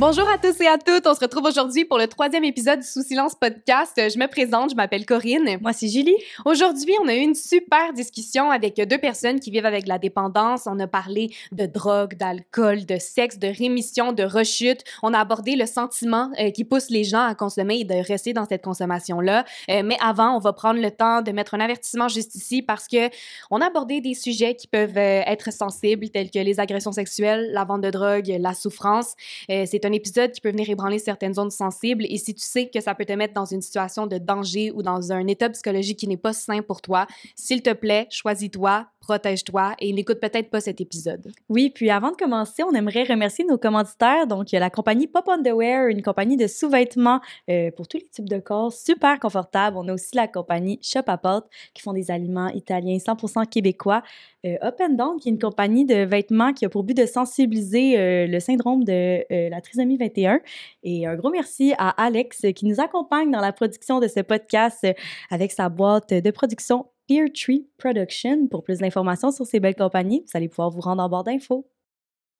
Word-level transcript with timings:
Bonjour 0.00 0.26
à 0.30 0.38
tous 0.38 0.58
et 0.62 0.66
à 0.66 0.78
toutes. 0.78 1.06
On 1.06 1.14
se 1.14 1.20
retrouve 1.20 1.44
aujourd'hui 1.44 1.84
pour 1.84 1.98
le 1.98 2.06
troisième 2.06 2.42
épisode 2.42 2.80
du 2.80 2.86
Sous 2.86 3.02
Silence 3.02 3.34
Podcast. 3.34 3.92
Je 3.96 4.18
me 4.18 4.28
présente, 4.28 4.70
je 4.70 4.74
m'appelle 4.74 5.04
Corinne. 5.04 5.58
Moi 5.60 5.74
c'est 5.74 5.88
Julie. 5.88 6.16
Aujourd'hui, 6.46 6.94
on 7.04 7.08
a 7.08 7.14
eu 7.14 7.18
une 7.18 7.34
super 7.34 7.92
discussion 7.92 8.50
avec 8.50 8.76
deux 8.76 8.96
personnes 8.96 9.40
qui 9.40 9.50
vivent 9.50 9.66
avec 9.66 9.86
la 9.86 9.98
dépendance. 9.98 10.62
On 10.64 10.80
a 10.80 10.86
parlé 10.86 11.34
de 11.52 11.66
drogue, 11.66 12.14
d'alcool, 12.14 12.86
de 12.86 12.96
sexe, 12.96 13.38
de 13.38 13.48
rémission, 13.48 14.14
de 14.14 14.22
rechute. 14.22 14.84
On 15.02 15.12
a 15.12 15.18
abordé 15.18 15.54
le 15.54 15.66
sentiment 15.66 16.30
euh, 16.40 16.50
qui 16.50 16.64
pousse 16.64 16.88
les 16.88 17.04
gens 17.04 17.26
à 17.26 17.34
consommer 17.34 17.80
et 17.80 17.84
de 17.84 17.96
rester 17.96 18.32
dans 18.32 18.46
cette 18.46 18.64
consommation-là. 18.64 19.44
Euh, 19.68 19.82
mais 19.84 19.98
avant, 20.00 20.34
on 20.34 20.38
va 20.38 20.54
prendre 20.54 20.80
le 20.80 20.90
temps 20.90 21.20
de 21.20 21.30
mettre 21.30 21.52
un 21.52 21.60
avertissement 21.60 22.08
juste 22.08 22.34
ici 22.36 22.62
parce 22.62 22.88
que 22.88 23.10
on 23.50 23.60
a 23.60 23.66
abordé 23.66 24.00
des 24.00 24.14
sujets 24.14 24.54
qui 24.54 24.66
peuvent 24.66 24.96
euh, 24.96 25.20
être 25.26 25.52
sensibles, 25.52 26.08
tels 26.08 26.30
que 26.30 26.38
les 26.38 26.58
agressions 26.58 26.92
sexuelles, 26.92 27.50
la 27.52 27.64
vente 27.64 27.82
de 27.82 27.90
drogue, 27.90 28.34
la 28.40 28.54
souffrance. 28.54 29.14
C'est 29.46 29.89
un 29.90 29.92
épisode 29.92 30.30
qui 30.30 30.40
peut 30.40 30.50
venir 30.50 30.70
ébranler 30.70 30.98
certaines 30.98 31.34
zones 31.34 31.50
sensibles 31.50 32.06
et 32.08 32.16
si 32.16 32.32
tu 32.32 32.42
sais 32.42 32.68
que 32.68 32.80
ça 32.80 32.94
peut 32.94 33.04
te 33.04 33.12
mettre 33.12 33.34
dans 33.34 33.44
une 33.44 33.60
situation 33.60 34.06
de 34.06 34.18
danger 34.18 34.70
ou 34.70 34.82
dans 34.82 35.12
un 35.12 35.26
état 35.26 35.50
psychologique 35.50 35.98
qui 35.98 36.06
n'est 36.06 36.16
pas 36.16 36.32
sain 36.32 36.62
pour 36.62 36.80
toi, 36.80 37.06
s'il 37.34 37.62
te 37.62 37.72
plaît, 37.72 38.06
choisis-toi, 38.10 38.86
protège-toi 39.00 39.74
et 39.80 39.92
n'écoute 39.92 40.20
peut-être 40.20 40.50
pas 40.50 40.60
cet 40.60 40.80
épisode. 40.80 41.32
Oui, 41.48 41.70
puis 41.74 41.90
avant 41.90 42.12
de 42.12 42.16
commencer, 42.16 42.62
on 42.62 42.72
aimerait 42.72 43.04
remercier 43.04 43.44
nos 43.44 43.58
commanditaires. 43.58 44.26
Donc, 44.26 44.52
il 44.52 44.54
y 44.54 44.58
a 44.58 44.60
la 44.60 44.70
compagnie 44.70 45.06
Pop 45.08 45.28
Underwear, 45.28 45.88
une 45.88 46.02
compagnie 46.02 46.36
de 46.36 46.46
sous-vêtements 46.46 47.20
euh, 47.48 47.70
pour 47.72 47.88
tous 47.88 47.96
les 47.96 48.06
types 48.06 48.28
de 48.28 48.38
corps, 48.38 48.72
super 48.72 49.18
confortable. 49.18 49.76
On 49.76 49.88
a 49.88 49.94
aussi 49.94 50.14
la 50.14 50.28
compagnie 50.28 50.78
Shop 50.82 51.00
à 51.08 51.18
Porte 51.18 51.48
qui 51.74 51.82
font 51.82 51.92
des 51.92 52.10
aliments 52.10 52.48
italiens 52.48 52.98
100% 52.98 53.48
québécois. 53.48 54.02
Euh, 54.46 54.56
Up 54.62 54.76
and 54.80 54.94
Down, 54.94 55.18
qui 55.18 55.28
est 55.28 55.32
une 55.32 55.38
compagnie 55.38 55.84
de 55.84 56.04
vêtements 56.04 56.52
qui 56.52 56.64
a 56.64 56.68
pour 56.68 56.82
but 56.82 56.96
de 56.96 57.04
sensibiliser 57.04 57.98
euh, 57.98 58.26
le 58.26 58.40
syndrome 58.40 58.84
de 58.84 59.24
euh, 59.30 59.48
la 59.50 59.60
trisomie 59.60 59.79
21. 59.84 60.40
Et 60.82 61.06
un 61.06 61.16
gros 61.16 61.30
merci 61.30 61.74
à 61.78 61.90
Alex 62.02 62.46
qui 62.54 62.66
nous 62.66 62.80
accompagne 62.80 63.30
dans 63.30 63.40
la 63.40 63.52
production 63.52 64.00
de 64.00 64.08
ce 64.08 64.20
podcast 64.20 64.86
avec 65.30 65.52
sa 65.52 65.68
boîte 65.68 66.12
de 66.12 66.30
production 66.30 66.86
Peer 67.08 67.32
Tree 67.32 67.66
Production. 67.78 68.46
Pour 68.46 68.62
plus 68.62 68.78
d'informations 68.78 69.30
sur 69.30 69.46
ces 69.46 69.60
belles 69.60 69.74
compagnies, 69.74 70.24
vous 70.26 70.36
allez 70.36 70.48
pouvoir 70.48 70.70
vous 70.70 70.80
rendre 70.80 71.02
en 71.02 71.08
barre 71.08 71.24
d'infos. 71.24 71.66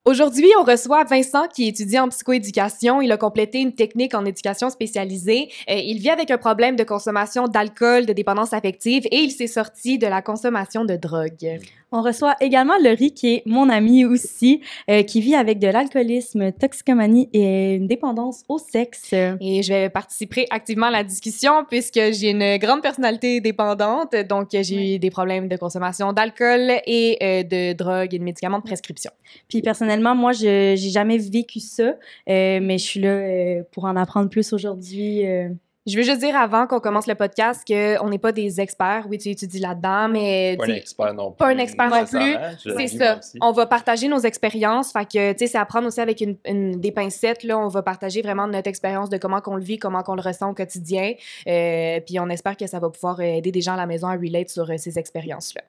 Aujourd'hui, 0.06 0.48
on 0.58 0.64
reçoit 0.64 1.04
Vincent 1.04 1.46
qui 1.48 1.68
étudie 1.68 1.98
en 1.98 2.08
psychoéducation. 2.08 3.02
Il 3.02 3.12
a 3.12 3.18
complété 3.18 3.60
une 3.60 3.74
technique 3.74 4.14
en 4.14 4.24
éducation 4.24 4.70
spécialisée. 4.70 5.50
Euh, 5.68 5.74
il 5.74 5.98
vit 5.98 6.08
avec 6.08 6.30
un 6.30 6.38
problème 6.38 6.74
de 6.74 6.84
consommation 6.84 7.48
d'alcool, 7.48 8.06
de 8.06 8.14
dépendance 8.14 8.54
affective 8.54 9.06
et 9.10 9.18
il 9.18 9.30
s'est 9.30 9.46
sorti 9.46 9.98
de 9.98 10.06
la 10.06 10.22
consommation 10.22 10.86
de 10.86 10.96
drogue. 10.96 11.60
On 11.92 12.02
reçoit 12.02 12.36
également 12.40 12.74
Laurie, 12.82 13.12
qui 13.12 13.34
est 13.34 13.42
mon 13.46 13.68
amie 13.68 14.04
aussi, 14.04 14.60
euh, 14.88 15.02
qui 15.02 15.20
vit 15.20 15.34
avec 15.34 15.58
de 15.58 15.66
l'alcoolisme, 15.66 16.52
toxicomanie 16.52 17.28
et 17.32 17.74
une 17.74 17.88
dépendance 17.88 18.44
au 18.48 18.58
sexe. 18.58 19.12
Et 19.12 19.62
je 19.64 19.72
vais 19.72 19.90
participer 19.90 20.46
activement 20.50 20.86
à 20.86 20.92
la 20.92 21.02
discussion 21.02 21.64
puisque 21.68 22.00
j'ai 22.12 22.30
une 22.30 22.58
grande 22.58 22.80
personnalité 22.80 23.40
dépendante. 23.40 24.14
Donc, 24.28 24.50
j'ai 24.52 24.94
eu 24.94 24.98
des 25.00 25.10
problèmes 25.10 25.48
de 25.48 25.56
consommation 25.56 26.12
d'alcool 26.12 26.70
et 26.86 27.18
euh, 27.22 27.42
de 27.42 27.72
drogue 27.72 28.14
et 28.14 28.18
de 28.20 28.24
médicaments 28.24 28.58
de 28.58 28.64
prescription. 28.64 29.10
Puis 29.48 29.60
personnellement, 29.60 30.14
moi, 30.14 30.30
je 30.32 30.74
j'ai 30.76 30.90
jamais 30.90 31.18
vécu 31.18 31.58
ça, 31.58 31.82
euh, 31.82 32.60
mais 32.62 32.78
je 32.78 32.84
suis 32.84 33.00
là 33.00 33.62
pour 33.72 33.84
en 33.84 33.96
apprendre 33.96 34.30
plus 34.30 34.52
aujourd'hui. 34.52 35.24
Je 35.86 35.96
veux 35.96 36.02
juste 36.02 36.20
dire 36.20 36.36
avant 36.36 36.66
qu'on 36.66 36.78
commence 36.78 37.06
le 37.06 37.14
podcast 37.14 37.62
qu'on 37.66 38.08
n'est 38.10 38.18
pas 38.18 38.32
des 38.32 38.60
experts. 38.60 39.06
Oui, 39.08 39.16
tu 39.16 39.30
étudies 39.30 39.60
là-dedans, 39.60 40.08
mais 40.10 40.56
Pas 40.58 40.64
un 40.66 40.74
expert 40.74 41.14
non 41.14 41.30
plus. 41.30 41.36
pas 41.38 41.46
un 41.48 41.56
expert 41.58 41.88
non 41.88 42.04
plus. 42.04 42.36
C'est 42.76 42.98
ça. 42.98 43.18
aussi. 43.18 43.38
On 43.40 43.52
va 43.52 43.64
partager 43.64 44.06
nos 44.08 44.18
expériences. 44.18 44.92
Fait 44.92 45.06
que, 45.06 45.32
tu 45.32 45.38
sais, 45.38 45.46
c'est 45.52 45.58
à 45.58 45.64
prendre 45.64 45.86
aussi 45.86 46.00
avec 46.00 46.20
une, 46.20 46.36
une- 46.44 46.78
des 46.78 46.92
pincettes. 46.92 47.44
Là, 47.44 47.58
on 47.58 47.68
va 47.68 47.80
partager 47.82 48.20
vraiment 48.20 48.46
notre 48.46 48.68
expérience 48.68 49.08
de 49.08 49.16
comment 49.16 49.40
qu'on 49.40 49.56
le 49.56 49.62
vit, 49.62 49.78
comment 49.78 50.02
qu'on 50.02 50.16
le 50.16 50.20
ressent 50.20 50.50
au 50.50 50.54
quotidien. 50.54 51.14
Euh, 51.48 51.98
puis 52.00 52.20
on 52.20 52.28
espère 52.28 52.58
que 52.58 52.66
ça 52.66 52.78
va 52.78 52.90
pouvoir 52.90 53.18
euh, 53.20 53.22
aider 53.22 53.50
des 53.50 53.62
gens 53.62 53.72
à 53.72 53.76
la 53.78 53.86
maison 53.86 54.08
à 54.08 54.12
relate 54.16 54.50
sur 54.50 54.70
euh, 54.70 54.74
ces 54.76 54.98
expériences-là. 54.98 55.62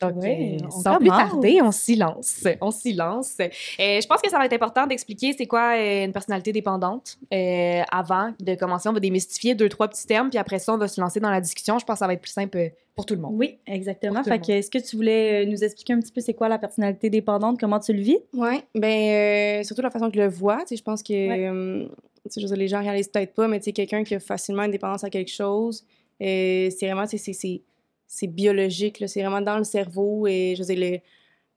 Donc, 0.00 0.22
Ouais, 0.22 0.58
euh, 0.62 0.66
on 0.66 0.70
sans 0.70 0.98
plus 0.98 1.08
commence. 1.10 1.30
tarder, 1.30 1.60
on 1.62 1.72
s'y 1.72 1.96
lance. 1.96 2.44
On 2.60 2.70
s'y 2.70 2.92
lance. 2.92 3.34
Euh, 3.40 3.48
je 3.80 4.06
pense 4.06 4.22
que 4.22 4.30
ça 4.30 4.38
va 4.38 4.46
être 4.46 4.52
important 4.52 4.86
d'expliquer 4.86 5.34
c'est 5.36 5.46
quoi 5.46 5.74
euh, 5.76 6.04
une 6.04 6.12
personnalité 6.12 6.52
dépendante. 6.52 7.18
Euh, 7.34 7.82
avant 7.90 8.32
de 8.38 8.54
commencer, 8.54 8.88
on 8.88 8.92
va 8.92 9.00
démystifier 9.00 9.47
deux, 9.54 9.68
trois 9.68 9.88
petits 9.88 10.06
termes. 10.06 10.30
Puis 10.30 10.38
après 10.38 10.58
ça, 10.58 10.74
on 10.74 10.78
va 10.78 10.88
se 10.88 11.00
lancer 11.00 11.20
dans 11.20 11.30
la 11.30 11.40
discussion. 11.40 11.78
Je 11.78 11.84
pense 11.84 11.94
que 11.94 11.98
ça 12.00 12.06
va 12.06 12.14
être 12.14 12.20
plus 12.22 12.32
simple 12.32 12.58
euh, 12.58 12.68
pour 12.94 13.06
tout 13.06 13.14
le 13.14 13.20
monde. 13.20 13.34
Oui, 13.36 13.58
exactement. 13.66 14.22
Fait 14.24 14.38
que, 14.40 14.52
est-ce 14.52 14.70
que 14.70 14.78
tu 14.78 14.96
voulais 14.96 15.44
euh, 15.44 15.50
nous 15.50 15.62
expliquer 15.62 15.92
un 15.92 16.00
petit 16.00 16.12
peu 16.12 16.20
c'est 16.20 16.34
quoi 16.34 16.48
la 16.48 16.58
personnalité 16.58 17.10
dépendante, 17.10 17.58
comment 17.60 17.78
tu 17.80 17.92
le 17.92 18.00
vis? 18.00 18.18
Ouais, 18.34 18.62
ben 18.74 19.60
euh, 19.60 19.62
surtout 19.64 19.82
la 19.82 19.90
façon 19.90 20.08
que 20.10 20.16
je 20.16 20.20
le 20.22 20.28
vois, 20.28 20.58
tu 20.62 20.68
sais, 20.68 20.76
je 20.76 20.82
pense 20.82 21.02
que 21.02 21.12
Ouais. 21.12 21.46
euh, 21.48 21.86
tu 22.30 22.40
sais, 22.40 22.46
je 22.46 22.54
les 22.54 22.68
gens 22.68 22.80
réalisent 22.80 23.08
peut-être 23.08 23.34
pas, 23.34 23.46
mais 23.48 23.58
tu 23.60 23.64
sais 23.66 23.72
quelqu'un 23.72 24.04
qui 24.04 24.14
a 24.14 24.20
facilement 24.20 24.64
une 24.64 24.72
dépendance 24.72 25.04
à 25.04 25.10
quelque 25.10 25.30
chose, 25.30 25.84
euh, 26.20 26.68
c'est 26.70 26.86
vraiment 26.86 27.06
tu 27.06 27.16
sais, 27.16 27.18
c'est 27.18 27.32
c'est 27.32 27.62
c'est 28.06 28.26
biologique 28.26 29.00
là, 29.00 29.06
c'est 29.06 29.20
vraiment 29.22 29.40
dans 29.40 29.58
le 29.58 29.64
cerveau 29.64 30.26
et 30.26 30.54
je 30.56 30.62
veux 30.62 30.74
dire 30.74 30.90
le, 30.92 30.98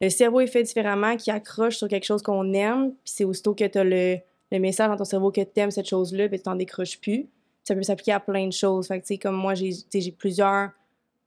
le 0.05 0.09
cerveau 0.09 0.41
est 0.41 0.47
fait 0.47 0.63
différemment 0.63 1.15
qui 1.17 1.31
accroche 1.31 1.77
sur 1.77 1.87
quelque 1.87 2.03
chose 2.05 2.21
qu'on 2.21 2.53
aime, 2.53 2.91
puis 2.91 3.13
c'est 3.15 3.23
aussitôt 3.23 3.55
que 3.55 3.63
tu 3.65 3.77
as 3.77 3.83
le, 3.83 4.17
le 4.51 4.59
message 4.59 4.89
dans 4.89 4.97
ton 4.97 5.05
cerveau 5.05 5.31
que 5.31 5.41
tu 5.41 5.59
aimes 5.59 5.71
cette 5.71 5.87
chose-là, 5.87 6.27
ben 6.27 6.37
tu 6.37 6.43
t'en 6.43 6.55
décroches 6.55 6.99
plus. 6.99 7.27
Ça 7.63 7.75
peut 7.75 7.83
s'appliquer 7.83 8.13
à 8.13 8.19
plein 8.19 8.47
de 8.47 8.53
choses. 8.53 8.87
Fait 8.87 8.99
que 8.99 9.05
tu 9.05 9.13
sais 9.13 9.17
comme 9.17 9.35
moi 9.35 9.53
j'ai 9.55 9.71
plusieurs 10.17 10.69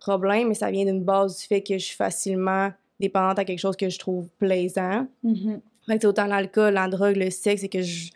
problèmes, 0.01 0.49
mais 0.49 0.55
ça 0.55 0.71
vient 0.71 0.85
d'une 0.85 1.03
base 1.03 1.39
du 1.39 1.45
fait 1.47 1.63
que 1.63 1.79
je 1.79 1.85
suis 1.85 1.97
facilement 1.97 2.71
dépendante 3.01 3.39
à 3.39 3.45
quelque 3.45 3.59
chose 3.61 3.77
que 3.77 3.89
je 3.89 3.99
trouve 3.99 4.29
plaisant. 4.39 5.07
Fait 5.87 5.95
que 5.97 6.01
c'est 6.03 6.07
autant 6.07 6.27
l'alcool, 6.27 6.75
la 6.75 6.89
drogue, 6.89 7.17
le 7.17 7.31
sexe, 7.31 7.61
c'est 7.63 7.69
que 7.69 7.83
je- 7.83 8.11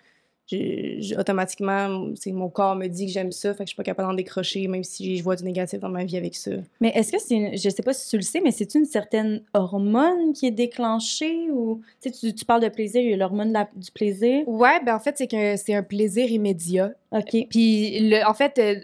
automatiquement, 1.18 2.08
c'est 2.14 2.32
mon 2.32 2.48
corps 2.48 2.74
me 2.74 2.86
dit 2.86 3.06
que 3.06 3.12
j'aime 3.12 3.32
ça, 3.32 3.52
fait 3.52 3.64
que 3.64 3.64
je 3.64 3.74
suis 3.74 3.76
pas 3.76 3.82
capable 3.82 4.08
d'en 4.08 4.14
décrocher, 4.14 4.66
même 4.68 4.84
si 4.84 5.16
je 5.16 5.22
vois 5.22 5.36
du 5.36 5.44
négatif 5.44 5.80
dans 5.80 5.88
ma 5.88 6.04
vie 6.04 6.16
avec 6.16 6.34
ça. 6.34 6.52
Mais 6.80 6.88
est-ce 6.94 7.12
que 7.12 7.18
c'est, 7.18 7.56
je 7.56 7.68
sais 7.68 7.82
pas 7.82 7.92
si 7.92 8.08
tu 8.08 8.16
le 8.16 8.22
sais, 8.22 8.40
mais 8.40 8.50
c'est 8.50 8.74
une 8.74 8.84
certaine 8.84 9.42
hormone 9.52 10.32
qui 10.32 10.46
est 10.46 10.52
déclenchée 10.52 11.50
ou 11.50 11.82
tu, 12.00 12.10
sais, 12.10 12.18
tu, 12.18 12.34
tu 12.34 12.44
parles 12.44 12.62
de 12.62 12.68
plaisir, 12.68 13.02
il 13.02 13.10
y 13.10 13.14
a 13.14 13.16
l'hormone 13.16 13.56
du 13.76 13.90
plaisir? 13.90 14.48
Ouais, 14.48 14.82
ben 14.84 14.94
en 14.94 15.00
fait, 15.00 15.18
c'est 15.18 15.28
que 15.28 15.56
c'est 15.56 15.74
un 15.74 15.82
plaisir 15.82 16.30
immédiat. 16.30 16.92
Ok. 17.12 17.46
Puis, 17.50 18.08
le, 18.08 18.26
en 18.26 18.34
fait, 18.34 18.58
euh, 18.58 18.76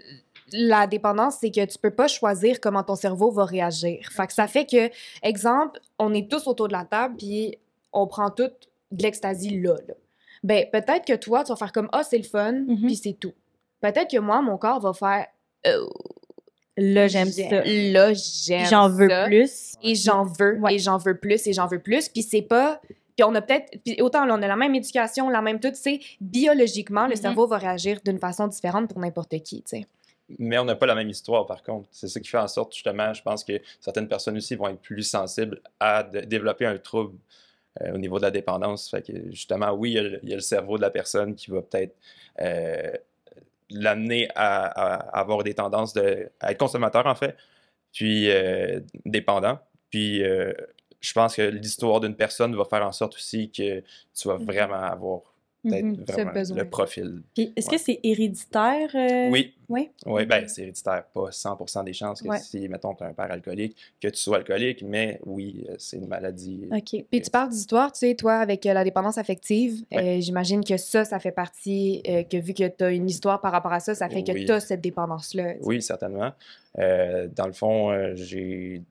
la 0.51 0.87
dépendance, 0.87 1.37
c'est 1.41 1.51
que 1.51 1.65
tu 1.65 1.77
peux 1.77 1.91
pas 1.91 2.07
choisir 2.07 2.59
comment 2.59 2.83
ton 2.83 2.95
cerveau 2.95 3.31
va 3.31 3.45
réagir. 3.45 4.07
Fait 4.11 4.27
que 4.27 4.33
ça 4.33 4.47
fait 4.47 4.65
que, 4.65 4.89
exemple, 5.23 5.79
on 5.99 6.13
est 6.13 6.29
tous 6.29 6.47
autour 6.47 6.67
de 6.67 6.73
la 6.73 6.85
table, 6.85 7.15
puis 7.17 7.57
on 7.91 8.07
prend 8.07 8.29
tout 8.29 8.51
de 8.91 9.03
l'extasie 9.03 9.59
là, 9.59 9.75
là. 9.87 9.93
Ben, 10.45 10.65
peut-être 10.71 11.05
que 11.05 11.15
toi, 11.15 11.43
tu 11.43 11.49
vas 11.51 11.55
faire 11.55 11.71
comme, 11.71 11.89
ah, 11.91 12.03
c'est 12.03 12.17
le 12.17 12.23
fun, 12.23 12.51
Mhm. 12.67 12.85
puis 12.85 12.95
c'est 12.95 13.13
tout. 13.19 13.33
Peut-être 13.81 14.09
que 14.09 14.19
moi, 14.19 14.41
mon 14.41 14.57
corps 14.57 14.79
va 14.79 14.93
faire, 14.93 15.25
Euh, 15.67 15.87
Là, 16.77 17.07
j'aime 17.07 17.29
ça. 17.31 17.63
Là, 17.65 18.13
j'aime 18.13 18.65
J'en 18.67 18.89
veux 18.89 19.07
ça. 19.09 19.25
plus. 19.25 19.73
Et 19.81 19.95
j'en 19.95 20.23
veux, 20.25 20.59
Ouais. 20.59 20.75
et 20.75 20.79
j'en 20.79 20.97
veux 20.97 21.17
plus, 21.17 21.47
et 21.47 21.53
j'en 21.53 21.67
veux 21.67 21.79
plus. 21.79 22.09
Puis 22.09 22.21
c'est 22.21 22.41
pas. 22.41 22.81
Puis 23.15 23.23
on 23.23 23.33
a 23.33 23.41
peut-être. 23.41 23.71
Puis 23.85 24.01
autant, 24.01 24.25
là, 24.25 24.35
on 24.37 24.41
a 24.41 24.47
la 24.47 24.57
même 24.57 24.75
éducation, 24.75 25.29
la 25.29 25.41
même 25.41 25.59
tout, 25.61 25.71
c'est 25.73 25.99
biologiquement, 26.19 27.05
le 27.07 27.11
Mhm. 27.15 27.21
cerveau 27.21 27.47
va 27.47 27.57
réagir 27.57 27.99
d'une 28.03 28.19
façon 28.19 28.47
différente 28.47 28.89
pour 28.89 28.99
n'importe 28.99 29.39
qui, 29.41 29.63
tu 29.63 29.77
sais. 29.77 29.85
Mais 30.37 30.57
on 30.57 30.65
n'a 30.65 30.75
pas 30.75 30.85
la 30.85 30.95
même 30.95 31.09
histoire, 31.09 31.45
par 31.45 31.63
contre. 31.63 31.87
C'est 31.91 32.07
ça 32.09 32.19
qui 32.19 32.27
fait 32.29 32.37
en 32.37 32.47
sorte, 32.49 32.73
justement, 32.73 33.13
je 33.13 33.21
pense 33.21 33.43
que 33.45 33.53
certaines 33.79 34.07
personnes 34.09 34.35
aussi 34.37 34.55
vont 34.55 34.67
être 34.67 34.81
plus 34.81 35.03
sensibles 35.03 35.61
à 35.79 36.03
développer 36.03 36.65
un 36.65 36.77
trouble 36.77 37.17
euh, 37.81 37.93
au 37.93 37.97
niveau 37.97 38.17
de 38.17 38.23
la 38.23 38.31
dépendance. 38.31 38.89
Fait 38.89 39.01
que, 39.01 39.13
justement, 39.31 39.71
oui, 39.71 39.91
il 39.91 39.93
y, 39.95 39.99
a 39.99 40.03
le, 40.03 40.19
il 40.23 40.29
y 40.29 40.33
a 40.33 40.35
le 40.35 40.41
cerveau 40.41 40.77
de 40.77 40.81
la 40.81 40.89
personne 40.89 41.35
qui 41.35 41.51
va 41.51 41.61
peut-être 41.61 41.95
euh, 42.41 42.91
l'amener 43.69 44.29
à, 44.35 44.65
à 44.65 45.19
avoir 45.19 45.43
des 45.43 45.53
tendances 45.53 45.93
de, 45.93 46.29
à 46.39 46.51
être 46.51 46.59
consommateur, 46.59 47.05
en 47.05 47.15
fait, 47.15 47.35
puis 47.93 48.29
euh, 48.29 48.79
dépendant. 49.05 49.59
Puis 49.89 50.21
je 50.99 51.13
pense 51.13 51.35
que 51.35 51.41
l'histoire 51.43 51.99
d'une 51.99 52.15
personne 52.15 52.55
va 52.55 52.65
faire 52.65 52.85
en 52.85 52.91
sorte 52.91 53.15
aussi 53.15 53.49
que 53.51 53.81
tu 54.13 54.27
vas 54.27 54.37
Mhm. 54.37 54.45
vraiment 54.45 54.81
avoir 54.81 55.21
peut-être 55.69 55.83
Mhm, 55.85 56.03
vraiment 56.07 56.31
le 56.55 56.69
profil. 56.69 57.21
Est-ce 57.37 57.69
Ouais. 57.69 57.75
que 57.77 57.81
c'est 57.81 57.99
héréditaire? 58.03 58.89
euh? 58.95 59.29
Oui. 59.31 59.53
Oui? 59.67 59.89
Oui, 60.05 60.25
ben 60.27 60.47
c'est 60.47 60.61
héréditaire, 60.61 61.05
pas 61.13 61.31
100% 61.31 61.83
des 61.83 61.93
chances 61.93 62.21
que 62.21 62.27
Ouais. 62.27 62.37
si, 62.39 62.67
mettons, 62.69 62.93
tu 62.93 63.03
as 63.03 63.07
un 63.07 63.13
père 63.13 63.31
alcoolique, 63.31 63.75
que 63.99 64.07
tu 64.09 64.17
sois 64.17 64.37
alcoolique, 64.37 64.83
mais 64.83 65.19
oui, 65.25 65.65
euh, 65.69 65.75
c'est 65.79 65.97
une 65.97 66.07
maladie. 66.07 66.67
OK. 66.71 67.03
Puis 67.09 67.21
tu 67.21 67.31
parles 67.31 67.49
d'histoire, 67.49 67.91
tu 67.91 67.99
sais, 67.99 68.13
toi, 68.15 68.35
avec 68.35 68.65
euh, 68.65 68.73
la 68.73 68.83
dépendance 68.83 69.17
affective, 69.17 69.83
Ouais. 69.91 70.17
euh, 70.17 70.21
j'imagine 70.21 70.63
que 70.63 70.77
ça, 70.77 71.03
ça 71.03 71.17
fait 71.19 71.31
partie, 71.31 72.03
euh, 72.07 72.23
que 72.23 72.37
vu 72.37 72.53
que 72.53 72.67
tu 72.67 72.83
as 72.83 72.91
une 72.91 73.09
histoire 73.09 73.41
par 73.41 73.51
rapport 73.51 73.73
à 73.73 73.79
ça, 73.79 73.95
ça 73.95 74.07
fait 74.07 74.23
que 74.23 74.31
Oui. 74.33 74.45
tu 74.45 74.51
as 74.51 74.59
cette 74.59 74.81
dépendance-là. 74.81 75.53
Oui, 75.61 75.81
certainement. 75.81 76.31
Dans 76.77 77.47
le 77.47 77.53
fond, 77.53 78.13
j'ai 78.15 78.81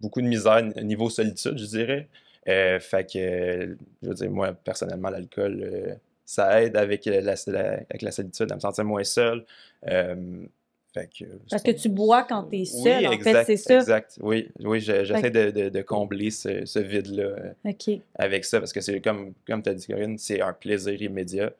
beaucoup 0.00 0.20
de 0.22 0.26
misère 0.28 0.62
niveau 0.82 1.10
solitude, 1.10 1.58
je 1.58 1.64
dirais. 1.66 2.08
Fait 2.46 3.10
que, 3.10 3.76
je 4.02 4.08
veux 4.08 4.14
dire, 4.14 4.30
moi, 4.30 4.52
personnellement, 4.52 5.08
l'alcool, 5.10 5.98
ça 6.30 6.62
aide 6.62 6.76
avec 6.76 7.06
euh, 7.08 7.20
la, 7.20 7.34
la- 7.48 7.72
avec 7.90 8.02
la 8.02 8.10
solitude 8.12 8.50
à 8.52 8.54
me 8.54 8.60
sentir 8.60 8.84
moins 8.84 9.02
seul. 9.04 9.44
Euh, 9.88 10.44
fait 10.94 11.08
que, 11.18 11.24
Parce 11.50 11.62
que 11.62 11.70
tu 11.72 11.88
bois 11.88 12.22
quand 12.24 12.44
t'es 12.44 12.64
seul, 12.64 12.98
oui, 12.98 13.06
en 13.08 13.12
exact, 13.12 13.46
fait, 13.46 13.56
c'est 13.56 13.68
ça? 13.68 13.74
Exact, 13.76 14.18
oui. 14.22 14.48
Oui, 14.60 14.80
je- 14.80 15.04
j'essaie 15.04 15.30
de, 15.30 15.50
de- 15.50 15.68
de 15.68 15.82
combler 15.82 16.30
ce, 16.30 16.64
ce 16.64 16.78
vide-là 16.78 17.22
euh, 17.24 17.52
avec 18.14 18.44
ça, 18.44 18.58
parce 18.60 18.72
que 18.72 18.80
c'est 18.80 19.00
comme, 19.00 19.32
comme 19.46 19.62
tu 19.62 19.70
as 19.70 19.74
dit, 19.74 19.86
Corinne, 19.86 20.18
c'est 20.18 20.40
un 20.40 20.52
plaisir 20.52 21.00
immédiat. 21.02 21.52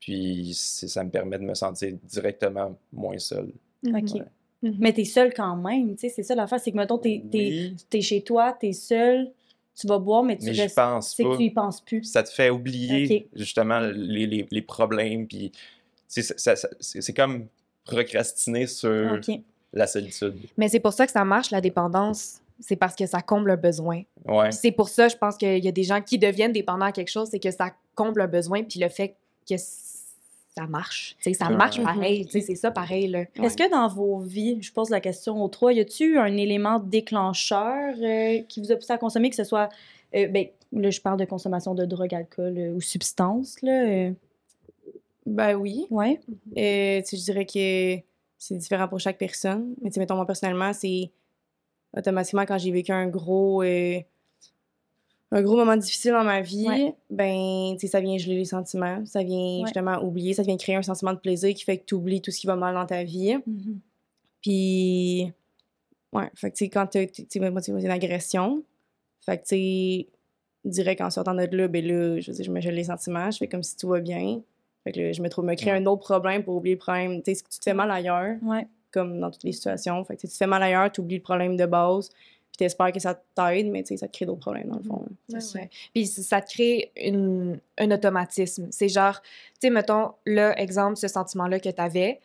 Puis 0.00 0.52
ça 0.54 1.02
me 1.04 1.10
permet 1.10 1.38
de 1.38 1.44
me 1.44 1.54
sentir 1.54 1.92
directement 2.04 2.76
moins 2.92 3.18
seul. 3.18 3.50
OK. 3.86 4.14
Ouais. 4.62 4.72
Mais 4.78 4.92
t'es 4.92 5.04
seul 5.04 5.32
quand 5.32 5.56
même, 5.56 5.94
tu 5.94 6.00
sais, 6.00 6.08
c'est 6.08 6.22
ça 6.22 6.34
l'affaire, 6.34 6.58
c'est 6.60 6.72
que, 6.72 6.76
mettons, 6.76 7.00
Oui, 7.02 7.74
t'es 7.88 8.00
chez 8.00 8.22
toi, 8.22 8.56
t'es 8.58 8.72
seul, 8.72 9.30
tu 9.78 9.86
vas 9.86 9.98
boire, 9.98 10.22
mais 10.22 10.36
tu 10.38 10.46
mais 10.46 10.52
restes... 10.52 10.74
pense 10.74 11.14
C'est 11.14 11.22
que 11.22 11.36
tu 11.36 11.44
y 11.44 11.50
penses 11.50 11.80
plus. 11.82 12.02
ça 12.04 12.22
te 12.22 12.30
fait 12.30 12.50
oublier 12.50 13.28
justement 13.34 13.80
les, 13.80 14.26
les- 14.26 14.46
les 14.50 14.62
problèmes. 14.62 15.26
Puis, 15.26 15.52
ça- 16.08 16.22
ça- 16.56 16.68
c'est 16.80 17.00
c'est 17.02 17.12
comme 17.14 17.46
procrastiner 17.84 18.66
sur 18.66 18.90
la 19.72 19.86
solitude. 19.86 20.34
Mais 20.56 20.68
c'est 20.68 20.80
pour 20.80 20.92
ça 20.92 21.06
que 21.06 21.12
ça 21.12 21.24
marche, 21.24 21.50
la 21.50 21.60
dépendance. 21.60 22.40
C'est 22.58 22.76
parce 22.76 22.94
que 22.94 23.04
ça 23.06 23.20
comble 23.20 23.50
un 23.50 23.56
besoin. 23.56 24.02
Ouais. 24.24 24.50
C'est 24.50 24.72
pour 24.72 24.88
ça, 24.88 25.08
je 25.08 25.16
pense 25.16 25.36
qu'il 25.36 25.62
y 25.62 25.68
a 25.68 25.72
des 25.72 25.82
gens 25.82 26.00
qui 26.00 26.18
deviennent 26.18 26.52
dépendants 26.52 26.86
à 26.86 26.92
quelque 26.92 27.10
chose, 27.10 27.28
c'est 27.30 27.38
que 27.38 27.50
ça 27.50 27.70
comble 27.94 28.22
un 28.22 28.26
besoin, 28.28 28.62
puis 28.64 28.80
le 28.80 28.88
fait 28.88 29.14
que 29.48 29.56
ça 30.56 30.66
marche. 30.66 31.16
Ça 31.20 31.48
Ouais. 31.48 31.56
marche 31.56 31.78
Mhm. 31.78 31.84
pareil. 31.84 32.26
C'est 32.30 32.54
ça 32.54 32.70
pareil. 32.70 33.08
Là. 33.08 33.24
Est-ce 33.42 33.56
que 33.56 33.70
dans 33.70 33.88
vos 33.88 34.18
vies, 34.20 34.58
je 34.62 34.72
pose 34.72 34.88
la 34.90 35.00
question 35.00 35.42
aux 35.42 35.48
trois, 35.48 35.72
y 35.72 35.80
a-tu 35.80 36.14
eu 36.14 36.18
un 36.18 36.34
élément 36.36 36.78
déclencheur 36.78 37.94
euh, 38.00 38.40
qui 38.48 38.60
vous 38.60 38.72
a 38.72 38.76
poussé 38.76 38.92
à 38.92 38.98
consommer, 38.98 39.28
que 39.30 39.36
ce 39.36 39.44
soit, 39.44 39.68
euh, 40.14 40.28
ben, 40.28 40.46
là, 40.72 40.90
je 40.90 41.00
parle 41.00 41.18
de 41.18 41.24
consommation 41.26 41.74
de 41.74 41.84
drogue, 41.84 42.14
alcool 42.14 42.56
euh, 42.58 42.72
ou 42.72 42.80
substances, 42.80 43.60
là. 43.62 43.82
euh, 43.86 44.12
Ben 45.26 45.54
oui. 45.56 45.86
ouais. 45.90 46.20
Je 46.56 47.16
dirais 47.24 47.44
que 47.44 47.96
c'est 48.38 48.56
différent 48.56 48.86
pour 48.88 49.00
chaque 49.00 49.18
personne. 49.18 49.74
Mais 49.82 49.90
mettons, 49.96 50.14
moi, 50.14 50.24
personnellement, 50.26 50.72
c'est 50.72 51.10
automatiquement 51.96 52.44
quand 52.46 52.58
j'ai 52.58 52.70
vécu 52.70 52.92
un 52.92 53.08
gros, 53.08 53.62
euh, 53.62 53.98
un 55.36 55.42
gros 55.42 55.56
moment 55.56 55.76
difficile 55.76 56.12
dans 56.12 56.24
ma 56.24 56.40
vie, 56.40 56.66
Ouais. 56.66 56.94
ben, 57.10 57.74
tu 57.74 57.80
sais, 57.80 57.86
ça 57.88 58.00
vient 58.00 58.16
geler 58.16 58.36
les 58.36 58.44
sentiments. 58.46 59.04
Ça 59.04 59.22
vient 59.22 59.36
Ouais. 59.58 59.60
justement 59.64 60.02
oublier. 60.02 60.32
Ça 60.34 60.42
vient 60.42 60.56
créer 60.56 60.76
un 60.76 60.82
sentiment 60.82 61.12
de 61.12 61.18
plaisir 61.18 61.52
qui 61.54 61.62
fait 61.64 61.78
que 61.78 61.84
tu 61.84 61.94
oublies 61.94 62.22
tout 62.22 62.30
ce 62.30 62.40
qui 62.40 62.46
va 62.46 62.56
mal 62.56 62.74
dans 62.74 62.86
ta 62.86 63.04
vie. 63.04 63.36
Mhm. 63.46 63.80
Puis, 64.40 65.32
ouais, 66.12 66.30
fait 66.34 66.50
que, 66.50 66.56
tu 66.56 66.64
sais, 66.64 66.70
quand 66.70 66.86
tu 66.86 67.38
une 67.38 67.90
agression. 67.90 68.62
Fait 69.24 69.38
que, 69.38 69.42
tu 69.42 69.48
sais, 69.48 70.06
direct 70.64 71.00
en 71.00 71.10
sortant 71.10 71.34
de 71.34 71.42
là, 71.50 71.68
ben 71.68 71.84
là, 71.84 72.20
je 72.20 72.30
veux 72.30 72.36
dire, 72.36 72.44
je 72.44 72.50
me 72.50 72.60
gèle 72.60 72.74
les 72.74 72.84
sentiments, 72.84 73.30
je 73.30 73.38
fais 73.38 73.48
comme 73.48 73.62
si 73.62 73.76
tout 73.76 73.88
va 73.88 74.00
bien. 74.00 74.40
Fait 74.84 74.92
que 74.92 75.00
là, 75.00 75.12
je 75.12 75.20
me 75.20 75.28
trouve 75.28 75.44
me 75.44 75.54
créer 75.54 75.72
un 75.72 75.84
autre 75.86 76.02
problème 76.02 76.44
pour 76.44 76.54
oublier 76.56 76.76
le 76.76 76.78
problème. 76.78 77.22
Tu 77.22 77.34
sais, 77.34 77.42
tu 77.50 77.58
te 77.58 77.64
fais 77.64 77.74
mal 77.74 77.90
ailleurs, 77.90 78.36
comme 78.92 79.18
dans 79.20 79.30
toutes 79.30 79.42
les 79.44 79.52
situations. 79.52 80.02
Fait 80.04 80.14
que, 80.16 80.20
tu 80.22 80.28
te 80.28 80.32
fais 80.32 80.46
mal 80.46 80.62
ailleurs, 80.62 80.90
tu 80.92 81.00
oublies 81.00 81.16
le 81.16 81.22
problème 81.22 81.56
de 81.56 81.66
base, 81.66 82.08
puis 82.56 82.64
t'espères 82.64 82.92
que 82.92 83.00
ça 83.00 83.14
t'aide, 83.34 83.70
mais 83.70 83.82
tu 83.82 83.88
sais, 83.88 83.96
ça 83.98 84.08
te 84.08 84.12
crée 84.16 84.26
d'autres 84.26 84.40
problèmes, 84.40 84.68
dans 84.68 84.78
le 84.78 84.82
fond. 84.82 85.04
Ouais, 85.32 85.38
ouais. 85.54 85.70
Puis 85.94 86.06
ça 86.06 86.40
te 86.40 86.50
crée 86.52 86.90
une, 86.96 87.58
un 87.78 87.90
automatisme. 87.90 88.68
C'est 88.70 88.88
genre, 88.88 89.20
tu 89.22 89.28
sais, 89.62 89.70
mettons, 89.70 90.12
là, 90.24 90.58
exemple, 90.60 90.96
ce 90.96 91.08
sentiment-là 91.08 91.60
que 91.60 91.68
tu 91.68 91.80
avais, 91.80 92.20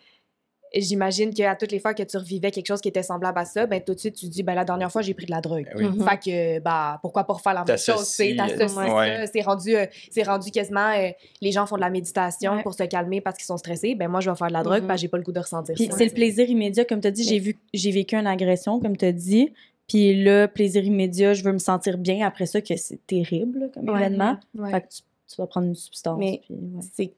j'imagine 0.74 1.34
qu'à 1.34 1.54
toutes 1.58 1.74
les 1.74 1.80
fois 1.80 1.94
que 1.94 2.02
tu 2.04 2.16
revivais 2.16 2.50
quelque 2.50 2.68
chose 2.68 2.80
qui 2.80 2.88
était 2.88 3.04
semblable 3.04 3.38
à 3.38 3.44
ça, 3.44 3.66
ben 3.66 3.82
tout 3.82 3.94
de 3.94 4.00
suite, 4.00 4.16
tu 4.16 4.28
te 4.28 4.32
dis, 4.32 4.42
ben 4.42 4.54
la 4.56 4.64
dernière 4.64 4.90
fois, 4.90 5.02
j'ai 5.02 5.14
pris 5.14 5.26
de 5.26 5.32
la 5.32 5.42
drogue. 5.42 5.68
Oui. 5.76 5.84
Mhm. 5.84 6.08
Fait 6.08 6.18
que, 6.18 6.60
bah, 6.60 6.98
pourquoi 7.02 7.26
pas 7.26 7.34
refaire 7.34 7.54
la 7.54 7.66
même 7.66 7.78
chose? 7.78 8.16
Euh, 8.22 8.96
ouais. 8.96 9.26
C'est 9.34 9.42
rendu, 9.42 9.76
euh, 9.76 9.86
c'est 10.10 10.24
rendu 10.24 10.50
quasiment, 10.50 10.92
euh, 10.98 11.10
les 11.42 11.52
gens 11.52 11.66
font 11.66 11.76
de 11.76 11.82
la 11.82 11.90
méditation 11.90 12.54
Ouais. 12.56 12.64
pour 12.64 12.74
se 12.74 12.84
calmer 12.84 13.20
parce 13.20 13.36
qu'ils 13.38 13.46
sont 13.48 13.58
stressés. 13.58 13.96
Ben 13.96 14.08
moi, 14.08 14.22
je 14.22 14.30
vais 14.30 14.36
faire 14.38 14.48
de 14.48 14.54
la 14.54 14.64
drogue 14.64 14.84
Mhm. 14.84 14.88
parce 14.88 15.00
que 15.00 15.02
j'ai 15.02 15.08
pas 15.10 15.18
le 15.18 15.24
goût 15.24 15.34
de 15.34 15.40
ressentir 15.42 15.76
Puis 15.76 15.88
ça. 15.88 15.98
c'est 15.98 16.06
le 16.06 16.12
plaisir 16.12 16.50
immédiat, 16.50 16.86
comme 16.86 17.02
tu 17.02 17.08
as 17.08 17.12
dit, 17.12 17.26
j'ai 17.26 17.40
vu, 17.40 17.58
j'ai 17.74 17.92
vécu 17.92 18.16
une 18.16 18.28
agression, 18.28 18.80
comme 18.80 18.96
tu 18.96 19.04
as 19.04 19.12
dit. 19.12 19.52
Puis 19.88 20.24
le 20.24 20.46
plaisir 20.48 20.84
immédiat, 20.84 21.34
je 21.34 21.44
veux 21.44 21.52
me 21.54 21.58
sentir 21.60 21.98
bien 21.98 22.26
après 22.26 22.46
ça, 22.46 22.62
que 22.62 22.76
c'est 22.78 23.06
terrible 23.08 23.60
là, 23.60 23.66
comme 23.74 23.90
Ouais. 23.90 24.00
événement. 24.00 24.38
Ouais. 24.58 24.72
Fait 24.72 24.82
que 24.82 24.88
tu, 24.88 25.02
tu 25.28 25.36
vas 25.38 25.48
prendre 25.48 25.68
une 25.68 25.76
substance. 25.76 26.18
Mais- 26.20 26.42
puis, 26.46 26.54
ouais. 26.56 26.82
C'est 26.94 27.14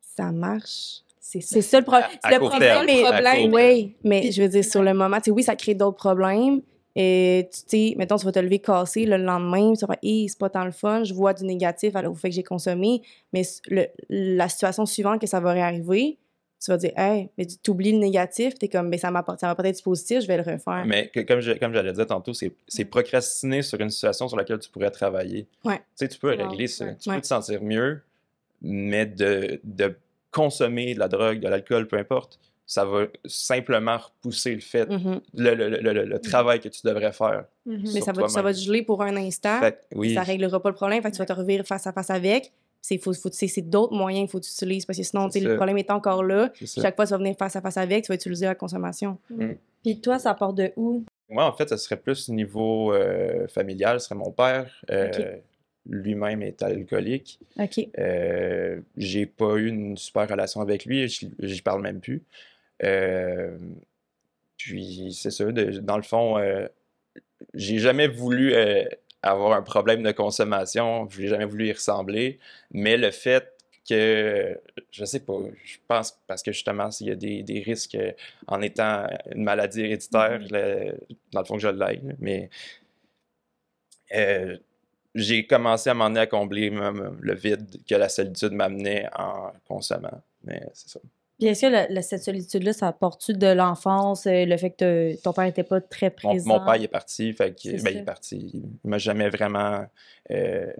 ça 0.00 0.32
marche. 0.32 1.02
C'est 1.20 1.40
ça. 1.40 1.78
Le 1.78 1.84
problème. 1.84 2.08
À- 2.22 2.28
à 2.28 2.30
le 2.32 2.38
court 2.38 2.48
problème, 2.50 3.50
mais- 3.50 3.50
Oui, 3.52 3.94
mais 4.04 4.30
je 4.32 4.42
veux 4.42 4.48
dire, 4.48 4.64
sur 4.64 4.82
le 4.82 4.94
moment, 4.94 5.16
tu 5.16 5.24
sais, 5.24 5.30
oui, 5.32 5.42
ça 5.42 5.56
crée 5.56 5.74
d'autres 5.74 5.96
problèmes. 5.96 6.62
Et 6.98 7.48
tu 7.52 7.60
sais, 7.66 7.94
mettons, 7.98 8.16
tu 8.16 8.24
vas 8.24 8.32
te 8.32 8.38
lever 8.38 8.58
cassé 8.60 9.04
le 9.04 9.18
lendemain, 9.18 9.74
tu 9.74 9.80
vas 9.84 9.88
faire, 9.94 9.98
hey, 10.02 10.28
c'est 10.30 10.38
pas 10.38 10.48
tant 10.48 10.64
le 10.64 10.70
fun, 10.70 11.04
je 11.04 11.12
vois 11.12 11.34
du 11.34 11.44
négatif 11.44 11.94
alors, 11.94 12.12
au 12.12 12.14
fait 12.14 12.30
que 12.30 12.34
j'ai 12.36 12.42
consommé. 12.42 13.02
Mais 13.34 13.42
le- 13.68 13.88
la 14.08 14.48
situation 14.48 14.86
suivante 14.86 15.20
que 15.20 15.26
ça 15.26 15.38
va 15.40 15.52
réarriver, 15.52 16.16
tu 16.64 16.70
vas 16.70 16.76
dire, 16.78 16.92
hey, 16.96 17.28
mais 17.36 17.46
tu 17.46 17.70
oublies 17.70 17.92
le 17.92 17.98
négatif, 17.98 18.54
t'es 18.58 18.68
comme, 18.68 18.90
ben 18.90 18.98
ça 18.98 19.10
m'apporte, 19.10 19.40
ça 19.40 19.46
m'apporte 19.48 19.68
du 19.74 19.82
positif, 19.82 20.20
je 20.22 20.26
vais 20.26 20.36
le 20.38 20.42
refaire. 20.42 20.84
Mais 20.86 21.08
que- 21.08 21.20
comme 21.20 21.40
je- 21.40 21.52
comme 21.52 21.72
j'allais 21.72 21.92
dire 21.92 22.06
tantôt, 22.06 22.32
c'est 22.34 22.52
c'est 22.66 22.84
procrastiner 22.86 23.62
sur 23.62 23.80
une 23.80 23.90
situation 23.90 24.26
sur 24.28 24.36
laquelle 24.36 24.58
tu 24.58 24.70
pourrais 24.70 24.90
travailler. 24.90 25.46
Ouais. 25.64 25.76
Tu 25.78 25.82
sais, 25.96 26.08
tu 26.08 26.18
peux 26.18 26.28
régler 26.30 26.66
ça. 26.66 26.86
ouais. 26.86 26.96
Tu 27.00 27.08
Ouais. 27.10 27.16
peux 27.16 27.20
te 27.22 27.26
sentir 27.26 27.62
mieux, 27.62 28.00
mais 28.62 29.06
de, 29.06 29.60
de 29.64 29.94
consommer 30.30 30.94
de 30.94 30.98
la 30.98 31.08
drogue, 31.08 31.40
de 31.40 31.48
l'alcool, 31.48 31.86
peu 31.86 31.96
importe, 31.98 32.38
ça 32.66 32.84
va 32.84 33.04
simplement 33.26 33.96
repousser 33.98 34.54
le 34.54 34.60
fait, 34.60 34.88
Mhm. 34.90 35.20
le, 35.34 35.54
le- 35.54 35.68
le- 35.92 36.04
le- 36.04 36.18
travail 36.20 36.58
que 36.60 36.68
tu 36.68 36.80
devrais 36.84 37.12
faire. 37.12 37.44
Mhm. 37.64 37.82
Mais 37.94 38.00
ça 38.00 38.12
va, 38.12 38.28
ça 38.28 38.42
va 38.42 38.52
te 38.52 38.58
geler 38.58 38.82
pour 38.82 39.02
un 39.02 39.16
instant, 39.16 39.60
Fait 39.60 39.78
oui, 39.94 40.14
ça 40.14 40.22
réglera 40.22 40.60
pas 40.60 40.70
le 40.70 40.74
problème, 40.74 41.00
fait 41.02 41.10
que 41.10 41.14
tu 41.16 41.20
vas 41.20 41.26
te 41.26 41.32
revirer 41.32 41.62
face 41.62 41.86
à 41.86 41.92
face 41.92 42.10
avec. 42.10 42.52
C'est 42.88 42.98
faut, 42.98 43.12
faut, 43.14 43.30
d'autres 43.62 43.94
moyens 43.94 44.22
qu'il 44.26 44.30
faut 44.30 44.38
que 44.38 44.44
tu 44.44 44.52
utilises 44.52 44.86
parce 44.86 44.96
que 44.96 45.02
sinon, 45.02 45.26
tu 45.26 45.32
sais, 45.32 45.38
C'est 45.40 45.44
le 45.46 45.56
problème 45.56 45.78
est 45.78 45.90
encore 45.90 46.22
là. 46.22 46.52
Chaque 46.82 46.94
fois 46.94 47.04
tu 47.04 47.10
vas 47.10 47.18
venir 47.18 47.34
face 47.36 47.56
à 47.56 47.60
face 47.60 47.76
avec, 47.78 48.04
tu 48.04 48.08
vas 48.08 48.14
utiliser 48.14 48.46
la 48.46 48.54
consommation. 48.54 49.18
Puis 49.82 50.00
toi, 50.00 50.18
ça 50.20 50.34
part 50.34 50.52
de 50.52 50.72
où? 50.76 51.04
Moi, 51.28 51.44
en 51.44 51.52
fait, 51.52 51.68
ça 51.68 51.76
serait 51.76 51.96
plus 51.96 52.28
niveau 52.28 52.92
euh, 52.92 53.48
familial, 53.48 53.98
ce 54.00 54.06
serait 54.06 54.14
mon 54.18 54.30
père. 54.30 54.70
Euh. 54.90 55.36
Lui-même 55.88 56.42
est 56.42 56.62
alcoolique. 56.62 57.38
OK. 57.60 57.88
Euh, 57.98 58.80
j'ai 58.96 59.26
pas 59.26 59.54
eu 59.56 59.66
une 59.68 59.96
super 59.96 60.28
relation 60.28 60.60
avec 60.60 60.84
lui, 60.84 61.08
je- 61.08 61.26
j'y 61.40 61.62
parle 61.62 61.82
même 61.82 62.00
plus. 62.00 62.22
Euh, 62.84 63.56
puis 64.56 65.12
c'est 65.12 65.30
ça, 65.30 65.44
de- 65.44 65.78
dans 65.80 65.96
le 65.96 66.02
fond, 66.02 66.38
euh, 66.38 66.66
j'ai 67.54 67.78
jamais 67.78 68.08
voulu 68.08 68.54
euh, 68.54 68.84
avoir 69.22 69.52
un 69.52 69.62
problème 69.62 70.02
de 70.02 70.12
consommation, 70.12 71.08
je 71.10 71.22
n'ai 71.22 71.28
jamais 71.28 71.44
voulu 71.46 71.68
y 71.68 71.72
ressembler, 71.72 72.38
mais 72.70 72.96
le 72.96 73.10
fait 73.10 73.52
que, 73.88 74.58
je 74.90 75.04
sais 75.04 75.20
pas, 75.20 75.34
je 75.64 75.76
pense 75.86 76.18
parce 76.26 76.42
que 76.42 76.52
justement, 76.52 76.90
s'il 76.90 77.08
y 77.08 77.10
a 77.12 77.14
des, 77.16 77.42
des 77.42 77.60
risques 77.60 77.96
en 78.48 78.60
étant 78.62 79.06
une 79.34 79.44
maladie 79.44 79.82
héréditaire, 79.82 80.40
le- 80.50 80.96
dans 81.32 81.40
le 81.40 81.46
fond 81.46 81.54
que 81.54 81.62
je 81.62 81.68
l'ai, 81.68 82.00
mais 82.18 82.50
euh, 84.14 84.56
j'ai 85.14 85.46
commencé 85.46 85.90
à 85.90 85.94
m'emmener 85.94 86.20
à 86.20 86.26
combler 86.26 86.70
même 86.70 87.18
le 87.20 87.34
vide 87.34 87.82
que 87.88 87.94
la 87.94 88.08
solitude 88.08 88.52
m'amenait 88.52 89.08
en 89.18 89.52
consommant. 89.68 90.22
Mais 90.44 90.62
c'est 90.74 90.90
ça. 90.90 91.00
Puis 91.38 91.48
est-ce 91.48 91.62
que 91.66 91.66
la- 91.72 91.86
la- 91.88 92.02
cette 92.02 92.22
solitude-là, 92.22 92.72
ça 92.72 92.88
apporte-tu 92.88 93.34
de 93.34 93.46
l'enfance, 93.48 94.26
euh, 94.26 94.44
le 94.46 94.56
fait 94.56 94.70
que 94.70 94.76
te- 95.14 95.22
ton 95.22 95.32
père 95.34 95.44
n'était 95.44 95.64
pas 95.64 95.80
très 95.82 96.08
présent? 96.10 96.48
mon 96.58 96.64
père, 96.64 96.76
il 96.76 96.84
est 96.84 96.88
parti. 96.88 97.32
Fait 97.34 97.50
que, 97.52 97.68
ben, 97.82 97.90
il 97.90 97.96
est 97.98 98.04
parti. 98.04 98.50
Il 98.84 98.88
m'a 98.90 98.98
jamais 98.98 99.28
vraiment 99.28 99.84
euh, 100.30 100.72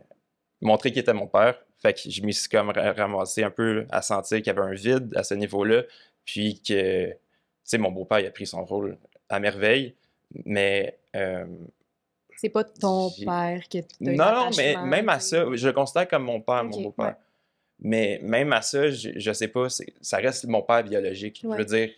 montré 0.62 0.90
qu'il 0.90 1.00
était 1.00 1.12
mon 1.12 1.26
père. 1.26 1.56
Fait 1.78 1.92
que 1.92 2.00
je 2.10 2.22
m'y 2.22 2.32
suis 2.32 2.48
comme 2.48 2.70
ra- 2.70 2.92
ramassé 2.92 3.42
un 3.44 3.50
peu 3.50 3.86
à 3.90 4.00
sentir 4.00 4.38
qu'il 4.38 4.46
y 4.46 4.50
avait 4.50 4.62
un 4.62 4.74
vide 4.74 5.12
à 5.14 5.22
ce 5.24 5.34
niveau-là. 5.34 5.82
Puis 6.24 6.60
que, 6.66 7.08
tu 7.10 7.14
sais, 7.62 7.78
mon 7.78 7.92
beau-père, 7.92 8.20
il 8.20 8.26
a 8.26 8.30
pris 8.30 8.46
son 8.46 8.64
rôle 8.64 8.96
à 9.28 9.38
merveille. 9.38 9.94
Mais 10.46 10.98
euh, 11.14 11.44
C'est 12.36 12.48
pas 12.48 12.64
ton 12.64 13.10
père 13.24 13.62
que 13.68 13.78
tu 13.78 13.86
Non, 14.00 14.32
non, 14.32 14.50
mais 14.56 14.74
même 14.86 15.08
à 15.10 15.20
ça, 15.20 15.44
je 15.52 15.66
le 15.68 15.72
considère 15.74 16.08
comme 16.08 16.24
mon 16.24 16.40
père, 16.40 16.64
mon 16.64 16.70
beau-père. 16.82 17.06
ouais. 17.06 17.14
Mais 17.80 18.18
même 18.22 18.52
à 18.52 18.62
ça, 18.62 18.90
je, 18.90 19.10
je 19.16 19.32
sais 19.32 19.48
pas, 19.48 19.68
ça 20.00 20.16
reste 20.16 20.46
mon 20.46 20.62
père 20.62 20.82
biologique. 20.82 21.40
Je 21.42 21.48
veux 21.58 21.64
dire, 21.64 21.90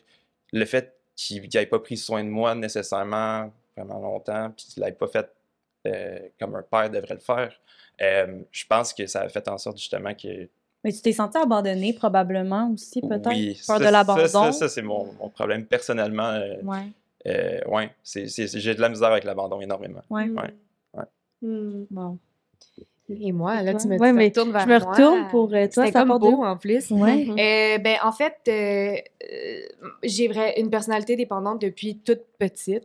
le 0.53 0.65
fait 0.65 0.95
qu'il 1.15 1.49
n'ait 1.53 1.67
pas 1.67 1.79
pris 1.79 1.97
soin 1.97 2.25
de 2.25 2.29
moi 2.29 2.55
nécessairement 2.55 3.53
vraiment 3.77 4.01
longtemps, 4.01 4.51
puis 4.57 4.67
qu'il 4.67 4.83
l'ait 4.83 4.93
pas 4.93 5.07
fait 5.09 5.31
euh, 5.87 6.19
comme 6.41 6.57
un 6.57 6.63
père 6.63 6.91
devrait 6.91 7.15
le 7.15 7.21
faire, 7.21 7.53
euh, 8.01 8.43
je 8.51 8.65
pense 8.67 8.93
que 8.93 9.07
ça 9.07 9.23
a 9.23 9.29
fait 9.29 9.47
en 9.49 9.59
sorte 9.59 9.79
justement 9.79 10.15
que 10.15 10.49
Mais 10.85 10.93
tu 10.93 11.01
t'es 11.01 11.13
senti 11.13 11.39
abandonné 11.39 11.93
probablement 11.93 12.71
aussi, 12.73 13.01
peut-être? 13.01 13.29
Oui, 13.29 13.61
Peur 13.67 13.79
ça, 13.79 13.85
de 13.87 13.91
l'abandon? 13.91 14.27
Ça, 14.27 14.53
ça, 14.53 14.69
c'est 14.69 14.83
mon, 14.83 15.13
mon 15.13 15.29
problème 15.29 15.65
personnellement. 15.67 16.31
euh, 16.31 16.57
Ouais, 16.63 16.89
euh, 17.27 17.61
ouais, 17.67 17.91
c'est, 18.03 18.27
c'est- 18.29 18.47
c'est- 18.49 18.59
j'ai 18.61 18.75
de 18.75 18.81
la 18.81 18.89
misère 18.89 19.09
avec 19.13 19.25
l'abandon 19.25 19.61
énormément. 19.61 20.03
ouais. 20.11 20.29
Ouais. 20.95 21.05
Hmm. 21.43 21.85
Bon. 21.91 22.19
Et 23.11 23.33
moi, 23.33 23.63
là, 23.63 23.73
tu 23.75 23.89
me, 23.89 23.99
Ouais, 23.99 24.13
mais 24.13 24.27
retournes 24.27 24.53
vers 24.53 24.63
Je 24.63 24.69
me 24.69 24.79
moi. 24.79 24.91
retourne 24.91 25.29
pour 25.31 25.55
euh, 25.55 25.67
toi, 25.73 25.87
ça 25.87 25.93
comme 25.93 26.19
beau, 26.19 26.45
en 26.45 26.57
plus. 26.57 26.91
Ouais. 26.91 27.27
Euh, 27.39 27.79
ben, 27.79 27.97
en 28.03 28.13
fait, 28.13 28.35
euh, 28.49 28.97
euh, 29.33 29.61
j'ai 30.03 30.29
vrai, 30.29 30.61
une 30.61 30.69
personnalité 30.69 31.17
dépendante 31.17 31.61
depuis 31.63 31.99
toute 31.99 32.23
petite. 32.39 32.85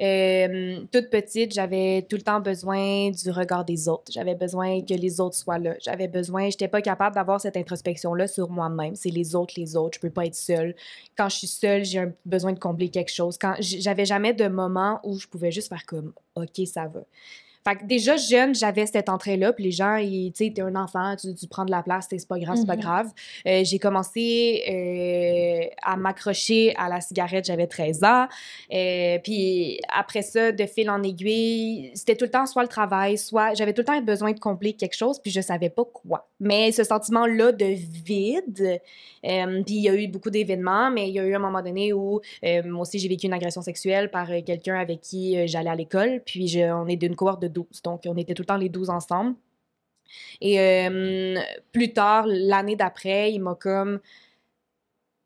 Euh, 0.00 0.80
toute 0.90 1.10
petite, 1.10 1.52
j'avais 1.54 2.02
tout 2.08 2.16
le 2.16 2.22
temps 2.22 2.40
besoin 2.40 3.10
du 3.10 3.30
regard 3.30 3.64
des 3.64 3.88
autres. 3.88 4.10
J'avais 4.10 4.34
besoin 4.34 4.80
que 4.80 4.94
les 4.94 5.20
autres 5.20 5.36
soient 5.36 5.58
là. 5.58 5.74
J'avais 5.80 6.08
besoin, 6.08 6.50
j'étais 6.50 6.68
pas 6.68 6.82
capable 6.82 7.14
d'avoir 7.14 7.40
cette 7.40 7.56
introspection-là 7.56 8.26
sur 8.26 8.50
moi-même. 8.50 8.94
C'est 8.96 9.10
les 9.10 9.34
autres, 9.36 9.54
les 9.56 9.76
autres. 9.76 9.96
Je 9.96 10.00
peux 10.00 10.10
pas 10.10 10.26
être 10.26 10.34
seule. 10.34 10.74
Quand 11.16 11.28
je 11.28 11.36
suis 11.36 11.46
seule, 11.46 11.84
j'ai 11.84 12.04
besoin 12.26 12.52
de 12.52 12.58
combler 12.58 12.88
quelque 12.88 13.12
chose. 13.12 13.38
Quand 13.38 13.54
j'avais 13.60 14.04
jamais 14.06 14.32
de 14.32 14.48
moment 14.48 15.00
où 15.04 15.18
je 15.18 15.26
pouvais 15.28 15.50
juste 15.52 15.68
faire 15.68 15.86
comme, 15.86 16.12
ok, 16.34 16.66
ça 16.66 16.86
va. 16.86 17.04
Fait 17.64 17.76
que 17.76 17.84
déjà 17.84 18.16
jeune, 18.16 18.54
j'avais 18.54 18.86
cette 18.86 19.08
entrée-là, 19.08 19.52
puis 19.52 19.64
les 19.64 19.70
gens, 19.70 19.96
ils- 19.96 20.32
tu 20.32 20.46
sais, 20.46 20.52
t'es 20.52 20.62
un 20.62 20.74
enfant, 20.74 21.14
tu, 21.16 21.32
tu 21.34 21.46
prends 21.46 21.64
de 21.64 21.70
la 21.70 21.82
place, 21.82 22.08
c'est 22.10 22.26
pas 22.26 22.38
grave, 22.38 22.56
c'est 22.58 22.66
pas 22.66 22.74
Mhm. 22.76 22.80
grave. 22.82 23.10
Euh, 23.46 23.62
j'ai 23.64 23.78
commencé 23.78 24.62
euh, 24.68 25.60
à 25.82 25.96
m'accrocher 25.96 26.74
à 26.76 26.88
la 26.88 27.00
cigarette, 27.00 27.44
j'avais 27.44 27.66
13 27.66 28.02
ans. 28.02 28.26
Euh, 28.72 29.18
puis 29.22 29.80
après 29.92 30.22
ça, 30.22 30.50
de 30.52 30.66
fil 30.66 30.90
en 30.90 31.02
aiguille, 31.02 31.90
c'était 31.94 32.16
tout 32.16 32.24
le 32.24 32.30
temps 32.30 32.46
soit 32.46 32.62
le 32.62 32.68
travail, 32.68 33.16
soit 33.18 33.54
j'avais 33.54 33.72
tout 33.72 33.82
le 33.82 33.86
temps 33.86 34.00
besoin 34.00 34.32
de 34.32 34.40
combler 34.40 34.72
quelque 34.72 34.96
chose, 34.96 35.20
puis 35.20 35.30
je 35.30 35.40
savais 35.40 35.70
pas 35.70 35.84
quoi. 35.84 36.28
Mais 36.40 36.72
ce 36.72 36.82
sentiment-là 36.84 37.52
de 37.52 37.66
vide, 37.66 38.80
puis 39.22 39.74
il 39.76 39.82
y 39.82 39.88
a 39.88 39.94
eu 39.94 40.08
beaucoup 40.08 40.30
d'événements, 40.30 40.90
mais 40.90 41.08
il 41.08 41.14
y 41.14 41.20
a 41.20 41.24
eu 41.24 41.34
un 41.34 41.38
moment 41.38 41.62
donné 41.62 41.92
où 41.92 42.20
moi 42.64 42.80
aussi 42.82 42.98
j'ai 42.98 43.08
vécu 43.08 43.26
une 43.26 43.32
agression 43.32 43.62
sexuelle 43.62 44.10
par 44.10 44.28
quelqu'un 44.44 44.74
avec 44.80 45.00
qui 45.00 45.46
j'allais 45.46 45.70
à 45.70 45.76
l'école, 45.76 46.22
puis 46.26 46.48
je- 46.48 46.72
on 46.72 46.86
est 46.88 46.96
d'une 46.96 47.14
cohorte 47.14 47.42
de 47.42 47.48
12, 47.52 47.82
donc 47.84 48.02
on 48.06 48.16
était 48.16 48.34
tout 48.34 48.42
le 48.42 48.46
temps 48.46 48.56
les 48.56 48.68
12 48.68 48.90
ensemble. 48.90 49.34
Et 50.40 50.58
euh, 50.60 51.36
plus 51.72 51.92
tard, 51.92 52.24
l'année 52.26 52.76
d'après, 52.76 53.32
il 53.32 53.38
m'a 53.40 53.54
comme 53.54 54.00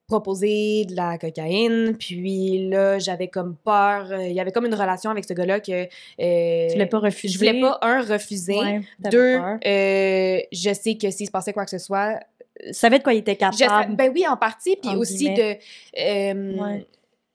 proposé 0.06 0.84
de 0.84 0.94
la 0.94 1.18
cocaïne, 1.18 1.96
puis 1.98 2.68
là, 2.68 2.96
j'avais 3.00 3.26
comme 3.26 3.56
peur, 3.56 4.12
euh, 4.12 4.22
il 4.22 4.34
y 4.34 4.38
avait 4.40 4.52
comme 4.52 4.66
une 4.66 4.74
relation 4.74 5.10
avec 5.10 5.24
ce 5.24 5.32
gars-là 5.34 5.58
que... 5.58 5.72
euh, 5.72 6.66
Tu 6.68 6.74
voulais 6.74 6.86
pas 6.86 7.00
refuser? 7.00 7.32
Je 7.34 7.38
voulais 7.38 7.60
pas, 7.60 7.78
un, 7.82 8.02
refuser, 8.02 8.56
Ouais, 8.56 8.80
deux, 9.10 9.36
euh, 9.66 10.38
je 10.52 10.72
sais 10.80 10.96
que 10.96 11.10
s'il 11.10 11.26
se 11.26 11.32
passait 11.32 11.52
quoi 11.52 11.64
que 11.64 11.72
ce 11.72 11.78
soit, 11.78 12.20
Tu 12.64 12.72
savais 12.72 12.98
de 12.98 13.02
quoi 13.02 13.14
il 13.14 13.18
était 13.18 13.32
je- 13.52 13.58
capable. 13.58 13.96
ben 13.96 14.12
oui, 14.14 14.24
en 14.28 14.36
partie, 14.36 14.76
puis 14.76 14.94
aussi 14.94 15.30
de 15.34 15.56
guillemets. 15.96 16.60
Ouais. 16.60 16.86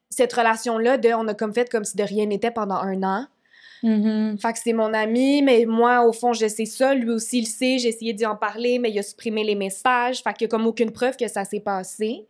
cette 0.09 0.31
relation-là 0.31 0.97
de 0.97 1.09
on 1.09 1.27
a 1.27 1.33
comme 1.33 1.53
fait 1.53 1.69
comme 1.69 1.83
si 1.83 1.97
de 1.97 2.03
rien 2.03 2.25
n'était 2.25 2.51
pendant 2.51 2.75
un 2.75 3.03
an. 3.03 3.25
Mhm. 3.83 4.37
Fait 4.39 4.53
que 4.53 4.59
c'est 4.59 4.73
mon 4.73 4.93
ami, 4.93 5.41
mais 5.41 5.65
moi, 5.65 6.05
au 6.05 6.13
fond, 6.13 6.33
je 6.33 6.47
sais 6.47 6.65
ça. 6.65 6.93
Lui 6.93 7.09
aussi, 7.09 7.39
il 7.39 7.47
sait. 7.47 7.79
J'ai 7.79 7.89
essayé 7.89 8.13
d'y 8.13 8.25
en 8.27 8.35
parler, 8.35 8.77
mais 8.77 8.91
il 8.91 8.99
a 8.99 9.03
supprimé 9.03 9.43
les 9.43 9.55
messages. 9.55 10.21
Fait 10.21 10.33
qu'il 10.33 10.43
y 10.43 10.45
a 10.45 10.49
comme 10.49 10.67
aucune 10.67 10.91
preuve 10.91 11.17
que 11.17 11.27
ça 11.27 11.45
s'est 11.45 11.59
passé. 11.61 12.27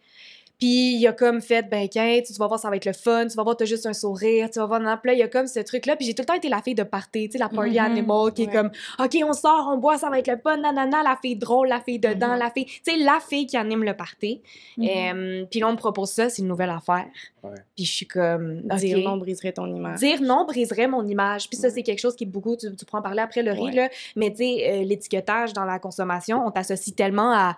Puis 0.62 0.94
il 0.96 1.08
a 1.08 1.12
comme 1.12 1.41
fait, 1.41 1.68
ben, 1.68 1.89
Quinte, 1.89 2.25
tu 2.27 2.34
vas 2.34 2.46
voir, 2.46 2.60
ça 2.60 2.70
va 2.70 2.75
être 2.75 2.86
le 2.86 2.94
fun. 2.94 3.25
Tu 3.27 3.36
vas 3.36 3.41
voir, 3.41 3.58
t'as 3.58 3.65
juste 3.65 3.88
un 3.88 3.94
sourire. 3.94 4.48
Tu 4.51 4.60
vas 4.60 4.68
voir, 4.68 4.80
non, 4.80 4.96
là, 5.03 5.13
il 5.13 5.18
y 5.18 5.24
a 5.24 5.27
comme 5.27 5.48
ce 5.48 5.60
truc-là. 5.60 5.96
Puis 5.96 6.06
j'ai 6.06 6.13
tout 6.13 6.22
le 6.22 6.27
temps 6.27 6.36
été 6.36 6.50
la 6.50 6.62
fille 6.62 6.75
de 6.75 6.84
party, 6.84 7.30
tu 7.30 7.32
sais, 7.34 7.38
la 7.39 7.50
party 7.50 7.72
Mhm. 7.72 7.77
animal 7.80 8.32
qui 8.32 8.44
est 8.44 8.51
comme, 8.51 8.70
OK, 9.00 9.18
on 9.27 9.34
sort, 9.34 9.70
on 9.74 9.77
boit, 9.80 9.98
ça 9.98 10.12
va 10.12 10.20
être 10.20 10.27
le 10.27 10.38
fun, 10.38 10.58
nanana, 10.58 11.01
la 11.01 11.18
fille 11.20 11.36
drôle, 11.36 11.68
la 11.68 11.80
fille 11.82 11.98
dedans, 11.98 12.34
Mhm. 12.34 12.39
la 12.39 12.51
fille. 12.51 12.65
Tu 12.65 12.80
sais, 12.84 12.98
la 12.98 13.20
fille 13.27 13.48
qui 13.48 13.58
anime 13.58 13.84
le 13.84 13.96
party. 13.96 14.44
Euh, 14.80 15.46
puis 15.50 15.60
là, 15.60 15.68
on 15.68 15.72
me 15.72 15.77
propose 15.77 16.12
ça, 16.12 16.30
c'est 16.30 16.44
une 16.44 16.48
nouvelle 16.48 16.70
affaire. 16.70 17.08
Ouais. 17.41 17.56
Puis 17.75 17.86
je 17.86 17.91
suis 17.91 18.08
comme. 18.08 18.62
Dire 18.77 19.00
non 19.00 19.18
briserait 19.18 19.53
ton 19.53 19.65
image. 19.65 19.98
Dire 20.00 20.22
non 20.22 20.46
briserait 20.46 20.88
mon 20.88 21.03
image. 21.08 21.50
Puis 21.50 21.58
ça, 21.58 21.70
Ouais. 21.70 21.74
c'est 21.74 21.82
quelque 21.84 22.00
chose 22.00 22.15
qui 22.15 22.25
est 22.25 22.27
beaucoup, 22.27 22.56
tu, 22.56 22.68
tu 22.75 22.86
pourras 22.86 23.00
en 23.00 23.01
parler 23.01 23.22
après 23.22 23.41
le 23.41 23.51
riz, 23.51 23.62
Ouais. 23.63 23.72
là. 23.72 23.89
Mais 24.15 24.30
tu 24.30 24.38
sais, 24.38 24.70
euh, 24.70 24.84
l'étiquetage 24.84 25.53
dans 25.53 25.65
la 25.65 25.80
consommation, 25.80 26.46
on 26.46 26.51
t'associe 26.51 26.96
tellement 26.96 27.32
à 27.34 27.58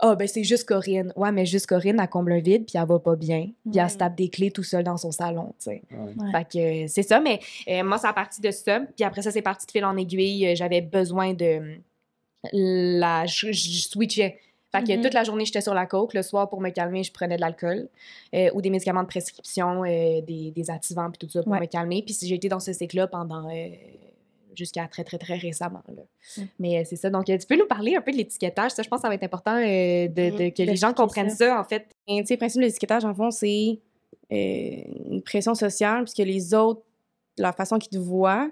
ah, 0.00 0.14
ben 0.14 0.28
c'est 0.28 0.44
juste 0.44 0.64
Corinne. 0.68 1.12
Ouais, 1.16 1.32
mais 1.32 1.44
juste 1.46 1.66
Corinne, 1.66 1.98
elle 2.00 2.08
comble 2.08 2.32
un 2.32 2.38
vide, 2.40 2.64
puis 2.66 2.78
elle 2.80 2.86
va 2.86 2.98
pas 2.98 3.16
bien. 3.16 3.50
Puis 3.70 3.78
elle 3.80 3.90
se 3.90 3.96
tape 3.96 4.16
des 4.16 4.28
clés 4.28 4.50
tout 4.50 4.62
seul 4.62 4.84
dans 4.84 4.96
son 4.96 5.10
salon, 5.10 5.54
tu 5.58 5.70
sais. 5.70 5.82
Ouais. 5.90 6.30
Fait 6.32 6.44
que 6.44 6.84
euh, 6.84 6.86
c'est 6.88 7.02
ça, 7.02 7.20
mais 7.20 7.40
euh, 7.68 7.82
moi, 7.82 7.98
ça 7.98 8.10
a 8.10 8.12
parti 8.12 8.40
de 8.40 8.50
ça. 8.50 8.80
Puis 8.96 9.04
après 9.04 9.22
ça, 9.22 9.30
c'est 9.32 9.42
parti 9.42 9.66
de 9.66 9.72
fil 9.72 9.84
en 9.84 9.96
aiguille. 9.96 10.46
Euh, 10.48 10.54
J'avais 10.54 10.80
besoin 10.80 11.34
de. 11.34 11.78
La, 12.52 13.26
je, 13.26 13.50
je 13.52 13.88
switchais. 13.88 14.38
Fait 14.70 14.84
que 14.84 14.92
Mhm. 14.96 15.02
toute 15.02 15.14
la 15.14 15.24
journée, 15.24 15.44
j'étais 15.46 15.62
sur 15.62 15.74
la 15.74 15.86
coke. 15.86 16.12
Le 16.14 16.22
soir, 16.22 16.48
pour 16.48 16.60
me 16.60 16.68
calmer, 16.70 17.02
je 17.02 17.10
prenais 17.10 17.36
de 17.36 17.40
l'alcool 17.40 17.88
euh, 18.34 18.50
ou 18.54 18.60
des 18.60 18.68
médicaments 18.70 19.02
de 19.02 19.08
prescription, 19.08 19.82
euh, 19.84 20.20
des, 20.20 20.52
des 20.54 20.70
activants, 20.70 21.10
puis 21.10 21.18
tout 21.26 21.28
ça 21.32 21.42
pour 21.42 21.52
Ouais. 21.52 21.60
me 21.60 21.66
calmer. 21.66 22.02
Puis 22.04 22.16
j'ai 22.22 22.34
été 22.34 22.48
dans 22.48 22.60
ce 22.60 22.72
cycle-là 22.72 23.06
pendant. 23.08 23.48
euh, 23.48 23.68
jusqu'à 24.54 24.86
très, 24.88 25.04
très, 25.04 25.18
très 25.18 25.36
récemment. 25.36 25.82
là. 25.88 26.02
Mm. 26.36 26.42
Mais 26.58 26.78
euh, 26.78 26.82
c'est 26.88 26.96
ça. 26.96 27.10
Donc, 27.10 27.28
euh, 27.30 27.38
tu 27.38 27.46
peux 27.46 27.56
nous 27.56 27.66
parler 27.66 27.96
un 27.96 28.00
peu 28.00 28.12
de 28.12 28.16
l'étiquetage? 28.16 28.72
Ça, 28.72 28.82
je 28.82 28.88
pense 28.88 28.98
que 28.98 29.02
ça 29.02 29.08
va 29.08 29.14
être 29.14 29.22
important 29.24 29.56
euh, 29.56 30.08
de, 30.08 30.08
de- 30.08 30.30
que 30.30 30.38
les 30.38 30.46
d'expliquer 30.46 30.76
gens 30.76 30.92
comprennent 30.94 31.30
ça. 31.30 31.36
ça, 31.36 31.60
en 31.60 31.64
fait. 31.64 31.86
Et, 32.06 32.20
tu 32.20 32.26
sais, 32.26 32.34
le 32.34 32.38
principe 32.38 32.60
de 32.60 32.66
l'étiquetage, 32.66 33.04
en 33.04 33.14
fond, 33.14 33.30
c'est 33.30 33.78
une 34.30 35.22
pression 35.22 35.54
sociale, 35.54 36.04
puisque 36.04 36.18
les 36.18 36.54
autres, 36.54 36.82
la 37.38 37.52
façon 37.52 37.78
qu'ils 37.78 37.90
te 37.98 38.02
voient, 38.02 38.50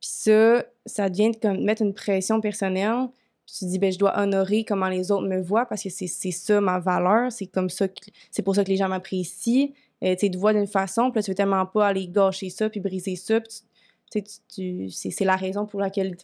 puis 0.00 0.10
ça, 0.10 0.64
ça 0.86 1.08
devient 1.08 1.30
de 1.30 1.36
comme 1.36 1.62
mettre 1.62 1.82
une 1.82 1.94
pression 1.94 2.40
personnelle. 2.40 3.08
Puis 3.46 3.56
tu 3.58 3.64
te 3.66 3.70
dis, 3.70 3.78
ben, 3.78 3.92
je 3.92 3.98
dois 3.98 4.18
honorer 4.18 4.64
comment 4.64 4.88
les 4.88 5.10
autres 5.12 5.26
me 5.28 5.40
voient, 5.40 5.66
parce 5.66 5.82
que 5.82 5.90
c'est 5.90 6.06
ça 6.30 6.60
ma 6.60 6.78
valeur, 6.78 7.30
c'est 7.30 7.46
comme 7.46 7.68
ça, 7.70 7.86
c'est 8.30 8.42
pour 8.42 8.54
ça 8.54 8.64
que 8.64 8.68
les 8.68 8.76
gens 8.76 8.88
m'apprécient. 8.88 9.68
Euh, 10.02 10.16
tu 10.16 10.30
te 10.30 10.36
voient 10.38 10.52
d'une 10.52 10.66
façon, 10.66 11.10
puis 11.10 11.18
là, 11.18 11.22
tu 11.22 11.30
veux 11.30 11.34
tellement 11.36 11.64
pas 11.66 11.86
aller 11.88 12.08
gâcher 12.08 12.50
ça, 12.50 12.68
puis 12.68 12.80
briser 12.80 13.14
ça, 13.16 13.40
puis 13.40 13.48
tu- 13.50 13.62
tu 14.12 14.22
tu- 14.22 14.38
tu- 14.48 14.90
c'est 14.90 15.10
c'est 15.10 15.24
la 15.24 15.36
raison 15.36 15.66
pour 15.66 15.80
laquelle 15.80 16.16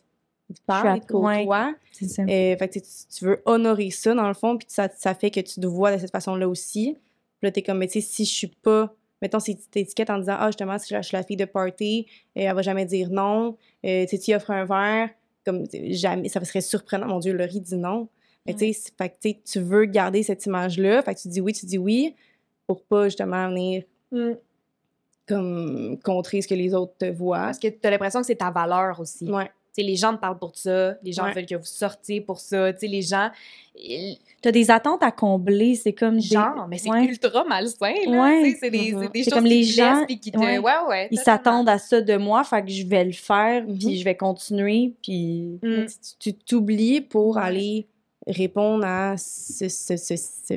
parlent, 0.67 0.97
ils 0.97 1.07
te 1.07 1.13
ouais. 1.13 1.47
ça. 2.09 2.23
Euh, 2.23 2.57
fait 2.57 2.69
que 2.69 2.73
tu, 2.75 2.81
tu- 2.81 3.17
tu 3.19 3.25
veux 3.25 3.43
honorer 3.45 3.91
ça, 3.91 4.15
dans 4.15 4.29
le 4.29 4.35
fond, 4.35 4.57
puis 4.57 4.67
ça, 4.71 4.89
ça 4.97 5.15
fait 5.15 5.31
que 5.31 5.41
tu 5.41 5.61
te 5.61 5.67
vois 5.67 5.95
de 5.95 5.99
cette 6.01 6.11
façon-là 6.11 6.49
aussi. 6.49 6.97
Puis 7.39 7.47
là, 7.47 7.51
t'es 7.51 7.63
comme, 7.63 7.79
mais 7.79 7.87
tu 7.87 8.01
sais, 8.01 8.07
si 8.07 8.25
je 8.25 8.33
suis 8.33 8.47
pas... 8.49 8.95
Mettons, 9.21 9.41
si 9.41 9.57
tu 9.57 9.67
t'étiquettes 9.69 10.11
en 10.11 10.19
disant, 10.19 10.37
ah, 10.39 10.47
justement, 10.47 10.79
si 10.79 10.95
je 10.95 11.03
suis 11.03 11.17
la 11.17 11.23
fille 11.23 11.37
de 11.37 11.45
party, 11.45 12.07
euh, 12.37 12.43
elle 12.43 12.55
va 12.55 12.63
jamais 12.63 12.85
dire 12.87 13.11
non. 13.11 13.57
Euh, 13.85 14.05
tu 14.07 14.17
sais, 14.17 14.19
tu 14.19 14.35
offres 14.35 14.53
un 14.53 14.65
verre, 14.65 15.11
comme, 15.45 15.67
tu 15.67 15.93
jamais, 15.95 16.29
ça 16.29 16.43
serait 16.45 16.61
surprenant. 16.61 17.09
Mon 17.09 17.19
Dieu, 17.19 17.33
Laurie 17.33 17.61
dit 17.61 17.77
non. 17.77 18.09
Mais 18.47 18.55
tu 18.55 18.73
sais, 18.73 18.93
tu 19.21 19.35
tu 19.45 19.61
veux 19.61 19.85
garder 19.85 20.23
cette 20.23 20.47
image-là. 20.47 21.03
Fait 21.03 21.15
que 21.15 21.21
tu 21.21 21.29
dis 21.29 21.41
oui, 21.41 21.53
tu 21.53 21.67
dis 21.67 21.79
oui, 21.79 22.15
pour 22.67 22.83
pas, 22.85 23.05
justement, 23.09 23.49
venir 23.49 23.83
comme 25.29 25.99
contrer 26.03 26.41
ce 26.43 26.49
que 26.49 26.55
les 26.55 26.75
autres 26.75 26.95
te 26.99 27.07
voient. 27.11 27.39
Parce 27.39 27.59
que 27.59 27.69
tu 27.69 27.79
as 27.85 27.91
l'impression 27.91 28.21
que 28.21 28.27
c'est 28.27 28.37
ta 28.37 28.51
valeur 28.51 28.99
aussi. 29.01 29.31
Ouais. 29.31 29.45
Tu 29.75 29.83
sais, 29.85 29.89
les 29.89 29.97
gens 29.97 30.15
te 30.15 30.21
parlent 30.21 30.39
pour 30.39 30.57
ça, 30.57 30.95
les 31.03 31.13
gens 31.13 31.25
Ouais. 31.25 31.35
veulent 31.35 31.47
que 31.47 31.55
vous 31.55 31.65
sortiez 31.65 32.21
pour 32.21 32.41
ça, 32.41 32.73
tu 32.73 32.81
sais, 32.81 32.87
les 32.89 33.03
gens... 33.03 33.31
ils- 33.77 34.19
T'as 34.41 34.51
des 34.53 34.71
attentes 34.71 35.03
à 35.03 35.11
combler, 35.13 35.75
c'est 35.75 35.93
comme 35.93 36.17
des- 36.17 36.21
Genre, 36.23 36.67
mais 36.69 36.79
c'est 36.79 36.91
Ouais. 36.91 37.05
ultra 37.05 37.45
malsain, 37.45 37.93
là, 38.07 38.23
Ouais. 38.23 38.57
c'est 38.59 38.71
des, 38.71 38.93
Mhm. 38.93 39.09
des 39.09 39.23
C'est 39.23 39.31
choses 39.31 39.35
comme 39.35 39.45
qui 39.45 39.51
les 39.51 39.67
te 39.67 39.73
gens- 39.73 40.05
puis 40.07 40.19
qui 40.21 40.31
te... 40.33 40.39
ouais. 40.39 40.59
Ouais, 40.59 40.73
ouais. 40.89 41.09
Ils 41.11 41.19
s'attendent 41.19 41.69
à 41.69 41.79
ça 41.79 42.01
de 42.01 42.17
moi, 42.17 42.43
fait 42.45 42.63
que 42.65 42.71
je 42.71 42.87
vais 42.87 43.05
le 43.05 43.13
faire, 43.13 43.65
Mhm. 43.67 43.79
puis 43.79 43.99
je 43.99 44.05
vais 44.05 44.17
continuer, 44.17 44.95
puis... 45.03 45.59
Mm. 45.63 45.87
tu 46.19 46.35
t'oublies 46.35 47.01
pour 47.01 47.37
Ouais. 47.37 47.43
aller 47.43 47.87
répondre 48.27 48.85
à 48.87 49.17
ce, 49.17 49.69
ce- 49.69 49.97
ce- 49.97 50.17
ce 50.17 50.55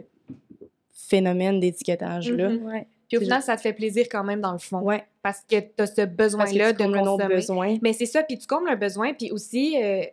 phénomène 0.94 1.60
d'étiquetage-là. 1.60 2.50
Mhm. 2.50 2.84
Puis 3.12 3.18
au 3.18 3.22
final, 3.22 3.42
ça 3.42 3.56
te 3.56 3.62
fait 3.62 3.74
plaisir 3.74 4.06
quand 4.10 4.24
même 4.24 4.42
dans 4.42 4.52
le 4.54 4.58
fond. 4.58 4.80
Ouais, 4.80 5.06
Parce 5.22 5.42
que 5.42 5.60
tu 5.60 5.82
as 5.82 5.88
ce 5.88 6.06
besoin-là 6.06 6.74
de 6.74 6.84
consommer. 6.84 7.28
besoin. 7.36 7.78
Mais 7.82 7.94
c'est 7.94 8.06
ça, 8.06 8.24
puis 8.24 8.38
tu 8.38 8.48
combles 8.48 8.70
un 8.70 8.76
besoin, 8.76 9.14
puis 9.14 9.32
aussi, 9.32 9.78
euh, 9.82 10.04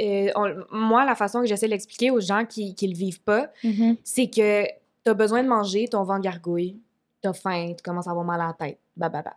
euh, 0.00 0.30
on- 0.36 0.64
moi, 0.70 1.04
la 1.04 1.14
façon 1.14 1.40
que 1.40 1.46
j'essaie 1.46 1.66
de 1.66 1.70
l'expliquer 1.72 2.10
aux 2.10 2.20
gens 2.20 2.44
qui 2.44 2.74
ne 2.80 2.88
le 2.88 2.94
vivent 2.94 3.22
pas, 3.22 3.50
Mhm. 3.64 3.96
c'est 4.04 4.28
que 4.28 4.64
tu 4.66 5.10
as 5.10 5.14
besoin 5.14 5.42
de 5.42 5.48
manger, 5.48 5.88
ton 5.88 6.04
ventre 6.04 6.20
gargouille, 6.22 6.78
tu 7.22 7.28
as 7.28 7.32
faim, 7.32 7.72
tu 7.76 7.82
commences 7.82 8.06
à 8.06 8.10
avoir 8.10 8.24
mal 8.26 8.40
à 8.40 8.48
la 8.48 8.52
tête, 8.52 8.78
bah, 8.96 9.08
bah, 9.08 9.22
bah. 9.22 9.36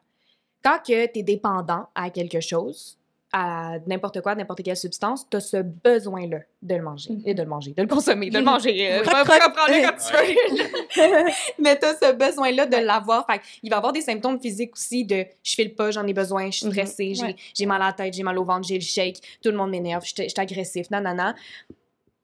Quand 0.62 0.77
tu 0.84 0.91
es 0.94 1.08
dépendant 1.24 1.88
à 1.96 2.10
quelque 2.10 2.41
chose, 2.41 2.98
à 3.31 3.77
n'importe 3.86 4.21
quoi, 4.21 4.33
n'importe 4.33 4.63
quelle 4.63 4.75
substance, 4.75 5.27
tu 5.29 5.38
as 5.38 5.39
ce 5.39 5.57
besoin-là 5.57 6.39
de 6.63 6.75
le 6.75 6.81
manger, 6.81 7.12
et 7.25 7.33
de 7.36 7.43
le 7.43 7.48
manger, 7.48 7.74
de 7.74 7.81
le 7.83 7.88
consommer, 7.88 8.29
de 8.31 8.39
le 8.39 8.43
manger. 8.43 8.88
euh, 8.91 9.01
Croc, 9.03 9.13
va- 9.13 9.24
croc. 9.24 9.43
reprends-le 9.43 9.86
comme 9.86 9.98
tu 10.00 11.00
veux. 11.00 11.31
Mais 11.59 11.77
tu 11.77 11.86
as 11.86 11.95
ce 11.95 12.12
besoin-là 12.13 12.65
de 12.65 12.77
l'avoir. 12.77 13.25
Fait 13.27 13.39
il 13.62 13.69
va 13.69 13.75
y 13.75 13.77
avoir 13.77 13.93
des 13.93 14.01
symptômes 14.01 14.39
physiques 14.39 14.74
aussi 14.74 15.05
de 15.05 15.25
je 15.43 15.53
file 15.55 15.75
pas, 15.75 15.91
j'en 15.91 16.07
ai 16.07 16.13
besoin, 16.13 16.50
je 16.50 16.57
suis 16.57 16.65
Mhm. 16.65 16.71
stressée, 16.74 17.13
j'ai- 17.13 17.36
Ouais. 17.59 17.65
mal 17.67 17.81
à 17.83 17.88
la 17.88 17.93
tête, 17.93 18.13
j'ai 18.15 18.24
mal 18.24 18.38
au 18.39 18.43
ventre, 18.43 18.67
j'ai 18.67 18.75
le 18.75 18.81
shake, 18.81 19.21
tout 19.43 19.51
le 19.51 19.57
monde 19.57 19.69
m'énerve, 19.69 20.03
je 20.03 20.13
suis 20.13 20.24
je 20.24 20.29
suis 20.29 20.39
agressif, 20.39 20.89
nanana. 20.89 21.36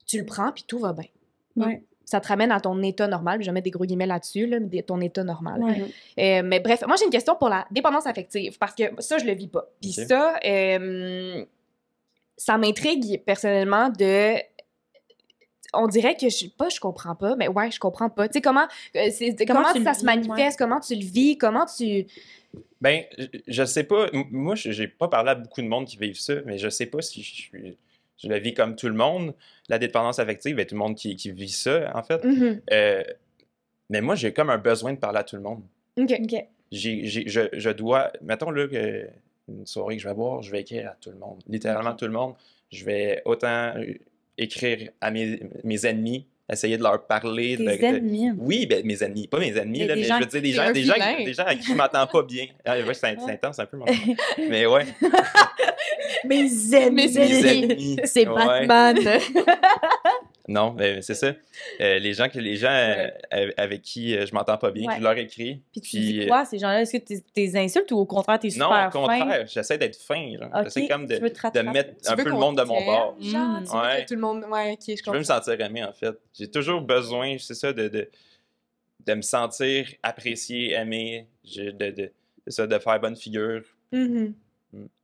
Tu 0.08 0.18
le 0.20 0.26
prends, 0.26 0.52
puis 0.52 0.64
tout 0.68 0.80
va 0.80 0.94
bien. 0.94 1.06
Ouais. 1.56 1.84
Ça 2.06 2.22
te 2.22 2.28
ramène 2.28 2.52
à 2.52 2.60
ton 2.60 2.82
état 2.84 3.08
normal. 3.08 3.42
Je 3.42 3.48
vais 3.48 3.52
mettre 3.52 3.64
des 3.66 3.72
gros 3.72 3.84
guillemets 3.86 4.06
là-dessus, 4.06 4.46
là, 4.48 4.60
ton 4.86 5.02
état 5.02 5.24
normal. 5.24 5.62
Ouais. 5.64 5.82
Euh, 6.20 6.42
mais 6.46 6.60
bref, 6.60 6.84
moi, 6.88 6.96
j'ai 6.98 7.06
une 7.06 7.12
question 7.12 7.36
pour 7.36 7.50
la 7.50 7.66
dépendance 7.72 8.06
affective, 8.06 8.58
parce 8.60 8.76
que 8.76 8.84
ça, 9.00 9.18
je 9.18 9.26
le 9.26 9.34
vis 9.34 9.48
pas. 9.48 9.68
Puis 9.82 9.92
ça, 10.08 10.40
euh, 10.46 11.44
ça 12.38 12.58
m'intrigue 12.58 13.24
personnellement 13.26 13.90
de... 13.90 14.36
on 15.74 15.88
dirait 15.88 16.16
que 16.16 16.30
je 16.30 16.48
pas 16.48 16.70
je 16.70 16.80
comprends 16.80 17.16
pas 17.16 17.36
mais 17.36 17.48
ouais 17.50 17.70
je 17.72 17.80
comprends 17.80 18.10
pas 18.10 18.28
tu 18.30 18.34
sais 18.34 18.42
comment 18.42 18.66
euh, 18.96 19.10
c'est 19.12 19.36
Comment 19.46 19.62
comment, 19.62 19.74
tu 19.74 19.80
le 19.80 19.86
ça 19.86 19.94
se 19.94 20.00
vis, 20.00 20.06
manifeste 20.06 20.58
comment 20.60 20.80
tu 20.80 20.96
le 20.96 21.02
vis? 21.06 21.38
Comment 21.38 21.66
tu 21.66 22.06
Ben, 22.82 23.04
je- 23.48 23.66
sais 23.66 23.84
pas. 23.84 24.08
M- 24.14 24.26
Moi, 24.32 24.56
je- 24.56 24.72
j'ai 24.72 24.88
pas 24.88 25.08
parlé 25.08 25.32
à 25.32 25.36
beaucoup 25.36 25.62
de 25.62 25.68
monde 25.68 25.86
qui 25.86 25.98
vivent 25.98 26.20
ça, 26.20 26.36
mais 26.46 26.58
je 26.58 26.70
sais 26.70 26.86
pas 26.86 27.02
si 27.02 27.24
je 27.24 27.34
suis. 27.34 27.78
Je 28.18 28.28
la 28.30 28.40
vis 28.40 28.54
comme 28.54 28.76
tout 28.76 28.88
le 28.88 28.94
monde. 28.94 29.34
La 29.70 29.78
dépendance 29.80 30.20
affective, 30.20 30.56
ben, 30.56 30.66
tout 30.66 30.76
le 30.76 30.80
monde 30.80 30.96
qui, 30.96 31.16
qui 31.16 31.32
vit 31.32 31.50
ça, 31.50 31.92
en 31.96 32.04
fait. 32.04 32.24
Mhm. 32.24 32.62
Euh, 32.72 33.04
mais 33.90 34.02
moi, 34.02 34.16
j'ai 34.16 34.32
comme 34.34 34.50
un 34.50 34.58
besoin 34.58 34.94
de 34.94 34.98
parler 35.00 35.20
à 35.20 35.24
tout 35.24 35.36
le 35.36 35.42
monde. 35.42 35.62
OK. 35.98 36.12
OK. 36.24 36.46
J'ai, 36.72 37.06
j'ai- 37.06 37.28
je, 37.28 37.42
je 37.54 37.70
dois. 37.70 38.12
Mettons 38.22 38.50
là 38.52 38.68
que 38.68 39.08
une 39.48 39.66
soirée 39.68 39.96
que 39.98 40.02
je 40.02 40.08
vais 40.08 40.14
boire, 40.16 40.42
je 40.42 40.50
vais 40.52 40.62
écrire 40.62 40.90
à 40.90 40.96
tout 41.00 41.12
le 41.12 41.18
monde. 41.18 41.40
Littéralement 41.48 41.94
tout 41.94 42.06
le 42.06 42.12
monde. 42.12 42.34
Je 42.72 42.84
vais 42.84 43.22
autant 43.26 43.74
euh, 43.78 43.94
écrire 44.38 44.90
à 45.02 45.12
mes, 45.12 45.40
mes 45.64 45.86
ennemis, 45.86 46.26
essayer 46.52 46.78
de 46.78 46.84
leur 46.84 47.06
parler. 47.06 47.56
de- 47.58 47.64
de- 47.64 47.70
ennemis? 47.70 48.32
oui, 48.40 48.66
ben, 48.66 48.84
mes 48.86 49.04
ennemis, 49.04 49.28
pas 49.28 49.40
mes 49.40 49.56
ennemis, 49.56 49.80
Mais 49.82 49.88
là, 49.88 49.96
des 49.96 50.02
mais 50.02 50.08
gens 50.08 50.18
je 50.18 50.24
veux 50.24 50.30
dire 50.30 50.42
des 50.42 50.52
gens, 50.52 50.72
des 50.72 50.84
gens, 50.84 50.94
des 51.24 51.34
gens 51.34 51.46
à 51.46 51.56
qui 51.56 51.68
je 51.68 51.74
m'entends 51.76 52.08
pas 52.08 52.24
bien. 52.24 52.48
Ah, 52.66 52.78
ouais, 52.80 52.94
c'est 52.96 53.16
c'est 53.20 53.32
intense 53.32 53.60
un 53.60 53.66
peu, 53.68 53.78
mon 53.78 53.86
Mais 54.50 54.66
ouais, 54.66 54.86
Mes 56.28 56.76
ennemis. 56.76 57.14
mes 57.14 57.18
ennemis. 57.48 57.98
c'est 58.06 58.28
ouais. 58.28 58.66
Batman 58.68 59.20
Non, 60.48 60.74
mais 60.78 61.02
c'est 61.02 61.16
ça. 61.16 61.34
Euh, 61.82 61.98
les 61.98 62.14
gens, 62.14 62.30
que, 62.30 62.38
les 62.38 62.56
gens 62.56 62.70
euh, 62.70 63.50
avec 63.58 63.82
qui 63.82 64.16
euh, 64.16 64.28
je 64.28 64.34
m'entends 64.36 64.60
pas 64.60 64.70
bien, 64.70 64.88
Ouais. 64.88 64.98
je 65.00 65.02
leur 65.02 65.18
écris. 65.18 65.64
Puis 65.72 65.82
tu 65.82 65.98
puis, 65.98 66.20
dis 66.20 66.28
quoi, 66.28 66.46
ces 66.46 66.60
gens-là? 66.60 66.82
Est-ce 66.82 66.98
que 66.98 67.04
tu 67.04 67.20
les 67.36 67.58
insultes 67.58 67.92
ou 67.92 67.98
au 67.98 68.06
contraire, 68.06 68.38
t'es 68.38 68.50
Non, 68.50 68.68
super 68.70 68.90
au 68.90 68.92
contraire, 68.92 69.48
j'essaie 69.48 69.80
d'être 69.80 69.96
fin. 69.96 70.34
J'essaie 70.64 70.88
comme 70.88 71.08
de, 71.08 71.16
de 71.18 71.62
mettre 71.72 71.94
Tu 72.00 72.12
un 72.12 72.16
peu 72.16 72.26
le 72.26 72.32
monde 72.34 72.60
de 72.60 72.64
mon 72.64 72.86
bord. 72.86 73.16
genre, 73.20 73.60
Mm. 73.60 73.64
tu 73.66 73.72
veux 73.72 73.80
Ouais. 73.80 74.04
que 74.04 74.08
tout 74.08 74.14
le 74.14 74.22
monde 74.22 74.46
ouais 74.52 74.74
ok 74.74 74.84
je 74.88 75.04
Je 75.04 75.10
veux 75.12 75.18
me 75.18 75.24
sentir 75.24 75.60
aimé, 75.60 75.84
en 75.84 75.94
fait. 75.94 76.16
J'ai 76.38 76.52
toujours 76.52 76.82
besoin, 76.82 77.38
c'est 77.40 77.56
ça, 77.56 77.74
de, 77.74 77.88
de, 77.88 78.08
de 79.08 79.14
me 79.16 79.24
sentir 79.24 79.88
apprécié, 80.04 80.74
aimé, 80.74 81.26
de, 81.56 81.72
de, 81.72 82.12
ça, 82.48 82.68
de 82.68 82.78
faire 82.78 83.00
bonne 83.00 83.16
figure. 83.16 83.64
Mhm. 83.92 84.36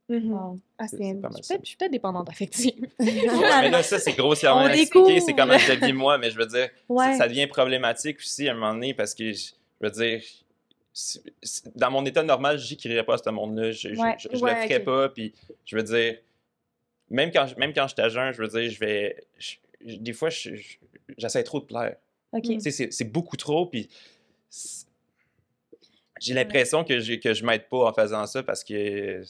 Mm. 0.09 0.15
Mhm. 0.15 0.31
Wow. 0.33 0.59
Ah, 0.77 0.83
je 0.83 0.87
suis 0.97 0.97
peut-être- 0.97 1.61
je 1.63 1.67
suis 1.67 1.77
peut-être 1.77 1.91
dépendante 1.91 2.29
affective 2.29 2.75
Ouais, 2.99 3.05
mais 3.61 3.69
là, 3.69 3.81
ça, 3.83 3.99
c'est 3.99 4.13
grossièrement 4.13 4.63
On 4.63 4.67
expliqué, 4.67 5.19
c'est 5.21 5.33
comment 5.33 5.57
je 5.57 5.71
vis 5.85 5.93
moi, 5.93 6.17
mais 6.17 6.31
je 6.31 6.37
veux 6.37 6.45
dire, 6.47 6.69
Ouais. 6.89 7.13
ça, 7.13 7.19
ça 7.19 7.27
devient 7.27 7.47
problématique 7.47 8.17
aussi 8.19 8.49
à 8.49 8.51
un 8.51 8.55
moment 8.55 8.73
donné 8.73 8.93
parce 8.93 9.13
que, 9.15 9.31
je, 9.31 9.51
veux 9.79 9.89
dire, 9.91 10.21
c'est- 10.93 11.21
c'est- 11.41 11.77
dans 11.77 11.91
mon 11.91 12.05
état 12.05 12.23
normal, 12.23 12.57
j'écrirais 12.57 13.03
pas 13.05 13.13
à 13.13 13.17
ce 13.19 13.29
monde-là, 13.29 13.71
je, 13.71 13.89
Ouais. 13.89 14.15
je, 14.19 14.27
je 14.33 14.39
Ouais, 14.43 14.53
le 14.61 14.67
ferais 14.67 14.79
pas, 14.81 15.07
puis 15.09 15.33
je 15.65 15.77
veux 15.77 15.83
dire, 15.83 16.17
même 17.09 17.31
quand, 17.31 17.47
je- 17.47 17.55
même 17.55 17.73
quand 17.73 17.87
je 17.87 17.93
suis 17.93 18.01
à 18.01 18.09
jeun, 18.09 18.33
je 18.33 18.41
veux 18.41 18.47
dire, 18.49 18.69
je 18.69 18.79
vais, 18.79 19.23
je- 19.37 19.55
des 19.95 20.13
fois, 20.13 20.29
je- 20.29 20.55
je- 20.55 20.77
j'essaie 21.17 21.43
trop 21.43 21.59
de 21.61 21.65
plaire. 21.65 21.95
OK. 22.33 22.43
Tu 22.43 22.59
sais, 22.59 22.71
c'est- 22.71 22.91
c'est 22.91 23.05
beaucoup 23.09 23.37
trop, 23.37 23.65
puis 23.65 23.89
j'ai 26.19 26.33
l'impression 26.33 26.83
que, 26.83 26.99
je- 26.99 27.13
que 27.15 27.33
je 27.33 27.45
m'aide 27.45 27.67
pas 27.69 27.89
en 27.89 27.93
faisant 27.93 28.25
ça 28.27 28.43
parce 28.43 28.63
que 28.63 29.23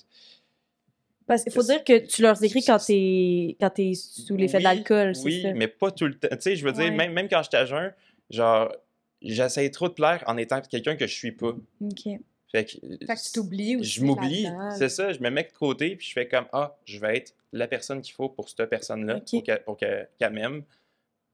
Parce 1.27 1.43
qu'il 1.43 1.51
faut 1.53 1.63
dire 1.63 1.83
que 1.83 1.97
tu 1.99 2.21
leur 2.21 2.41
écris 2.43 2.63
quand 2.63 2.77
t'es 2.79 3.55
quand 3.59 3.69
t'es 3.69 3.93
sous 3.93 4.35
l'effet 4.35 4.57
de 4.57 4.63
Oui, 4.63 4.63
l'alcool, 4.63 5.15
c'est 5.15 5.23
Oui, 5.23 5.41
ça. 5.43 5.53
mais 5.53 5.67
pas 5.67 5.91
tout 5.91 6.05
le 6.07 6.15
temps. 6.17 6.27
Tu 6.31 6.37
sais, 6.41 6.55
je 6.55 6.65
veux 6.65 6.73
dire, 6.73 6.91
même, 6.91 7.13
même 7.13 7.29
quand 7.29 7.41
j'étais 7.43 7.57
à 7.57 7.65
jeun, 7.65 7.93
genre, 8.29 8.71
j'essaie 9.21 9.69
trop 9.69 9.87
de 9.87 9.93
plaire 9.93 10.23
en 10.27 10.35
étant 10.37 10.59
quelqu'un 10.61 10.95
que 10.95 11.07
je 11.07 11.13
suis 11.13 11.31
pas. 11.31 11.49
OK. 11.81 12.19
Fait 12.51 12.65
que, 12.65 12.71
fait 12.71 13.15
que 13.15 13.25
tu 13.25 13.31
t'oublies 13.31 13.77
aussi 13.77 13.89
je 13.91 14.03
m'oublie, 14.03 14.45
c'est 14.77 14.89
ça, 14.89 15.13
je 15.13 15.19
me 15.19 15.29
mets 15.29 15.43
de 15.43 15.57
côté, 15.57 15.95
puis 15.95 16.05
je 16.07 16.11
fais 16.11 16.27
comme, 16.27 16.45
ah, 16.51 16.75
je 16.83 16.99
vais 16.99 17.15
être 17.17 17.33
la 17.53 17.65
personne 17.65 18.01
qu'il 18.01 18.13
faut 18.13 18.27
pour 18.27 18.49
cette 18.49 18.65
personne-là, 18.69 19.21
pour 19.21 19.43
qu'elle 19.43 19.63
pour 19.63 19.77
qu'elle- 19.77 20.09
qu'elle 20.19 20.33
m'aime. 20.33 20.63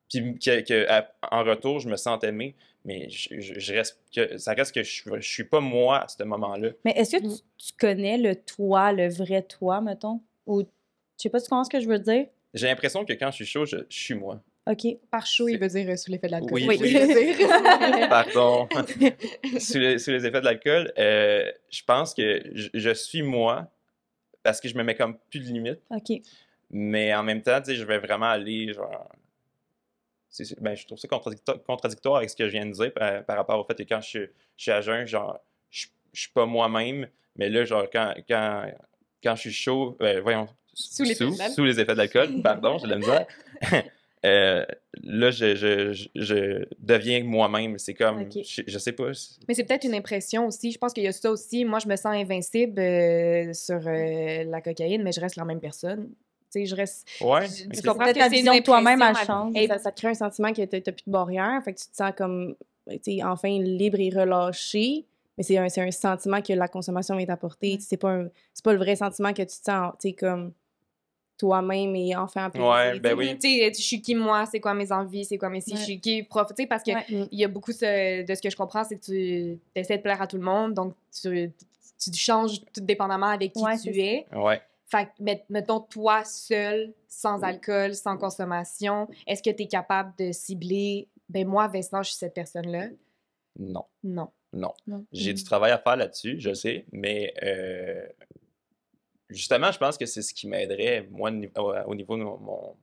Puis 0.10 0.38
que, 0.40 0.86
en 1.32 1.44
retour, 1.44 1.80
je 1.80 1.90
me 1.90 1.98
sens 1.98 2.24
aimé, 2.24 2.56
mais 2.88 3.08
je, 3.10 3.40
je- 3.40 3.60
je 3.60 3.74
reste 3.74 4.00
que, 4.16 4.38
ça 4.40 4.54
reste 4.54 4.74
que 4.74 4.82
je, 4.82 4.90
suis- 4.90 5.12
je 5.20 5.30
suis 5.30 5.44
pas 5.44 5.60
moi 5.60 6.00
à 6.04 6.08
ce 6.08 6.24
moment-là. 6.24 6.70
Mais 6.86 6.94
est-ce 6.96 7.18
que 7.18 7.22
tu, 7.22 7.42
tu 7.58 7.74
connais 7.80 8.18
le 8.18 8.36
toi, 8.36 8.92
le 8.94 9.08
vrai 9.10 9.44
toi, 9.44 9.80
mettons? 9.82 10.22
Ou, 10.48 10.62
je 10.62 10.66
sais 11.18 11.30
pas, 11.30 11.40
tu 11.40 11.50
comprends 11.50 11.66
ce 11.66 11.70
que 11.70 11.80
je 11.82 11.88
veux 11.88 12.00
dire? 12.00 12.26
J'ai 12.56 12.66
l'impression 12.68 13.06
que 13.06 13.14
quand 13.14 13.30
je 13.30 13.36
suis 13.36 13.46
chaud, 13.46 13.66
je, 13.66 13.78
je 13.90 13.98
suis 14.00 14.14
moi. 14.16 14.42
OK. 14.70 14.86
par 15.10 15.26
chaud 15.26 15.48
il 15.48 15.58
veut 15.60 15.68
dire 15.70 15.90
euh, 15.90 15.96
sous 15.96 16.12
l'effet 16.12 16.28
de 16.28 16.32
l'alcool 16.34 16.52
Oui, 16.52 16.66
oui. 16.68 16.78
Pardon. 18.10 18.68
sous, 19.60 19.78
les, 19.80 19.98
sous 20.00 20.12
les 20.12 20.26
effets 20.26 20.40
de 20.42 20.46
l'alcool, 20.46 20.92
euh, 20.98 21.50
je 21.70 21.84
pense 21.84 22.14
que 22.14 22.42
je, 22.54 22.68
je 22.74 22.94
suis 22.94 23.22
moi 23.22 23.70
parce 24.44 24.60
que 24.62 24.68
je 24.70 24.76
me 24.76 24.84
mets 24.84 24.96
comme 24.96 25.18
plus 25.30 25.40
de 25.40 25.46
limites, 25.46 25.80
OK. 25.90 26.22
mais 26.70 27.14
en 27.16 27.24
même 27.24 27.42
temps, 27.42 27.60
tu 27.62 27.72
sais, 27.72 27.76
je 27.76 27.84
vais 27.86 27.98
vraiment 28.00 28.28
aller 28.28 28.74
genre. 28.74 29.10
Ben, 30.62 30.76
je 30.76 30.86
trouve 30.86 30.98
ça 30.98 31.08
contradictoire, 31.08 31.62
contradictoire 31.64 32.16
avec 32.18 32.30
ce 32.30 32.36
que 32.36 32.46
je 32.46 32.52
viens 32.52 32.66
de 32.66 32.72
dire 32.72 32.94
par, 32.94 33.24
par 33.26 33.38
rapport 33.38 33.60
au 33.60 33.64
fait 33.64 33.76
que 33.76 33.84
quand 33.84 34.02
je, 34.02 34.08
suis- 34.08 34.28
je 34.58 34.62
suis 34.64 34.72
à 34.72 34.82
jeun, 34.82 35.06
genre, 35.08 35.40
je, 35.70 35.88
je 36.14 36.22
suis 36.22 36.32
pas 36.32 36.46
moi-même, 36.46 37.08
mais 37.36 37.50
là, 37.50 37.66
genre, 37.66 37.86
quand, 37.92 38.14
quand, 38.28 38.66
quand 39.24 39.36
je 39.36 39.42
suis 39.42 39.54
chaud, 39.54 39.98
euh, 40.02 40.22
voyons, 40.22 40.48
Sous 41.56 41.64
les 41.66 41.80
effets 41.80 41.94
de 41.94 41.98
l'alcool, 41.98 42.42
pardon, 42.44 42.78
j'ai 42.78 42.86
de 42.86 42.92
la 42.92 42.98
misère. 42.98 43.26
Euh, 44.26 44.66
là, 45.04 45.30
je, 45.30 45.56
je, 45.56 45.94
je, 45.94 46.08
je 46.16 46.66
deviens 46.80 47.24
moi-même. 47.24 47.78
C'est 47.78 47.94
comme, 47.94 48.28
je, 48.32 48.64
je 48.66 48.78
sais 48.80 48.92
pas. 48.92 49.12
Mais 49.48 49.54
c'est 49.54 49.64
peut-être 49.64 49.84
une 49.86 49.94
impression 49.94 50.48
aussi. 50.48 50.72
Je 50.72 50.78
pense 50.80 50.92
qu'il 50.92 51.04
y 51.04 51.08
a 51.08 51.12
ça 51.12 51.32
aussi. 51.32 51.64
Moi, 51.66 51.78
je 51.78 51.88
me 51.88 51.96
sens 51.96 52.08
invincible 52.16 52.80
euh, 52.80 53.54
sur 53.54 53.76
euh, 53.88 54.44
la 54.44 54.60
cocaïne, 54.62 55.04
mais 55.04 55.12
je 55.12 55.22
reste 55.22 55.36
la 55.36 55.46
même 55.46 55.60
personne. 55.60 56.10
Sais, 56.60 56.66
je 56.66 56.76
reste. 56.76 57.08
Ouais. 57.22 57.48
Je- 57.48 57.64
tu 57.64 57.70
C'est 57.74 57.86
comprends 57.86 58.04
peut-être 58.06 58.16
que 58.18 58.22
ta 58.22 58.30
vision 58.30 58.56
de 58.56 58.60
toi-même, 58.62 59.02
à- 59.02 59.14
change. 59.14 59.54
Et- 59.56 59.68
ça, 59.68 59.78
ça 59.78 59.92
te 59.92 60.00
crée 60.00 60.10
un 60.10 60.14
sentiment 60.14 60.54
que 60.54 60.64
t'as 60.66 60.80
plus 60.92 61.04
de 61.06 61.12
barrière, 61.12 61.62
fait 61.64 61.74
que 61.74 61.80
tu 61.80 61.88
te 61.88 61.96
sens 61.96 62.12
comme, 62.18 62.56
tu 62.90 62.98
sais, 63.02 63.24
enfin 63.24 63.50
libre 63.60 64.00
et 64.00 64.10
relâché. 64.10 65.06
Mais 65.38 65.44
c'est 65.44 65.58
un, 65.58 65.70
c'est 65.70 65.82
un 65.82 65.92
sentiment 65.92 66.42
que 66.42 66.54
la 66.54 66.68
consommation 66.68 67.16
vient 67.16 67.28
t'apporter. 67.28 67.74
Ouais. 67.74 67.78
C'est 67.80 67.98
pas, 67.98 68.10
un- 68.12 68.30
pas 68.64 68.74
le 68.74 68.80
vrai 68.80 68.96
sentiment 68.96 69.30
que 69.34 69.42
tu 69.44 69.48
te 69.48 69.52
sens, 69.52 69.94
tu 70.02 70.10
sais, 70.10 70.14
comme 70.14 70.52
toi-même 71.38 71.96
et 71.96 72.16
enfin 72.16 72.50
Ouais, 72.56 72.94
tu 72.96 73.00
ben 73.00 73.16
oui. 73.16 73.38
Tu 73.38 73.48
sais, 73.48 73.72
je 73.72 73.80
suis 73.82 74.02
qui 74.02 74.16
moi, 74.16 74.48
c'est 74.48 74.60
quoi 74.60 74.74
mes 74.74 74.92
envies, 74.92 75.24
c'est 75.26 75.38
quoi 75.38 75.50
mes 75.50 75.62
si, 75.62 75.74
Ouais. 75.74 75.78
je 75.78 75.84
suis 75.84 76.00
qui 76.00 76.24
prof. 76.24 76.48
Tu 76.50 76.64
sais, 76.64 76.68
parce 76.68 76.82
que 76.82 76.92
Ouais. 76.92 77.06
Mm. 77.08 77.28
il 77.32 77.40
y 77.40 77.44
a 77.46 77.48
beaucoup 77.48 77.72
ce- 77.72 78.26
de 78.26 78.34
ce 78.36 78.42
que 78.42 78.50
je 78.50 78.56
comprends, 78.56 78.84
c'est 78.84 78.96
que 78.98 79.06
tu 79.06 79.60
essaies 79.76 79.98
de 79.98 80.02
plaire 80.02 80.20
à 80.20 80.26
tout 80.26 80.38
le 80.38 80.44
monde, 80.44 80.74
donc 80.74 80.94
tu, 81.22 81.52
tu 82.00 82.14
changes 82.16 82.60
tout 82.74 82.82
dépendamment 82.82 83.28
avec 83.28 83.54
qui 83.54 83.64
tu 83.84 84.00
es. 84.00 84.26
Ouais. 84.36 84.60
Fait 84.90 85.10
mettons, 85.50 85.82
toi 85.82 86.24
seul, 86.24 86.94
sans 87.08 87.44
alcool, 87.44 87.94
sans 87.94 88.18
consommation, 88.18 89.08
est-ce 89.28 89.44
que 89.44 89.50
tu 89.50 89.64
es 89.64 89.68
capable 89.68 90.14
de 90.18 90.32
cibler, 90.32 91.10
ben 91.28 91.46
moi, 91.46 91.68
Vincent, 91.68 92.02
je 92.04 92.10
suis 92.10 92.18
cette 92.18 92.34
personne-là? 92.34 92.88
Non. 93.60 93.86
Non. 94.04 94.32
Non. 94.54 94.74
Non. 94.88 95.06
J'ai 95.12 95.32
Mm. 95.34 95.36
du 95.36 95.44
travail 95.44 95.72
à 95.72 95.78
faire 95.78 95.98
là-dessus, 95.98 96.40
je 96.40 96.54
sais, 96.54 96.86
mais 96.94 97.34
euh, 97.44 98.08
justement, 99.30 99.72
je 99.72 99.78
pense 99.78 99.98
que 99.98 100.06
c'est 100.06 100.22
ce 100.22 100.34
qui 100.34 100.48
m'aiderait, 100.48 101.06
moi, 101.12 101.32
au 101.58 101.74
au 101.92 101.96
niveau 101.96 102.18
de 102.18 102.24
mon, 102.24 102.38
mon- 102.38 102.76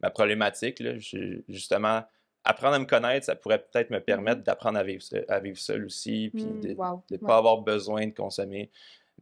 ma 0.00 0.10
problématique. 0.10 0.80
Là, 0.80 0.98
Je- 0.98 1.42
justement, 1.48 2.02
apprendre 2.42 2.74
à 2.74 2.78
me 2.80 2.86
connaître, 2.86 3.26
ça 3.26 3.36
pourrait 3.36 3.62
peut-être 3.62 3.90
me 3.90 4.00
permettre 4.00 4.42
d'apprendre 4.42 4.78
à 4.78 4.82
vivre, 4.84 5.02
seul- 5.02 5.24
à 5.28 5.38
vivre 5.40 5.58
seul 5.58 5.84
aussi, 5.84 6.30
puis 6.34 6.44
Mm, 6.44 6.60
de 6.60 6.68
ne 6.70 6.74
wow. 6.74 7.02
Ouais. 7.10 7.18
pas 7.18 7.36
avoir 7.38 7.58
besoin 7.62 8.04
de 8.06 8.12
consommer. 8.12 8.70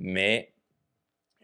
Mais 0.01 0.54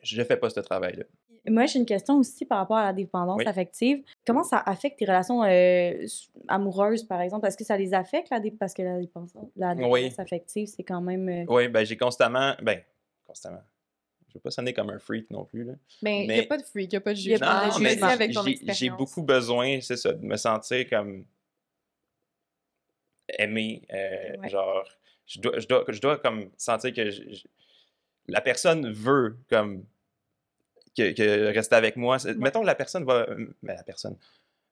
je 0.03 0.19
ne 0.21 0.25
fais 0.25 0.37
pas 0.37 0.51
ce 0.51 0.61
travail-là. 0.61 1.05
Moi, 1.49 1.65
j'ai 1.67 1.79
une 1.79 1.87
question 1.87 2.19
aussi 2.19 2.45
par 2.45 2.59
rapport 2.59 2.77
à 2.77 2.85
la 2.85 2.93
dépendance 2.93 3.39
Oui. 3.39 3.47
affective. 3.47 4.03
Comment 4.27 4.43
ça 4.45 4.59
affecte 4.59 4.99
tes 4.99 5.07
relations 5.07 5.43
euh, 5.43 6.05
amoureuses, 6.49 7.05
par 7.05 7.21
exemple? 7.23 7.47
Est-ce 7.47 7.57
que 7.57 7.65
ça 7.65 7.79
les 7.79 7.95
affecte, 7.95 8.29
la 8.31 8.41
dé- 8.41 8.51
parce 8.51 8.75
que 8.75 8.83
la 8.83 8.99
dépendance, 9.01 9.33
la 9.57 9.75
dépendance 9.75 9.93
Oui. 9.93 10.13
affective, 10.19 10.67
c'est 10.67 10.83
quand 10.83 11.01
même... 11.01 11.29
euh, 11.29 11.45
Oui, 11.49 11.69
ben 11.69 11.85
j'ai 11.85 11.97
constamment. 11.97 12.55
Ben, 12.63 12.83
constamment. 13.27 13.63
Je 14.29 14.35
veux 14.35 14.41
pas 14.41 14.51
sonner 14.51 14.73
comme 14.75 14.91
un 14.91 14.99
freak 14.99 15.31
non 15.31 15.45
plus. 15.45 15.65
Là. 15.65 15.73
Ben, 16.03 16.11
il 16.13 16.21
n'y 16.21 16.27
Mais- 16.29 16.41
a 16.41 16.47
pas 16.47 16.59
de 16.59 16.63
freak, 16.63 16.93
il 16.93 16.95
n'y 16.95 16.99
a 16.99 17.01
pas 17.01 17.13
de 17.15 17.19
jugement. 17.19 17.47
mais 17.81 17.99
j'ai- 18.75 18.91
beaucoup 18.91 19.23
besoin, 19.23 19.81
c'est 19.81 19.97
ça, 19.97 20.13
de 20.13 20.25
me 20.25 20.37
sentir 20.37 20.89
comme 20.91 21.25
aimé. 23.39 23.83
euh, 23.93 24.37
Ouais. 24.39 24.49
Genre, 24.49 24.85
je 25.27 25.41
dois, 25.41 25.59
je, 25.59 25.67
dois, 25.67 25.85
je 25.89 26.01
dois 26.01 26.19
comme 26.19 26.51
sentir 26.57 26.93
que 26.93 27.11
je- 27.11 27.23
je- 27.31 27.47
la 28.29 28.41
personne 28.41 28.91
veut 28.93 29.37
comme 29.49 29.85
que, 30.97 31.13
que 31.13 31.53
rester 31.55 31.77
avec 31.77 31.97
moi. 31.97 32.19
Mettons 32.37 32.61
que 32.63 32.67
la 32.67 32.75
personne 32.75 33.05
va. 33.05 33.27
Mais 33.63 33.75
la 33.75 33.83
personne. 33.83 34.17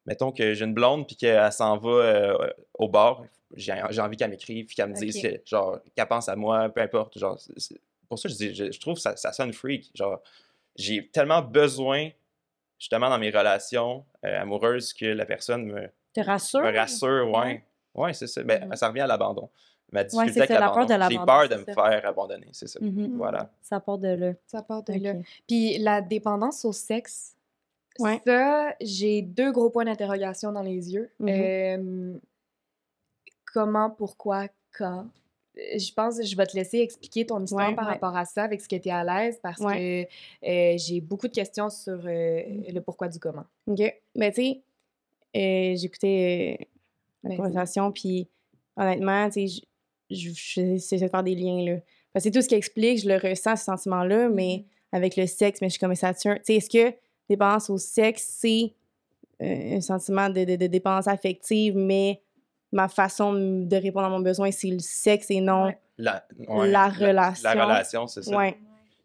Mettons 0.06 0.32
que 0.32 0.54
j'ai 0.54 0.64
une 0.64 0.74
blonde 0.74 1.06
puis 1.06 1.16
qu'elle 1.16 1.52
s'en 1.52 1.76
va 1.76 1.90
euh, 1.90 2.50
au 2.74 2.88
bar. 2.88 3.24
J'ai 3.54 3.74
j'ai 3.90 4.00
envie 4.00 4.16
qu'elle 4.16 4.30
m'écrive 4.30 4.66
puis 4.66 4.74
qu'elle 4.76 4.88
me 4.90 4.94
dise 4.94 5.40
genre, 5.44 5.78
qu'elle 5.94 6.06
pense 6.06 6.28
à 6.28 6.36
moi, 6.36 6.68
peu 6.68 6.80
importe. 6.80 7.18
Genre, 7.18 7.38
pour 8.08 8.18
ça, 8.18 8.28
je, 8.28 8.34
dis, 8.34 8.54
je, 8.54 8.70
je 8.72 8.80
trouve 8.80 8.94
que 8.94 9.00
ça, 9.00 9.16
ça 9.16 9.32
sonne 9.32 9.52
freak. 9.52 9.90
Genre, 9.94 10.22
j'ai 10.76 11.08
tellement 11.08 11.42
besoin, 11.42 12.10
justement, 12.78 13.10
dans 13.10 13.18
mes 13.18 13.30
relations 13.30 14.04
euh, 14.24 14.40
amoureuses, 14.40 14.92
que 14.94 15.06
la 15.06 15.26
personne 15.26 15.64
me, 15.66 15.88
te 16.14 16.20
rassure? 16.20 16.62
me 16.62 16.74
rassure. 16.74 17.30
Ouais, 17.30 17.38
Ouais. 17.38 17.64
ouais, 17.94 18.12
c'est 18.14 18.26
ça. 18.26 18.42
Ben, 18.42 18.66
Mhm. 18.66 18.76
Ça 18.76 18.88
revient 18.88 19.00
à 19.00 19.06
l'abandon. 19.06 19.50
Ma 19.92 20.04
difficulté 20.04 20.32
c'est 20.34 20.40
avec 20.40 20.50
ça, 20.50 20.60
la 20.60 20.70
peur 20.70 20.84
de 20.86 20.90
l'abandon. 20.94 21.08
J'ai 21.20 21.26
peur 21.26 21.48
de 21.48 21.54
me 21.56 21.64
ça. 21.64 21.74
faire 21.74 22.06
abandonner, 22.06 22.48
c'est 22.52 22.68
ça. 22.68 22.78
Mhm. 22.82 23.16
Voilà. 23.16 23.50
Ça 23.62 23.80
part 23.80 23.98
de 23.98 24.08
là. 24.08 24.32
Ça 24.46 24.62
part 24.62 24.82
de 24.82 24.92
là. 24.92 25.14
Puis 25.46 25.78
la 25.78 26.00
dépendance 26.02 26.64
au 26.64 26.72
sexe, 26.72 27.34
Ouais. 28.00 28.20
Ça, 28.24 28.76
j'ai 28.80 29.22
deux 29.22 29.50
gros 29.50 29.70
points 29.70 29.84
d'interrogation 29.84 30.52
dans 30.52 30.62
les 30.62 30.94
yeux. 30.94 31.10
Mhm. 31.18 31.28
Euh, 31.28 32.12
comment, 33.52 33.90
pourquoi, 33.90 34.46
quand? 34.76 35.06
Euh, 35.58 35.78
Je 35.78 35.92
pense 35.92 36.18
que 36.18 36.24
je 36.24 36.36
vais 36.36 36.46
te 36.46 36.56
laisser 36.56 36.78
expliquer 36.78 37.26
ton 37.26 37.42
histoire 37.42 37.70
Ouais, 37.70 37.74
par 37.74 37.86
ouais. 37.86 37.94
rapport 37.94 38.16
à 38.16 38.24
ça, 38.24 38.44
avec 38.44 38.60
ce 38.60 38.68
que 38.68 38.76
tu 38.76 38.88
es 38.88 38.92
à 38.92 39.02
l'aise, 39.02 39.40
parce 39.42 39.60
Ouais. 39.60 40.06
que 40.42 40.48
euh, 40.48 40.78
j'ai 40.78 41.00
beaucoup 41.00 41.26
de 41.26 41.32
questions 41.32 41.70
sur 41.70 42.00
euh, 42.06 42.42
Mhm. 42.46 42.64
le 42.74 42.80
pourquoi 42.80 43.08
du 43.08 43.18
comment. 43.18 43.44
OK. 43.66 43.80
Ben, 44.14 44.32
tu 44.32 44.42
sais, 44.42 44.60
euh, 45.36 45.74
j'écoutais 45.76 46.58
euh, 46.60 46.64
la 47.24 47.30
Vas-y. 47.30 47.36
conversation, 47.38 47.90
puis 47.90 48.28
honnêtement, 48.76 49.28
tu 49.30 49.48
sais, 49.48 49.62
j'essaie 50.10 50.98
de 50.98 51.08
faire 51.08 51.22
des 51.22 51.34
liens, 51.34 51.64
là. 51.64 51.78
Parce 52.12 52.24
que 52.24 52.30
c'est 52.30 52.38
tout 52.38 52.42
ce 52.42 52.48
qui 52.48 52.54
explique, 52.54 53.02
je 53.02 53.08
le 53.08 53.16
ressens, 53.16 53.56
ce 53.56 53.64
sentiment-là, 53.64 54.28
mais 54.28 54.64
avec 54.92 55.16
le 55.16 55.26
sexe, 55.26 55.60
mais 55.60 55.68
je 55.68 55.72
suis 55.72 55.80
comme 55.80 55.94
ça 55.94 56.14
tient. 56.14 56.36
Tu 56.36 56.40
sais, 56.44 56.54
est-ce 56.56 56.70
que 56.70 56.94
dépendance 57.28 57.68
au 57.70 57.76
sexe, 57.78 58.24
c'est 58.40 58.72
euh, 59.42 59.76
un 59.76 59.80
sentiment 59.80 60.28
de, 60.30 60.44
de, 60.44 60.56
de 60.56 60.66
dépendance 60.66 61.06
affective, 61.06 61.76
mais 61.76 62.20
ma 62.72 62.88
façon 62.88 63.32
de 63.34 63.76
répondre 63.76 64.06
à 64.06 64.10
mon 64.10 64.20
besoin, 64.20 64.50
c'est 64.50 64.68
le 64.68 64.78
sexe 64.78 65.30
et 65.30 65.40
non. 65.40 65.72
La, 65.98 66.24
ouais, 66.48 66.68
La 66.70 66.88
relation. 66.88 67.42
La, 67.54 67.64
relation, 67.64 68.06
c'est 68.06 68.22
ça. 68.22 68.36
Ouais. 68.36 68.56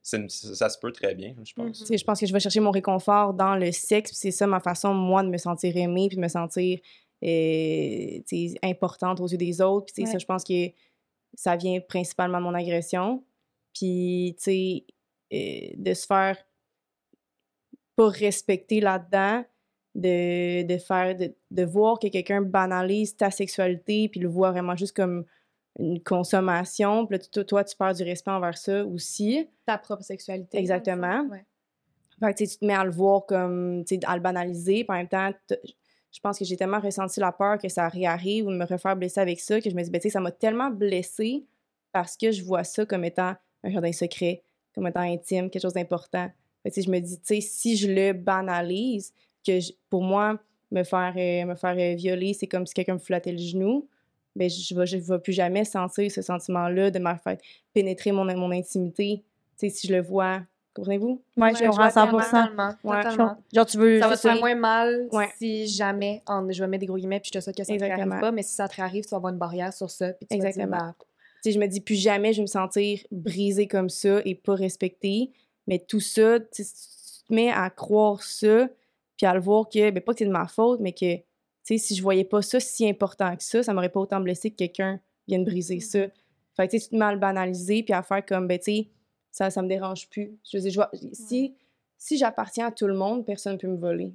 C'est 0.01 0.17
une- 0.17 0.29
ça 0.29 0.69
se 0.69 0.77
peut 0.79 0.91
très 0.91 1.15
bien, 1.15 1.33
je 1.45 1.53
pense. 1.53 1.83
Sais, 1.85 1.97
je 1.97 2.03
pense 2.03 2.19
que 2.19 2.25
je 2.25 2.33
vais 2.33 2.39
chercher 2.39 2.59
mon 2.59 2.71
réconfort 2.71 3.33
dans 3.33 3.55
le 3.55 3.71
sexe, 3.71 4.11
puis 4.11 4.17
c'est 4.17 4.31
ça 4.31 4.47
ma 4.47 4.59
façon, 4.59 4.93
moi, 4.93 5.23
de 5.23 5.29
me 5.29 5.37
sentir 5.37 5.75
aimée, 5.77 6.07
puis 6.07 6.17
de 6.17 6.21
me 6.21 6.27
sentir 6.27 6.79
euh, 7.23 8.19
importante 8.63 9.19
aux 9.21 9.27
yeux 9.27 9.37
des 9.37 9.61
autres. 9.61 9.93
Puis 9.93 10.05
ça, 10.05 10.17
je 10.17 10.25
pense 10.25 10.43
que 10.43 10.67
ça 11.33 11.55
vient 11.55 11.79
principalement 11.81 12.39
de 12.39 12.43
mon 12.43 12.53
agression. 12.53 13.23
Puis, 13.73 14.35
tu 14.37 14.43
sais, 14.43 14.85
euh, 15.33 15.73
de 15.75 15.93
se 15.93 16.05
faire 16.05 16.37
pas 17.95 18.09
respecter 18.09 18.79
là-dedans, 18.79 19.45
de, 19.95 20.63
de 20.63 20.77
faire, 20.77 21.15
de, 21.15 21.33
de 21.51 21.63
voir 21.63 21.99
que 21.99 22.07
quelqu'un 22.07 22.41
banalise 22.41 23.15
ta 23.15 23.31
sexualité, 23.31 24.09
puis 24.09 24.19
le 24.19 24.27
voit 24.27 24.51
vraiment 24.51 24.75
juste 24.75 24.95
comme 24.95 25.25
une 25.79 26.01
consommation. 26.01 27.05
Puis 27.05 27.17
là, 27.17 27.43
toi, 27.43 27.63
tu 27.63 27.75
perds 27.75 27.93
du 27.95 28.03
respect 28.03 28.31
envers 28.31 28.57
ça 28.57 28.85
aussi. 28.85 29.47
Ta 29.65 29.77
propre 29.77 30.03
sexualité. 30.03 30.57
Exactement. 30.57 31.27
Ouais. 31.29 31.45
Fait 32.19 32.33
que, 32.33 32.43
tu 32.43 32.57
te 32.57 32.65
mets 32.65 32.73
à 32.75 32.85
le 32.85 32.91
voir 32.91 33.25
comme, 33.25 33.83
tu 33.85 33.95
sais, 33.95 34.01
à 34.05 34.15
le 34.15 34.21
banaliser. 34.21 34.83
Puis 34.83 34.87
en 34.89 34.93
même 34.93 35.07
temps, 35.07 35.31
je 36.13 36.19
pense 36.19 36.37
que 36.37 36.45
j'ai 36.45 36.55
tellement 36.55 36.79
ressenti 36.79 37.19
la 37.19 37.31
peur 37.31 37.57
que 37.57 37.67
ça 37.67 37.89
réarrive 37.89 38.45
ou 38.45 38.51
de 38.51 38.57
me 38.57 38.65
refaire 38.65 38.95
blesser 38.95 39.19
avec 39.19 39.39
ça 39.39 39.59
que 39.59 39.69
je 39.69 39.75
me 39.75 39.81
dis, 39.81 39.89
ben, 39.89 39.99
ça 39.99 40.19
m'a 40.19 40.31
tellement 40.31 40.69
blessée 40.69 41.43
parce 41.91 42.15
que 42.15 42.31
je 42.31 42.43
vois 42.43 42.63
ça 42.63 42.85
comme 42.85 43.03
étant 43.03 43.33
un 43.63 43.69
jardin 43.71 43.91
secret, 43.91 44.43
comme 44.75 44.85
étant 44.87 45.01
intime, 45.01 45.49
quelque 45.49 45.61
chose 45.61 45.73
d'important. 45.73 46.29
Je 46.65 46.89
me 46.89 46.99
dis, 46.99 47.17
tu 47.17 47.25
sais, 47.25 47.41
si 47.41 47.75
je 47.75 47.91
le 47.91 48.13
banalise, 48.13 49.11
que 49.45 49.59
pour 49.89 50.03
moi, 50.03 50.39
me 50.71 50.83
faire, 50.83 51.13
euh, 51.17 51.45
me 51.45 51.55
faire 51.55 51.75
euh, 51.77 51.95
violer, 51.95 52.33
c'est 52.33 52.47
comme 52.47 52.65
si 52.65 52.73
quelqu'un 52.73 52.93
me 52.93 52.99
flattait 52.99 53.31
le 53.31 53.37
genou, 53.37 53.87
ben, 54.35 54.49
je 54.49 54.73
ne 54.73 55.01
vais, 55.01 55.19
plus 55.19 55.33
jamais 55.33 55.65
sentir 55.65 56.11
ce 56.11 56.21
sentiment-là 56.21 56.91
de 56.91 56.99
me 56.99 57.13
faire 57.15 57.37
pénétrer 57.73 58.11
mon, 58.11 58.25
mon 58.25 58.51
intimité. 58.51 59.23
Tu 59.57 59.69
sais, 59.69 59.69
si 59.69 59.87
je 59.87 59.93
le 59.93 60.01
vois, 60.01 60.41
comprenez-vous? 60.73 61.21
Ouais, 61.37 61.43
Ouais, 61.43 61.55
je 61.55 61.63
comprends 61.65 61.89
vois 61.89 62.21
100%. 62.21 62.23
Totalement. 62.25 62.69
Ouais. 62.83 63.03
totalement. 63.03 63.37
Genre, 63.53 63.65
tu 63.65 63.77
veux. 63.77 63.99
Ça 63.99 64.07
va 64.07 64.15
te 64.15 64.21
faire 64.21 64.39
moins 64.39 64.55
mal 64.55 65.07
Ouais. 65.11 65.29
si 65.37 65.67
jamais, 65.67 66.21
en, 66.27 66.49
je 66.51 66.61
vais 66.63 66.67
mettre 66.67 66.81
des 66.81 66.85
gros 66.87 66.97
guillemets, 66.97 67.19
puis 67.19 67.29
je 67.33 67.39
te 67.39 67.43
souhaite 67.43 67.55
que 67.57 67.63
ça 67.63 67.73
ne 67.73 67.79
réarrive 67.79 68.19
pas, 68.19 68.31
mais 68.31 68.43
si 68.43 68.53
ça 68.55 68.67
te 68.67 68.75
réarrive, 68.75 69.03
tu 69.03 69.09
vas 69.11 69.17
avoir 69.17 69.31
une 69.33 69.39
barrière 69.39 69.73
sur 69.73 69.89
ça. 69.89 70.13
Puis 70.13 70.27
tu 70.29 70.37
vas 70.37 70.49
te 70.49 70.53
dire, 70.55 70.63
Exactement. 70.63 70.77
bah, 70.87 70.95
Tu 70.99 71.05
sais, 71.43 71.51
je 71.51 71.59
me 71.59 71.67
dis 71.67 71.81
plus 71.81 71.95
jamais 71.95 72.33
je 72.33 72.37
vais 72.37 72.43
me 72.43 72.47
sentir 72.47 72.99
brisée 73.11 73.67
comme 73.67 73.89
ça 73.89 74.21
et 74.25 74.35
pas 74.35 74.55
respectée. 74.55 75.31
Mais 75.67 75.79
tout 75.79 75.99
ça, 76.01 76.39
tu 76.39 76.45
sais, 76.51 76.63
si 76.63 77.19
tu 77.21 77.27
te 77.27 77.33
mets 77.33 77.51
à 77.51 77.69
croire 77.69 78.21
ça, 78.23 78.67
puis 79.17 79.25
à 79.25 79.33
le 79.33 79.39
voir 79.39 79.69
que, 79.69 79.91
ben 79.91 80.01
pas 80.01 80.13
que 80.13 80.19
c'est 80.19 80.25
de 80.25 80.31
ma 80.31 80.47
faute, 80.47 80.79
mais 80.81 80.91
que, 80.91 81.15
tu 81.17 81.23
sais, 81.63 81.77
si 81.77 81.95
je 81.95 82.01
voyais 82.01 82.23
pas 82.25 82.41
ça 82.41 82.59
si 82.59 82.89
important 82.89 83.35
que 83.35 83.43
ça, 83.43 83.63
ça 83.63 83.73
m'aurait 83.73 83.89
pas 83.89 83.99
autant 84.01 84.19
blessé 84.19 84.51
que 84.51 84.55
quelqu'un 84.57 84.99
vienne 85.27 85.45
briser 85.45 85.79
ça. 85.79 85.99
Fait 86.57 86.67
que, 86.67 86.71
tu 86.71 86.79
sais, 86.79 86.85
tu 86.85 86.89
te 86.91 86.95
mets 86.97 87.05
à 87.05 87.13
le 87.13 87.19
banaliser, 87.19 87.83
puis 87.83 87.93
à 87.93 88.03
faire 88.03 88.25
comme, 88.25 88.47
ben, 88.47 88.57
tu 88.59 88.63
sais, 88.75 88.87
ça, 89.33 89.49
ça 89.49 89.61
me 89.63 89.67
dérange 89.67 90.07
plus. 90.09 90.31
Je 90.49 90.57
veux 90.57 90.61
dire, 90.61 90.71
je 90.71 90.75
vois- 90.75 90.91
si, 91.11 91.55
si 91.97 92.17
j'appartiens 92.17 92.67
à 92.67 92.71
tout 92.71 92.85
le 92.87 92.93
monde, 92.93 93.25
personne 93.25 93.53
ne 93.53 93.57
peut 93.57 93.67
me 93.67 93.77
voler. 93.77 94.13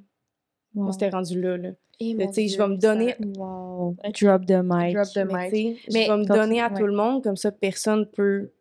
Wow. 0.74 0.86
On 0.88 0.92
s'était 0.92 1.10
rendu 1.10 1.40
là, 1.40 1.56
là. 1.56 1.70
eh, 1.98 2.14
Là, 2.14 2.26
je 2.32 2.56
vais 2.56 2.68
me 2.68 2.80
ça- 2.80 2.88
donner 2.88 3.16
Wow. 3.36 3.96
Drop 4.20 4.46
the 4.46 4.60
mic. 4.62 4.94
Drop 4.94 5.08
the 5.12 5.24
mic. 5.30 5.52
Mais 5.92 6.04
je 6.06 6.10
vais 6.12 6.16
me 6.16 6.24
donner 6.24 6.60
à 6.60 6.70
ouais. 6.72 6.78
tout 6.78 6.86
le 6.86 6.92
monde, 6.94 7.24
comme 7.24 7.36
ça, 7.36 7.50
personne 7.50 8.06
peut 8.06 8.52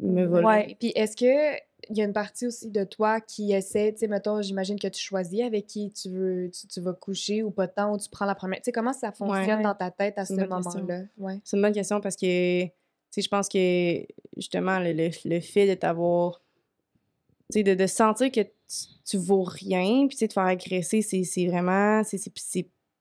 me 0.00 0.24
voler. 0.26 0.44
Ouais. 0.46 0.76
Puis 0.80 0.92
est-ce 0.96 1.16
que 1.16 1.60
il 1.88 1.96
y 1.96 2.02
a 2.02 2.04
une 2.04 2.12
partie 2.12 2.46
aussi 2.46 2.70
de 2.70 2.84
toi 2.84 3.20
qui 3.20 3.52
essaie, 3.52 3.92
tu 3.92 4.00
sais, 4.00 4.06
mettons, 4.08 4.42
j'imagine 4.42 4.78
que 4.78 4.86
tu 4.88 5.00
choisis 5.00 5.40
avec 5.42 5.66
qui 5.66 5.90
tu 5.92 6.08
veux, 6.10 6.50
tu, 6.50 6.66
tu 6.68 6.80
vas 6.80 6.92
coucher 6.92 7.42
ou 7.42 7.50
pas 7.50 7.66
temps, 7.68 7.94
ou 7.94 7.98
tu 7.98 8.08
prends 8.10 8.26
la 8.26 8.34
première. 8.34 8.58
Tu 8.58 8.64
sais, 8.66 8.72
comment 8.72 8.92
ça 8.92 9.10
fonctionne 9.12 9.58
Ouais. 9.58 9.62
dans 9.62 9.74
ta 9.74 9.90
tête 9.90 10.16
à 10.18 10.24
ce 10.24 10.34
moment-là? 10.34 11.02
Ouais. 11.18 11.40
C'est 11.44 11.56
une 11.56 11.62
bonne 11.62 11.72
question 11.72 12.00
parce 12.00 12.16
que, 12.16 12.64
je 13.16 13.28
pense 13.28 13.48
que, 13.48 14.06
justement, 14.36 14.78
le, 14.78 14.92
le, 14.92 15.10
le 15.24 15.40
fait 15.40 15.68
de 15.68 15.74
t'avoir, 15.74 16.40
de, 17.54 17.74
de 17.74 17.86
sentir 17.86 18.30
que 18.30 18.40
tu, 18.40 18.50
tu 19.04 19.16
vaux 19.16 19.42
rien, 19.42 20.06
puis 20.06 20.16
te 20.16 20.32
faire 20.32 20.44
agresser, 20.44 21.02
c'est 21.02 21.46
vraiment, 21.46 22.02
c'est 22.04 22.32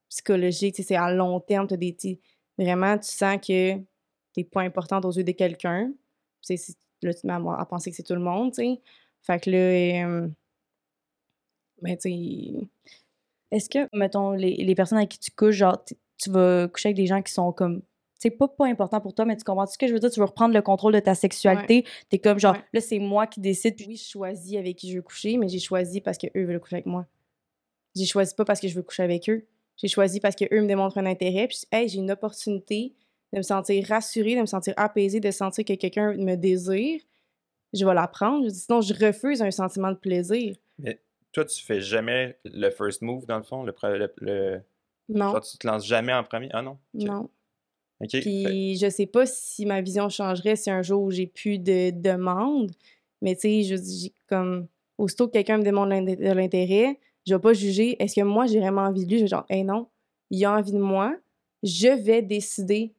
psychologique, 0.09 0.75
c'est 0.75 0.95
à 0.95 1.11
long 1.11 1.39
terme, 1.39 1.67
t'as 1.67 1.77
des, 1.77 1.95
vraiment, 2.57 2.97
tu 2.97 3.09
sens 3.09 3.37
que 3.37 3.75
t'es 4.33 4.43
pas 4.43 4.61
importante 4.61 5.05
aux 5.05 5.11
yeux 5.11 5.23
de 5.23 5.31
quelqu'un. 5.31 5.91
Là, 7.01 7.13
tu 7.13 7.21
te 7.21 7.27
mets 7.27 7.33
à, 7.33 7.65
penser 7.65 7.91
que 7.91 7.95
c'est 7.95 8.03
tout 8.03 8.13
le 8.13 8.19
monde, 8.19 8.53
tu 8.53 8.61
sais. 8.61 8.81
Fait 9.21 9.39
que 9.39 9.49
là, 9.51 10.27
ben, 11.81 11.97
tu 11.97 12.09
Est-ce 13.51 13.69
que, 13.69 13.87
mettons, 13.95 14.31
les, 14.31 14.55
les 14.55 14.75
personnes 14.75 14.97
avec 14.97 15.09
qui 15.09 15.19
tu 15.19 15.31
couches, 15.31 15.55
genre, 15.55 15.83
tu 16.17 16.29
vas 16.29 16.67
coucher 16.67 16.89
avec 16.89 16.97
des 16.97 17.07
gens 17.07 17.21
qui 17.21 17.31
sont 17.31 17.51
comme. 17.51 17.81
C'est 18.21 18.31
pas 18.31 18.47
pas 18.49 18.67
important 18.67 18.99
pour 18.99 19.13
toi, 19.13 19.23
mais 19.25 19.37
tu 19.37 19.43
comprends 19.45 19.65
ce 19.65 19.77
que 19.77 19.87
je 19.87 19.93
veux 19.93 19.99
dire? 19.99 20.11
Tu 20.11 20.19
veux 20.19 20.25
reprendre 20.25 20.53
le 20.53 20.61
contrôle 20.61 20.93
de 20.93 20.99
ta 20.99 21.15
sexualité. 21.15 21.85
T'es 22.09 22.19
comme, 22.19 22.37
genre, 22.37 22.53
Ouais. 22.53 22.63
là, 22.73 22.81
c'est 22.81 22.99
moi 22.99 23.25
qui 23.27 23.39
décide. 23.39 23.75
puis 23.77 23.85
oui, 23.87 23.95
je 23.95 24.03
choisis 24.09 24.57
avec 24.57 24.75
qui 24.75 24.91
je 24.91 24.97
veux 24.97 25.01
coucher, 25.01 25.37
mais 25.37 25.47
j'ai 25.47 25.59
choisi 25.59 26.01
parce 26.01 26.17
qu'eux 26.17 26.29
veulent 26.45 26.59
coucher 26.59 26.75
avec 26.75 26.85
moi. 26.85 27.05
J'ai 27.95 28.05
choisi 28.05 28.35
pas 28.35 28.43
parce 28.45 28.59
que 28.59 28.67
je 28.67 28.75
veux 28.75 28.83
coucher 28.83 29.03
avec 29.03 29.29
eux. 29.29 29.45
J'ai 29.77 29.87
choisi 29.87 30.19
parce 30.19 30.35
qu'eux 30.35 30.61
me 30.61 30.67
démontrent 30.67 30.97
un 30.97 31.05
intérêt. 31.05 31.47
Puis, 31.47 31.61
hey, 31.71 31.87
j'ai 31.87 31.99
une 31.99 32.11
opportunité 32.11 32.93
de 33.31 33.37
me 33.37 33.41
sentir 33.43 33.87
rassurée, 33.87 34.35
de 34.35 34.41
me 34.41 34.45
sentir 34.45 34.73
apaisée, 34.75 35.21
de 35.21 35.31
sentir 35.31 35.63
que 35.63 35.73
quelqu'un 35.73 36.13
me 36.15 36.35
désire. 36.35 36.99
Je 37.73 37.85
vais 37.85 37.93
la 37.93 38.07
prendre. 38.07 38.49
Sinon, 38.49 38.81
je 38.81 38.93
refuse 38.93 39.41
un 39.41 39.51
sentiment 39.51 39.91
de 39.91 39.97
plaisir. 39.97 40.55
Toi, 41.31 41.45
tu 41.45 41.63
fais 41.63 41.79
jamais 41.79 42.37
le 42.43 42.69
first 42.71 43.01
move, 43.03 43.25
dans 43.27 43.37
le 43.37 43.43
fond? 43.43 43.63
Le, 43.63 43.73
le, 43.83 44.11
le- 44.19 44.61
Non, 45.09 45.31
genre, 45.31 45.41
tu 45.41 45.57
te 45.59 45.67
lances 45.67 45.85
jamais 45.85 46.11
en 46.11 46.23
premier? 46.23 46.49
Ah 46.51 46.63
non? 46.63 46.79
Non. 46.93 47.29
OK. 48.01 48.11
Fait- 48.11 48.21
Puis 48.21 48.77
je 48.77 48.89
sais 48.89 49.05
pas 49.05 49.25
si 49.25 49.65
ma 49.65 49.81
vision 49.81 50.07
changerait 50.09 50.55
si 50.55 50.69
un 50.71 50.81
jour 50.81 51.11
j'ai 51.11 51.27
plus 51.27 51.59
de 51.59 51.91
demandes. 51.91 52.71
Mais 53.21 53.35
tu 53.35 53.41
sais, 53.41 53.63
je 53.63 53.75
dis 53.75 54.13
comme 54.27 54.67
aussitôt 54.97 55.27
que 55.27 55.33
quelqu'un 55.33 55.57
me 55.57 55.63
demande 55.63 55.89
de 55.89 56.31
l'intérêt, 56.33 56.99
je 57.27 57.33
vais 57.35 57.39
pas 57.41 57.53
juger 57.53 58.01
est-ce 58.01 58.15
que 58.15 58.21
moi 58.21 58.45
j'ai 58.47 58.59
vraiment 58.59 58.81
envie 58.83 59.05
de 59.05 59.09
lui, 59.11 59.17
je 59.17 59.23
vais 59.23 59.27
genre 59.29 59.45
hey 59.49 59.63
non, 59.63 59.87
il 60.29 60.43
a 60.45 60.53
envie 60.57 60.71
de 60.71 60.77
moi, 60.79 61.15
je 61.63 61.87
vais 61.89 62.21
décider 62.21 62.93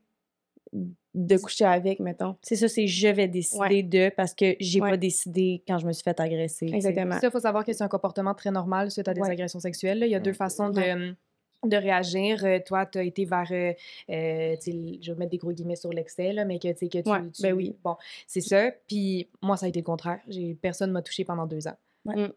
de 1.15 1.37
coucher 1.39 1.65
avec 1.65 1.99
mettons. 1.99 2.37
C'est 2.43 2.55
ça, 2.57 2.69
c'est 2.69 2.87
je 2.87 3.09
vais 3.09 3.27
décider 3.27 3.59
Ouais. 3.61 3.83
de 3.83 4.11
parce 4.15 4.33
que 4.35 4.55
j'ai 4.61 4.81
Ouais. 4.81 4.91
pas 4.91 4.97
décidé 4.97 5.63
quand 5.67 5.79
je 5.79 5.87
me 5.87 5.93
suis 5.93 6.05
fait 6.05 6.19
agresser. 6.21 6.67
Exactement. 6.73 7.19
Ça, 7.19 7.27
il 7.27 7.31
faut 7.31 7.41
savoir 7.41 7.65
que 7.65 7.73
c'est 7.73 7.83
un 7.83 7.89
comportement 7.89 8.35
très 8.35 8.51
normal 8.53 8.91
suite 8.91 9.09
à 9.09 9.15
des 9.15 9.21
Ouais. 9.21 9.31
agressions 9.31 9.59
sexuelles. 9.59 9.99
là. 9.99 10.07
Il 10.07 10.13
y 10.13 10.15
a 10.15 10.21
deux 10.21 10.31
Ouais. 10.31 10.37
façons 10.37 10.71
de, 10.71 11.15
de 11.65 11.77
réagir. 11.77 12.45
Euh, 12.45 12.59
toi, 12.65 12.87
tu 12.87 12.99
as 12.99 13.03
été 13.03 13.25
vers, 13.25 13.47
euh, 13.51 13.73
euh, 14.11 14.57
je 14.65 15.13
vais 15.13 15.19
mettre 15.19 15.31
des 15.33 15.39
gros 15.39 15.53
guillemets 15.53 15.77
sur 15.77 15.91
l'excès, 15.93 16.33
là, 16.33 16.45
mais 16.45 16.59
que, 16.59 16.69
tu 16.69 16.79
sais, 16.79 16.89
que 16.89 16.99
tu, 16.99 17.11
Ouais, 17.11 17.21
tu- 17.35 17.43
ben 17.43 17.53
oui. 17.53 17.77
Bon, 17.85 17.97
c'est 18.27 18.41
ça. 18.41 18.71
Puis 18.87 19.29
moi, 19.43 19.57
ça 19.57 19.67
a 19.67 19.69
été 19.69 19.81
le 19.81 19.85
contraire. 19.85 20.21
J'ai, 20.29 20.55
personne 20.55 20.91
m'a 20.91 21.03
touché 21.03 21.25
pendant 21.25 21.47
deux 21.47 21.67
ans. 21.69 21.77
Ouais. 22.05 22.17
Mm. 22.17 22.33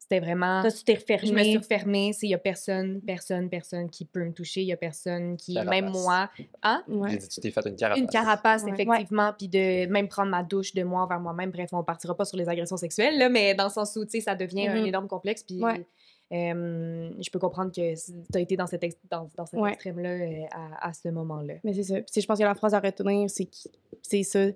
C'était 0.00 0.20
vraiment... 0.20 0.62
Toi, 0.62 0.72
tu 0.72 0.84
t'es 0.84 0.98
Je 1.22 1.32
me 1.34 1.42
suis 1.42 1.56
refermée. 1.58 2.12
Il 2.22 2.28
n'y 2.28 2.34
a 2.34 2.38
personne, 2.38 3.02
personne, 3.02 3.50
personne 3.50 3.90
qui 3.90 4.06
peut 4.06 4.24
me 4.24 4.32
toucher. 4.32 4.62
Il 4.62 4.66
n'y 4.66 4.72
a 4.72 4.76
personne 4.78 5.36
qui... 5.36 5.52
Carapace. 5.52 5.70
Même 5.82 5.90
moi... 5.90 6.30
Hein? 6.62 6.82
Ouais. 6.88 7.10
J'ai 7.10 7.16
dit, 7.18 7.28
tu 7.28 7.40
t'es 7.42 7.50
fait 7.50 7.66
une 7.66 7.76
carapace. 7.76 8.00
Une 8.00 8.08
carapace, 8.08 8.62
Ouais. 8.64 8.70
effectivement, 8.72 9.34
puis 9.36 9.48
de 9.48 9.84
même 9.86 10.08
prendre 10.08 10.30
ma 10.30 10.42
douche 10.42 10.72
de 10.72 10.82
moi 10.82 11.02
envers 11.02 11.20
moi-même. 11.20 11.50
Bref, 11.50 11.68
on 11.74 11.82
partira 11.84 12.16
pas 12.16 12.24
sur 12.24 12.38
les 12.38 12.48
agressions 12.48 12.78
sexuelles, 12.78 13.18
là, 13.18 13.28
mais 13.28 13.54
dans 13.54 13.64
le 13.64 13.70
sens 13.70 13.96
où, 13.96 14.04
tu 14.06 14.12
sais, 14.12 14.20
ça 14.20 14.34
devient 14.34 14.68
un 14.68 14.80
Mhm. 14.80 14.86
énorme 14.86 15.08
complexe, 15.08 15.42
puis 15.42 15.62
Ouais. 15.62 15.84
Euh, 16.32 17.10
je 17.20 17.30
peux 17.30 17.38
comprendre 17.38 17.72
que 17.72 17.94
tu 17.94 18.12
as 18.34 18.40
été 18.40 18.56
dans 18.56 18.66
cet, 18.66 18.82
ex- 18.84 18.96
dans, 19.10 19.28
dans 19.36 19.46
cet 19.46 19.58
Ouais. 19.60 19.72
extrême-là 19.72 20.10
euh, 20.10 20.44
à, 20.52 20.88
à 20.88 20.92
ce 20.92 21.08
moment-là. 21.08 21.54
Mais 21.64 21.72
c'est 21.72 21.82
ça. 21.84 21.96
Je 22.14 22.26
pense 22.26 22.38
que 22.38 22.44
la 22.44 22.54
phrase 22.54 22.74
à 22.74 22.80
retenir, 22.80 23.30
c'est 23.30 23.46
que 23.46 23.56
c'est 24.02 24.22
ça. 24.22 24.46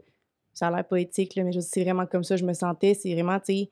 Ça 0.53 0.69
a 0.69 0.71
l'air 0.71 0.87
poétique, 0.87 1.35
là, 1.35 1.45
mais 1.45 1.61
c'est 1.61 1.83
vraiment 1.83 2.05
comme 2.07 2.25
ça 2.25 2.35
que 2.35 2.41
je 2.41 2.45
me 2.47 2.53
sentais. 2.53 2.93
C'est 2.95 3.13
vraiment, 3.15 3.41
tu 3.41 3.69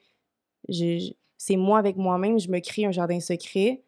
sais, 0.70 1.16
c'est 1.36 1.56
moi 1.56 1.78
avec 1.78 1.96
moi-même, 1.96 2.38
je 2.38 2.48
me 2.50 2.58
crée 2.60 2.84
un 2.86 2.90
jardin 2.92 3.20
secret. 3.20 3.82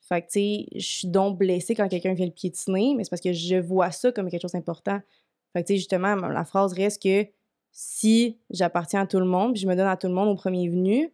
Fait 0.00 0.22
que, 0.22 0.26
tu 0.26 0.32
sais, 0.40 0.66
je 0.74 0.86
suis 0.86 1.08
donc 1.08 1.36
blessée 1.38 1.74
quand 1.74 1.88
quelqu'un 1.88 2.14
vient 2.14 2.26
le 2.26 2.32
piétiner, 2.32 2.94
mais 2.96 3.04
c'est 3.04 3.10
parce 3.10 3.20
que 3.20 3.32
je 3.32 3.56
vois 3.56 3.90
ça 3.90 4.12
comme 4.12 4.30
quelque 4.30 4.42
chose 4.42 4.52
d'important. 4.52 5.00
Fait 5.52 5.62
que, 5.62 5.66
tu 5.66 5.72
sais, 5.74 5.78
justement, 5.78 6.14
la 6.14 6.44
phrase 6.44 6.72
reste 6.72 7.02
que 7.02 7.26
si 7.72 8.38
j'appartiens 8.50 9.02
à 9.02 9.06
tout 9.06 9.18
le 9.18 9.26
monde, 9.26 9.52
puis 9.52 9.60
je 9.62 9.66
me 9.68 9.74
donne 9.74 9.86
à 9.88 9.96
tout 9.96 10.06
le 10.06 10.14
monde 10.14 10.28
au 10.28 10.34
premier 10.34 10.68
venu, 10.68 11.12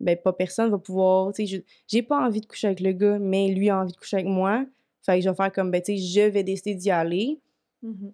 ben 0.00 0.16
pas 0.16 0.32
personne 0.32 0.70
va 0.70 0.78
pouvoir, 0.78 1.32
tu 1.32 1.46
sais, 1.46 1.56
je- 1.56 1.62
j'ai 1.86 2.02
pas 2.02 2.24
envie 2.24 2.40
de 2.40 2.46
coucher 2.46 2.66
avec 2.68 2.80
le 2.80 2.92
gars, 2.92 3.18
mais 3.18 3.48
lui 3.48 3.68
a 3.70 3.80
envie 3.80 3.92
de 3.92 3.96
coucher 3.96 4.16
avec 4.18 4.28
moi. 4.28 4.64
Fait 5.02 5.16
que 5.18 5.24
je 5.24 5.28
vais 5.30 5.34
faire 5.36 5.52
comme, 5.52 5.70
ben, 5.70 5.80
tu 5.82 5.96
sais, 5.96 6.02
je 6.02 6.28
vais 6.28 6.42
décider 6.44 6.74
d'y 6.74 6.90
aller. 6.90 7.38
Mhm. 7.82 8.12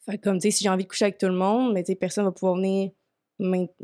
Fait 0.00 0.18
que 0.18 0.22
comme, 0.24 0.38
tu 0.38 0.42
sais, 0.42 0.50
si 0.50 0.64
j'ai 0.64 0.70
envie 0.70 0.84
de 0.84 0.88
coucher 0.88 1.06
avec 1.06 1.18
tout 1.18 1.26
le 1.26 1.32
monde, 1.34 1.72
mais 1.72 1.82
tu 1.82 1.92
sais, 1.92 1.94
personne 1.96 2.24
va 2.24 2.32
pouvoir 2.32 2.56
venir, 2.56 2.90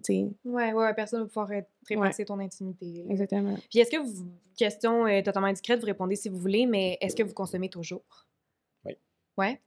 sais, 0.03 0.29
Ouais, 0.45 0.73
ouais, 0.73 0.95
personne 0.95 1.21
va 1.23 1.27
pouvoir 1.27 1.51
trépasser 1.85 2.25
ton 2.25 2.39
intimité. 2.39 2.87
là. 3.05 3.11
exactement. 3.11 3.57
Puis 3.71 3.79
est-ce 3.81 3.91
que 3.91 3.97
vous, 3.99 4.27
question 4.57 5.07
euh, 5.07 5.23
totalement 5.23 5.49
indiscrète, 5.49 5.81
vous 5.81 5.87
répondez 5.87 6.17
si 6.17 6.29
vous 6.29 6.39
voulez, 6.39 6.67
mais 6.67 6.99
est-ce 7.01 7.17
que 7.17 7.23
vous 7.23 7.33
consommez 7.35 7.69
toujours? 7.69 8.03
Oui. 8.85 8.97
Ouais? 9.39 9.61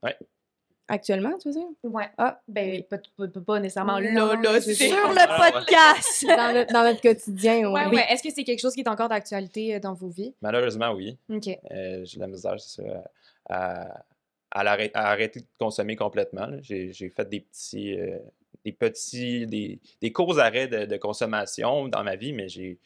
Actuellement, 0.86 1.38
tu 1.38 1.48
veux 1.48 1.54
dire? 1.54 1.66
Ouais. 1.82 2.08
Ah, 2.18 2.40
ben, 2.46 2.70
Oui. 2.70 2.82
pas, 2.82 2.98
pas- 3.16 3.28
pas- 3.28 3.40
pas 3.40 3.60
nécessairement 3.60 3.96
Oui, 3.96 4.12
là, 4.12 4.34
là, 4.42 4.60
c'est 4.60 4.74
c'est- 4.74 4.88
sûr. 4.88 4.96
Sur 4.98 5.08
le 5.08 5.52
podcast! 5.52 6.26
Dans, 6.28 6.52
le- 6.54 6.72
dans 6.72 6.82
notre 6.84 7.00
quotidien, 7.00 7.70
Ouais, 7.70 7.86
oui. 7.88 7.96
ouais. 7.96 8.04
Est-ce 8.10 8.22
que 8.22 8.30
c'est 8.30 8.44
quelque 8.44 8.60
chose 8.60 8.74
qui 8.74 8.80
est 8.82 8.88
encore 8.88 9.08
d'actualité 9.08 9.74
euh, 9.76 9.80
dans 9.80 9.94
vos 9.94 10.08
vies? 10.08 10.34
Malheureusement, 10.42 10.90
oui. 10.92 11.16
OK. 11.30 11.48
Euh, 11.70 12.04
j'ai 12.04 12.16
de 12.16 12.20
la 12.20 12.26
misère, 12.28 12.60
c'est 12.60 12.82
ça, 12.82 13.04
à, 13.48 14.04
à, 14.50 14.62
l'arrêt- 14.64 14.90
à 14.92 15.10
arrêter 15.10 15.40
de 15.40 15.46
consommer 15.58 15.96
complètement. 15.96 16.48
J'ai, 16.60 16.92
j'ai 16.92 17.08
fait 17.08 17.28
des 17.30 17.40
petits, 17.40 17.98
euh, 17.98 18.18
des 18.64 18.72
petits, 18.72 19.46
des, 19.46 19.78
des 20.02 20.12
courts 20.12 20.38
arrêts 20.38 20.68
de, 20.68 20.84
de 20.84 20.96
consommation 20.98 21.88
dans 21.88 22.04
ma 22.04 22.16
vie, 22.16 22.34
mais 22.34 22.48
j'ai, 22.50 22.78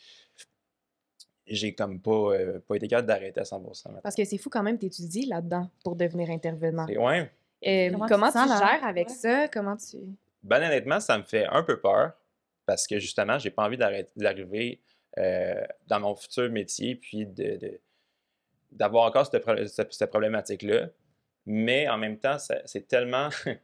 j'ai 1.47 1.75
comme 1.75 1.99
pas, 2.01 2.11
euh, 2.35 2.59
pas 2.67 2.77
été 2.77 2.87
capable 2.89 3.09
d'arrêter 3.09 3.41
à 3.41 3.45
100%. 3.45 3.59
maintenant. 3.87 4.01
Parce 4.03 4.15
que 4.15 4.25
c'est 4.25 4.39
fou 4.39 4.51
quand 4.51 4.63
même, 4.63 4.79
t'étudies 4.79 5.27
là-dedans 5.27 5.69
pour 5.83 5.97
devenir 5.97 6.31
intervenant. 6.31 6.87
Et 6.89 6.99
ouais, 6.99 7.31
Euh, 7.67 7.91
Comment 7.91 8.07
comment, 8.07 8.27
tu 8.29 8.33
te 8.35 8.39
tu, 8.43 8.49
sens, 8.49 8.61
là? 8.61 8.67
gères 8.79 8.85
avec 8.85 9.09
Ouais. 9.09 9.15
ça? 9.15 9.49
Comment 9.49 9.77
tu... 9.77 9.97
ben 10.43 10.63
honnêtement, 10.63 11.01
ça 11.01 11.19
me 11.19 11.25
fait 11.25 11.45
un 11.47 11.63
peu 11.63 11.81
peur 11.81 12.13
parce 12.67 12.87
que 12.87 12.99
justement, 12.99 13.39
j'ai 13.39 13.51
pas 13.51 13.65
envie 13.65 13.77
d'arrêter, 13.77 14.11
d'arriver 14.17 14.81
euh, 15.19 15.65
dans 15.87 16.01
mon 16.01 16.15
futur 16.15 16.51
métier 16.51 16.95
puis 16.95 17.27
de, 17.27 17.57
de- 17.57 17.81
d'avoir 18.71 19.07
encore 19.07 19.27
cette, 19.27 19.43
pro- 19.43 19.65
cette- 19.67 19.93
cette 19.93 20.11
problématique-là. 20.11 20.89
Mais 21.47 21.89
en 21.89 21.97
même 21.99 22.19
temps, 22.19 22.37
c'est 22.39 22.87
tellement. 22.87 23.29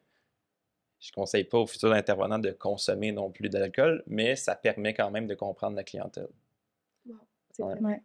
Je 1.01 1.13
conseille 1.13 1.45
pas 1.45 1.59
aux 1.59 1.67
futurs 1.67 1.93
intervenants 1.93 2.39
de 2.39 2.51
consommer 2.51 3.13
non 3.13 3.31
plus 3.31 3.51
d'alcool, 3.51 4.03
mais 4.07 4.37
ça 4.37 4.57
permet 4.57 4.95
quand 4.95 5.11
même 5.11 5.27
de 5.27 5.35
comprendre 5.35 5.77
la 5.77 5.85
clientèle. 5.85 6.29
C'est 7.53 7.63
Ouais. 7.63 7.75
vrai. 7.75 7.81
Ouais. 7.81 8.03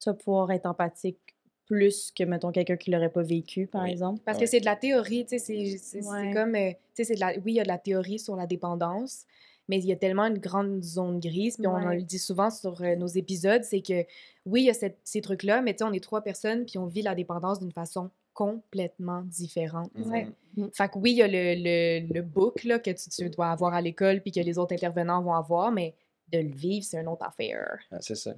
Tu 0.00 0.08
vas 0.08 0.14
pouvoir 0.14 0.50
être 0.52 0.64
empathique 0.64 1.36
plus 1.70 2.10
que, 2.10 2.24
mettons, 2.24 2.50
quelqu'un 2.50 2.76
qui 2.76 2.90
l'aurait 2.90 3.10
pas 3.12 3.22
vécu, 3.22 3.68
par 3.68 3.84
Oui. 3.84 3.92
exemple. 3.92 4.20
Parce 4.24 4.38
Ouais. 4.38 4.44
que 4.44 4.50
c'est 4.50 4.58
de 4.58 4.64
la 4.64 4.74
théorie, 4.74 5.24
tu 5.24 5.38
sais, 5.38 5.78
c'est- 5.78 6.04
Ouais. 6.04 6.32
comme, 6.34 6.56
euh, 6.56 6.70
tu 6.70 6.76
sais, 6.94 7.04
c'est 7.04 7.14
de 7.14 7.20
la, 7.20 7.28
oui, 7.44 7.52
il 7.52 7.54
y 7.54 7.60
a 7.60 7.62
de 7.62 7.68
la 7.68 7.78
théorie 7.78 8.18
sur 8.18 8.34
la 8.34 8.46
dépendance, 8.48 9.24
mais 9.68 9.78
il 9.78 9.84
y 9.86 9.92
a 9.92 9.96
tellement 9.96 10.24
une 10.26 10.38
grande 10.38 10.82
zone 10.82 11.20
grise, 11.20 11.58
puis 11.58 11.68
on 11.68 11.78
le 11.78 12.02
dit 12.02 12.18
souvent 12.18 12.50
sur 12.50 12.82
euh, 12.82 12.96
nos 12.96 13.06
épisodes, 13.06 13.62
c'est 13.62 13.82
que, 13.82 14.04
oui, 14.46 14.62
il 14.62 14.64
y 14.64 14.70
a 14.70 14.74
cette- 14.74 14.98
ces 15.04 15.20
trucs-là, 15.20 15.62
mais 15.62 15.72
tu 15.74 15.78
sais, 15.78 15.84
on 15.84 15.92
est 15.92 16.02
trois 16.02 16.22
personnes, 16.22 16.64
puis 16.66 16.76
on 16.78 16.86
vit 16.86 17.02
la 17.02 17.14
dépendance 17.14 17.60
d'une 17.60 17.70
façon 17.70 18.10
complètement 18.34 19.22
différente. 19.22 19.92
Ouais. 20.06 20.26
Mhm. 20.56 20.70
Fait 20.72 20.88
que 20.88 20.98
oui, 20.98 21.12
il 21.12 21.16
y 21.18 21.22
a 21.22 21.28
le, 21.28 21.54
le, 21.56 22.12
le 22.12 22.22
book 22.22 22.64
là, 22.64 22.80
que 22.80 22.90
tu, 22.90 23.08
tu 23.10 23.30
dois 23.30 23.50
avoir 23.52 23.74
à 23.74 23.80
l'école, 23.80 24.22
puis 24.22 24.32
que 24.32 24.40
les 24.40 24.58
autres 24.58 24.74
intervenants 24.74 25.22
vont 25.22 25.34
avoir, 25.34 25.70
mais 25.70 25.94
de 26.32 26.38
le 26.38 26.48
vivre, 26.54 26.84
c'est 26.84 26.98
une 27.00 27.08
autre 27.08 27.24
affaire. 27.26 27.78
Ah, 27.90 27.96
C'est 28.00 28.14
ça. 28.14 28.32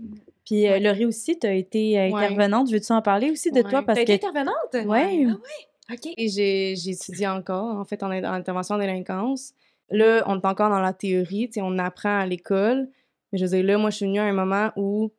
Puis, 0.44 0.66
euh, 0.66 0.72
Ouais. 0.72 0.80
Laurie 0.80 1.04
aussi, 1.04 1.38
tu 1.38 1.46
as 1.46 1.54
été 1.54 1.98
euh, 1.98 2.10
Ouais. 2.10 2.24
intervenante. 2.24 2.70
Veux-tu 2.70 2.92
en 2.92 3.02
parler 3.02 3.30
aussi 3.30 3.50
de 3.50 3.62
toi? 3.62 3.80
Ouais. 3.80 3.84
Parce 3.84 3.96
T'as 3.96 4.02
été 4.02 4.18
que. 4.18 4.26
intervenante? 4.26 4.88
Ouais. 4.88 5.26
Ah 5.28 5.32
ouais? 5.34 5.94
OK. 5.94 6.12
Et 6.16 6.28
j'ai 6.28 6.72
étudié 6.90 7.28
encore, 7.28 7.76
en 7.76 7.84
fait, 7.84 8.02
en, 8.02 8.10
in- 8.10 8.24
en 8.24 8.32
intervention 8.34 8.76
en 8.76 8.78
délinquance. 8.78 9.52
Là, 9.90 10.22
on 10.26 10.36
est 10.40 10.46
encore 10.46 10.70
dans 10.70 10.80
la 10.80 10.92
théorie, 10.92 11.48
tu 11.48 11.54
sais, 11.54 11.60
on 11.62 11.78
apprend 11.78 12.20
à 12.20 12.26
l'école. 12.26 12.88
Mais 13.32 13.38
je 13.38 13.44
veux 13.44 13.50
dire, 13.50 13.64
là, 13.64 13.78
moi, 13.78 13.90
je 13.90 13.96
suis 13.96 14.06
venue 14.06 14.20
à 14.20 14.24
un 14.24 14.32
moment 14.32 14.70
où 14.76 15.10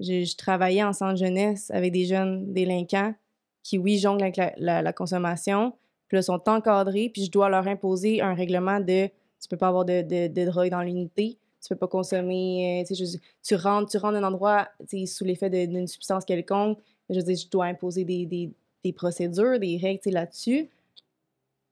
je, 0.00 0.24
je 0.24 0.36
travaillais 0.36 0.82
en 0.82 0.92
centre 0.92 1.16
jeunesse 1.16 1.70
avec 1.72 1.92
des 1.92 2.04
jeunes 2.06 2.52
délinquants 2.52 3.14
qui, 3.62 3.78
oui, 3.78 3.98
jonglent 3.98 4.22
avec 4.22 4.36
la, 4.36 4.52
la- 4.56 4.82
la 4.82 4.92
consommation. 4.92 5.72
Puis 6.08 6.16
là, 6.16 6.22
sont 6.22 6.40
encadrés, 6.48 7.10
puis 7.12 7.24
je 7.24 7.30
dois 7.30 7.48
leur 7.48 7.66
imposer 7.66 8.20
un 8.20 8.34
règlement 8.34 8.78
de 8.80 9.06
tu 9.06 9.48
peux 9.50 9.56
pas 9.56 9.68
avoir 9.68 9.84
de, 9.84 10.00
de, 10.02 10.28
de 10.28 10.44
drogue 10.46 10.70
dans 10.70 10.80
l'unité, 10.82 11.38
tu 11.64 11.68
peux 11.70 11.76
pas 11.78 11.88
consommer, 11.88 12.82
euh, 12.82 12.86
tu 12.86 12.94
sais, 12.94 13.04
je- 13.06 13.18
tu 13.42 13.54
rentres, 13.54 13.90
tu 13.90 13.96
rentres 13.98 14.16
un 14.18 14.22
endroit, 14.24 14.68
sous 15.06 15.24
l'effet 15.24 15.48
d'une 15.50 15.86
substance 15.86 16.24
quelconque. 16.24 16.78
Je 17.10 17.16
veux 17.16 17.22
dire, 17.22 17.36
je 17.36 17.48
dois 17.48 17.66
imposer 17.66 18.04
des, 18.04 18.26
des, 18.26 18.50
des 18.84 18.92
procédures, 18.92 19.58
des 19.58 19.78
règles, 19.78 20.10
là-dessus. 20.10 20.68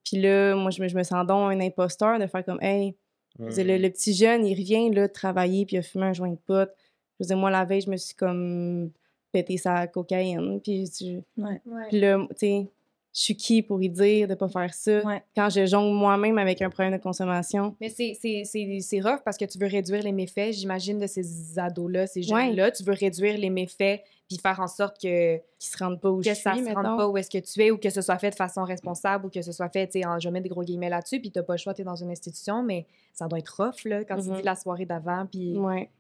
Puis 0.05 0.21
là, 0.21 0.55
moi, 0.57 0.71
je 0.71 0.83
me, 0.83 0.89
je 0.89 0.97
me 0.97 1.03
sens 1.03 1.27
donc 1.27 1.53
un 1.53 1.61
imposteur 1.61 2.19
de 2.19 2.27
faire 2.27 2.45
comme, 2.45 2.61
hey, 2.63 2.95
le, 3.39 3.79
le 3.79 3.89
petit 3.91 4.13
jeune, 4.15 4.45
il 4.47 4.55
revient 4.55 4.91
là, 4.91 5.09
de 5.09 5.13
travailler, 5.13 5.65
puis 5.65 5.77
il 5.77 5.79
a 5.79 5.83
fumé 5.83 6.05
un 6.07 6.13
joint 6.13 6.31
de 6.31 6.39
pote. 6.47 6.75
Je 7.19 7.25
veux 7.25 7.29
dire, 7.29 7.37
moi, 7.37 7.51
la 7.51 7.65
veille, 7.65 7.81
je 7.81 7.91
me 7.91 7.97
suis 7.97 8.15
comme 8.15 8.91
pété 9.31 9.57
sa 9.57 9.87
cocaïne. 9.87 10.61
Puis, 10.61 10.87
je- 11.01 11.21
Ouais. 11.43 11.61
puis 11.89 12.01
là, 12.01 12.19
tu 12.31 12.37
sais, 12.37 12.67
je 13.15 13.21
suis 13.21 13.37
qui 13.37 13.63
pour 13.63 13.79
lui 13.79 13.91
dire 13.91 14.27
de 14.27 14.35
pas 14.35 14.49
faire 14.49 14.73
ça? 14.73 15.01
Ouais. 15.05 15.23
Quand 15.37 15.51
je 15.51 15.67
jongle 15.67 15.95
moi-même 15.95 16.39
avec 16.39 16.63
un 16.63 16.71
problème 16.71 16.97
de 16.97 17.03
consommation. 17.03 17.77
Mais 17.81 17.89
c'est- 17.91 18.17
c'est 18.21 18.43
c'est- 18.45 18.81
c'est 18.81 19.01
rough 19.01 19.21
parce 19.25 19.37
que 19.37 19.45
tu 19.45 19.59
veux 19.59 19.67
réduire 19.67 20.03
les 20.03 20.13
méfaits, 20.13 20.53
j'imagine, 20.53 20.99
de 20.99 21.07
ces 21.07 21.59
ados-là, 21.59 22.07
ces 22.07 22.21
Ouais. 22.33 22.47
jeunes-là. 22.47 22.71
Tu 22.71 22.83
veux 22.85 22.95
réduire 22.95 23.37
les 23.39 23.51
méfaits 23.51 24.01
puis 24.29 24.39
faire 24.39 24.61
en 24.61 24.67
sorte 24.67 24.97
que, 25.01 25.37
Qui 25.59 25.69
se 25.69 25.77
rendent 25.77 26.01
pas 26.01 26.11
où 26.11 26.19
que 26.23 26.25
je 26.29 26.35
ça 26.35 26.55
suis, 26.55 26.65
se 26.65 26.71
rende 26.73 26.97
pas 26.97 27.07
où 27.09 27.17
est-ce 27.19 27.29
que 27.31 27.39
tu 27.39 27.61
es 27.63 27.71
ou 27.71 27.77
que 27.77 27.91
ce 27.91 28.01
soit 28.01 28.19
fait 28.19 28.31
de 28.31 28.35
façon 28.35 28.65
responsable 28.65 29.27
ou 29.27 29.29
que 29.29 29.43
ce 29.43 29.53
soit 29.53 29.69
fait, 29.69 29.87
tu 29.89 30.01
sais, 30.01 30.07
je 30.19 30.29
mets 30.31 30.41
des 30.41 30.49
gros 30.49 30.63
guillemets 30.63 30.89
là-dessus, 30.89 31.21
puis 31.21 31.31
t'as 31.31 31.43
pas 31.43 31.53
le 31.53 31.59
choix, 31.59 31.75
t'es 31.75 31.85
dans 31.85 31.97
une 31.97 32.11
institution, 32.11 32.63
mais 32.63 32.87
ça 33.13 33.29
doit 33.29 33.39
être 33.41 33.55
rough, 33.63 33.85
là, 33.85 34.05
quand 34.05 34.17
tu 34.17 34.31
Mhm. 34.31 34.37
dis 34.39 34.43
la 34.43 34.57
soirée 34.57 34.87
d'avant, 34.87 35.27
puis... 35.31 35.57
Ouais. 35.59 35.91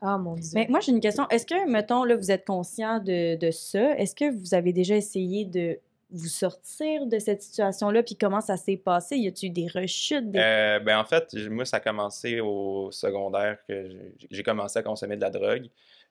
Ah, 0.00 0.16
mon 0.18 0.34
Dieu. 0.34 0.50
Mais 0.54 0.66
moi, 0.70 0.80
j'ai 0.80 0.90
une 0.90 0.98
question. 1.00 1.28
Est-ce 1.28 1.46
que, 1.46 1.68
mettons, 1.70 2.02
là, 2.02 2.16
vous 2.16 2.30
êtes 2.32 2.44
conscient 2.44 2.98
de, 2.98 3.36
de 3.36 3.50
ça? 3.52 3.96
Est-ce 3.98 4.14
que 4.16 4.32
vous 4.36 4.54
avez 4.54 4.72
déjà 4.72 4.96
essayé 4.96 5.44
de 5.44 5.78
vous 6.12 6.28
sortir 6.28 7.06
de 7.06 7.18
cette 7.18 7.42
situation-là? 7.42 8.02
Puis 8.02 8.16
comment 8.16 8.40
ça 8.40 8.56
s'est 8.56 8.76
passé? 8.76 9.16
Y 9.16 9.28
a-t-il 9.28 9.48
eu 9.48 9.52
des 9.52 9.66
rechutes? 9.68 10.30
Des... 10.30 10.38
Euh, 10.38 10.78
ben 10.80 10.98
en 10.98 11.04
fait, 11.04 11.34
moi, 11.50 11.64
ça 11.64 11.78
a 11.78 11.80
commencé 11.80 12.40
au 12.40 12.90
secondaire 12.92 13.58
que 13.66 13.88
j'ai- 14.30 14.42
commencé 14.42 14.78
à 14.78 14.82
consommer 14.82 15.16
de 15.16 15.22
la 15.22 15.30
drogue. 15.30 15.68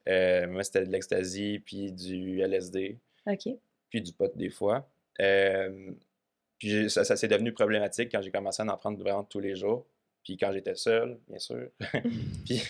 Euh, 0.10 0.48
moi, 0.48 0.64
c'était 0.64 0.86
de 0.86 0.92
l'ecstasy, 0.92 1.62
puis 1.64 1.92
du 1.92 2.42
LSD, 2.42 2.98
OK. 3.28 3.54
puis 3.90 4.02
du 4.02 4.12
pot 4.14 4.32
des 4.36 4.50
fois. 4.50 4.90
Euh, 5.22 5.92
puis 6.58 6.90
ça, 6.90 7.04
ça 7.04 7.16
s'est 7.16 7.28
devenu 7.28 7.54
problématique 7.54 8.10
quand 8.12 8.22
j'ai 8.22 8.32
commencé 8.32 8.64
à 8.64 8.66
en 8.66 8.78
prendre 8.78 8.98
vraiment 8.98 9.24
tous 9.24 9.40
les 9.40 9.56
jours. 9.56 9.86
Puis 10.24 10.38
quand 10.38 10.52
j'étais 10.52 10.76
seul, 10.76 11.20
bien 11.28 11.40
sûr. 11.40 11.68
puis 12.46 12.64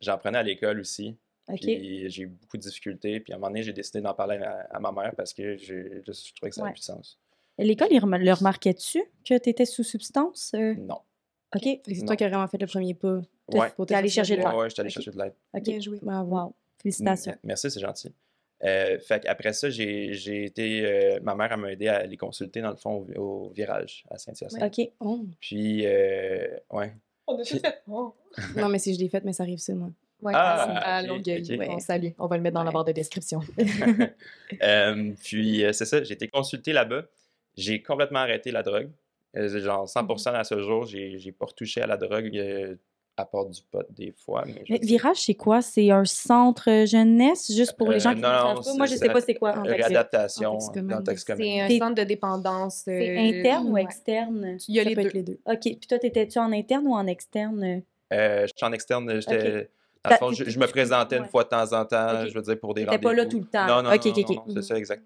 j'en 0.00 0.18
prenais 0.18 0.38
à 0.38 0.42
l'école 0.42 0.80
aussi. 0.80 1.16
Puis 1.48 2.08
j'ai 2.08 2.22
eu 2.22 2.26
beaucoup 2.28 2.56
de 2.56 2.62
difficultés. 2.62 3.20
Puis 3.20 3.32
à 3.32 3.36
un 3.36 3.38
moment 3.38 3.48
donné, 3.50 3.62
j'ai 3.62 3.72
décidé 3.72 4.00
d'en 4.00 4.14
parler 4.14 4.36
à, 4.38 4.66
à 4.70 4.80
ma 4.80 4.92
mère 4.92 5.12
parce 5.16 5.32
que 5.34 5.56
je, 5.56 6.00
je 6.06 6.34
trouvais 6.34 6.50
que 6.50 6.54
ça 6.54 6.62
Ouais. 6.62 6.68
avait 6.68 6.72
plus 6.74 6.80
de 6.80 6.84
sens. 6.84 7.18
L'école, 7.58 7.88
le 7.90 8.32
remarquait-tu 8.32 9.02
que 9.24 9.38
tu 9.38 9.48
étais 9.50 9.66
sous 9.66 9.84
substance? 9.84 10.52
Euh, 10.54 10.74
Non. 10.78 10.98
OK. 11.54 11.62
C'est 11.86 12.04
toi 12.06 12.16
qui 12.16 12.24
as 12.24 12.28
vraiment 12.28 12.48
fait 12.48 12.58
le 12.58 12.66
premier 12.66 12.94
pas. 12.94 13.20
Ouais. 13.52 13.70
Pour 13.76 13.84
T'es 13.86 13.94
allé 13.94 14.08
chercher 14.08 14.36
de 14.36 14.42
Ouais, 14.42 14.48
l'aide. 14.50 14.58
ouais, 14.58 14.68
j'étais 14.70 14.80
allé 14.80 14.90
chercher 14.90 15.10
de 15.10 15.18
l'aide. 15.18 15.34
OK. 15.52 15.62
Bien 15.62 15.80
joué. 15.80 15.98
Wow. 16.02 16.54
Félicitations. 16.80 17.32
M- 17.32 17.38
Merci, 17.44 17.70
c'est 17.70 17.80
gentil. 17.80 18.14
Euh, 18.64 18.98
fait 19.00 19.20
qu'après 19.24 19.52
ça, 19.52 19.68
j'ai 19.68 20.12
j'ai 20.14 20.44
été. 20.44 20.86
euh, 20.86 21.20
ma 21.22 21.34
mère 21.34 21.58
m'a 21.58 21.72
aidé 21.72 21.88
à 21.88 22.06
les 22.06 22.16
consulter, 22.16 22.60
dans 22.62 22.70
le 22.70 22.76
fond, 22.76 23.04
au, 23.16 23.20
au 23.20 23.50
virage 23.50 24.04
à 24.08 24.16
Saint-Hyacinthe. 24.18 24.62
OK. 24.78 24.90
Oh. 25.00 25.26
Puis, 25.40 25.84
euh, 25.84 26.46
ouais. 26.70 26.94
On 27.26 27.36
a 27.38 27.44
tout 27.44 27.58
fait... 27.58 27.82
Oh. 27.88 28.14
Non, 28.56 28.68
mais 28.68 28.78
si 28.78 28.94
je 28.94 29.00
l'ai 29.00 29.08
fait, 29.08 29.22
mais 29.24 29.32
ça 29.32 29.42
arrive 29.42 29.58
ça, 29.58 29.74
Ouais, 30.22 30.32
Ah, 30.34 30.62
à, 30.96 31.02
Longueuil. 31.02 31.42
ok. 31.42 31.58
Ouais, 31.58 31.68
on 31.70 31.78
salue. 31.80 32.10
On 32.18 32.26
va 32.26 32.36
le 32.36 32.42
mettre 32.42 32.54
dans 32.54 32.62
la 32.64 32.70
barre 32.70 32.84
de 32.84 32.92
description. 32.92 33.40
Euh, 34.62 35.12
puis, 35.22 35.64
euh, 35.64 35.72
c'est 35.72 35.84
ça, 35.86 36.02
j'ai 36.02 36.14
été 36.14 36.28
consulté 36.28 36.72
là-bas. 36.72 37.02
J'ai 37.56 37.82
complètement 37.82 38.20
arrêté 38.20 38.50
la 38.50 38.62
drogue. 38.62 38.90
Euh, 39.36 39.60
genre 39.60 39.88
100% 39.88 40.34
à 40.34 40.44
ce 40.44 40.60
jour, 40.62 40.84
j'ai 40.86 41.32
pas 41.32 41.46
retouché 41.46 41.80
à 41.80 41.86
la 41.86 41.96
drogue, 41.96 42.78
à 43.16 43.24
part 43.24 43.46
du 43.46 43.60
pot 43.70 43.84
des 43.90 44.12
fois. 44.12 44.44
Mais, 44.68 44.78
Virage, 44.82 45.16
c'est 45.18 45.34
quoi? 45.34 45.60
C'est 45.62 45.90
un 45.90 46.04
centre 46.04 46.84
jeunesse, 46.86 47.50
juste 47.54 47.76
pour 47.76 47.90
les 47.90 48.00
gens 48.00 48.10
Euh, 48.10 48.14
qui 48.14 48.20
ne 48.20 48.26
non, 48.26 48.56
savent 48.56 48.64
pas. 48.64 48.74
Moi, 48.74 48.86
je 48.86 48.92
c'est- 48.92 48.98
sais 48.98 49.08
pas 49.12 49.20
c'est 49.20 49.34
quoi. 49.34 49.56
en 49.58 49.62
réadaptation 49.62 50.60
C'est 50.60 50.78
un 50.80 51.68
centre 51.78 51.94
de 51.94 52.04
dépendance. 52.04 52.82
C'est 52.84 53.18
interne 53.40 53.68
ou 53.68 53.72
ouais. 53.72 53.82
externe? 53.82 54.56
Il 54.68 54.74
y 54.74 54.80
a 54.80 54.82
ça 54.82 54.88
les 54.90 54.94
peut 54.94 55.02
deux. 55.02 55.08
être 55.08 55.14
les 55.14 55.22
deux. 55.22 55.40
OK. 55.46 55.60
Puis 55.62 55.76
toi, 55.88 55.98
t'étais-tu 55.98 56.38
en 56.38 56.52
interne 56.52 56.86
ou 56.86 56.94
en 56.94 57.06
externe? 57.06 57.82
Euh, 58.12 58.46
je 58.46 58.52
suis 58.54 58.66
en 58.66 58.72
externe, 58.72 59.20
j'étais. 59.20 59.70
Dans 60.04 60.08
T'as- 60.10 60.14
le 60.16 60.18
fond, 60.18 60.32
je, 60.32 60.58
me 60.58 60.66
présentais 60.66 61.16
ouais. 61.16 61.22
une 61.22 61.28
fois 61.28 61.44
de 61.44 61.48
temps 61.48 61.72
en 61.72 61.84
temps, 61.84 62.26
je 62.26 62.34
veux 62.34 62.42
dire, 62.42 62.58
pour 62.58 62.74
des 62.74 62.84
T'étais 62.84 62.98
pas 62.98 63.12
là 63.14 63.22
rendez-vous. 63.22 63.30
tout 63.30 63.44
le 63.44 63.50
temps. 63.50 63.66
Non, 63.66 63.82
non, 63.82 63.90
non, 63.90 64.44
non, 64.46 64.54
c'est 64.54 64.62
ça, 64.62 64.76
exact. 64.76 65.04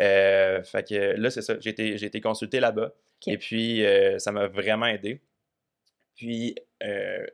Euh, 0.00 0.62
fait 0.62 0.88
que 0.88 0.94
là, 1.16 1.30
c'est 1.30 1.42
ça. 1.42 1.56
J'ai 1.60 1.70
été, 1.70 2.02
été 2.02 2.20
consulté 2.20 2.60
là-bas. 2.60 2.92
Et 3.26 3.38
puis, 3.38 3.84
euh, 3.84 4.18
ça 4.18 4.32
m'a 4.32 4.48
vraiment 4.48 4.86
aidé. 4.86 5.20
Puis, 6.16 6.56
euh, 6.82 7.26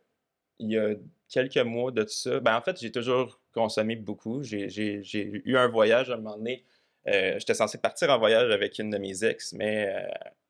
il 0.58 0.72
y 0.72 0.78
a 0.78 0.94
quelques 1.28 1.58
mois 1.58 1.90
de 1.92 2.02
tout 2.02 2.08
ça, 2.10 2.40
ben 2.40 2.56
en 2.56 2.60
fait, 2.60 2.78
j'ai 2.80 2.90
toujours 2.90 3.40
consommé 3.52 3.96
beaucoup. 3.96 4.42
J'ai, 4.42 5.02
eu 5.44 5.56
un 5.56 5.68
voyage 5.68 6.10
à 6.10 6.14
un 6.14 6.16
moment 6.16 6.36
donné. 6.36 6.64
j'étais 7.06 7.54
censé 7.54 7.78
partir 7.78 8.10
en 8.10 8.18
voyage 8.18 8.50
avec 8.50 8.78
une 8.78 8.90
de 8.90 8.98
mes 8.98 9.24
ex, 9.24 9.52
mais 9.52 9.94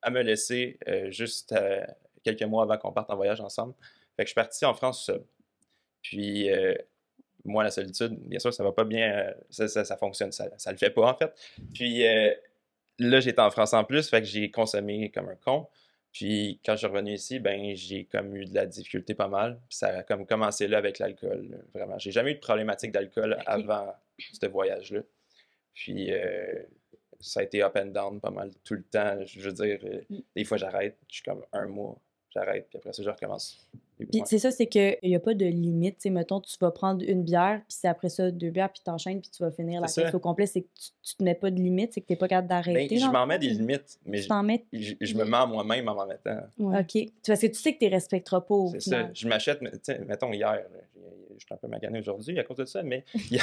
elle 0.02 0.12
me 0.12 0.22
laisser 0.22 0.78
juste 1.11 1.54
quelques 2.24 2.42
mois 2.42 2.64
avant 2.64 2.78
qu'on 2.78 2.92
parte 2.92 3.11
en 3.11 3.16
voyage 3.16 3.40
ensemble. 3.40 3.74
Fait 4.16 4.24
que 4.24 4.28
je 4.28 4.30
suis 4.30 4.34
parti 4.34 4.64
en 4.64 4.74
France 4.74 5.04
seul. 5.04 5.22
Puis, 6.09 6.51
euh, 6.51 6.75
moi, 7.44 7.62
la 7.62 7.71
solitude, 7.71 8.18
bien 8.21 8.38
sûr, 8.38 8.53
ça 8.55 8.64
va 8.64 8.73
pas 8.73 8.85
bien, 8.85 9.12
euh, 9.12 9.33
ça, 9.51 9.68
ça, 9.68 9.85
ça 9.85 9.99
fonctionne, 9.99 10.33
ça, 10.33 10.49
ça 10.57 10.73
le 10.73 10.79
fait 10.79 10.88
pas, 10.88 11.11
en 11.11 11.14
fait. 11.14 11.31
Puis, 11.75 12.07
euh, 12.07 12.33
là, 12.99 13.21
j'étais 13.21 13.42
en 13.42 13.51
France 13.51 13.75
en 13.75 13.85
plus, 13.85 14.09
fait 14.09 14.21
que 14.23 14.27
j'ai 14.27 14.51
consommé 14.51 15.11
comme 15.11 15.29
un 15.29 15.37
con. 15.37 15.66
Puis, 16.11 16.61
quand 16.64 16.73
je 16.73 16.79
suis 16.79 16.87
revenu 16.87 17.12
ici, 17.12 17.40
ben, 17.40 17.75
j'ai 17.77 18.07
comme 18.07 18.35
eu 18.35 18.47
de 18.47 18.55
la 18.55 18.64
difficulté 18.64 19.12
pas 19.14 19.29
mal. 19.29 19.61
Puis, 19.68 19.77
ça 19.77 19.88
a 19.99 20.03
comme 20.03 20.25
commencé 20.27 20.66
là 20.66 20.79
avec 20.79 20.99
l'alcool, 20.99 21.62
vraiment. 21.75 21.99
J'ai 21.99 22.11
jamais 22.11 22.31
eu 22.33 22.35
de 22.37 22.40
problématique 22.40 22.90
d'alcool 22.92 23.37
avant 23.44 23.94
ce 24.18 24.47
voyage-là. 24.47 25.01
Puis, 25.75 26.11
euh, 26.11 26.62
ça 27.21 27.40
a 27.40 27.42
été 27.42 27.62
up 27.62 27.77
and 27.77 27.87
down 27.88 28.18
pas 28.18 28.31
mal 28.31 28.51
tout 28.64 28.75
le 28.75 28.83
temps. 28.85 29.18
Je 29.27 29.40
veux 29.40 29.53
dire, 29.53 29.79
euh, 29.85 30.01
Mm. 30.09 30.21
des 30.37 30.44
fois, 30.44 30.57
j'arrête, 30.57 30.97
je 31.09 31.16
suis 31.16 31.23
comme 31.23 31.44
un 31.53 31.66
mois, 31.66 32.01
j'arrête, 32.31 32.67
puis 32.69 32.79
après 32.79 32.93
ça, 32.93 33.03
je 33.03 33.11
recommence. 33.11 33.69
Puis 33.99 34.07
ouais. 34.21 34.23
c'est 34.27 34.38
ça, 34.38 34.53
c'est 34.53 34.67
qu'il 34.67 34.97
n'y 35.03 35.17
a 35.17 35.21
pas 35.21 35.35
de 35.35 35.45
limite. 35.45 35.97
Tu 35.97 36.03
sais, 36.03 36.11
mettons, 36.11 36.41
tu 36.41 36.57
vas 36.61 36.71
prendre 36.71 37.03
une 37.05 37.25
bière, 37.25 37.57
puis 37.69 37.77
c'est 37.81 37.88
après 37.88 38.09
ça 38.09 38.31
deux 38.31 38.51
bières, 38.51 38.71
puis 38.73 38.81
t'enchaînes, 38.85 39.21
puis 39.21 39.29
tu 39.31 39.43
vas 39.43 39.51
finir 39.51 39.81
la 39.81 39.88
caisse 39.88 40.14
au 40.14 40.21
complet. 40.21 40.47
C'est 40.47 40.61
que 40.62 40.69
tu, 40.79 40.91
tu 41.03 41.17
te 41.17 41.25
mets 41.25 41.35
pas 41.35 41.51
de 41.51 41.57
limite, 41.57 41.93
c'est 41.95 42.01
que 42.01 42.07
t'es 42.07 42.14
pas 42.17 42.29
capable 42.29 42.47
Ben, 42.49 42.55
d'arrêter. 42.57 42.97
je 42.97 43.05
dans 43.07 43.12
m'en 43.12 43.27
mets 43.27 43.38
des 43.41 43.49
limites, 43.49 43.99
mais 44.07 44.21
Tu 44.21 44.29
je, 44.29 44.43
mets. 44.45 44.64
je- 44.73 44.95
je 45.01 45.14
me 45.14 45.25
mets 45.25 45.47
moi-même 45.47 45.88
en 45.88 45.95
m'en 45.97 46.07
mettant. 46.07 46.38
Ouais. 46.59 46.79
OK. 46.81 46.87
Tu- 46.93 47.11
Parce 47.27 47.41
que 47.41 47.47
tu 47.49 47.55
sais 47.55 47.73
que 47.75 47.79
tu 47.79 47.87
les 47.87 47.91
respecteras 47.95 48.41
pas 48.43 48.55
au 48.55 48.71
C'est 48.71 48.81
ça. 48.81 49.11
Je 49.12 49.27
m'achète, 49.27 49.59
tu 49.83 49.99
mettons 50.05 50.33
hier, 50.33 50.62
je 51.37 51.45
suis 51.45 51.55
un 51.55 51.57
peu 51.57 51.67
magané 51.67 51.99
aujourd'hui 51.99 52.38
à 52.38 52.45
cause 52.45 52.59
de 52.59 52.64
ça, 52.67 52.83
mais 52.85 53.05
hier, 53.31 53.43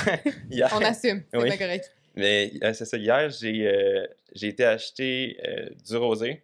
hier- 0.49 0.69
On 0.73 0.81
assume, 0.83 1.23
c'est 1.31 1.37
Oui. 1.37 1.49
bien 1.49 1.57
correct. 1.57 1.91
mais 2.15 2.51
euh, 2.63 2.71
c'est 2.73 2.85
ça, 2.85 2.95
hier, 2.97 3.29
j'ai 3.29 3.67
euh, 3.67 4.07
j'ai 4.33 4.47
été 4.47 4.63
acheter 4.63 5.37
euh, 5.45 5.69
du 5.85 5.97
rosé 5.97 6.43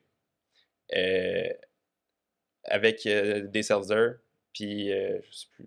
euh, 0.96 1.48
avec 2.64 3.06
euh, 3.06 3.48
des 3.48 3.64
seltzer, 3.64 4.14
puis 4.54 4.92
euh, 4.92 5.20
je 5.24 5.32
sais 5.32 5.48
plus, 5.56 5.66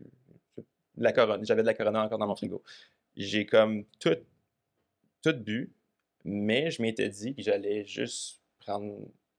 de 0.96 1.02
la 1.02 1.12
Corona. 1.12 1.42
J'avais 1.42 1.62
de 1.62 1.66
la 1.66 1.74
Corona 1.74 2.04
encore 2.04 2.18
dans 2.18 2.26
mon 2.26 2.36
frigo. 2.36 2.62
J'ai 3.16 3.46
comme 3.46 3.84
tout, 3.98 4.16
tout 5.22 5.34
bu, 5.34 5.72
mais 6.24 6.70
je 6.70 6.82
m'étais 6.82 7.08
dit 7.08 7.34
que 7.34 7.42
j'allais 7.42 7.84
juste 7.84 8.40
prendre 8.58 8.96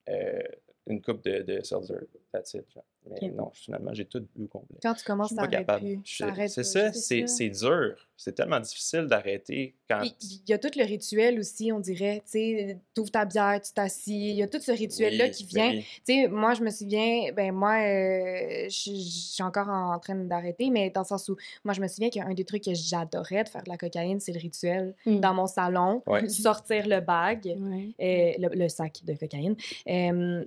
euh, 0.10 0.44
une 0.88 1.02
coupe 1.02 1.24
de, 1.24 1.42
de 1.42 1.62
seltzer. 1.64 1.96
That's 2.32 2.54
it, 2.54 2.66
genre. 2.74 2.84
Mais 3.22 3.30
non, 3.30 3.52
finalement, 3.54 3.94
j'ai 3.94 4.06
tout 4.06 4.26
bu 4.36 4.46
au 4.46 4.48
complet. 4.48 4.78
Quand 4.82 4.96
tu 4.96 5.04
commences, 5.06 5.30
Je 5.30 5.36
suis 5.36 5.36
ça 5.36 5.48
pas 5.48 5.56
arrête 5.56 5.68
capable. 5.68 5.86
plus. 5.86 6.48
C'est 6.50 6.64
ça, 6.64 6.92
c'est 6.92 7.28
c'est 7.28 7.50
dur. 7.50 7.96
C'est 8.18 8.34
tellement 8.34 8.60
difficile 8.60 9.02
d'arrêter 9.06 9.76
quand. 9.88 10.02
Il 10.04 10.42
y 10.50 10.54
a 10.54 10.58
tout 10.58 10.72
le 10.76 10.84
rituel 10.86 11.38
aussi, 11.40 11.72
on 11.72 11.80
dirait. 11.80 12.24
Tu 12.26 12.32
sais, 12.32 12.80
t'ouvres 12.96 13.12
ta 13.12 13.26
bière, 13.26 13.62
tu 13.62 13.72
t'assis. 13.74 14.30
Il 14.32 14.36
y 14.38 14.42
a 14.42 14.48
tout 14.48 14.60
ce 14.60 14.72
rituel-là 14.72 15.26
Oui, 15.26 15.32
qui 15.32 15.44
ben 15.54 15.70
vient. 15.70 15.72
oui. 15.80 15.86
Tu 16.04 16.14
sais, 16.24 16.28
moi, 16.30 16.56
je 16.56 16.64
me 16.64 16.72
souviens, 16.72 17.32
ben 17.34 17.52
moi, 17.54 17.76
euh, 17.76 18.66
je 18.70 18.92
je 18.96 19.32
suis 19.36 19.44
encore 19.44 19.70
en 19.70 20.00
train 20.00 20.16
d'arrêter, 20.16 20.72
mais 20.72 20.90
dans 20.90 21.02
le 21.02 21.06
sens 21.06 21.30
où, 21.30 21.36
moi, 21.64 21.76
je 21.76 21.82
me 21.82 21.88
souviens 21.88 22.10
qu'un 22.10 22.34
des 22.34 22.44
trucs 22.46 22.64
que 22.64 22.74
j'adorais 22.74 23.44
de 23.44 23.50
faire 23.50 23.62
de 23.64 23.70
la 23.70 23.78
cocaïne, 23.78 24.20
c'est 24.20 24.32
le 24.34 24.40
rituel. 24.40 24.96
Mm. 25.06 25.20
Dans 25.20 25.34
mon 25.36 25.46
salon, 25.48 26.02
Ouais. 26.08 26.28
sortir 26.30 26.88
le 26.88 27.02
bag, 27.02 27.46
Ouais. 27.60 27.90
euh, 28.02 28.48
le, 28.50 28.56
le 28.64 28.68
sac 28.70 29.02
de 29.06 29.14
cocaïne, 29.14 29.56
euh, 29.88 30.44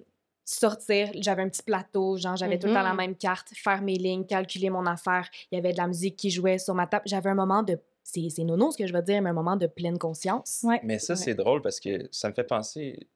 sortir, 0.54 1.10
j'avais 1.20 1.42
un 1.42 1.48
petit 1.48 1.62
plateau, 1.62 2.16
genre, 2.16 2.36
j'avais 2.36 2.58
tout 2.58 2.66
le 2.66 2.72
temps 2.74 2.82
la 2.82 2.90
Mhm. 2.92 2.96
même 2.96 3.14
carte, 3.16 3.48
faire 3.54 3.82
mes 3.82 3.96
lignes, 3.96 4.24
calculer 4.24 4.70
mon 4.70 4.86
affaire. 4.86 5.28
Il 5.50 5.56
y 5.56 5.58
avait 5.58 5.72
de 5.72 5.78
la 5.78 5.86
musique 5.86 6.16
qui 6.16 6.30
jouait 6.30 6.58
sur 6.58 6.74
ma 6.74 6.86
table. 6.86 7.04
J'avais 7.06 7.30
un 7.30 7.34
moment 7.34 7.62
de. 7.62 7.78
C'est 8.02 8.26
c'est 8.30 8.44
nono 8.44 8.70
ce 8.70 8.78
que 8.78 8.86
je 8.86 8.92
veux 8.94 9.02
dire, 9.02 9.20
mais 9.20 9.28
un 9.30 9.34
moment 9.34 9.56
de 9.56 9.66
pleine 9.66 9.98
conscience. 9.98 10.60
Ouais. 10.62 10.80
Mais 10.82 10.98
ça, 10.98 11.12
Ouais. 11.12 11.18
c'est 11.18 11.34
drôle 11.34 11.60
parce 11.60 11.78
que 11.78 12.08
ça 12.10 12.30
me 12.30 12.34
fait 12.34 12.44
penser. 12.44 13.06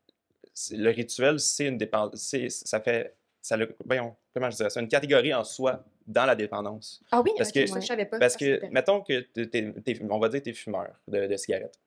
Le 0.71 0.91
rituel, 0.91 1.41
c'est 1.41 1.67
une 1.67 1.79
dépendance. 1.79 2.35
Ça 2.49 2.81
fait. 2.81 3.15
Ça 3.41 3.57
le, 3.57 3.75
voyons, 3.87 4.15
comment 4.35 4.51
je 4.51 4.57
dirais 4.57 4.71
ça? 4.71 4.81
Une 4.81 4.87
catégorie 4.89 5.33
en 5.35 5.43
soi 5.43 5.83
dans 6.07 6.27
la 6.27 6.35
dépendance. 6.37 7.01
Ah 7.11 7.23
oui, 7.23 7.31
Parce 7.37 7.49
ok, 7.49 7.55
que- 7.55 7.67
ça, 7.67 7.81
je 7.81 7.87
savais 7.87 8.05
pas. 8.05 8.19
Parce 8.19 8.35
Ah, 8.35 8.39
que, 8.39 8.67
mettons 8.71 9.01
que 9.01 9.21
t'es- 9.21 9.47
t'es- 9.47 9.73
t'es- 9.83 10.01
on 10.09 10.19
va 10.21 10.29
dire 10.29 10.41
que 10.41 10.45
tu 10.45 10.51
es 10.51 10.53
fumeur 10.53 10.89
de, 11.09 11.27
de 11.27 11.37
cigarettes. 11.37 11.81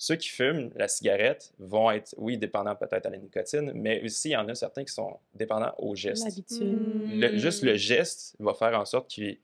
Ceux 0.00 0.14
qui 0.14 0.28
fument 0.28 0.70
la 0.76 0.86
cigarette 0.86 1.52
vont 1.58 1.90
être, 1.90 2.14
oui, 2.18 2.38
dépendants 2.38 2.76
peut-être 2.76 3.06
à 3.06 3.10
la 3.10 3.16
nicotine, 3.18 3.72
mais 3.74 4.00
aussi 4.04 4.28
il 4.28 4.32
y 4.32 4.36
en 4.36 4.48
a 4.48 4.54
certains 4.54 4.84
qui 4.84 4.92
sont 4.94 5.18
dépendants 5.34 5.74
au 5.78 5.96
geste. 5.96 6.24
L'habitude. 6.24 6.78
Le- 7.04 7.36
juste 7.36 7.62
le 7.64 7.72
Hmm. 7.72 7.76
geste 7.76 8.36
va 8.38 8.54
faire 8.54 8.78
en 8.78 8.84
sorte 8.84 9.08
qu'ils. 9.10 9.38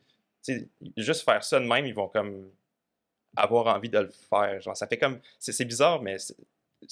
tu 0.45 0.55
sais, 0.61 0.69
Juste 0.97 1.25
faire 1.25 1.43
ça 1.43 1.59
de 1.59 1.65
même, 1.67 1.87
ils 1.87 1.95
vont 1.95 2.07
comme 2.09 2.51
avoir 3.37 3.67
envie 3.75 3.89
de 3.89 3.99
le 3.99 4.09
faire. 4.11 4.61
Genre, 4.61 4.77
ça 4.77 4.87
fait 4.87 4.99
comme. 4.99 5.19
C'est 5.41 5.65
bizarre, 5.65 6.01
mais. 6.01 6.19
c'est- 6.19 6.37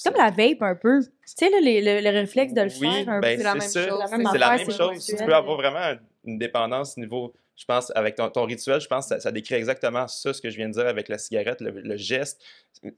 comme 0.03 0.15
la 0.17 0.31
vape 0.31 0.61
un 0.61 0.75
peu. 0.75 1.01
Tu 1.01 1.09
sais, 1.23 1.49
là, 1.49 1.59
les- 1.61 1.81
le, 1.81 2.01
le 2.01 2.09
réflexe 2.09 2.51
de 2.53 2.61
le 2.61 2.67
Oui, 2.67 2.79
faire 2.79 3.09
un 3.09 3.19
ben, 3.21 3.37
peu. 3.37 3.43
C'est 3.43 3.43
la 3.43 3.59
c'est 3.61 3.79
même 3.79 3.89
chose. 3.89 3.99
la 3.99 4.07
C'est 4.07 4.17
même 4.17 4.33
la 4.39 4.57
même 4.57 4.71
chose. 4.71 5.05
Tu 5.05 5.15
peux 5.15 5.33
avoir 5.35 5.55
vraiment 5.55 5.97
une 6.25 6.37
dépendance 6.39 6.97
niveau. 6.97 7.33
Je 7.55 7.65
pense, 7.65 7.91
avec 7.95 8.15
ton, 8.15 8.29
ton 8.29 8.45
rituel, 8.45 8.81
je 8.81 8.87
pense 8.87 9.05
que 9.05 9.09
ça, 9.15 9.19
ça 9.19 9.31
décrit 9.31 9.53
exactement 9.55 10.07
ça, 10.07 10.33
ce 10.33 10.41
que 10.41 10.49
je 10.49 10.57
viens 10.57 10.67
de 10.69 10.73
dire 10.73 10.87
avec 10.87 11.07
la 11.07 11.19
cigarette, 11.19 11.61
le, 11.61 11.69
le 11.69 11.97
geste. 11.97 12.41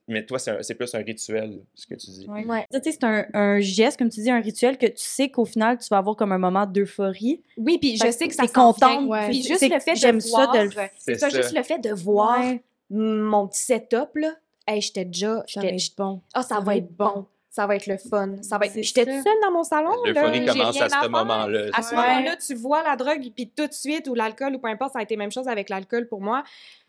Mais 0.07 0.25
toi, 0.25 0.39
c'est 0.39 0.75
plus 0.75 0.95
un 0.95 0.99
rituel, 0.99 1.59
ce 1.73 1.85
que 1.85 1.93
tu 1.95 2.09
dis. 2.09 2.25
Ouais. 2.27 2.45
Ouais. 2.45 2.65
Ça, 2.71 2.79
tu 2.79 2.89
sais, 2.91 2.97
c'est 2.99 3.05
un, 3.05 3.25
un 3.33 3.59
geste, 3.59 3.99
comme 3.99 4.09
tu 4.09 4.21
dis, 4.21 4.31
un 4.31 4.39
rituel 4.39 4.77
que 4.77 4.85
tu 4.87 4.93
sais 5.03 5.27
qu'au 5.29 5.43
final, 5.45 5.77
tu 5.77 5.87
vas 5.89 5.97
avoir 5.97 6.15
comme 6.15 6.31
un 6.31 6.37
moment 6.37 6.65
d'euphorie. 6.65 7.43
Oui, 7.57 7.77
puis 7.79 7.97
je 7.97 8.09
sais 8.11 8.27
que 8.29 8.33
ça 8.33 8.47
contente, 8.47 8.99
vient. 9.01 9.07
ouais. 9.07 9.29
Puis 9.29 9.43
juste 9.43 9.61
le 9.69 9.79
fait 9.79 9.93
de 9.93 9.97
j'aime 9.97 10.21
ça 10.21 10.29
voir, 10.29 10.53
de 10.53 10.59
le- 10.59 10.69
c'est 10.71 10.89
C'est 10.99 11.17
ça, 11.19 11.29
ça. 11.29 11.41
juste 11.41 11.53
le 11.55 11.61
fait 11.63 11.79
de 11.79 11.91
voir 11.93 12.39
Ouais. 12.39 12.63
mon 12.89 13.47
petit 13.47 13.61
setup 13.61 14.15
là, 14.15 14.35
hey, 14.67 14.79
j'étais 14.81 15.05
déjà, 15.05 15.43
Ça 15.47 15.59
va 15.59 15.67
j'étais, 15.67 15.75
être 15.75 15.95
bon. 15.97 16.21
ah 16.33 16.43
ça, 16.43 16.59
va 16.61 16.77
être 16.77 16.91
bon, 16.95 17.25
ça 17.55 17.65
va 17.67 17.77
être 17.77 17.87
le 17.87 17.95
fun, 17.97 18.35
ça 18.41 18.57
va 18.57 18.65
être. 18.65 18.73
J'étais 18.81 19.05
toute 19.05 19.23
seule 19.23 19.37
dans 19.41 19.51
mon 19.51 19.63
salon 19.63 19.91
L'euphorie 20.03 20.45
commence 20.45 20.75
rien 20.75 20.87
à 20.87 21.03
ce 21.03 21.07
moment-là. 21.07 21.69
À 21.73 21.81
ce 21.81 21.95
moment-là, 21.95 22.35
tu 22.35 22.53
vois 22.53 22.83
la 22.83 22.97
drogue, 22.97 23.31
puis 23.33 23.49
tout 23.55 23.65
de 23.67 23.71
suite, 23.71 24.09
ou 24.09 24.13
l'alcool, 24.13 24.55
ou 24.55 24.59
peu 24.59 24.67
importe, 24.67 24.91
ça 24.91 24.99
a 24.99 25.03
été 25.03 25.15
la 25.15 25.19
même 25.19 25.31
chose 25.31 25.47
avec 25.47 25.69
l'alcool 25.69 26.05
pour 26.09 26.19
moi. 26.19 26.43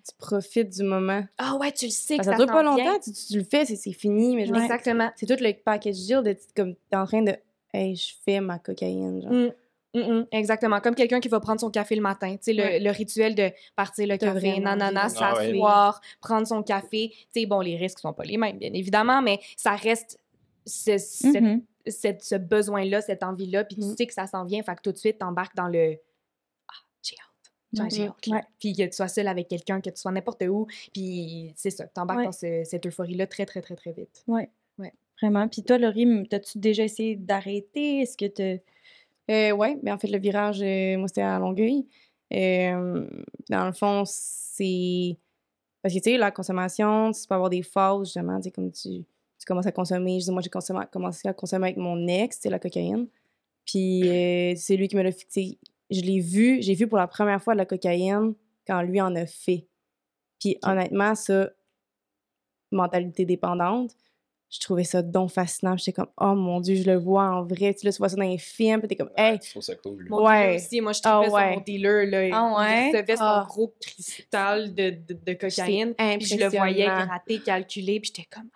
Tu 0.04 0.12
profites 0.18 0.70
du 0.70 0.82
moment. 0.82 1.24
Ah 1.38 1.54
ouais, 1.54 1.70
tu 1.70 1.84
le 1.84 1.92
sais 1.92 2.18
que 2.18 2.24
ça, 2.24 2.32
ça 2.32 2.36
dure 2.36 2.46
pas 2.46 2.64
longtemps, 2.64 2.98
tu, 2.98 3.12
tu 3.12 3.38
le 3.38 3.44
fais, 3.44 3.64
c'est 3.64 3.92
fini, 3.92 4.34
mais 4.34 4.48
Exactement. 4.48 5.10
c'est 5.14 5.26
tout 5.26 5.40
le 5.40 5.52
package 5.52 5.94
deal 5.98 6.22
de 6.24 6.36
comme 6.56 6.74
t'es 6.90 6.96
en 6.96 7.06
train 7.06 7.22
de 7.22 7.36
hey, 7.72 7.94
je 7.94 8.14
fais 8.24 8.40
ma 8.40 8.58
cocaïne 8.58 9.22
genre. 9.22 9.32
Mm. 9.32 9.50
Mm, 9.94 10.00
mm, 10.00 10.26
exactement. 10.32 10.80
Comme 10.80 10.94
quelqu'un 10.94 11.20
qui 11.20 11.28
va 11.28 11.40
prendre 11.40 11.60
son 11.60 11.70
café 11.70 11.94
le 11.94 12.02
matin. 12.02 12.32
Tu 12.32 12.38
sais, 12.42 12.52
le, 12.52 12.62
Ouais. 12.62 12.80
le 12.80 12.90
rituel 12.90 13.34
de 13.34 13.50
partir 13.76 14.06
le 14.06 14.16
café, 14.18 14.58
nanana, 14.60 15.06
Ah 15.20 15.34
ouais. 15.36 15.46
s'asseoir, 15.46 16.00
prendre 16.20 16.46
son 16.46 16.62
café. 16.62 17.10
Tu 17.32 17.40
sais, 17.40 17.46
bon, 17.46 17.60
les 17.60 17.76
risques 17.76 18.00
sont 18.00 18.12
pas 18.12 18.24
les 18.24 18.36
mêmes, 18.36 18.58
bien 18.58 18.72
évidemment, 18.74 19.22
mais 19.22 19.38
ça 19.56 19.74
reste 19.74 20.18
ce, 20.66 20.98
cette- 20.98 21.40
Mhm. 21.42 21.62
cette- 21.86 22.22
ce 22.22 22.34
besoin-là, 22.34 23.00
cette 23.00 23.22
envie-là, 23.22 23.64
puis 23.64 23.76
tu 23.76 23.84
Mhm. 23.84 23.96
sais 23.96 24.06
que 24.06 24.12
ça 24.14 24.26
s'en 24.26 24.44
vient, 24.44 24.62
fait 24.62 24.74
que 24.74 24.82
tout 24.82 24.92
de 24.92 24.96
suite, 24.98 25.18
t'embarques 25.18 25.54
dans 25.56 25.68
le 25.68 25.96
«Ah, 26.68 26.72
j'ai 27.02 27.14
hâte, 27.14 27.90
j'ai 27.92 28.06
hâte. 28.08 28.26
Ouais. 28.28 28.42
Puis 28.58 28.72
que 28.74 28.82
tu 28.84 28.92
sois 28.92 29.08
seul 29.08 29.28
avec 29.28 29.48
quelqu'un, 29.48 29.80
que 29.80 29.90
tu 29.90 29.96
sois 30.00 30.12
n'importe 30.12 30.42
où, 30.48 30.66
puis 30.92 31.52
c'est 31.56 31.70
ça, 31.70 31.86
t'embarques 31.86 32.18
Ouais. 32.20 32.24
dans 32.26 32.32
ce- 32.32 32.62
cette 32.64 32.86
euphorie-là 32.86 33.26
très, 33.26 33.46
très, 33.46 33.62
très, 33.62 33.76
très 33.76 33.92
vite. 33.92 34.24
Vraiment. 35.22 35.48
Puis 35.48 35.62
toi, 35.62 35.78
Laurie, 35.78 36.28
t'as-tu 36.28 36.58
déjà 36.58 36.84
essayé 36.84 37.16
d'arrêter? 37.16 38.00
Est-ce 38.00 38.18
que 38.18 38.26
tu. 38.26 38.60
Euh, 39.32 39.50
ouais, 39.52 39.78
mais 39.82 39.90
en 39.90 39.96
fait, 39.98 40.08
le 40.08 40.18
virage, 40.18 40.60
euh, 40.60 40.98
moi, 40.98 41.08
c'était 41.08 41.22
à 41.22 41.38
Longueuil. 41.38 41.86
Euh, 42.34 43.08
dans 43.48 43.64
le 43.64 43.72
fond, 43.72 44.02
c'est. 44.04 45.16
Parce 45.80 45.94
que, 45.94 46.00
tu 46.00 46.10
sais, 46.10 46.18
la 46.18 46.30
consommation, 46.30 47.12
tu 47.12 47.26
peux 47.26 47.34
avoir 47.34 47.48
des 47.48 47.62
phases, 47.62 48.08
justement, 48.08 48.36
tu 48.36 48.42
sais, 48.44 48.50
comme 48.50 48.70
tu 48.70 49.06
commences 49.46 49.66
à 49.66 49.72
consommer. 49.72 50.20
Je 50.20 50.24
dis, 50.26 50.30
moi, 50.30 50.42
j'ai 50.42 50.50
commencé 50.50 51.26
à 51.28 51.32
consommer 51.32 51.66
avec 51.68 51.76
mon 51.78 52.06
ex, 52.08 52.38
c'est 52.40 52.50
la 52.50 52.58
cocaïne. 52.58 53.06
Puis, 53.64 54.08
euh, 54.08 54.54
c'est 54.56 54.76
lui 54.76 54.88
qui 54.88 54.96
me 54.96 55.02
l'a 55.02 55.12
fixé. 55.12 55.58
Je 55.90 56.00
l'ai 56.00 56.20
vu, 56.20 56.60
j'ai 56.62 56.74
vu 56.74 56.86
pour 56.88 56.98
la 56.98 57.06
première 57.06 57.42
fois 57.42 57.54
de 57.54 57.58
la 57.58 57.66
cocaïne 57.66 58.34
quand 58.66 58.82
lui 58.82 59.00
en 59.00 59.14
a 59.16 59.26
fait. 59.26 59.66
Puis, 60.40 60.58
honnêtement, 60.62 61.14
ça, 61.14 61.50
mentalité 62.72 63.24
dépendante, 63.24 63.92
je 64.48 64.60
trouvais 64.60 64.84
ça 64.84 65.02
donc 65.02 65.30
fascinant. 65.30 65.76
J'étais 65.76 65.92
comme, 65.92 66.08
oh 66.20 66.34
mon 66.34 66.60
Dieu, 66.60 66.76
je 66.76 66.84
le 66.84 66.96
vois 66.96 67.24
en 67.24 67.44
vrai. 67.44 67.74
Tu, 67.74 67.84
là, 67.84 67.92
tu 67.92 67.98
vois 67.98 68.08
ça 68.08 68.16
dans 68.16 68.22
les 68.22 68.38
films, 68.38 68.78
puis 68.80 68.88
t'es 68.88 68.96
comme, 68.96 69.10
hey, 69.16 69.38
Je 69.42 69.50
trouve 69.50 69.62
ça 69.62 69.74
cool. 69.76 70.06
Mon 70.08 70.24
Ouais. 70.24 70.56
aussi, 70.56 70.80
moi, 70.80 70.92
je 70.92 71.00
Ah 71.04 71.20
tripais 71.22 71.34
ouais. 71.34 71.42
sur 71.50 71.58
mon 71.58 71.64
dealer, 71.64 72.06
là. 72.06 72.28
Ah 72.32 72.58
ouais? 72.60 72.90
Il 72.90 72.96
recevait 72.96 73.16
son 73.16 73.24
Ah. 73.24 73.44
gros 73.48 73.74
cristal 73.80 74.74
de, 74.74 74.90
de, 74.90 75.14
de 75.14 75.32
cocaïne. 75.34 75.94
Puis 75.94 76.26
je 76.26 76.36
le 76.36 76.46
voyais 76.48 76.86
gratter, 76.86 77.40
calculer, 77.40 77.98
puis 78.00 78.12
j'étais 78.14 78.28
comme, 78.30 78.48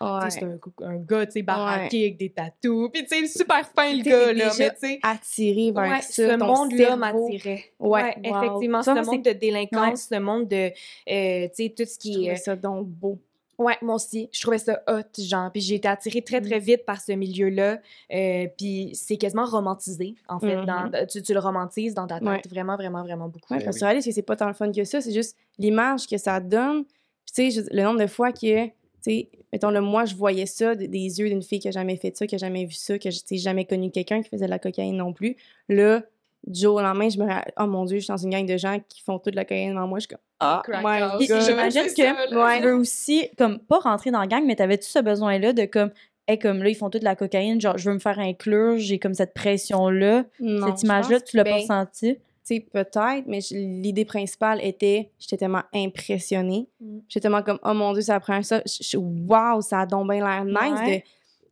Ouais. 0.00 0.30
c'est 0.30 0.42
un, 0.44 0.96
gars, 0.96 1.26
tu 1.26 1.32
sais, 1.32 1.42
baraqué 1.42 2.02
avec 2.04 2.16
des 2.16 2.30
tatous. 2.30 2.90
Puis, 2.92 3.04
tu 3.04 3.08
sais, 3.08 3.26
super 3.26 3.66
fin, 3.76 3.92
le 3.94 4.02
gars, 4.02 4.32
là. 4.32 4.50
Mais, 4.58 4.70
tu 4.70 4.76
sais, 4.78 4.98
attiré 5.02 5.72
vers 5.72 5.90
ouais, 5.92 6.00
ça. 6.02 6.12
ce 6.12 6.36
monde-là 6.38 6.96
m'attirait. 6.96 7.64
Ouais, 7.78 8.16
Ouais, 8.22 8.30
wow. 8.30 8.36
effectivement, 8.44 8.82
Ça, 8.82 8.94
ce 9.02 9.06
monde 9.10 9.22
de 9.22 9.32
délinquance, 9.32 10.08
ce 10.10 10.18
monde 10.18 10.48
de, 10.48 10.70
euh, 11.10 11.48
tu 11.48 11.64
sais, 11.64 11.74
tout 11.76 11.84
ce 11.84 11.94
Je 11.94 11.98
qui 11.98 12.12
trouvais 12.14 12.28
est... 12.32 12.36
ça 12.36 12.56
donc 12.56 12.86
beau. 12.86 13.18
Ouais, 13.58 13.76
moi 13.82 13.96
aussi. 13.96 14.30
Je 14.32 14.40
trouvais 14.40 14.56
ça 14.56 14.80
hot, 14.88 15.02
genre. 15.22 15.52
Puis 15.52 15.60
j'ai 15.60 15.74
été 15.74 15.86
attirée 15.86 16.22
très, 16.22 16.40
très 16.40 16.58
vite 16.58 16.86
par 16.86 16.98
ce 16.98 17.12
milieu-là. 17.12 17.78
Euh, 18.10 18.46
puis 18.56 18.92
c'est 18.94 19.18
quasiment 19.18 19.44
romantisé, 19.44 20.14
en 20.30 20.40
fait. 20.40 20.56
Mhm. 20.56 20.64
dans, 20.64 21.06
tu, 21.06 21.20
tu 21.20 21.34
le 21.34 21.40
romantises 21.40 21.92
dans 21.92 22.06
ta 22.06 22.20
tête. 22.20 22.26
Ouais. 22.26 22.40
Vraiment, 22.48 22.76
vraiment, 22.76 23.02
vraiment 23.02 23.28
beaucoup. 23.28 23.52
Ouais, 23.52 23.58
Ben 23.58 23.66
parce 23.66 23.82
oui. 23.82 24.02
que 24.02 24.12
c'est 24.12 24.22
pas 24.22 24.36
tant 24.36 24.46
le 24.48 24.54
fun 24.54 24.72
que 24.72 24.82
ça, 24.84 25.02
c'est 25.02 25.12
juste 25.12 25.36
l'image 25.58 26.06
que 26.06 26.16
ça 26.16 26.40
donne. 26.40 26.84
Puis, 26.86 27.50
tu 27.50 27.50
sais, 27.50 27.66
le 27.70 27.82
nombre 27.82 28.00
de 28.00 28.06
fois 28.06 28.32
que, 28.32 28.66
sais, 29.02 29.28
mettons, 29.52 29.70
le 29.70 29.80
moi, 29.80 30.04
je 30.04 30.14
voyais 30.14 30.46
ça 30.46 30.74
de- 30.74 30.86
des 30.86 31.18
yeux 31.20 31.28
d'une 31.28 31.42
fille 31.42 31.58
qui 31.60 31.68
a 31.68 31.70
jamais 31.70 31.96
fait 31.96 32.16
ça, 32.16 32.26
qui 32.26 32.34
a 32.34 32.38
jamais 32.38 32.64
vu 32.64 32.74
ça, 32.74 32.98
que 32.98 33.10
je 33.10 33.20
n'ai 33.30 33.38
jamais 33.38 33.64
connu 33.64 33.90
quelqu'un 33.90 34.22
qui 34.22 34.28
faisait 34.28 34.46
de 34.46 34.50
la 34.50 34.58
cocaïne 34.58 34.96
non 34.96 35.12
plus. 35.12 35.36
Là, 35.68 36.02
du 36.46 36.60
jour 36.60 36.76
au 36.76 36.80
lendemain, 36.80 37.08
je 37.10 37.18
me 37.18 37.26
ra- 37.26 37.44
oh 37.58 37.66
mon 37.66 37.84
Dieu, 37.84 37.98
je 37.98 38.04
suis 38.04 38.08
dans 38.12 38.16
une 38.16 38.30
gang 38.30 38.46
de 38.46 38.56
gens 38.56 38.78
qui 38.88 39.02
font 39.02 39.18
toute 39.18 39.34
la 39.34 39.44
cocaïne 39.44 39.70
devant 39.74 39.86
moi. 39.86 39.98
Je 39.98 40.02
suis 40.02 40.08
comme, 40.08 40.24
ah, 40.40 40.62
Crack 40.64 40.82
my 40.84 41.00
God. 41.00 41.20
j'imagine 41.42 41.82
que 41.94 42.02
là. 42.34 42.56
tu 42.60 42.64
veux 42.64 42.74
aussi, 42.76 43.28
comme, 43.36 43.58
pas 43.58 43.78
rentrer 43.78 44.10
dans 44.10 44.20
la 44.20 44.26
gang, 44.26 44.44
mais 44.46 44.56
t'avais-tu 44.56 44.88
ce 44.88 44.98
besoin-là 45.00 45.52
de 45.52 45.64
comme, 45.66 45.90
hey, 46.28 46.38
comme 46.38 46.62
là, 46.62 46.70
ils 46.70 46.74
font 46.76 46.88
toute 46.90 47.02
la 47.02 47.14
cocaïne, 47.16 47.60
genre, 47.60 47.76
je 47.76 47.88
veux 47.90 47.94
me 47.94 48.00
faire 48.00 48.18
inclure, 48.18 48.78
j'ai 48.78 48.98
comme 48.98 49.14
cette 49.14 49.34
pression-là, 49.34 50.24
cette 50.66 50.82
image-là, 50.82 51.20
tu 51.20 51.36
l'as 51.36 51.44
pas 51.44 51.50
ben, 51.50 51.60
ressenti? 51.60 52.18
Sais, 52.56 52.60
peut-être, 52.60 53.24
mais 53.26 53.38
l'idée 53.52 54.04
principale 54.04 54.58
était, 54.64 55.10
j'étais 55.20 55.36
tellement 55.36 55.62
impressionnée. 55.72 56.68
Mm. 56.80 56.98
J'étais 57.08 57.20
tellement 57.20 57.42
comme, 57.42 57.60
oh 57.62 57.74
mon 57.74 57.92
Dieu, 57.92 58.02
ça 58.02 58.18
prend 58.18 58.42
ça. 58.42 58.60
Waouh, 58.96 59.60
ça 59.62 59.80
a 59.80 59.86
donc 59.86 60.10
bien 60.10 60.18
l'air 60.26 60.44
nice 60.44 60.80
Ouais. 60.80 60.96
de, 60.98 61.02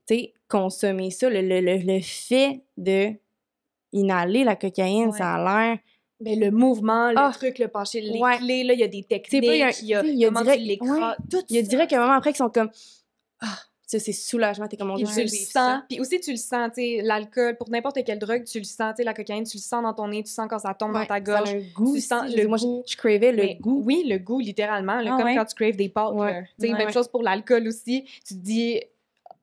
tu 0.09 0.23
sais, 0.25 0.35
consommer 0.49 1.11
ça. 1.13 1.31
Le, 1.31 1.41
le, 1.41 1.61
le, 1.61 1.77
le 1.79 2.01
fait 2.01 2.63
de 2.77 3.13
inhaler 3.93 4.43
la 4.45 4.57
cocaïne, 4.57 5.11
Ouais. 5.11 5.19
ça 5.19 5.35
a 5.35 5.39
l'air. 5.69 5.79
Mais 6.21 6.35
le 6.35 6.51
mouvement, 6.51 7.11
le 7.11 7.17
Ah. 7.17 7.31
truc, 7.33 7.61
le 7.61 7.69
pencher, 7.69 8.01
les 8.01 8.19
Ouais. 8.19 8.37
clés, 8.39 8.65
là, 8.65 8.75
il 8.75 8.81
y 8.81 8.83
a 8.83 8.89
des 8.89 9.05
techniques, 9.05 9.45
il 9.45 9.57
y 9.57 9.63
a- 9.63 9.71
y 9.83 9.95
a, 9.95 10.05
y 10.05 10.25
a 10.25 10.31
direct- 10.31 10.83
ouais. 10.83 10.89
tout 11.31 11.43
Il 11.49 11.55
y 11.57 11.59
a 11.61 11.63
direct 11.63 11.93
un 11.93 12.01
moment 12.01 12.15
après 12.15 12.33
qui 12.33 12.39
sont 12.39 12.51
comme, 12.51 12.71
ah, 13.41 13.47
ça, 13.91 13.99
c'est 13.99 14.13
soulagement. 14.13 14.69
T'es 14.69 14.77
comme, 14.77 14.89
mon 14.89 14.97
Dieu, 14.97 15.07
tu 15.13 15.23
le 15.23 15.27
sens. 15.29 15.81
Puis 15.89 15.99
aussi, 15.99 16.21
tu 16.21 16.31
le 16.31 16.37
sens, 16.37 16.71
tu 16.75 16.83
sais, 16.83 17.01
l'alcool, 17.03 17.57
pour 17.57 17.71
n'importe 17.71 18.05
quelle 18.05 18.19
drogue, 18.19 18.45
tu 18.45 18.59
le 18.59 18.65
sens, 18.65 18.93
tu 18.95 18.97
sais, 18.99 19.05
la 19.05 19.15
cocaïne, 19.15 19.45
tu 19.45 19.57
le 19.57 19.63
sens 19.63 19.83
dans 19.83 19.95
ton 19.95 20.09
nez, 20.09 20.23
tu 20.23 20.31
sens 20.31 20.47
quand 20.49 20.59
ça 20.59 20.75
tombe 20.75 20.93
Ouais, 20.95 21.01
dans 21.01 21.07
ta 21.07 21.21
gorge. 21.21 21.57
goût. 21.75 21.95
Tu 21.95 22.01
sens 22.03 22.31
le 22.33 22.47
Moi, 22.47 22.59
je- 22.59 22.65
goût. 22.65 22.83
je 22.87 22.97
cravais 22.97 23.33
le 23.33 23.43
Mais 23.43 23.55
goût. 23.61 23.83
Oui, 23.85 24.05
le 24.07 24.19
goût, 24.19 24.41
littéralement, 24.41 25.01
là, 25.01 25.13
Ah 25.15 25.17
comme 25.17 25.27
ouais? 25.27 25.35
quand 25.37 25.45
tu 25.47 25.55
craves 25.55 25.77
des 25.77 25.89
pâtes. 25.89 26.13
Ouais. 26.13 26.45
Tu 26.61 26.69
sais, 26.69 26.73
même 26.75 26.93
chose 26.93 27.09
pour 27.09 27.23
l'alcool 27.23 27.67
aussi. 27.67 28.05
Tu 28.27 28.35
te 28.35 28.41
dis, 28.41 28.79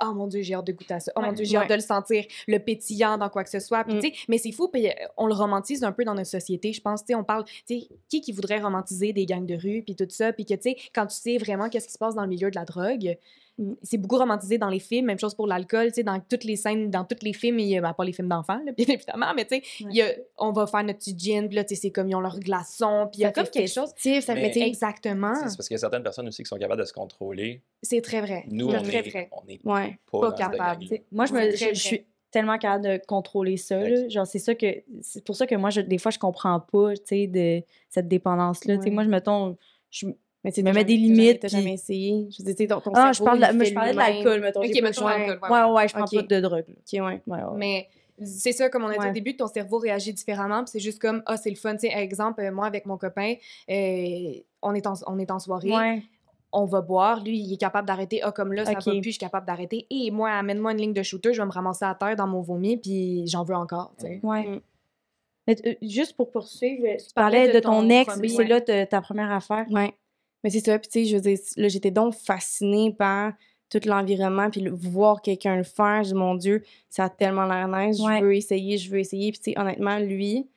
oh 0.03 0.13
mon 0.13 0.27
Dieu, 0.27 0.41
j'ai 0.43 0.53
hâte 0.53 0.67
de 0.67 0.73
goûter 0.73 0.93
à 0.93 0.99
ça. 0.99 1.11
Oh 1.15 1.21
mon. 1.21 1.31
Dieu, 1.31 1.43
j'ai 1.45 1.55
hâte 1.57 1.63
Ouais. 1.63 1.69
de 1.69 1.73
le 1.75 1.79
sentir, 1.79 2.23
le 2.47 2.59
pétillant 2.59 3.17
dans 3.17 3.29
quoi 3.29 3.43
que 3.43 3.49
ce 3.49 3.59
soit. 3.59 3.83
Puis, 3.83 3.95
Mm. 3.95 4.11
mais 4.27 4.37
c'est 4.37 4.51
fou, 4.51 4.67
puis 4.67 4.87
euh, 4.87 4.91
on 5.17 5.25
le 5.25 5.33
romantise 5.33 5.83
un 5.83 5.91
peu 5.91 6.03
dans 6.03 6.13
notre 6.13 6.29
société, 6.29 6.71
je 6.71 6.81
pense. 6.81 7.01
Tu 7.01 7.07
sais, 7.07 7.15
on 7.15 7.23
parle, 7.23 7.45
tu 7.45 7.79
sais, 7.79 7.87
qui 8.09 8.21
qui 8.21 8.31
voudrait 8.31 8.59
romantiser 8.59 9.11
des 9.11 9.25
gangs 9.25 9.45
de 9.47 9.55
rue, 9.55 9.81
puis 9.83 9.95
tout 9.95 10.05
ça, 10.09 10.33
puis 10.33 10.45
que, 10.45 10.53
tu 10.53 10.61
sais, 10.71 10.75
quand 10.93 11.07
tu 11.07 11.15
sais 11.15 11.37
vraiment 11.39 11.67
qu'est-ce 11.69 11.87
qui 11.87 11.93
se 11.93 11.97
passe 11.97 12.13
dans 12.13 12.21
le 12.23 12.27
milieu 12.27 12.51
de 12.51 12.55
la 12.55 12.65
drogue, 12.65 13.17
Mm. 13.57 13.73
c'est 13.83 13.97
beaucoup 13.97 14.17
romantisé 14.17 14.57
dans 14.57 14.67
les 14.69 14.79
films, 14.79 15.05
même 15.05 15.17
chose 15.19 15.33
pour 15.33 15.47
l'alcool, 15.47 15.87
tu 15.87 15.93
sais, 15.95 16.03
dans 16.03 16.19
toutes 16.19 16.43
les 16.43 16.57
scènes, 16.57 16.91
dans 16.91 17.05
tous 17.05 17.23
les 17.23 17.31
films, 17.31 17.59
il 17.59 17.67
y 17.69 17.77
a, 17.77 17.81
ben, 17.81 17.93
pas 17.93 18.03
les 18.03 18.11
films 18.11 18.27
d'enfants, 18.27 18.59
bien 18.77 18.85
évidemment, 18.89 19.33
mais 19.33 19.45
tu 19.45 19.55
sais, 19.55 19.63
il 19.79 19.95
y 19.95 20.01
a- 20.01 20.13
on 20.37 20.51
va 20.51 20.67
faire 20.67 20.83
notre 20.83 20.99
petit 20.99 21.17
gin, 21.17 21.47
puis 21.47 21.55
là, 21.55 21.63
tu 21.63 21.73
sais, 21.75 21.81
c'est 21.81 21.91
comme 21.91 22.09
ils 22.09 22.15
ont 22.15 22.19
leur 22.19 22.37
glaçon, 22.39 23.07
puis 23.11 23.19
il 23.19 23.23
y 23.23 23.25
a 23.25 23.31
comme 23.31 23.47
quelque 23.47 23.69
chose. 23.71 23.89
ça 23.95 24.33
Mais- 24.35 24.51
Exactement. 24.57 25.35
C'est 25.35 25.55
parce 25.57 25.67
qu'il 25.67 25.75
y 25.75 25.77
a 25.77 25.79
certaines 25.79 26.03
personnes 26.03 26.27
aussi 26.27 26.43
qui 26.43 26.49
sont 26.49 26.57
capables 26.57 26.81
de 26.81 26.85
se 26.85 26.93
contrôler. 26.93 27.61
C'est 27.81 28.01
très 28.01 28.19
vrai. 28.21 28.43
Nous, 28.49 28.67
on 28.67 28.81
très 28.83 28.97
est, 28.97 29.09
vrai. 29.09 29.29
on 29.31 29.47
est 29.47 29.59
Ouais. 29.65 29.97
pas, 30.11 30.19
Pas 30.19 30.31
capable, 30.33 30.85
Moi, 31.11 31.25
je, 31.25 31.33
me, 31.33 31.51
je, 31.55 31.73
suis 31.73 32.05
tellement 32.31 32.57
capable 32.57 32.83
de 32.83 33.01
contrôler 33.07 33.55
ça. 33.57 33.79
Là. 33.79 34.09
Genre, 34.09 34.27
c'est 34.27 34.39
ça 34.39 34.53
que. 34.55 34.67
C'est 35.01 35.23
pour 35.23 35.35
ça 35.37 35.47
que 35.47 35.55
moi, 35.55 35.69
je, 35.69 35.79
des 35.81 35.97
fois, 35.97 36.11
je 36.11 36.19
comprends 36.19 36.59
pas, 36.59 36.93
tu 36.95 37.01
sais, 37.05 37.27
de 37.27 37.63
cette 37.89 38.07
dépendance-là. 38.09 38.75
Tu 38.77 38.81
sais, 38.83 38.87
Ouais. 38.89 38.93
moi, 38.93 39.03
je 39.05 39.09
me 39.09 39.19
tombe. 39.21 39.55
Je, 39.91 40.07
Mais 40.45 40.51
tu 40.51 40.61
me 40.61 40.71
mets 40.71 40.83
des 40.85 40.95
limites, 40.95 41.39
T'as 41.39 41.47
jamais 41.47 41.73
essayé. 41.73 42.27
Je 42.29 42.37
veux 42.43 42.45
dire, 42.45 42.55
tu 42.55 42.63
sais, 42.63 42.67
ton, 42.67 42.79
ton 42.79 42.91
ah, 42.93 43.11
je, 43.11 43.17
cerveau, 43.17 43.39
parle 43.39 43.57
de, 43.57 43.65
je 43.65 43.73
parlais 43.73 43.91
de 43.93 43.97
l'alcool, 43.97 44.41
mettons. 44.41 44.59
Ok, 44.61 44.79
mettons 44.81 45.07
l'alcool, 45.07 45.39
Ouais, 45.41 45.49
ouais, 45.63 45.71
ouais, 45.73 45.87
je 45.87 45.93
prends 45.93 46.03
Ok. 46.05 46.13
pas 46.15 46.35
de 46.35 46.39
drogue. 46.39 46.65
Ok, 46.69 46.93
ouais. 46.93 46.99
Ouais, 47.01 47.21
ouais, 47.25 47.43
ouais. 47.43 47.57
Mais 47.57 47.87
c'est 48.23 48.51
ça, 48.51 48.69
comme 48.69 48.83
on 48.83 48.87
a 48.89 48.93
dit 48.93 48.99
Ouais. 48.99 49.09
au 49.09 49.13
début, 49.13 49.35
ton 49.35 49.47
cerveau 49.47 49.79
réagit 49.79 50.13
différemment. 50.13 50.59
puis 50.63 50.69
c'est 50.71 50.79
juste 50.79 51.01
comme, 51.01 51.23
ah, 51.25 51.35
c'est 51.35 51.49
le 51.49 51.55
fun. 51.55 51.73
Tu 51.77 51.87
sais, 51.89 51.93
exemple, 51.97 52.41
euh, 52.41 52.51
moi, 52.51 52.67
avec 52.67 52.85
mon 52.85 52.95
copain, 52.97 53.33
euh, 53.71 54.33
on, 54.61 54.75
est 54.75 54.85
en, 54.85 54.93
on 55.07 55.17
est 55.17 55.31
en 55.31 55.39
soirée, 55.39 55.71
Ouais. 55.71 56.03
on 56.51 56.65
va 56.65 56.81
boire. 56.81 57.23
Lui, 57.23 57.39
il 57.39 57.51
est 57.53 57.57
capable 57.57 57.87
d'arrêter. 57.87 58.21
Ah, 58.21 58.31
comme 58.31 58.53
là, 58.53 58.65
ça 58.65 58.73
Ok. 58.73 58.85
va 58.85 58.91
plus, 58.91 59.03
je 59.05 59.09
suis 59.09 59.17
capable 59.17 59.47
d'arrêter. 59.47 59.87
Et 59.89 60.11
moi, 60.11 60.29
amène-moi 60.29 60.73
une 60.73 60.77
ligne 60.77 60.93
de 60.93 61.01
shooter, 61.01 61.33
je 61.33 61.41
vais 61.41 61.47
me 61.47 61.51
ramasser 61.51 61.85
à 61.85 61.95
terre 61.95 62.15
dans 62.15 62.27
mon 62.27 62.41
vomi, 62.41 62.77
puis 62.77 63.23
j'en 63.25 63.43
veux 63.43 63.55
encore, 63.55 63.93
tu 63.99 64.05
sais. 64.05 64.19
Ouais. 64.21 64.43
Mm. 64.47 64.61
Mais 65.47 65.55
euh, 65.67 65.73
juste 65.81 66.15
pour 66.15 66.29
poursuivre, 66.31 66.85
tu 66.97 67.13
parlais 67.15 67.47
de 67.49 67.53
de 67.53 67.59
ton 67.59 67.81
ton 67.81 67.89
ex, 67.89 68.13
c'est 68.35 68.43
là 68.45 68.61
ta- 68.61 68.85
ta 68.85 69.01
première 69.01 69.31
affaire? 69.31 69.65
Ouais. 69.69 69.93
Mais 70.45 70.49
c'est 70.51 70.59
ça. 70.63 70.79
Puis, 70.79 70.87
tu 70.87 70.99
sais, 70.99 71.05
je 71.05 71.15
veux 71.17 71.21
dire, 71.21 71.37
là, 71.57 71.67
j'étais 71.67 71.91
donc 71.91 72.13
fascinée 72.13 72.93
par 72.93 73.33
tout 73.69 73.81
l'environnement, 73.85 74.49
puis 74.51 74.61
le- 74.61 74.71
voir 74.71 75.21
quelqu'un 75.21 75.57
le 75.57 75.63
faire. 75.63 76.03
Je 76.03 76.09
dis, 76.09 76.13
mon 76.15 76.35
Dieu, 76.35 76.63
ça 76.87 77.05
a 77.05 77.09
tellement 77.09 77.45
l'air 77.47 77.67
nice. 77.67 77.99
Ouais. 77.99 78.19
Je 78.19 78.23
veux 78.23 78.35
essayer, 78.35 78.77
je 78.77 78.89
veux 78.91 78.99
essayer. 78.99 79.31
Puis, 79.31 79.39
tu 79.41 79.51
sais, 79.51 79.59
honnêtement, 79.59 79.97
lui, 79.97 80.47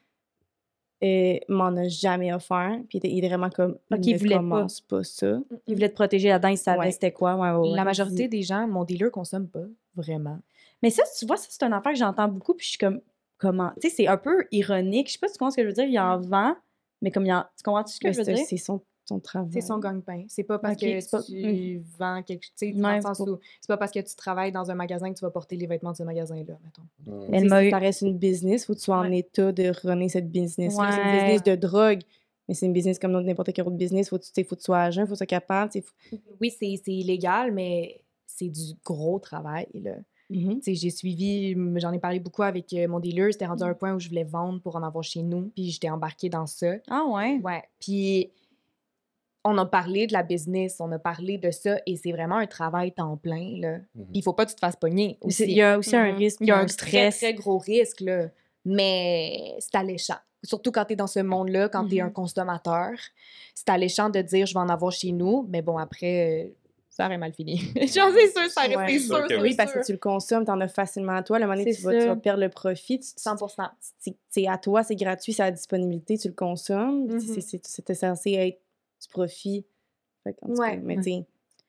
euh, 1.03 1.39
m'en 1.49 1.69
a 1.77 1.89
jamais 1.89 2.33
offert. 2.33 2.79
Puis, 2.89 2.99
il 3.03 3.19
était- 3.19 3.29
vraiment 3.29 3.51
comme, 3.51 3.79
Ok, 3.91 3.99
il 4.05 4.13
ne 4.15 4.19
voulait 4.19 4.35
pas. 4.35 4.41
commence 4.41 4.81
pas. 4.81 5.05
ça. 5.05 5.39
Il 5.67 5.75
voulait 5.75 5.89
te 5.89 5.95
protéger 5.95 6.29
là-dedans, 6.29 6.49
il 6.49 6.59
savait 6.59 6.79
Ouais. 6.81 6.91
c'était 6.91 7.13
quoi. 7.13 7.35
Ouais, 7.37 7.51
ouais, 7.51 7.71
ouais. 7.71 7.77
La 7.77 7.85
majorité 7.85 8.29
des 8.29 8.43
gens, 8.43 8.67
mon 8.69 8.85
dealer 8.85 9.11
consomme 9.11 9.49
pas, 9.49 9.65
vraiment. 9.95 10.39
Mais 10.83 10.91
ça, 10.91 11.03
tu 11.19 11.25
vois, 11.27 11.37
ça, 11.37 11.47
c'est 11.51 11.63
une 11.65 11.73
affaire 11.73 11.93
que 11.93 11.99
j'entends 11.99 12.29
beaucoup, 12.29 12.55
puis 12.55 12.65
je 12.65 12.71
suis 12.71 12.79
comme, 12.79 13.01
comment? 13.39 13.71
Tu 13.81 13.89
sais, 13.89 13.95
c'est 13.97 14.07
un 14.09 14.17
peu 14.17 14.47
ironique. 14.51 15.07
Je 15.09 15.13
sais 15.15 15.19
pas 15.19 15.29
si 15.29 15.35
tu 15.35 15.39
comprends 15.39 15.51
ce 15.53 15.57
que 15.57 15.63
je 15.63 15.69
veux 15.69 15.73
dire. 15.73 15.85
Il 15.87 15.99
en 15.99 16.19
vend, 16.21 16.55
mais 17.01 17.11
comme 17.11 17.25
il 17.27 17.33
en. 17.33 17.45
Tu 17.57 17.63
comprends 17.65 17.87
ce 17.87 17.99
que 18.01 18.09
Mais 18.09 18.13
je 18.13 18.19
veux 18.19 18.25
dire? 18.25 18.39
c'est 18.49 18.57
son, 18.59 18.81
son 19.09 19.21
travail. 19.21 19.51
C'est 19.53 19.61
son 19.61 19.79
gagne-pain. 19.79 20.25
C'est 20.29 20.43
pas 20.45 20.59
parce 20.59 20.77
que 20.77 21.01
c'est 21.01 21.11
pas- 21.11 21.23
tu 21.23 21.83
vends 21.99 22.23
quelque 22.23 22.45
chose. 22.45 22.53
Ouais, 22.61 22.97
c'est 22.97 23.03
sens 23.03 23.19
pas- 23.19 23.25
où 23.25 23.39
c'est 23.61 23.69
pas 23.69 23.77
parce 23.77 23.93
que 23.93 23.99
tu 24.01 24.15
travailles 24.17 24.53
dans 24.53 24.71
un 24.71 24.75
magasin 24.75 25.13
que 25.13 25.19
tu 25.19 25.25
vas 25.25 25.31
porter 25.31 25.57
les 25.57 25.67
vêtements 25.67 25.93
de 25.93 25.97
ce 25.97 26.03
magasin-là, 26.03 26.59
mettons. 26.65 26.83
Mm. 27.29 27.35
Elle 27.35 27.49
m'a 27.49 27.61
si 27.63 27.67
eu- 27.67 27.71
ça 27.71 27.79
reste 27.79 28.03
une 28.03 28.19
business, 28.19 28.67
faut 28.67 28.75
que 28.75 28.79
tu 28.79 28.85
sois 28.85 28.99
en 28.99 29.11
Ouais. 29.11 29.19
état 29.19 29.51
de 29.53 29.73
runner 29.87 30.09
cette 30.09 30.31
business. 30.31 30.75
C'est 30.75 30.81
une 30.83 30.87
Ouais. 31.09 31.13
business 31.21 31.43
de 31.43 31.55
drogue, 31.57 32.01
mais 32.47 32.55
c'est 32.55 32.67
une 32.67 32.73
business 32.73 32.99
comme 32.99 33.13
n'importe 33.21 33.53
quel 33.53 33.67
autre 33.67 33.77
business. 33.77 34.09
Faut 34.11 34.19
que 34.19 34.25
faut 34.45 34.55
que 34.55 34.61
tu 34.61 34.65
sois 34.65 34.91
jeun, 34.91 35.05
faut 35.07 35.11
que 35.11 35.15
tu 35.15 35.19
sois 35.19 35.27
capable. 35.27 35.73
faut- 35.73 36.17
Oui, 36.41 36.51
c'est 36.51 36.81
c'est 36.85 36.93
illégal, 36.93 37.53
mais 37.53 38.01
c'est 38.27 38.49
du 38.49 38.75
gros 38.85 39.19
travail, 39.19 39.67
là. 39.75 39.97
Sais, 40.61 40.75
j'ai 40.75 40.91
suivi, 40.91 41.55
j'en 41.77 41.91
ai 41.91 41.99
parlé 41.99 42.21
beaucoup 42.21 42.43
avec 42.43 42.71
euh, 42.75 42.87
mon 42.87 43.01
dealer. 43.01 43.33
C'était 43.33 43.47
rendu 43.47 43.63
à 43.63 43.67
un 43.69 43.73
point 43.73 43.95
où 43.95 43.99
je 43.99 44.09
voulais 44.11 44.25
vendre 44.25 44.61
pour 44.61 44.77
en 44.77 44.83
avoir 44.83 45.03
chez 45.03 45.23
nous, 45.23 45.51
puis 45.55 45.71
j'étais 45.71 45.89
embarquée 45.89 46.29
dans 46.29 46.45
ça. 46.47 46.75
Ah 46.91 47.05
ouais? 47.09 47.41
Ouais. 47.43 47.63
Puis 47.81 48.31
on 49.49 49.59
a 49.59 49.67
parlé 49.67 50.07
de 50.07 50.13
la 50.13 50.23
business, 50.23 50.77
on 50.81 50.91
a 50.93 50.99
parlé 50.99 51.39
de 51.39 51.51
ça, 51.51 51.79
et 51.87 51.97
c'est 51.97 52.13
vraiment 52.13 52.37
un 52.37 52.47
travail 52.47 52.93
temps 52.93 53.17
plein, 53.17 53.59
là. 53.61 53.79
Puis 53.95 54.07
il 54.15 54.23
faut 54.23 54.33
pas 54.33 54.45
que 54.45 54.51
tu 54.51 54.57
te 54.57 54.61
fasses 54.61 54.77
pogner 54.77 55.19
C'est- 55.23 55.27
aussi. 55.27 55.43
Il 55.45 55.53
y 55.57 55.63
a 55.63 55.79
aussi 55.79 55.97
un 55.97 56.13
Mhm. 56.13 56.19
risque, 56.19 56.39
Il 56.41 56.49
y 56.49 56.51
a 56.51 56.59
un 56.59 56.69
stress. 56.69 56.91
très, 57.19 57.33
très 57.33 57.35
gros 57.35 57.59
risque, 57.59 58.01
là. 58.01 58.27
Mais 58.65 59.55
c'est 59.61 59.75
alléchant. 59.77 60.17
Surtout 60.45 60.71
quand 60.71 60.85
tu 60.85 60.93
es 60.93 60.97
dans 60.97 61.07
ce 61.07 61.21
monde-là, 61.21 61.69
quand 61.69 61.87
tu 61.89 61.97
es 61.97 62.01
un 62.01 62.07
Mhm. 62.07 62.13
consommateur. 62.13 62.91
C'est 63.55 63.69
alléchant 63.71 64.09
de 64.09 64.21
dire 64.23 64.47
je 64.47 64.55
vais 64.55 64.61
en 64.61 64.69
avoir 64.69 64.93
chez 64.93 65.11
nous, 65.13 65.45
mais 65.49 65.63
bon, 65.63 65.79
après, 65.79 66.45
euh, 66.47 66.49
ça 66.91 67.07
aurait 67.07 67.19
mal 67.19 67.33
fini. 67.33 67.57
J'en 67.77 68.13
suis 68.13 68.29
sûre, 68.31 68.49
ça 68.51 68.67
aurait 68.67 68.77
Ouais. 68.77 68.85
été 68.95 68.99
Sûr 69.01 69.27
sûr, 69.29 69.41
Oui, 69.41 69.55
parce 69.57 69.73
que 69.73 69.85
tu 69.85 69.93
le 69.93 69.99
consommes, 69.99 70.45
tu 70.45 70.51
en 70.51 70.61
as 70.61 70.69
facilement 70.69 71.15
à 71.17 71.23
toi. 71.25 71.39
Le 71.39 71.47
moment 71.47 71.59
donné, 71.59 71.75
tu 71.75 71.83
vas, 71.83 71.93
tu 71.93 72.01
ça. 72.01 72.07
vas 72.07 72.17
perdre 72.17 72.41
le 72.43 72.49
profit. 72.51 72.99
tu- 73.01 73.07
tu- 73.07 73.13
100 73.17 73.37
c'est- 74.31 74.47
à 74.47 74.59
toi, 74.59 74.83
c'est 74.85 74.95
gratuit, 74.97 75.33
c'est 75.33 75.43
à 75.43 75.51
disponibilité, 75.51 76.17
tu 76.19 76.29
le 76.29 76.35
consommes. 76.35 77.07
Mhm. 77.09 77.21
C'était 77.63 77.95
censé 77.95 78.33
être 78.33 78.61
du 79.01 79.09
profit. 79.09 79.67
Fait 80.25 80.35
qu'en 80.35 80.49
tout 80.49 80.55
cas, 80.55 80.61
Ouais. 80.61 80.77
mais 80.79 80.97
tu 80.97 81.03
sais, 81.05 81.25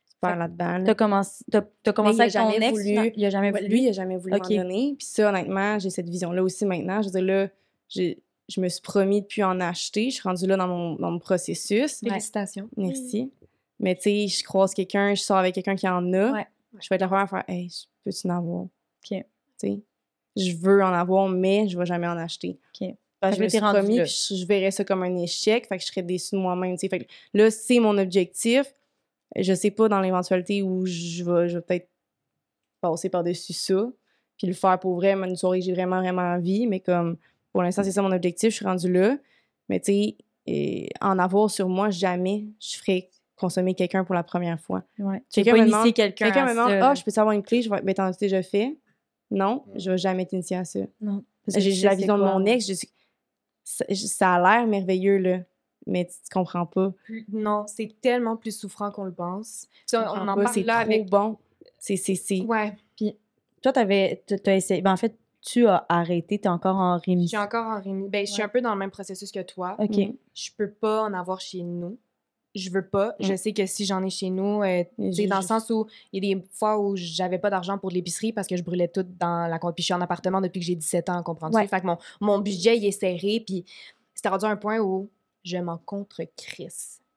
tu 0.09 0.15
perds 0.21 0.35
là-dedans. 0.37 0.77
là. 0.79 0.83
T'as 0.85 0.95
commencé, 0.95 1.45
t'as 1.49 1.93
commencé 1.93 2.21
avec 2.21 2.33
ton 2.33 2.49
ex, 2.51 2.71
voulu- 2.71 3.11
il 3.15 3.25
a 3.25 3.29
jamais 3.29 3.51
voulu? 3.51 3.67
lui, 3.67 3.83
il 3.83 3.87
a 3.89 3.91
jamais 3.91 4.17
voulu 4.17 4.33
Ok. 4.35 4.49
m'en 4.49 4.55
donner. 4.57 4.95
Puis 4.97 5.07
ça, 5.07 5.29
honnêtement, 5.29 5.79
j'ai 5.79 5.89
cette 5.89 6.09
vision-là 6.09 6.43
aussi 6.43 6.65
maintenant. 6.65 7.01
Je 7.01 7.07
veux 7.09 7.13
dire, 7.21 7.23
là, 7.23 7.47
je 8.49 8.61
me 8.61 8.67
suis 8.67 8.81
promis 8.81 9.21
de 9.21 9.27
plus 9.27 9.43
en 9.43 9.59
acheter. 9.59 10.09
Je 10.09 10.15
suis 10.15 10.23
rendue 10.27 10.47
là 10.47 10.57
dans 10.57 10.67
mon, 10.67 10.95
dans 10.95 11.11
mon 11.11 11.19
processus. 11.19 11.99
Félicitations. 11.99 12.69
Merci. 12.75 13.31
Mais 13.79 13.95
tu 13.95 14.01
sais, 14.01 14.27
je 14.27 14.43
croise 14.43 14.73
quelqu'un, 14.73 15.13
je 15.15 15.21
sors 15.21 15.37
avec 15.37 15.55
quelqu'un 15.55 15.75
qui 15.75 15.87
en 15.87 16.11
a. 16.13 16.31
Ouais. 16.33 16.47
Je 16.81 16.89
vais 16.89 16.95
être 16.95 17.01
la 17.01 17.07
première 17.07 17.23
à 17.23 17.27
faire 17.27 17.43
Hey, 17.47 17.69
je- 17.69 17.85
peux-tu 18.03 18.27
en 18.27 18.37
avoir? 18.37 18.61
Ok. 18.63 18.69
Tu 19.09 19.23
sais, 19.57 19.81
je 20.35 20.55
veux 20.57 20.83
en 20.83 20.91
avoir, 20.93 21.29
mais 21.29 21.67
je 21.69 21.77
vais 21.77 21.85
jamais 21.85 22.07
en 22.07 22.17
acheter. 22.17 22.59
Ok. 22.81 22.89
Parce 23.19 23.35
que 23.35 23.37
je 23.37 23.41
là, 23.41 23.45
me 23.45 23.49
t'es 23.51 23.57
suis 23.57 23.65
rendu 23.65 23.79
promis, 23.79 23.97
là. 23.97 24.03
puis 24.03 24.25
je, 24.29 24.35
je 24.35 24.45
verrais 24.45 24.71
ça 24.71 24.83
comme 24.85 25.03
un 25.03 25.15
échec, 25.17 25.67
fait 25.67 25.77
que 25.77 25.81
je 25.83 25.87
serais 25.87 26.03
déçue 26.03 26.35
de 26.35 26.41
moi-même. 26.41 26.75
tu 26.75 26.81
sais. 26.81 26.89
Fait 26.89 26.99
que 26.99 27.05
là, 27.33 27.51
c'est 27.51 27.79
mon 27.79 27.97
objectif. 27.97 28.65
Je 29.35 29.53
sais 29.53 29.71
pas 29.71 29.87
dans 29.89 29.99
l'éventualité 30.01 30.61
où 30.63 30.85
je 30.85 31.23
vais, 31.23 31.49
je 31.49 31.57
vais 31.57 31.61
peut-être 31.61 31.89
passer 32.81 33.09
par-dessus 33.09 33.53
ça, 33.53 33.87
puis 34.37 34.47
le 34.47 34.53
faire 34.53 34.79
pour 34.79 34.95
vrai, 34.95 35.13
une 35.13 35.35
soirée 35.35 35.59
que 35.59 35.65
j'ai 35.65 35.73
vraiment, 35.73 35.99
vraiment 35.99 36.21
envie, 36.33 36.65
mais 36.65 36.79
comme 36.79 37.17
pour 37.51 37.61
l'instant, 37.61 37.83
c'est 37.83 37.91
ça 37.91 38.01
mon 38.01 38.11
objectif, 38.11 38.51
je 38.51 38.55
suis 38.55 38.65
rendue 38.65 38.91
là. 38.91 39.17
Mais 39.67 39.79
tu 39.79 40.15
sais, 40.47 40.87
en 41.01 41.19
avoir 41.19 41.49
sur 41.51 41.67
moi, 41.69 41.89
jamais 41.89 42.45
je 42.59 42.77
ferais 42.77 43.09
consommer 43.35 43.73
quelqu'un 43.75 44.03
pour 44.03 44.15
la 44.15 44.23
première 44.23 44.59
fois. 44.59 44.83
Ouais. 44.97 45.21
Quelqu'un 45.31 45.51
pas 45.51 45.57
me 45.57 45.61
initier 45.63 45.91
demande- 45.93 46.13
quelqu'un 46.15 46.45
me 46.45 46.51
demande 46.51 46.71
Ah, 46.81 46.95
je 46.95 47.03
peux 47.03 47.11
savoir 47.11 47.33
une 47.35 47.43
clé, 47.43 47.61
je 47.61 47.69
vais 47.69 47.81
ben 47.81 47.93
t'en 47.93 48.03
as 48.05 48.17
déjà 48.17 48.41
fait? 48.41 48.77
Non, 49.31 49.63
je 49.75 49.91
vais 49.91 49.97
jamais 49.97 50.25
t'initier 50.25 50.57
à 50.57 50.65
ça. 50.65 50.79
Non. 51.01 51.23
Parce 51.45 51.55
que 51.57 51.61
J'ai 51.61 51.85
la 51.85 51.95
vision 51.95 52.17
de 52.17 52.23
mon 52.23 52.45
ex, 52.45 52.65
je 52.67 52.73
suis- 52.73 52.89
ça, 53.95 54.33
a 54.35 54.39
l'air 54.57 54.67
merveilleux, 54.67 55.17
là. 55.17 55.39
Mais 55.87 56.05
tu, 56.05 56.13
tu 56.23 56.29
comprends 56.31 56.65
pas. 56.65 56.91
Non, 57.31 57.65
c'est 57.67 57.95
tellement 58.01 58.35
plus 58.37 58.57
souffrant 58.57 58.91
qu'on 58.91 59.05
le 59.05 59.13
pense. 59.13 59.67
Tu 59.87 59.95
Tu 59.95 59.97
on, 59.97 60.01
en 60.01 60.35
pas, 60.35 60.43
parle 60.43 60.53
c'est 60.53 60.63
là 60.63 60.73
trop 60.75 60.81
avec. 60.83 61.09
bon. 61.09 61.37
C'est, 61.77 61.95
c'est, 61.95 62.15
c'est... 62.15 62.41
Ouais, 62.41 62.75
Toi, 63.61 63.71
t'avais, 63.73 64.23
t'as- 64.43 64.55
essayé. 64.55 64.81
Ben, 64.81 64.91
en 64.93 64.97
fait, 64.97 65.17
tu 65.41 65.67
as 65.67 65.85
arrêté, 65.89 66.37
t'es 66.39 66.49
encore 66.49 66.75
en 66.75 66.97
je 66.97 67.03
suis 67.03 67.11
rémission. 67.11 67.39
encore 67.39 67.65
en 67.67 67.79
rémi. 67.81 68.09
Ben, 68.09 68.25
je 68.25 68.31
suis 68.33 68.41
Ouais. 68.41 68.45
un 68.45 68.49
peu 68.49 68.61
dans 68.61 68.73
le 68.73 68.79
même 68.79 68.91
processus 68.91 69.31
que 69.31 69.41
toi. 69.41 69.75
OK. 69.79 69.95
Je 70.33 70.49
peux 70.57 70.69
pas 70.69 71.03
en 71.03 71.13
avoir 71.13 71.39
chez 71.39 71.63
nous. 71.63 71.97
Je 72.55 72.69
veux 72.71 72.87
pas. 72.87 73.15
Je 73.19 73.33
Mm. 73.33 73.37
sais 73.37 73.53
que 73.53 73.65
si 73.65 73.85
j'en 73.85 74.03
ai 74.03 74.09
chez 74.09 74.29
nous, 74.29 74.61
euh, 74.63 74.83
sais, 75.11 75.23
Je- 75.23 75.27
dans 75.27 75.37
le 75.37 75.41
je- 75.41 75.47
sens 75.47 75.69
où 75.69 75.85
il 76.11 76.23
y 76.25 76.31
a 76.31 76.35
des 76.35 76.43
fois 76.51 76.79
où 76.79 76.95
j'avais 76.95 77.37
pas 77.39 77.49
d'argent 77.49 77.77
pour 77.77 77.89
l'épicerie 77.91 78.33
parce 78.33 78.47
que 78.47 78.57
je 78.57 78.63
brûlais 78.63 78.87
tout 78.87 79.03
dans 79.19 79.47
la 79.47 79.59
compte. 79.59 79.75
Puis 79.75 79.83
je 79.83 79.85
suis 79.85 79.93
en 79.93 80.01
appartement 80.01 80.41
depuis 80.41 80.59
que 80.59 80.65
j'ai 80.65 80.75
17 80.75 81.09
ans, 81.09 81.21
comprends-tu? 81.23 81.55
Ouais. 81.55 81.67
Fait 81.67 81.81
que 81.81 81.85
mon, 81.85 81.97
mon 82.21 82.39
budget, 82.39 82.77
il 82.77 82.85
est 82.85 82.91
serré. 82.91 83.43
Puis 83.45 83.65
c'était 84.15 84.29
rendu 84.29 84.45
à 84.45 84.49
un 84.49 84.55
point 84.57 84.79
où 84.79 85.09
je 85.43 85.57
m'en 85.57 85.77
contre 85.77 86.21
Chris. 86.35 86.73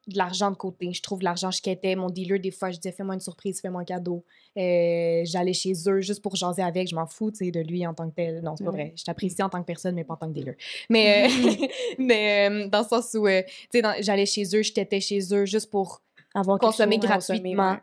De 0.09 0.19
l'argent 0.19 0.51
de 0.51 0.57
côté. 0.57 0.93
Je 0.93 1.01
trouve 1.01 1.23
l'argent, 1.23 1.53
je 1.53 1.61
quittais 1.63 1.95
mon 1.95 2.11
dealer. 2.11 2.41
Des 2.41 2.51
fois, 2.51 2.73
je 2.73 2.77
disais, 2.79 2.91
fais-moi 2.91 3.15
une 3.15 3.21
surprise, 3.21 3.61
fais-moi 3.61 3.83
un 3.83 3.85
cadeau. 3.85 4.25
Euh, 4.59 5.23
J'allais 5.25 5.53
chez 5.53 5.73
eux 5.89 6.01
juste 6.01 6.21
pour 6.23 6.35
jaser 6.35 6.63
avec. 6.63 6.89
Je 6.89 6.95
m'en 6.97 7.07
fous, 7.07 7.31
tu 7.31 7.45
sais, 7.45 7.51
de 7.53 7.61
lui 7.61 7.87
en 7.87 7.95
tant 7.95 8.11
que 8.11 8.15
tel. 8.17 8.41
Non, 8.43 8.57
c'est 8.57 8.65
pas 8.65 8.71
Ouais. 8.71 8.77
vrai. 8.87 8.93
Je 8.97 9.05
t'apprécie 9.05 9.41
en 9.43 9.49
tant 9.49 9.61
que 9.61 9.67
personne, 9.67 9.95
mais 9.95 10.03
pas 10.03 10.15
en 10.15 10.17
tant 10.17 10.29
que 10.29 10.33
dealer. 10.35 10.57
Mais, 10.91 11.25
euh, 11.25 11.29
mais 11.99 12.51
euh, 12.51 12.69
dans 12.69 12.81
le 12.81 12.85
sens 12.87 13.15
où, 13.15 13.29
tu 13.29 13.81
sais, 13.81 13.83
j'allais 14.01 14.27
chez 14.27 14.43
eux, 14.57 14.63
je 14.63 14.73
t'étais 14.73 15.01
chez 15.01 15.21
eux 15.33 15.45
juste 15.47 15.71
pour 15.71 16.03
Avoir 16.35 16.59
consommer 16.59 16.99
gratuitement. 16.99 17.73
ouais. 17.73 17.79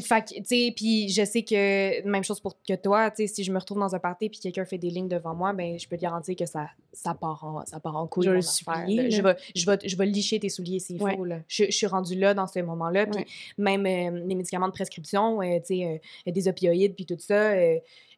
Fait 0.00 0.22
que, 0.24 0.34
tu 0.36 0.44
sais, 0.44 0.72
puis 0.74 1.08
je 1.10 1.22
sais 1.24 1.42
que, 1.42 2.02
même 2.08 2.24
chose 2.24 2.40
pour 2.40 2.56
que 2.66 2.74
toi, 2.74 3.10
tu 3.10 3.26
sais, 3.26 3.34
si 3.34 3.44
je 3.44 3.52
me 3.52 3.58
retrouve 3.58 3.78
dans 3.78 3.94
un 3.94 3.98
party 3.98 4.30
puis 4.30 4.38
quelqu'un 4.40 4.64
fait 4.64 4.78
des 4.78 4.88
lignes 4.88 5.08
devant 5.08 5.34
moi, 5.34 5.52
ben 5.52 5.78
je 5.78 5.86
peux 5.86 5.96
te 5.98 6.00
garantir 6.02 6.34
que 6.34 6.46
ça, 6.46 6.70
ça, 6.94 7.12
part, 7.12 7.44
en, 7.44 7.64
ça 7.66 7.78
part 7.78 7.94
en 7.96 8.06
couille. 8.06 8.24
Je 8.24 8.30
le. 8.30 8.40
Je 8.40 9.20
vais, 9.22 9.36
je, 9.54 9.66
vais, 9.66 9.78
je 9.84 9.96
vais 9.96 10.06
licher 10.06 10.40
tes 10.40 10.48
souliers 10.48 10.78
s'il 10.78 11.02
Ouais. 11.02 11.14
faut. 11.14 11.26
Là. 11.26 11.40
Je, 11.46 11.64
je 11.66 11.70
suis 11.70 11.86
rendue 11.86 12.14
là 12.18 12.32
dans 12.32 12.46
ce 12.46 12.58
moment-là. 12.60 13.04
Puis 13.06 13.18
Ouais. 13.18 13.26
même 13.58 13.84
euh, 13.86 14.24
les 14.26 14.34
médicaments 14.34 14.68
de 14.68 14.72
prescription, 14.72 15.42
euh, 15.42 15.58
tu 15.58 15.76
sais, 15.76 16.00
euh, 16.26 16.32
des 16.32 16.48
opioïdes 16.48 16.94
puis 16.94 17.04
tout 17.04 17.18
ça, 17.18 17.52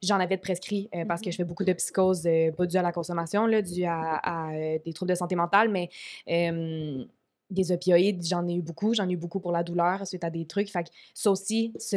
j'en 0.00 0.20
avais 0.20 0.36
de 0.36 0.40
prescrit 0.40 0.88
euh, 0.94 1.04
parce 1.06 1.20
que 1.20 1.26
Mhm. 1.26 1.32
je 1.32 1.36
fais 1.38 1.44
beaucoup 1.44 1.64
de 1.64 1.72
psychose, 1.72 2.24
euh, 2.24 2.52
pas 2.52 2.66
dû 2.66 2.76
à 2.76 2.82
la 2.82 2.92
consommation, 2.92 3.46
là, 3.46 3.62
dû 3.62 3.82
à, 3.84 4.14
à, 4.22 4.52
euh, 4.54 4.78
des 4.84 4.92
troubles 4.92 5.10
de 5.10 5.16
santé 5.16 5.34
mentale, 5.34 5.68
mais 5.70 5.88
des 7.50 7.72
opioïdes, 7.72 8.24
j'en 8.26 8.46
ai 8.46 8.54
eu 8.54 8.62
beaucoup. 8.62 8.92
J'en 8.94 9.08
ai 9.08 9.12
eu 9.12 9.16
beaucoup 9.16 9.40
pour 9.40 9.52
la 9.52 9.62
douleur 9.62 10.06
suite 10.06 10.24
à 10.24 10.30
des 10.30 10.44
trucs. 10.46 10.70
Fait 10.70 10.84
que 10.84 10.90
ça 11.14 11.30
aussi, 11.30 11.72
se- 11.78 11.96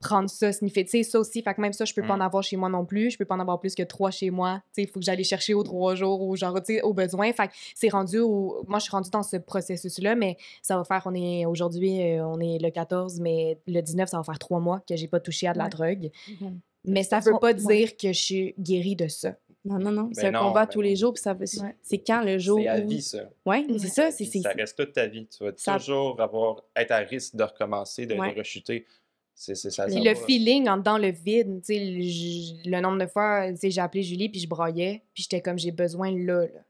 prendre 0.00 0.30
ça, 0.30 0.52
sniffer, 0.52 0.84
tu 0.84 0.90
sais, 0.90 1.02
ça 1.02 1.18
aussi, 1.18 1.42
fait 1.42 1.54
que 1.54 1.60
même 1.60 1.72
ça, 1.72 1.84
je 1.84 1.92
peux 1.94 2.02
pas 2.02 2.14
en 2.14 2.18
Mm. 2.18 2.22
avoir 2.22 2.42
chez 2.42 2.56
moi 2.56 2.68
non 2.68 2.84
plus. 2.84 3.10
Je 3.10 3.18
peux 3.18 3.24
pas 3.24 3.34
en 3.34 3.40
avoir 3.40 3.58
plus 3.60 3.74
que 3.74 3.82
trois 3.82 4.10
chez 4.10 4.30
moi. 4.30 4.62
Tu 4.74 4.82
sais, 4.82 4.82
il 4.82 4.88
faut 4.88 5.00
que 5.00 5.04
j'aille 5.06 5.24
chercher 5.24 5.54
aux 5.54 5.62
trois 5.64 5.94
jours 5.94 6.22
ou 6.22 6.36
genre, 6.36 6.54
tu 6.62 6.74
sais, 6.74 6.82
au 6.82 6.92
besoin. 6.94 7.32
Fait 7.32 7.48
que 7.48 7.52
c'est 7.74 7.88
rendu 7.88 8.20
où, 8.20 8.54
moi, 8.68 8.78
je 8.78 8.84
suis 8.84 8.92
rendue 8.92 9.10
dans 9.10 9.22
ce 9.22 9.36
processus-là, 9.36 10.14
mais 10.14 10.36
ça 10.62 10.76
va 10.76 10.84
faire, 10.84 11.02
on 11.06 11.14
est 11.14 11.46
aujourd'hui, 11.46 12.00
euh, 12.02 12.26
on 12.26 12.38
est 12.40 12.58
le 12.58 12.70
14, 12.70 13.20
mais 13.20 13.58
le 13.66 13.80
19, 13.80 14.08
ça 14.08 14.18
va 14.18 14.22
faire 14.22 14.38
trois 14.38 14.60
mois 14.60 14.80
que 14.88 14.94
j'ai 14.96 15.08
pas 15.08 15.20
touché 15.20 15.46
à 15.48 15.52
de 15.52 15.58
la 15.58 15.64
Ouais. 15.64 15.70
drogue. 15.70 16.10
Mhm. 16.40 16.60
Mais 16.88 17.02
ça 17.02 17.18
veut 17.18 17.32
pas 17.40 17.52
dire 17.52 17.96
que 17.96 18.12
je 18.12 18.20
suis 18.20 18.54
guérie 18.60 18.94
de 18.94 19.08
ça. 19.08 19.34
Non, 19.66 19.78
non, 19.78 19.90
non. 19.90 20.02
Ben 20.04 20.14
c'est 20.14 20.26
un 20.28 20.30
non, 20.32 20.40
combat 20.48 20.64
ben 20.66 20.72
tous 20.72 20.78
non. 20.78 20.84
les 20.84 20.96
jours. 20.96 21.12
Puis 21.12 21.22
ça, 21.22 21.34
va- 21.34 21.46
c'est 21.46 21.60
Ouais. 21.60 21.74
c'est 21.82 21.98
quand 21.98 22.22
le 22.22 22.38
jour 22.38 22.58
C'est 22.60 22.68
à 22.68 22.78
où... 22.78 22.88
vie, 22.88 23.02
ça. 23.02 23.18
Ouais, 23.44 23.64
mais 23.66 23.72
Ouais. 23.74 23.78
c'est 23.78 23.88
ça. 23.88 24.10
C'est, 24.10 24.24
ça 24.24 24.50
reste 24.50 24.76
toute 24.78 24.92
ta 24.92 25.06
vie. 25.06 25.26
Tu 25.26 25.42
vas 25.44 25.50
Ça- 25.56 25.78
toujours 25.78 26.20
avoir, 26.20 26.62
être 26.76 26.92
à 26.92 26.98
risque 26.98 27.34
de 27.36 27.42
recommencer, 27.42 28.06
de, 28.06 28.14
rechuter. 28.14 28.86
C'est, 29.34 29.54
c'est 29.54 29.70
ça. 29.70 29.86
Le 29.88 30.14
feeling 30.14 30.68
en 30.68 30.78
dedans 30.78 30.96
le 30.98 31.10
vide, 31.10 31.60
tu 31.62 31.74
sais, 31.74 31.78
le, 31.78 32.70
le 32.70 32.80
nombre 32.80 32.98
de 32.98 33.06
fois, 33.06 33.50
tu 33.50 33.56
sais, 33.58 33.70
j'ai 33.70 33.80
appelé 33.82 34.02
Julie 34.02 34.28
puis 34.30 34.40
je 34.40 34.48
broyais, 34.48 35.02
puis 35.12 35.24
j'étais 35.24 35.42
comme 35.42 35.58
j'ai 35.58 35.72
besoin 35.72 36.10
là, 36.16 36.42
là. 36.46 36.60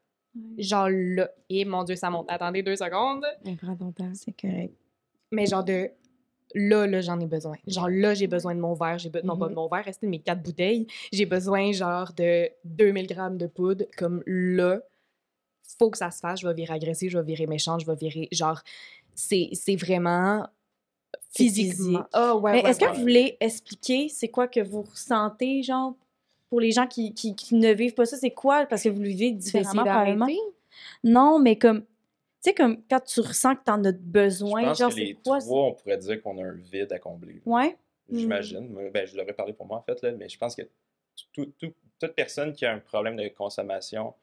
Genre 0.58 0.88
là. 0.90 1.30
Et 1.48 1.64
mon 1.64 1.82
Dieu, 1.84 1.96
ça 1.96 2.10
monte. 2.10 2.26
Attendez 2.28 2.62
deux 2.62 2.76
secondes. 2.76 3.24
Ouais, 3.44 3.56
prends 3.60 3.76
ton 3.76 3.90
temps. 3.92 4.10
C'est 4.14 4.32
correct. 4.38 4.74
Mais 5.30 5.46
genre 5.46 5.64
de 5.64 5.90
là, 6.54 6.86
là, 6.86 7.00
j'en 7.00 7.18
ai 7.20 7.26
besoin. 7.26 7.56
Genre 7.66 7.88
là, 7.88 8.14
j'ai 8.14 8.26
besoin 8.26 8.54
de 8.54 8.60
mon 8.60 8.74
verre. 8.74 8.98
J'ai 8.98 9.10
be- 9.10 9.22
Non, 9.24 9.36
pas 9.36 9.46
de 9.46 9.50
Mhm. 9.50 9.56
mon 9.56 9.68
verre, 9.68 9.84
restez 9.84 10.06
de 10.06 10.10
mes 10.10 10.20
quatre 10.20 10.42
bouteilles. 10.42 10.86
J'ai 11.12 11.26
besoin 11.26 11.72
genre 11.72 12.12
de 12.12 12.48
2000 12.64 13.06
grammes 13.06 13.36
de 13.38 13.46
poudre. 13.46 13.84
Comme 13.96 14.22
là, 14.26 14.80
faut 15.78 15.90
que 15.90 15.98
ça 15.98 16.10
se 16.10 16.20
fasse. 16.20 16.40
Je 16.40 16.48
vais 16.48 16.54
virer 16.54 16.74
agressif, 16.74 17.10
je 17.12 17.18
vais 17.18 17.24
virer 17.24 17.46
méchant, 17.46 17.78
je 17.78 17.86
vais 17.86 17.96
virer. 17.96 18.28
Genre, 18.32 18.60
c'est 19.14 19.50
vraiment 19.76 20.46
physiquement. 21.30 21.74
physique. 21.76 21.98
Ah 22.12 22.36
ouais, 22.36 22.52
Mais 22.52 22.62
ouais, 22.62 22.70
est-ce 22.70 22.78
que 22.80 22.94
vous 22.94 23.00
voulez 23.00 23.36
expliquer 23.40 24.08
c'est 24.08 24.28
quoi 24.28 24.48
que 24.48 24.60
vous 24.60 24.82
ressentez, 24.82 25.62
genre, 25.62 25.94
pour 26.48 26.60
les 26.60 26.70
gens 26.72 26.86
qui, 26.86 27.12
qui, 27.12 27.34
qui 27.34 27.54
ne 27.56 27.72
vivent 27.72 27.94
pas 27.94 28.06
ça, 28.06 28.16
c'est 28.16 28.30
quoi? 28.30 28.66
Parce 28.66 28.82
que 28.84 28.88
vous 28.88 29.00
le 29.00 29.08
vivez 29.08 29.26
essayer 29.26 29.32
différemment, 29.32 29.82
probablement. 29.84 30.26
Non, 31.04 31.38
mais 31.38 31.56
comme, 31.56 31.82
sais, 32.50 32.54
comme 32.54 32.82
quand 32.88 33.00
tu 33.00 33.20
ressens 33.20 33.56
que 33.56 33.64
t'en 33.64 33.82
as 33.84 33.92
Je 33.92 33.96
besoin, 33.98 34.64
pense 34.64 34.78
genre, 34.78 34.88
que 34.88 34.94
c'est 34.94 35.00
les 35.00 35.14
quoi? 35.14 35.38
trois, 35.38 35.64
on 35.68 35.72
pourrait 35.74 35.98
dire 35.98 36.22
qu'on 36.22 36.38
a 36.38 36.46
un 36.46 36.52
vide 36.52 36.92
à 36.92 36.98
combler. 36.98 37.40
Ouais. 37.46 37.76
J'imagine. 38.10 38.72
Ben, 38.92 39.06
je 39.06 39.16
l'aurais 39.16 39.32
parlé 39.32 39.52
pour 39.52 39.66
moi, 39.66 39.78
en 39.78 39.82
fait, 39.82 40.00
là, 40.02 40.12
mais 40.12 40.28
je 40.28 40.38
pense 40.38 40.54
que 40.54 40.62
tout- 41.32 41.52
tout- 41.58 41.74
toute 41.98 42.12
personne 42.14 42.52
qui 42.52 42.64
a 42.66 42.72
un 42.72 42.78
problème 42.78 43.16
de 43.16 43.26
consommation, 43.28 44.14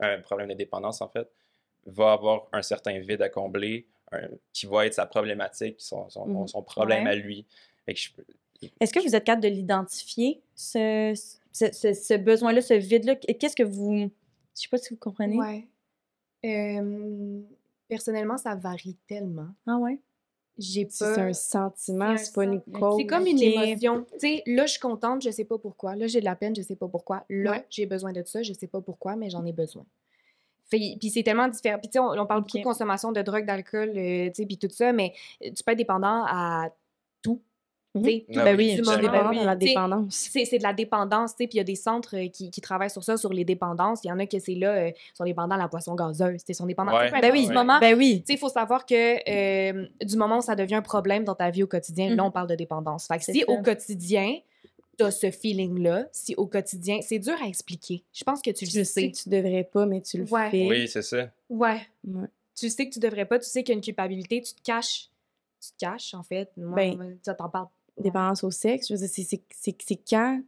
un 0.00 0.20
problème 0.20 0.48
de 0.48 0.54
dépendance, 0.54 1.00
en 1.00 1.08
fait, 1.08 1.28
va 1.86 2.12
avoir 2.12 2.48
un 2.52 2.62
certain 2.62 2.98
vide 2.98 3.22
à 3.22 3.28
combler, 3.28 3.86
un- 4.12 4.28
qui 4.52 4.66
va 4.66 4.86
être 4.86 4.94
sa 4.94 5.06
problématique, 5.06 5.76
son, 5.80 6.08
son, 6.10 6.46
son 6.46 6.62
problème 6.62 7.04
Ouais. 7.04 7.10
à 7.10 7.14
lui. 7.14 7.46
Je 7.88 8.08
Est-ce 8.80 8.92
que 8.92 9.00
vous 9.00 9.14
êtes 9.16 9.24
capable 9.24 9.42
de 9.44 9.48
l'identifier, 9.48 10.42
ce, 10.54 11.14
ce, 11.52 11.72
ce- 11.72 11.94
ce 11.94 12.14
besoin-là, 12.14 12.60
ce 12.60 12.74
vide-là? 12.74 13.14
Qu'est-ce 13.16 13.56
que 13.56 13.62
vous. 13.62 14.10
Je 14.54 14.60
sais 14.62 14.68
pas 14.68 14.76
si 14.78 14.92
vous 14.92 14.98
comprenez. 15.00 15.38
Ouais. 15.38 15.66
Euh, 16.44 17.40
personnellement, 17.90 18.38
ça 18.38 18.54
varie 18.54 18.96
tellement. 19.06 19.48
Ah 19.66 19.76
ouais? 19.76 19.98
J'ai 20.58 20.84
pas. 20.84 20.90
c'est 20.92 21.20
un 21.20 21.32
sentiment, 21.32 22.16
c'est 22.16 22.34
pas 22.34 22.44
une 22.44 22.60
cause. 22.60 22.96
C'est 22.98 23.06
comme 23.06 23.26
une 23.26 23.38
émotion. 23.42 24.04
Tu 24.12 24.18
sais, 24.18 24.42
là, 24.46 24.66
je 24.66 24.72
suis 24.72 24.80
contente, 24.80 25.22
je 25.22 25.30
sais 25.30 25.44
pas 25.44 25.58
pourquoi. 25.58 25.96
Là, 25.96 26.06
j'ai 26.06 26.20
de 26.20 26.24
la 26.24 26.36
peine, 26.36 26.54
je 26.54 26.60
sais 26.62 26.76
pas 26.76 26.88
pourquoi. 26.88 27.24
Là, 27.30 27.50
Ouais. 27.52 27.66
j'ai 27.70 27.86
besoin 27.86 28.12
de 28.12 28.22
ça, 28.24 28.42
je 28.42 28.52
sais 28.52 28.66
pas 28.66 28.80
pourquoi, 28.80 29.16
mais 29.16 29.30
j'en 29.30 29.44
ai 29.46 29.52
besoin. 29.52 29.84
Puis 30.70 30.98
c'est 31.12 31.22
tellement 31.24 31.48
différent. 31.48 31.78
Puis 31.78 31.88
tu 31.88 31.94
sais, 31.94 31.98
on, 31.98 32.10
on 32.10 32.26
parle 32.26 32.42
beaucoup 32.42 32.58
de 32.58 32.62
consommation 32.62 33.10
de 33.10 33.22
drogue, 33.22 33.44
d'alcool, 33.46 33.90
euh, 33.96 34.26
tu 34.28 34.34
sais, 34.34 34.46
puis 34.46 34.56
tout 34.58 34.68
ça, 34.70 34.92
mais 34.92 35.14
tu 35.40 35.64
peux 35.64 35.72
être 35.72 35.78
dépendant 35.78 36.24
à 36.28 36.70
tout. 37.22 37.40
Mhm. 37.94 38.04
Tu 38.04 38.10
sais, 38.10 38.24
Ah 38.36 38.44
Ben 38.44 38.56
oui, 38.56 38.74
du 38.76 38.82
ben 38.82 38.98
dépendant 39.00 39.30
oui. 39.30 39.40
de 39.40 39.44
la 39.44 39.56
dépendance. 39.56 40.14
c'est 40.14 40.44
c'est 40.44 40.58
de 40.58 40.62
la 40.62 40.72
dépendance, 40.72 41.32
tu 41.34 41.42
sais, 41.42 41.46
puis 41.48 41.56
il 41.56 41.58
y 41.58 41.60
a 41.60 41.64
des 41.64 41.74
centres 41.74 42.16
euh, 42.16 42.28
qui, 42.28 42.50
qui 42.50 42.60
travaillent 42.60 42.90
sur 42.90 43.02
ça, 43.02 43.16
sur 43.16 43.32
les 43.32 43.44
dépendances. 43.44 44.00
Il 44.04 44.08
y 44.08 44.12
en 44.12 44.18
a 44.20 44.26
que 44.26 44.38
c'est 44.38 44.54
là, 44.54 44.70
euh, 44.74 44.90
sont 45.14 45.24
dépendants 45.24 45.56
à 45.56 45.58
la 45.58 45.66
boisson 45.66 45.94
gazeuse, 45.96 46.38
tu 46.38 46.46
sais, 46.46 46.54
sont 46.54 46.66
dépendants. 46.66 46.96
Ouais. 46.96 47.10
Ben 47.20 47.32
oui, 47.32 47.46
du 47.48 47.52
moment, 47.52 47.80
ben 47.80 47.96
oui. 47.98 48.20
tu 48.20 48.26
sais, 48.26 48.32
il 48.34 48.38
faut 48.38 48.48
savoir 48.48 48.86
que 48.86 48.94
euh, 49.28 49.86
du 50.04 50.16
moment 50.16 50.38
où 50.38 50.42
ça 50.42 50.54
devient 50.54 50.76
un 50.76 50.82
problème 50.82 51.24
dans 51.24 51.34
ta 51.34 51.50
vie 51.50 51.62
au 51.64 51.66
quotidien, 51.66 52.08
là, 52.10 52.14
Mhm. 52.14 52.20
on 52.20 52.30
parle 52.30 52.46
de 52.48 52.54
dépendance. 52.54 53.06
Fait 53.08 53.18
que 53.18 53.24
si 53.24 53.40
ça. 53.40 53.44
au 53.50 53.60
quotidien, 53.62 54.38
tu 54.96 55.04
as 55.04 55.10
ce 55.10 55.30
feeling-là, 55.32 56.06
si 56.12 56.34
au 56.36 56.46
quotidien, 56.46 57.00
c'est 57.02 57.18
dur 57.18 57.34
à 57.42 57.48
expliquer. 57.48 58.04
Je 58.12 58.22
pense 58.22 58.40
que 58.40 58.50
tu 58.50 58.66
le 58.66 58.70
Tu 58.70 58.78
le 58.78 58.84
sais. 58.84 59.00
sais 59.00 59.10
que 59.10 59.16
tu 59.16 59.28
devrais 59.30 59.64
pas, 59.64 59.86
mais 59.86 60.00
tu 60.00 60.18
le 60.18 60.24
Ouais. 60.30 60.50
fais. 60.50 60.66
Oui, 60.68 60.86
c'est 60.86 61.02
ça. 61.02 61.28
Ouais. 61.48 61.80
Ouais. 62.06 62.28
Tu 62.56 62.68
sais 62.70 62.86
que 62.88 62.92
tu 62.92 63.00
devrais 63.00 63.24
pas, 63.24 63.38
tu 63.38 63.46
sais 63.48 63.62
qu'il 63.64 63.72
y 63.72 63.74
a 63.74 63.78
une 63.78 63.82
culpabilité, 63.82 64.42
tu 64.42 64.52
te 64.54 64.60
caches. 64.62 65.08
Tu 65.62 65.70
te 65.72 65.76
caches, 65.78 66.14
en 66.14 66.22
fait. 66.22 66.50
Moi, 66.56 66.74
Ben, 66.76 66.96
moi, 66.96 67.04
ça 67.22 67.34
t'en 67.34 67.48
parle. 67.48 67.66
Dépendance 68.00 68.44
au 68.44 68.50
sexe, 68.50 68.88
je 68.88 68.94
veux 68.94 69.00
dire, 69.06 69.08
c'est- 69.08 70.00
quand 70.08 70.40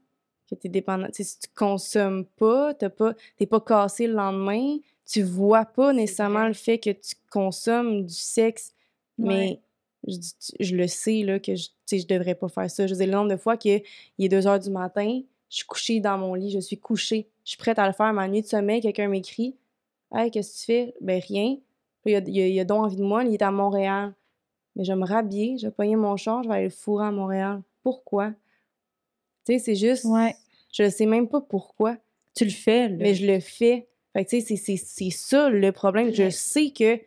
que 0.48 0.54
tu 0.54 0.66
es 0.66 0.70
dépendant. 0.70 1.06
Si 1.12 1.24
tu 1.38 1.48
consommes 1.54 2.26
pas, 2.36 2.74
tu 2.74 2.88
pas, 2.90 3.14
t'es 3.38 3.46
pas 3.46 3.60
cassé 3.60 4.06
le 4.06 4.12
lendemain, 4.14 4.76
tu 5.06 5.22
vois 5.22 5.64
pas 5.64 5.92
nécessairement 5.92 6.46
le 6.46 6.52
fait 6.52 6.78
que 6.78 6.90
tu 6.90 7.14
consommes 7.30 8.04
du 8.04 8.14
sexe, 8.14 8.74
Ouais. 9.18 9.26
mais 9.28 9.60
je, 10.08 10.16
je 10.60 10.76
le 10.76 10.86
sais 10.88 11.22
là, 11.22 11.38
que 11.38 11.54
je, 11.54 11.68
je 11.90 12.06
devrais 12.06 12.34
pas 12.34 12.48
faire 12.48 12.70
ça. 12.70 12.86
Je 12.86 12.92
veux 12.92 12.98
dire, 12.98 13.06
le 13.06 13.12
nombre 13.12 13.30
de 13.30 13.36
fois 13.36 13.56
qu'il 13.56 13.82
est 14.18 14.28
2 14.28 14.46
heures 14.46 14.58
du 14.58 14.70
matin, 14.70 15.22
je 15.48 15.56
suis 15.56 15.66
couchée 15.66 16.00
dans 16.00 16.18
mon 16.18 16.34
lit, 16.34 16.50
je 16.50 16.58
suis 16.60 16.78
couchée, 16.78 17.28
je 17.44 17.50
suis 17.50 17.58
prête 17.58 17.78
à 17.78 17.86
le 17.86 17.92
faire, 17.92 18.12
ma 18.12 18.28
nuit 18.28 18.42
de 18.42 18.46
sommeil, 18.46 18.80
quelqu'un 18.80 19.08
m'écrit 19.08 19.56
Hey, 20.14 20.30
qu'est-ce 20.30 20.52
que 20.52 20.58
tu 20.60 20.64
fais 20.66 20.94
Ben 21.00 21.20
rien. 21.26 21.56
Il 22.04 22.14
a, 22.14 22.18
il 22.18 22.40
a- 22.40 22.48
il 22.48 22.60
a 22.60 22.64
donc 22.66 22.84
envie 22.84 22.96
de 22.96 23.02
moi, 23.02 23.24
il 23.24 23.32
est 23.32 23.40
à 23.42 23.50
Montréal. 23.50 24.12
Mais 24.76 24.84
je 24.84 24.92
vais 24.92 24.98
me 24.98 25.06
rhabiller, 25.06 25.58
je 25.58 25.66
vais 25.66 25.72
pogner 25.72 25.96
mon 25.96 26.16
char, 26.16 26.42
je 26.42 26.48
vais 26.48 26.54
aller 26.54 26.64
le 26.64 26.70
fourrer 26.70 27.06
à 27.06 27.10
Montréal. 27.10 27.60
Pourquoi? 27.82 28.30
Tu 29.46 29.54
sais, 29.54 29.58
c'est 29.58 29.74
juste. 29.74 30.04
Ouais. 30.04 30.34
Je 30.72 30.88
sais 30.88 31.06
même 31.06 31.28
pas 31.28 31.40
pourquoi, 31.40 31.96
Tu 32.34 32.44
le 32.44 32.50
fais, 32.50 32.88
là. 32.88 32.96
mais 32.98 33.14
je 33.14 33.26
le 33.26 33.40
fais. 33.40 33.88
Fait 34.14 34.24
que 34.24 34.30
tu 34.30 34.40
sais, 34.40 34.46
c'est- 34.46 34.56
c'est 34.56 34.76
c'est 34.76 35.10
ça 35.10 35.48
le 35.50 35.72
problème. 35.72 36.12
Je 36.12 36.30
sais 36.30 36.70
que. 36.70 36.98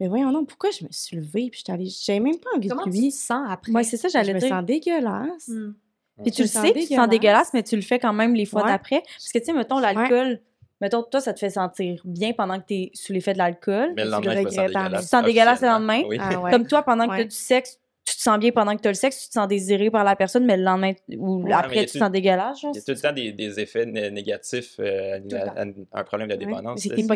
Mais 0.00 0.08
voyons 0.08 0.32
donc, 0.32 0.48
pourquoi 0.48 0.70
je 0.70 0.84
me 0.84 0.88
suis 0.90 1.16
levée 1.16 1.48
puis 1.50 1.58
j'étais 1.58 1.72
allée. 1.72 1.88
J'avais 1.88 2.18
même 2.20 2.38
pas 2.38 2.50
envie 2.56 2.68
Comment 2.68 2.86
de 2.86 2.90
tu 2.90 2.98
lui. 2.98 3.10
te 3.10 3.14
sens 3.14 3.46
après? 3.48 3.70
Ouais, 3.72 3.84
c'est 3.84 3.96
ça, 3.96 4.08
Je 4.08 4.12
j'allais 4.14 4.34
me 4.34 4.40
dire. 4.40 4.48
sens 4.48 4.64
dégueulasse. 4.64 5.48
Hmm. 5.48 5.74
Puis 6.22 6.32
tu 6.32 6.38
Je 6.38 6.42
le 6.42 6.44
me 6.60 6.66
sais 6.66 6.72
que 6.72 6.78
tu 6.80 6.88
te 6.88 6.94
sens 6.94 7.08
dégueulasse. 7.08 7.10
dégueulasse, 7.10 7.50
mais 7.54 7.62
tu 7.62 7.76
le 7.76 7.82
fais 7.82 7.98
quand 8.00 8.12
même 8.12 8.34
les 8.34 8.46
fois 8.46 8.62
Ouais. 8.64 8.68
d'après. 8.70 9.02
Parce 9.02 9.30
que, 9.32 9.38
tu 9.38 9.44
sais, 9.44 9.52
mettons, 9.52 9.78
l'alcool, 9.78 10.40
mettons, 10.82 11.02
toi, 11.04 11.20
ça 11.22 11.32
te 11.32 11.38
fait 11.38 11.48
sentir 11.50 12.02
bien 12.04 12.32
pendant 12.34 12.60
que 12.60 12.66
tu 12.66 12.74
es 12.74 12.90
sous 12.92 13.12
l'effet 13.14 13.32
de 13.32 13.38
l'alcool. 13.38 13.94
Mais 13.96 14.04
le 14.04 14.10
tu 14.10 14.26
lendemain. 14.28 14.90
Tu 14.90 14.96
te 14.96 15.00
sens 15.02 15.24
dégueulasse 15.24 15.60
le 15.62 15.68
lendemain? 15.68 16.02
Oui. 16.06 16.18
Ah 16.20 16.38
ouais. 16.40 16.50
Comme 16.50 16.66
toi, 16.66 16.82
pendant 16.82 17.04
que 17.04 17.10
tu 17.10 17.14
as 17.14 17.18
Ouais. 17.20 17.24
du 17.24 17.34
sexe, 17.36 17.78
tu 18.04 18.16
te 18.16 18.20
sens 18.20 18.36
bien 18.38 18.50
pendant 18.50 18.74
que 18.76 18.82
tu 18.82 18.88
as 18.88 18.90
le 18.90 18.96
sexe, 18.96 19.22
tu 19.22 19.28
te 19.28 19.32
sens 19.34 19.46
désiré 19.46 19.88
par 19.90 20.02
la 20.04 20.16
personne, 20.16 20.44
mais 20.44 20.56
le 20.56 20.64
lendemain 20.64 20.92
ou 21.16 21.44
Ouais, 21.44 21.50
y 21.50 21.52
après, 21.52 21.78
a 21.78 21.84
tu 21.84 21.92
te 21.92 21.98
sens 21.98 22.10
dégueulasse. 22.10 22.60
Genre, 22.60 22.72
Il 22.74 22.78
y 22.78 22.80
a 22.80 22.82
tout 22.82 22.90
le 22.90 22.98
temps 23.00 23.12
des, 23.12 23.32
des 23.32 23.60
effets 23.60 23.86
né- 23.86 24.10
négatifs 24.10 24.74
euh, 24.80 25.20
à, 25.32 25.62
à 25.62 26.00
un 26.00 26.04
problème 26.04 26.26
de 26.28 26.34
Ouais. 26.34 26.38
dépendance. 26.38 26.84
Mais 26.84 26.90
là. 26.90 26.96
T'es 26.96 27.06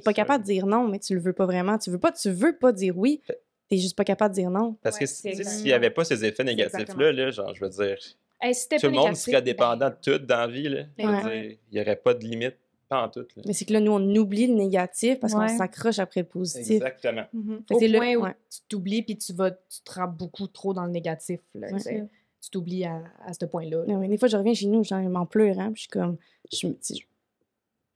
pas, 0.00 0.12
capa- 0.12 0.12
capable 0.14 0.44
de 0.44 0.48
dire 0.52 0.66
non, 0.66 0.86
mais 0.86 1.00
tu 1.00 1.14
le 1.14 1.20
veux 1.20 1.32
pas 1.32 1.46
vraiment. 1.46 1.76
Tu 1.78 1.90
veux 1.90 1.98
pas, 1.98 2.12
tu 2.12 2.30
veux 2.30 2.56
pas 2.56 2.70
dire 2.72 2.96
oui. 2.96 3.20
T'es 3.68 3.78
juste 3.78 3.96
pas 3.96 4.04
capable 4.04 4.32
de 4.36 4.40
dire 4.40 4.50
non. 4.50 4.76
Parce 4.80 4.94
Ouais, 5.00 5.06
que 5.06 5.10
tu 5.10 5.44
s'il 5.44 5.64
n'y 5.64 5.72
avait 5.72 5.90
pas 5.90 6.04
ces 6.04 6.24
effets 6.24 6.44
négatifs-là, 6.44 7.10
là, 7.10 7.30
genre, 7.32 7.52
je 7.52 7.64
veux 7.64 7.70
dire, 7.70 7.96
Hey, 8.40 8.54
si 8.54 8.60
c'était 8.62 8.76
tout 8.76 8.86
le 8.86 8.92
monde 8.92 9.04
négatif, 9.06 9.24
serait 9.32 9.42
dépendant 9.42 9.88
ben, 9.88 9.96
de 10.12 10.18
tout 10.18 10.24
dans 10.24 10.36
la 10.36 10.46
vie. 10.46 10.68
Là. 10.68 10.82
Ouais. 10.98 11.22
dire, 11.22 11.58
il 11.72 11.74
n'y 11.74 11.80
aurait 11.80 11.96
pas 11.96 12.14
de 12.14 12.22
limite. 12.24 12.56
Pas 12.88 13.02
en 13.04 13.08
tout. 13.08 13.26
là. 13.36 13.42
Mais 13.46 13.52
c'est 13.52 13.64
que 13.64 13.72
là, 13.72 13.80
nous, 13.80 13.90
on 13.92 14.14
oublie 14.16 14.46
le 14.46 14.54
négatif 14.54 15.18
parce 15.18 15.32
Ouais. 15.34 15.46
qu'on 15.48 15.58
s'accroche 15.58 15.98
après 15.98 16.20
le 16.20 16.26
positif. 16.28 16.70
Exactement. 16.76 17.24
Mhm. 17.32 17.62
Fait 17.68 17.74
Au 17.74 17.78
que 17.78 17.80
c'est 17.84 17.88
le- 17.88 17.98
point 17.98 18.14
où 18.16 18.22
ouais. 18.22 18.34
tu 18.50 18.60
t'oublies 18.68 19.02
puis 19.02 19.16
tu 19.18 19.32
vas, 19.32 19.50
tu 19.50 19.80
te 19.84 19.92
rends 19.92 20.06
beaucoup 20.08 20.46
trop 20.46 20.72
dans 20.72 20.84
le 20.84 20.92
négatif. 20.92 21.40
Là, 21.54 21.68
Ouais. 21.72 22.06
tu 22.40 22.50
t'oublies 22.50 22.84
à, 22.84 23.02
à 23.24 23.32
ce 23.32 23.44
point-là. 23.44 23.78
là. 23.78 23.94
Ouais, 23.94 23.96
ouais. 23.96 24.08
Des 24.08 24.18
fois, 24.18 24.28
je 24.28 24.36
reviens 24.36 24.54
chez 24.54 24.66
nous, 24.66 24.84
j'en 24.84 25.02
m'en 25.08 25.26
pleure, 25.26 25.58
hein, 25.58 25.72
je 25.74 25.80
suis 25.80 25.88
comme, 25.88 26.16
je 26.52 26.68
me, 26.68 26.74
tu 26.74 26.78
sais, 26.80 26.94
je, 26.94 27.02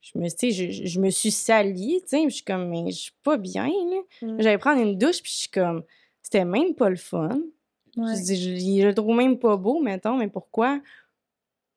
je 0.01 0.17
me, 0.19 0.27
je, 0.29 0.71
je- 0.71 0.85
je 0.87 0.99
me 0.99 1.09
suis 1.09 1.31
salie, 1.31 2.01
tu 2.01 2.07
sais, 2.09 2.17
puis 2.17 2.29
je 2.29 2.35
suis 2.35 2.43
comme, 2.43 2.67
mais 2.69 2.91
je 2.91 2.97
suis 2.97 3.13
pas 3.23 3.37
bien, 3.37 3.67
là. 3.67 4.01
Mm. 4.27 4.41
J'allais 4.41 4.57
prendre 4.57 4.81
une 4.81 4.97
douche, 4.97 5.21
puis 5.21 5.31
je 5.31 5.37
suis 5.41 5.49
comme, 5.49 5.83
c'était 6.21 6.43
même 6.43 6.73
pas 6.75 6.89
le 6.89 6.95
fun. 6.97 7.29
Ouais. 7.97 8.15
Je 8.17 8.23
dis, 8.23 8.35
je, 8.77 8.81
je 8.81 8.87
le 8.87 8.93
trouve 8.95 9.15
même 9.15 9.37
pas 9.37 9.55
beau, 9.57 9.79
mettons, 9.81 10.17
mais 10.17 10.27
pourquoi? 10.27 10.81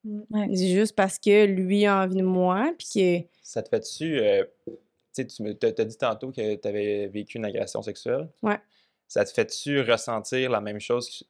Ouais. 0.04 0.48
C'est 0.54 0.68
juste 0.68 0.94
parce 0.94 1.18
que 1.18 1.46
lui 1.46 1.86
a 1.86 2.02
envie 2.02 2.16
de 2.16 2.22
moi, 2.22 2.72
puis 2.78 2.88
que, 2.94 3.26
Ça 3.42 3.62
te 3.62 3.68
fait-tu. 3.68 4.18
euh, 4.18 4.44
tu 5.14 5.26
t'as 5.58 5.84
dit 5.84 5.96
tantôt 5.96 6.30
que 6.32 6.56
tu 6.56 6.68
avais 6.68 7.06
vécu 7.06 7.38
une 7.38 7.44
agression 7.44 7.80
sexuelle. 7.82 8.28
Ouais. 8.42 8.58
Ça 9.08 9.24
te 9.24 9.30
fait-tu 9.30 9.80
ressentir 9.80 10.50
la 10.50 10.60
même 10.60 10.80
chose 10.80 11.24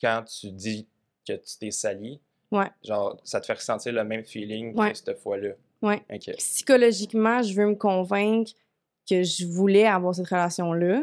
quand 0.00 0.24
tu 0.24 0.50
dis 0.50 0.86
que 1.26 1.34
tu 1.34 1.58
t'es 1.60 1.70
sali? 1.70 2.20
Ouais. 2.50 2.68
Genre, 2.82 3.20
ça 3.24 3.40
te 3.40 3.46
fait 3.46 3.52
ressentir 3.54 3.92
le 3.92 4.02
même 4.04 4.24
feeling 4.24 4.74
Ouais. 4.78 4.92
que 4.92 4.98
cette 4.98 5.18
fois-là. 5.18 5.50
Ouais. 5.82 6.02
OK. 6.10 6.34
psychologiquement, 6.38 7.42
je 7.42 7.54
veux 7.54 7.66
me 7.66 7.74
convaincre 7.76 8.52
que 9.08 9.22
je 9.22 9.46
voulais 9.46 9.86
avoir 9.86 10.14
cette 10.14 10.28
relation-là. 10.28 11.02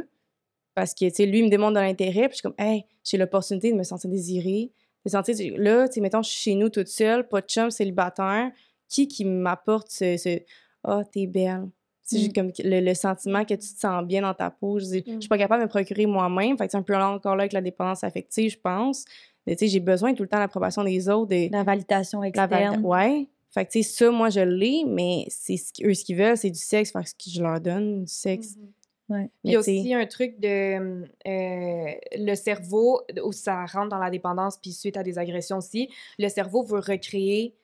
Parce 0.73 0.93
que, 0.93 1.05
tu 1.05 1.15
sais, 1.15 1.25
lui, 1.25 1.39
il 1.39 1.45
me 1.45 1.49
demande 1.49 1.75
de 1.75 1.79
l'intérêt, 1.79 2.27
puis 2.27 2.31
je 2.31 2.35
suis 2.35 2.41
comme, 2.41 2.55
hey, 2.57 2.85
j'ai 3.03 3.17
l'opportunité 3.17 3.71
de 3.71 3.77
me 3.77 3.83
sentir 3.83 4.09
désirée. 4.09 4.71
De 5.05 5.09
sentir, 5.09 5.35
là, 5.57 5.87
tu 5.87 5.93
sais, 5.95 6.01
mettons, 6.01 6.21
je 6.23 6.29
suis 6.29 6.39
chez 6.51 6.55
nous 6.55 6.69
toute 6.69 6.87
seule, 6.87 7.27
pas 7.27 7.41
de 7.41 7.45
chum, 7.47 7.69
célibataire. 7.71 8.51
Qui 8.89 9.07
qui 9.07 9.23
m'apporte 9.25 9.89
ce, 9.91 10.17
ce 10.17 10.39
ah, 10.83 11.03
t'es 11.11 11.27
belle? 11.27 11.67
C'est 12.03 12.17
Mm. 12.17 12.19
juste 12.19 12.35
comme 12.35 12.51
le, 12.63 12.81
le 12.81 12.93
sentiment 12.93 13.43
que 13.45 13.53
tu 13.55 13.73
te 13.73 13.79
sens 13.79 14.03
bien 14.05 14.21
dans 14.21 14.33
ta 14.33 14.51
peau. 14.51 14.79
Je, 14.79 14.85
Mm. 14.99 15.19
suis 15.21 15.27
pas 15.29 15.37
capable 15.37 15.61
de 15.61 15.65
me 15.65 15.69
procurer 15.69 16.05
moi-même. 16.05 16.57
Fait 16.57 16.65
que 16.65 16.71
c'est 16.71 16.77
un 16.77 16.83
peu 16.83 16.93
là 16.93 17.09
encore 17.09 17.35
là 17.35 17.43
avec 17.43 17.53
la 17.53 17.61
dépendance 17.61 18.03
affective, 18.03 18.51
je 18.51 18.59
pense. 18.59 19.05
Mais, 19.47 19.55
Tu 19.55 19.65
sais, 19.65 19.71
j'ai 19.71 19.79
besoin 19.79 20.13
tout 20.13 20.23
le 20.23 20.29
temps 20.29 20.37
de 20.37 20.41
l'approbation 20.41 20.83
des 20.83 21.07
autres. 21.09 21.29
de- 21.29 21.51
La 21.51 21.63
validation 21.63 22.21
la 22.21 22.27
externe. 22.27 22.49
valida- 22.49 22.79
Ouais. 22.81 23.27
Fait 23.51 23.65
que, 23.65 23.71
tu 23.71 23.83
sais, 23.83 23.89
ça, 23.89 24.11
moi, 24.11 24.29
je 24.29 24.39
l'ai, 24.41 24.83
mais 24.85 25.25
c'est 25.29 25.55
ce 25.57 25.71
qu'eux, 25.71 25.93
ce 25.93 26.03
qu'ils 26.03 26.17
veulent, 26.17 26.35
c'est 26.37 26.49
du 26.51 26.59
sexe. 26.59 26.91
Fait 26.91 27.01
que 27.03 27.09
ce 27.09 27.13
que 27.15 27.29
je 27.29 27.41
leur 27.41 27.59
donne, 27.59 28.03
du 28.05 28.11
sexe. 28.11 28.55
Mhm. 28.57 28.67
Ouais. 29.09 29.29
Il 29.43 29.51
y 29.51 29.55
a 29.55 29.59
aussi 29.59 29.93
un 29.93 30.05
truc 30.07 30.39
de 30.39 31.03
euh, 31.27 31.93
le 32.17 32.35
cerveau, 32.35 33.01
où 33.23 33.31
ça 33.31 33.65
rentre 33.65 33.89
dans 33.89 33.99
la 33.99 34.09
dépendance, 34.09 34.57
puis 34.57 34.71
suite 34.71 34.97
à 34.97 35.03
des 35.03 35.19
agressions 35.19 35.57
aussi, 35.57 35.89
le 36.17 36.27
cerveau 36.27 36.63
veut 36.63 36.79
recréer 36.79 37.55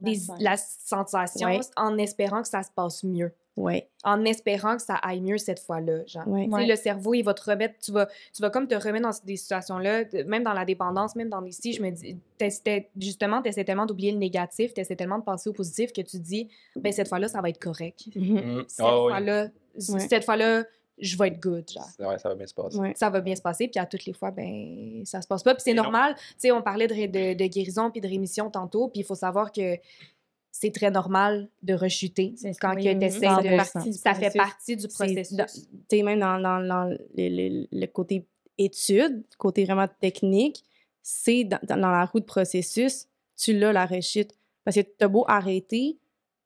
La 0.00 0.10
des, 0.12 0.18
la 0.38 0.56
sensation 0.56 1.48
Ouais. 1.48 1.60
en 1.76 1.98
espérant 1.98 2.42
que 2.42 2.48
ça 2.48 2.62
se 2.62 2.70
passe 2.70 3.02
mieux. 3.02 3.32
Ouais. 3.58 3.88
En 4.04 4.24
espérant 4.24 4.76
que 4.76 4.82
ça 4.82 4.94
aille 4.94 5.20
mieux 5.20 5.38
cette 5.38 5.58
fois-là, 5.58 6.06
genre. 6.06 6.26
Ouais. 6.28 6.44
Tu 6.44 6.50
sais, 6.50 6.56
Ouais. 6.56 6.66
le 6.66 6.76
cerveau, 6.76 7.14
il 7.14 7.22
va 7.22 7.34
te 7.34 7.42
remettre, 7.50 7.74
tu 7.80 7.90
vas, 7.92 8.06
tu 8.06 8.40
vas 8.40 8.50
comme 8.50 8.68
te 8.68 8.74
remettre 8.74 9.08
dans 9.08 9.16
des 9.24 9.36
situations-là, 9.36 10.04
même 10.26 10.44
dans 10.44 10.52
la 10.52 10.64
dépendance, 10.64 11.16
même 11.16 11.28
dans 11.28 11.44
ici, 11.44 11.72
je 11.72 11.82
me 11.82 11.90
dis, 11.90 12.16
t'essaies- 12.38 12.88
justement, 12.98 13.42
tu 13.42 13.48
essaies 13.48 13.64
tellement 13.64 13.86
d'oublier 13.86 14.12
le 14.12 14.18
négatif, 14.18 14.72
tu 14.74 14.80
essaies 14.80 14.96
tellement 14.96 15.18
de 15.18 15.24
penser 15.24 15.50
au 15.50 15.52
positif 15.52 15.92
que 15.92 16.00
tu 16.02 16.18
dis, 16.20 16.48
ben 16.76 16.92
cette 16.92 17.08
fois-là, 17.08 17.28
ça 17.28 17.40
va 17.40 17.48
être 17.48 17.58
correct. 17.58 18.04
Mhm. 18.14 18.34
Mm. 18.60 18.64
Cette 18.68 18.86
Ah 18.86 19.02
oui. 19.02 19.10
fois-là, 19.10 19.42
Ouais. 19.44 19.98
cette 20.08 20.24
fois-là, 20.24 20.64
je 21.00 21.16
vais 21.16 21.28
être 21.28 21.40
good, 21.40 21.64
genre 21.70 21.86
Ouais, 22.08 22.18
ça 22.18 22.28
va 22.28 22.34
bien 22.34 22.46
se 22.46 22.54
passer. 22.54 22.76
Ouais. 22.78 22.92
ça 22.96 23.08
va 23.10 23.20
bien 23.20 23.36
se 23.36 23.42
passer, 23.42 23.68
puis 23.68 23.78
à 23.78 23.86
toutes 23.86 24.04
les 24.04 24.12
fois, 24.12 24.30
ben, 24.32 25.02
ça 25.04 25.22
se 25.22 25.28
passe 25.28 25.42
pas. 25.44 25.54
Puis 25.54 25.62
c'est 25.64 25.74
normal. 25.74 26.14
Tu 26.16 26.22
sais, 26.38 26.50
on 26.52 26.60
parlait 26.62 26.86
de, 26.88 26.94
de, 26.94 27.34
de 27.34 27.46
guérison 27.46 27.90
puis 27.90 28.00
de 28.00 28.08
rémission 28.08 28.50
tantôt, 28.50 28.88
puis 28.88 29.00
il 29.00 29.04
faut 29.04 29.14
savoir 29.14 29.52
que 29.52 29.76
c'est 30.50 30.72
très 30.72 30.90
normal 30.90 31.48
de 31.62 31.74
rechuter 31.74 32.34
C'est 32.36 32.52
quand 32.58 32.74
oui, 32.74 32.98
t'essaies 32.98 33.20
ça 33.26 33.36
de... 33.42 33.48
fait 33.48 33.56
partie 33.56 33.90
du 33.90 33.96
Ça 33.98 34.14
fait 34.14 34.20
processus. 34.30 34.36
partie 34.36 34.76
du 34.76 34.88
processus. 34.88 35.68
Tu 35.88 35.96
sais, 35.96 36.02
même 36.02 36.18
dans, 36.20 36.40
dans, 36.40 36.60
dans 36.66 36.84
le, 36.84 36.98
le- 37.16 37.66
le 37.70 37.86
côté 37.86 38.26
étude, 38.56 39.22
côté 39.36 39.64
vraiment 39.64 39.86
technique, 40.00 40.64
c'est 41.02 41.44
dans, 41.44 41.60
dans 41.68 41.76
la 41.90 42.04
roue 42.06 42.20
de 42.20 42.24
processus, 42.24 43.06
tu 43.36 43.56
l'as 43.56 43.72
la 43.72 43.86
rechute. 43.86 44.32
Parce 44.64 44.76
que 44.76 44.80
t'as 44.82 45.08
beau 45.08 45.24
arrêter, 45.28 45.96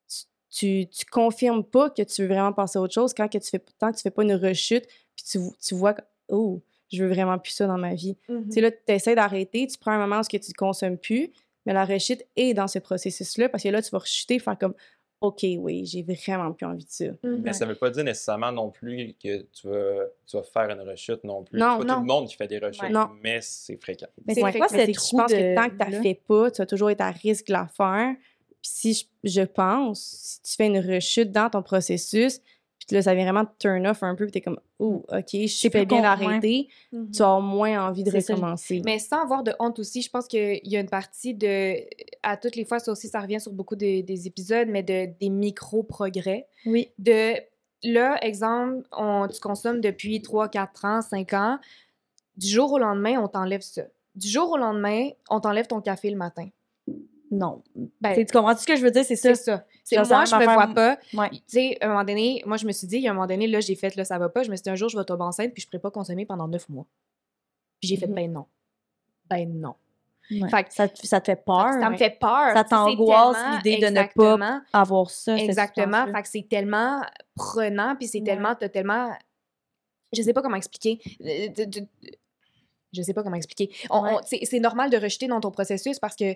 tu, 0.09 0.25
tu, 0.51 0.87
tu 0.89 1.07
confirmes 1.07 1.65
pas 1.65 1.91
que 1.91 2.03
tu 2.03 2.23
veux 2.23 2.29
vraiment 2.29 2.53
passer 2.53 2.79
à 2.79 2.83
autre 2.83 2.95
chose 2.95 3.15
quand 3.15 3.29
que 3.29 3.39
tu 3.39 3.49
fais, 3.51 3.61
tant 3.79 3.91
que 3.91 3.97
tu 3.97 4.03
fais 4.03 4.11
pas 4.11 4.23
une 4.23 4.35
rechute, 4.35 4.87
puis 5.17 5.25
tu, 5.25 5.39
tu 5.61 5.75
vois 5.75 5.95
que, 5.95 6.03
oh, 6.29 6.61
je 6.93 7.03
veux 7.03 7.09
vraiment 7.09 7.39
plus 7.39 7.53
ça 7.53 7.67
dans 7.67 7.79
ma 7.79 7.95
vie. 7.95 8.17
Mhm. 8.29 8.45
Tu 8.47 8.53
sais, 8.53 8.61
là, 8.61 8.71
tu 8.71 8.79
essaies 8.89 9.15
d'arrêter, 9.15 9.67
tu 9.67 9.79
prends 9.79 9.93
un 9.93 9.99
moment 9.99 10.21
où 10.21 10.23
ce 10.23 10.29
que 10.29 10.37
tu 10.37 10.51
ne 10.51 10.55
consommes 10.55 10.99
plus, 10.99 11.31
mais 11.67 11.73
la 11.73 11.85
rechute 11.85 12.25
est 12.37 12.55
dans 12.55 12.69
ce 12.69 12.79
processus-là, 12.79 13.49
parce 13.49 13.63
que 13.63 13.69
là, 13.69 13.83
tu 13.83 13.91
vas 13.91 13.99
rechuter, 13.99 14.39
faire 14.39 14.59
comme, 14.59 14.75
OK, 15.23 15.47
oui, 15.59 15.87
j'ai 15.87 16.03
vraiment 16.03 16.53
plus 16.53 16.67
envie 16.67 16.85
de 16.85 16.91
ça. 16.91 17.05
Mhm. 17.23 17.43
Mais 17.45 17.53
ça 17.53 17.65
veut 17.65 17.77
pas 17.77 17.91
dire 17.91 18.03
nécessairement 18.03 18.51
non 18.51 18.71
plus 18.71 19.15
que 19.23 19.43
tu 19.43 19.69
vas, 19.69 20.07
tu 20.27 20.37
vas 20.37 20.43
faire 20.43 20.69
une 20.71 20.81
rechute 20.81 21.23
non 21.23 21.45
plus. 21.45 21.61
Non, 21.61 21.79
c'est 21.79 21.87
pas 21.87 21.93
non. 21.93 21.95
tout 21.95 22.01
le 22.01 22.07
monde 22.07 22.29
qui 22.29 22.37
fait 22.37 22.49
des 22.49 22.59
rechutes, 22.59 22.83
Ouais. 22.83 23.05
Mais 23.23 23.39
c'est 23.41 23.77
fréquent. 23.81 24.09
Mais 24.27 24.35
C'est 24.35 24.41
vrai 24.41 24.59
quoi 24.59 24.69
cette 24.69 24.93
je 24.93 25.17
pense 25.17 25.33
que 25.33 25.55
tant 25.55 25.69
que 25.69 25.85
tu 25.85 25.91
la 25.91 26.03
fais 26.03 26.21
pas, 26.27 26.51
tu 26.51 26.61
vas 26.61 26.67
toujours 26.67 26.91
être 26.91 27.01
à 27.03 27.11
risque 27.13 27.47
de 27.47 27.53
la 27.53 27.69
faire. 27.69 28.17
Puis 28.61 28.71
si 28.75 29.09
je, 29.23 29.31
je 29.31 29.43
pense, 29.43 30.01
si 30.01 30.43
tu 30.43 30.57
fais 30.57 30.67
une 30.67 30.79
rechute 30.81 31.31
dans 31.31 31.51
ton 31.51 31.63
processus, 31.63 32.41
puis 32.87 32.97
là, 32.97 33.03
ça 33.03 33.15
vient 33.15 33.25
vraiment 33.25 33.45
te 33.45 33.53
turn 33.59 33.87
off 33.87 34.03
un 34.03 34.15
peu, 34.15 34.25
puis 34.25 34.33
t'es 34.33 34.41
comme, 34.41 34.59
oh, 34.79 35.05
OK, 35.11 35.29
je 35.33 35.69
fais 35.71 35.85
bien 35.87 36.03
d'arrêter, 36.03 36.69
Mhm. 36.93 37.11
tu 37.11 37.23
avoir 37.23 37.41
moins 37.41 37.89
envie 37.89 38.05
de 38.05 38.11
ça. 38.21 38.35
recommencer. 38.35 38.83
Mais 38.85 38.99
sans 38.99 39.23
avoir 39.23 39.43
de 39.43 39.53
honte 39.61 39.79
aussi, 39.79 40.03
je 40.03 40.11
pense 40.11 40.27
qu'il 40.27 40.61
y 40.65 40.77
a 40.77 40.81
une 40.81 40.89
partie 40.89 41.35
de... 41.35 41.77
À 42.23 42.37
toutes 42.37 42.57
les 42.57 42.65
fois, 42.65 42.79
ça 42.79 42.93
aussi, 42.93 43.09
ça 43.09 43.21
revient 43.21 43.41
sur 43.41 43.53
beaucoup 43.53 43.77
de- 43.77 44.01
des 44.03 44.27
épisodes, 44.27 44.69
mais 44.69 44.83
de, 44.83 45.09
des 45.21 45.29
micro-progrès. 45.31 46.47
Oui. 46.67 46.91
de 46.99 47.35
là, 47.85 48.17
exemple, 48.25 48.87
on, 48.93 49.27
tu 49.29 49.41
consommes 49.41 49.81
depuis 49.81 50.23
3, 50.23 50.49
4 50.49 50.85
ans, 50.85 51.03
5 51.03 51.33
ans, 51.33 51.59
du 52.37 52.47
jour 52.47 52.73
au 52.73 52.79
lendemain, 52.79 53.21
on 53.21 53.29
t'enlève 53.29 53.61
ça. 53.63 53.83
Du 54.15 54.29
jour 54.29 54.51
au 54.53 54.57
lendemain, 54.57 55.09
on 55.31 55.41
t'enlève 55.41 55.67
ton 55.67 55.81
café 55.81 56.11
le 56.11 56.17
matin. 56.17 56.49
Non. 57.33 57.63
Ben, 58.01 58.15
Tu 58.15 58.27
comprends 58.27 58.55
ce 58.57 58.67
que 58.67 58.77
je 58.77 58.83
veux 58.83 58.91
dire? 58.91 59.05
C'est 59.05 59.17
ça. 59.17 59.35
c'est 59.35 59.43
ça. 59.45 59.65
C'est 59.85 59.97
Genre, 59.97 60.07
moi, 60.07 60.27
ça 60.27 60.39
je 60.39 60.47
me 60.47 60.53
vois 60.53 60.67
pas. 60.69 60.99
Ouais. 61.15 61.31
Tu 61.31 61.41
sais, 61.49 61.79
à 61.81 61.87
un 61.87 61.89
moment 61.89 62.05
donné, 62.05 62.43
moi, 62.47 62.59
je 62.59 62.67
me 62.67 62.73
suis 62.73 62.87
dit, 62.87 62.97
il 62.97 63.03
y 63.03 63.09
a 63.09 63.11
un 63.11 63.15
moment 63.15 63.27
donné, 63.27 63.47
là, 63.47 63.59
j'ai 63.61 63.75
fait, 63.75 63.97
là, 63.97 64.05
ça 64.05 64.19
va 64.19 64.29
pas. 64.29 64.43
Je 64.43 64.51
me 64.51 64.57
suis 64.57 64.63
dit, 64.65 64.71
un 64.71 64.75
jour, 64.77 64.89
je 64.91 64.99
vais 64.99 65.05
tomber 65.05 65.25
enceinte, 65.25 65.53
puis 65.55 65.63
je 65.63 65.67
pourrais 65.67 65.81
pas 65.81 65.91
consommer 65.91 66.27
pendant 66.27 66.47
9 66.47 66.69
mois. 66.69 66.85
Puis 67.81 67.89
j'ai 67.89 67.97
fait, 67.97 68.07
Mhm. 68.07 68.15
ben 68.15 68.33
non. 68.33 68.47
Ben 69.31 69.51
non. 69.61 69.75
Ouais. 70.31 70.49
Fait 70.51 70.65
que- 70.65 70.73
ça, 70.73 70.89
te, 70.89 71.05
ça 71.07 71.21
te 71.21 71.27
fait 71.27 71.43
peur 71.45 71.73
ça 71.73 71.91
me 71.91 71.97
fait 71.97 72.17
peur. 72.19 72.53
Ça 72.55 72.65
t'angoisse 72.65 73.37
l'idée 73.65 73.79
de 73.85 73.89
ne 73.89 74.03
pas 74.15 74.61
avoir 74.73 75.11
ça. 75.11 75.37
Exactement. 75.37 76.07
Fait 76.15 76.23
que 76.23 76.29
c'est 76.29 76.47
tellement 76.49 77.01
prenant, 77.35 77.97
puis 77.97 78.07
c'est 78.09 78.19
Ouais. 78.19 78.25
tellement, 78.25 78.55
t'as 78.55 78.69
tellement, 78.69 79.11
je 80.13 80.23
sais 80.23 80.33
pas 80.33 80.43
comment 80.43 80.57
expliquer. 80.57 81.01
Euh, 81.25 81.49
Je 82.95 83.01
sais 83.01 83.15
pas 83.15 83.23
comment 83.23 83.37
expliquer. 83.37 83.71
Ouais. 83.91 84.19
c'est 84.45 84.61
normal 84.61 84.91
de 84.91 84.99
rejeter 84.99 85.27
dans 85.27 85.41
ton 85.41 85.51
processus 85.51 85.99
parce 85.99 86.15
que 86.15 86.35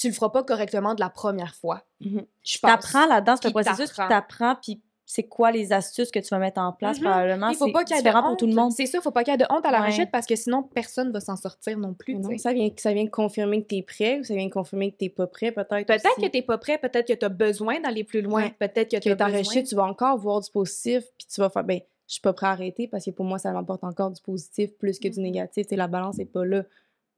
tu 0.00 0.08
le 0.08 0.14
feras 0.14 0.30
pas 0.30 0.42
correctement 0.42 0.94
de 0.94 1.00
la 1.00 1.10
première 1.10 1.54
fois. 1.54 1.82
Je 2.00 2.18
pense. 2.58 2.60
T'apprends 2.62 3.06
là-dedans, 3.06 3.36
ce 3.36 3.42
Puis 3.42 3.52
processus, 3.52 3.90
tu 3.90 3.96
t'apprends. 3.96 4.56
puis 4.62 4.80
c'est 5.04 5.24
quoi 5.24 5.50
les 5.50 5.72
astuces 5.72 6.10
que 6.12 6.20
tu 6.20 6.28
vas 6.28 6.38
mettre 6.38 6.60
en 6.60 6.72
place, 6.72 6.98
Mhm. 6.98 7.04
probablement. 7.04 7.48
Il 7.48 7.56
faut 7.56 7.66
c'est 7.66 7.72
pas 7.72 7.82
qu'il 7.84 7.96
y 7.96 7.98
ait 7.98 8.02
de 8.02 8.08
honte. 8.10 8.24
pour 8.24 8.36
tout 8.36 8.46
le 8.46 8.54
monde. 8.54 8.70
C'est 8.70 8.86
ça, 8.86 9.00
faut 9.00 9.10
pas 9.10 9.24
qu'il 9.24 9.32
y 9.32 9.34
ait 9.34 9.38
de 9.38 9.44
honte 9.50 9.66
à 9.66 9.72
la 9.72 9.80
Ouais. 9.80 9.86
rechute 9.88 10.10
parce 10.12 10.24
que 10.24 10.36
sinon 10.36 10.62
personne 10.62 11.10
va 11.12 11.18
s'en 11.20 11.34
sortir 11.36 11.76
non 11.78 11.94
plus. 11.94 12.14
Non, 12.14 12.28
tu 12.28 12.38
ça, 12.38 12.52
vient, 12.52 12.70
ça 12.76 12.92
vient 12.94 13.06
confirmer 13.08 13.62
que 13.62 13.66
tu 13.68 13.76
es 13.76 13.82
prêt 13.82 14.20
ou 14.20 14.24
ça 14.24 14.34
vient 14.34 14.48
confirmer 14.48 14.92
que 14.92 14.96
tu 14.98 15.10
pas 15.10 15.26
prêt, 15.26 15.50
peut-être. 15.52 15.86
Peut-être 15.86 16.16
que 16.16 16.28
t'es 16.28 16.42
pas 16.42 16.58
prêt, 16.58 16.78
peut-être 16.78 17.08
que 17.08 17.12
tu 17.12 17.24
as 17.24 17.28
besoin 17.28 17.80
d'aller 17.80 18.04
plus 18.04 18.22
loin, 18.22 18.44
Ouais. 18.44 18.54
peut-être 18.58 18.88
que 18.90 18.96
tu 18.98 19.10
que 19.10 19.14
ta 19.14 19.26
rechute, 19.26 19.66
tu 19.66 19.74
vas 19.74 19.84
encore 19.84 20.16
voir 20.16 20.40
du 20.40 20.50
positif, 20.50 21.02
puis 21.18 21.26
tu 21.26 21.40
vas 21.40 21.50
faire, 21.50 21.64
ben, 21.64 21.80
je 22.06 22.12
suis 22.14 22.20
pas 22.22 22.32
prêt 22.32 22.46
à 22.46 22.50
arrêter 22.50 22.86
parce 22.88 23.04
que 23.04 23.10
pour 23.10 23.24
moi, 23.24 23.38
ça 23.38 23.50
m'apporte 23.52 23.82
encore 23.84 24.12
du 24.12 24.22
positif 24.22 24.70
plus 24.78 24.98
que 25.00 25.08
du 25.08 25.18
Mhm. 25.18 25.24
négatif. 25.24 25.66
Tu 25.66 25.74
la 25.74 25.88
balance 25.88 26.18
n'est 26.18 26.24
pas 26.24 26.44
là. 26.44 26.62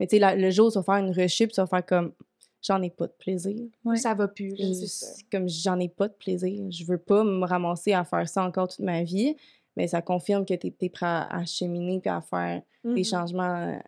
Mais 0.01 0.07
tu 0.07 0.19
sais, 0.19 0.37
le 0.37 0.51
jour 0.51 0.69
où 0.69 0.71
tu 0.71 0.79
vas 0.79 0.83
faire 0.83 0.97
une 0.97 1.13
rechute, 1.15 1.53
tu 1.53 1.61
vas 1.61 1.67
faire 1.67 1.85
comme, 1.85 2.13
j'en 2.63 2.81
ai 2.83 2.91
pas 2.91 3.07
de 3.07 3.13
plaisir. 3.19 3.57
Ouais. 3.85 3.97
Ça 3.97 4.15
va 4.15 4.29
plus. 4.29 4.57
c'est 4.57 4.87
ça. 4.87 5.07
comme, 5.31 5.49
j'en 5.49 5.79
ai 5.81 5.89
pas 5.89 6.09
de 6.09 6.15
plaisir. 6.15 6.71
Je 6.71 6.85
veux 6.85 6.99
pas 6.99 7.25
me 7.25 7.45
ramasser 7.45 7.93
à 7.93 8.05
faire 8.05 8.29
ça 8.29 8.45
encore 8.45 8.69
toute 8.69 8.85
ma 8.85 9.03
vie, 9.03 9.37
mais 9.77 9.89
ça 9.89 10.01
confirme 10.03 10.45
que 10.47 10.55
tu 10.55 10.73
es, 10.81 10.89
prêt 10.89 11.07
à, 11.07 11.27
à 11.37 11.45
cheminer 11.45 12.01
puis 12.01 12.11
à 12.11 12.21
faire 12.21 12.63
des 12.85 12.91
Mhm. 12.91 13.05
changements 13.05 13.69
euh, 13.69 13.79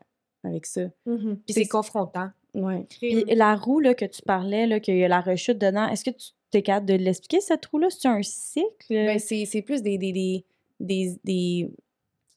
avec 0.45 0.67
ça. 0.67 0.83
Mhm. 1.07 1.37
Puis 1.47 1.55
C'est- 1.55 1.67
confrontant. 1.69 2.31
Ouais. 2.55 2.87
Puis 2.89 3.25
la 3.35 3.57
roue 3.57 3.81
là, 3.81 3.95
que 3.95 4.05
tu 4.05 4.23
parlais, 4.23 4.67
là, 4.69 4.79
qu'il 4.79 4.97
y 4.97 5.05
a 5.05 5.09
la 5.09 5.21
rechute 5.21 5.59
dedans, 5.59 5.89
est-ce 5.89 6.05
que 6.05 6.11
tu 6.11 6.33
es 6.59 6.63
capable 6.63 6.87
de 6.87 6.95
l'expliquer, 6.95 7.41
cette 7.41 7.67
roue-là? 7.67 7.89
C'est 7.91 8.07
un 8.07 8.23
cycle? 8.23 8.69
Ben, 8.91 9.19
c'est 9.19 9.45
c'est 9.45 9.63
plus 9.63 9.83
des, 9.83 9.99
des, 9.99 10.13
des, 10.13 10.45
des, 10.79 11.19
des- 11.25 11.71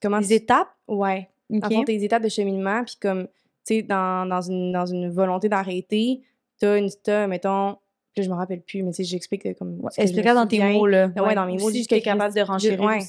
comment 0.02 0.20
des 0.20 0.28
tu- 0.28 0.34
étapes? 0.34 0.70
Ouais. 0.88 1.30
OK. 1.52 1.64
En 1.66 1.70
fond, 1.70 1.84
des 1.84 2.04
étapes 2.04 2.24
de 2.24 2.30
cheminement, 2.30 2.84
puis 2.84 2.96
comme, 3.00 3.28
tu 3.68 3.76
sais, 3.76 3.82
dans, 3.84 4.26
dans, 4.28 4.42
une, 4.42 4.72
dans 4.72 4.86
une 4.86 5.10
volonté 5.10 5.50
d'arrêter, 5.50 6.22
t'as 6.60 6.78
une, 6.80 6.90
t'as, 7.04 7.28
mettons, 7.28 7.78
puis 8.14 8.24
je 8.24 8.30
me 8.30 8.36
rappelle 8.36 8.62
plus, 8.62 8.82
mais 8.82 8.92
tu 8.92 8.98
sais, 8.98 9.04
j'explique 9.04 9.46
euh, 9.46 9.54
comme. 9.54 9.80
Ouais, 9.82 9.92
ce 9.92 9.98
que 9.98 10.02
je 10.08 10.14
me 10.14 10.18
Explique-le 10.20 10.34
dans 10.34 10.48
tes 10.48 10.60
mots, 10.74 10.88
là. 10.88 11.12
Ouais, 11.18 11.36
dans 11.36 11.46
mes 11.46 11.58
mots, 11.58 11.70
Si 11.70 11.78
juste 11.80 11.92
es 11.92 12.02
capable 12.02 12.34
de 12.34 12.42
renchérir 12.42 12.80
ouais. 12.82 13.00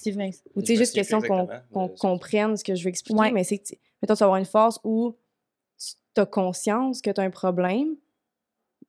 Ou 0.55 0.61
tu 0.61 0.67
sais, 0.67 0.77
juste 0.77 0.95
question 0.95 1.21
qu'on 1.23 1.47
que- 1.47 1.99
comprenne 1.99 2.57
ce 2.57 2.65
que 2.65 2.75
je 2.75 2.83
veux 2.83 2.89
expliquer, 2.91 3.19
Ouais. 3.21 3.33
mais 3.33 3.45
c'est 3.45 3.57
que, 3.59 3.65
tu- 3.69 3.79
mettons, 4.03 4.15
tu 4.15 4.19
vas 4.21 4.27
avoir 4.27 4.39
une 4.39 4.45
phase 4.45 4.79
où 4.85 5.15
tu 6.15 6.21
as 6.21 6.27
conscience 6.27 7.01
que 7.01 7.11
tu 7.11 7.21
as 7.21 7.25
un 7.25 7.31
problème, 7.31 7.95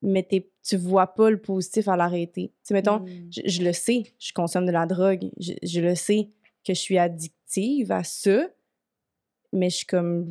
mais 0.01 0.23
t'es- 0.23 0.49
tu 0.63 0.75
vois 0.77 1.07
pas 1.07 1.29
le 1.29 1.39
positif 1.39 1.87
à 1.87 1.95
l'arrêter. 1.95 2.47
Tu 2.49 2.53
sais, 2.63 2.73
mettons, 2.73 2.99
Mm. 2.99 3.07
je, 3.31 3.41
je 3.45 3.61
le 3.63 3.71
sais, 3.73 4.03
je 4.19 4.33
consomme 4.33 4.65
de 4.65 4.71
la 4.71 4.85
drogue, 4.85 5.29
je, 5.39 5.53
je 5.63 5.79
le 5.81 5.95
sais 5.95 6.29
que 6.65 6.73
je 6.73 6.79
suis 6.79 6.97
addictive 6.97 7.91
à 7.93 8.03
ça, 8.03 8.45
mais 9.53 9.69
je 9.69 9.77
suis 9.77 9.85
comme, 9.85 10.27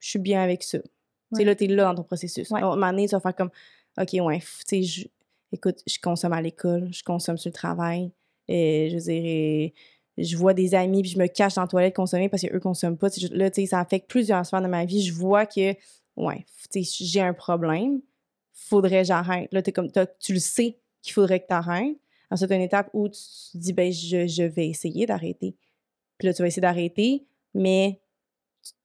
je 0.00 0.10
suis 0.10 0.18
bien 0.18 0.42
avec 0.42 0.62
ça. 0.62 0.78
Tu 0.78 0.84
sais, 1.32 1.38
Ouais. 1.38 1.44
là, 1.44 1.54
t'es 1.54 1.66
là 1.68 1.84
dans 1.84 1.94
ton 1.94 2.02
processus. 2.02 2.50
Ouais. 2.50 2.60
À 2.60 2.66
un 2.66 2.70
moment 2.74 2.90
donné, 2.90 3.06
tu 3.06 3.12
vas 3.14 3.20
faire 3.20 3.36
comme, 3.36 3.50
OK, 3.98 4.08
ouais, 4.14 4.40
tu 4.68 4.84
sais, 4.84 5.10
écoute, 5.52 5.80
je 5.86 5.98
consomme 6.00 6.32
à 6.32 6.42
l'école, 6.42 6.88
je 6.92 7.02
consomme 7.04 7.36
sur 7.38 7.48
le 7.50 7.54
travail, 7.54 8.10
et 8.48 8.88
je 8.90 8.96
veux 8.96 9.02
dire, 9.02 9.24
et 9.24 9.74
je 10.18 10.36
vois 10.36 10.54
des 10.54 10.74
amis, 10.74 11.02
puis 11.02 11.10
je 11.12 11.18
me 11.18 11.26
cache 11.28 11.54
dans 11.54 11.62
la 11.62 11.68
toilette 11.68 11.94
consommer 11.94 12.28
parce 12.28 12.42
qu'eux 12.42 12.58
consomment 12.60 12.96
pas. 12.98 13.08
Là, 13.30 13.50
tu 13.50 13.60
sais, 13.62 13.66
ça 13.68 13.78
affecte 13.80 14.08
plusieurs 14.10 14.44
sphères 14.44 14.60
de 14.62 14.66
ma 14.66 14.84
vie. 14.84 15.02
Je 15.02 15.12
vois 15.12 15.46
que, 15.46 15.74
ouais, 16.16 16.44
tu 16.72 16.82
sais, 16.84 17.04
j'ai 17.04 17.20
un 17.20 17.32
problème, 17.32 18.00
faudrait 18.52 19.02
que 19.02 19.06
j'arrête. 19.08 19.52
Là, 19.52 19.62
t'es 19.62 19.72
comme, 19.72 19.90
tu 20.18 20.32
le 20.32 20.38
sais 20.40 20.78
qu'il 21.02 21.12
faudrait 21.12 21.40
que 21.40 21.46
tu 21.46 21.54
arrêtes. 21.54 21.96
Ensuite, 22.30 22.48
t'as 22.48 22.56
une 22.56 22.62
étape 22.62 22.90
où 22.92 23.08
tu 23.08 23.18
te 23.52 23.58
dis, 23.58 23.72
ben, 23.72 23.92
je, 23.92 24.26
je 24.26 24.42
vais 24.42 24.68
essayer 24.68 25.06
d'arrêter. 25.06 25.56
Puis 26.18 26.26
là, 26.28 26.34
tu 26.34 26.42
vas 26.42 26.48
essayer 26.48 26.60
d'arrêter, 26.62 27.24
mais, 27.54 28.00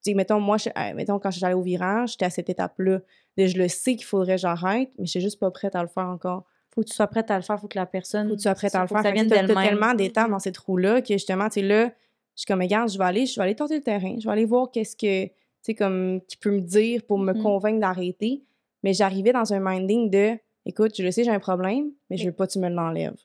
tu 0.04 0.12
sais, 0.12 0.14
mettons, 0.14 0.40
moi, 0.40 0.58
je- 0.58 0.70
euh, 0.70 0.94
mettons, 0.94 1.20
quand 1.20 1.30
allée 1.44 1.54
au 1.56 1.62
virage, 1.62 2.12
j'étais 2.12 2.26
à 2.26 2.30
cette 2.30 2.50
étape-là. 2.50 3.00
Je 3.38 3.58
le 3.58 3.68
sais 3.68 3.96
qu'il 3.96 4.06
faudrait 4.06 4.36
que 4.36 4.42
j'arrête, 4.42 4.92
mais 4.98 5.06
je 5.06 5.12
suis 5.12 5.22
juste 5.22 5.40
pas 5.40 5.52
prête 5.52 5.76
à 5.76 5.82
le 5.82 5.88
faire 5.88 6.06
encore. 6.08 6.44
Faut 6.74 6.82
que 6.82 6.88
tu 6.88 6.94
sois 6.96 7.08
prête 7.08 7.32
à 7.32 7.38
le 7.38 7.42
faire, 7.42 7.60
faut 7.60 7.68
que 7.68 7.78
la 7.78 7.86
personne. 7.86 8.28
Faut 8.28 8.34
que 8.36 8.40
tu 8.40 8.44
sois 8.44 8.56
prête 8.56 8.76
à 8.76 8.82
le 8.82 8.88
faire. 8.88 9.02
Ça 9.02 9.12
d'elle-même. 9.12 9.48
tellement 9.56 9.94
d'étapes 9.94 10.30
dans 10.30 10.40
cette 10.40 10.58
roue-là 10.58 11.02
que 11.02 11.14
justement, 11.14 11.48
tu 11.50 11.62
sais, 11.62 11.62
là, 11.62 11.86
je 11.88 12.42
suis 12.42 12.46
comme, 12.46 12.60
regarde, 12.62 12.90
je 12.90 12.98
vais 12.98 13.04
aller, 13.06 13.26
je 13.26 13.36
vais 13.36 13.44
aller 13.44 13.56
tenter 13.56 13.76
le 13.78 13.82
terrain, 13.84 14.16
je 14.20 14.26
vais 14.26 14.32
aller 14.32 14.46
voir 14.46 14.70
qu'est-ce 14.72 14.96
que, 14.96 15.26
tu 15.28 15.32
sais, 15.62 15.74
comme, 15.74 16.20
qui 16.28 16.36
peut 16.38 16.52
me 16.52 16.60
dire 16.62 17.02
pour 17.04 17.18
me 17.18 17.34
Mhm. 17.34 17.42
convaincre 17.42 17.80
d'arrêter. 17.80 18.44
Mais 18.84 18.94
j'arrivais 18.94 19.32
dans 19.32 19.54
un 19.54 19.60
minding 19.60 20.10
de, 20.10 20.38
écoute, 20.66 20.94
je 20.98 21.04
le 21.04 21.12
sais, 21.12 21.24
j'ai 21.24 21.32
un 21.32 21.40
problème, 21.40 21.92
mais 22.10 22.18
je 22.18 22.26
veux 22.26 22.34
pas 22.34 22.46
que 22.46 22.52
tu 22.52 22.60
me 22.60 22.70
l'enlèves. 22.70 23.16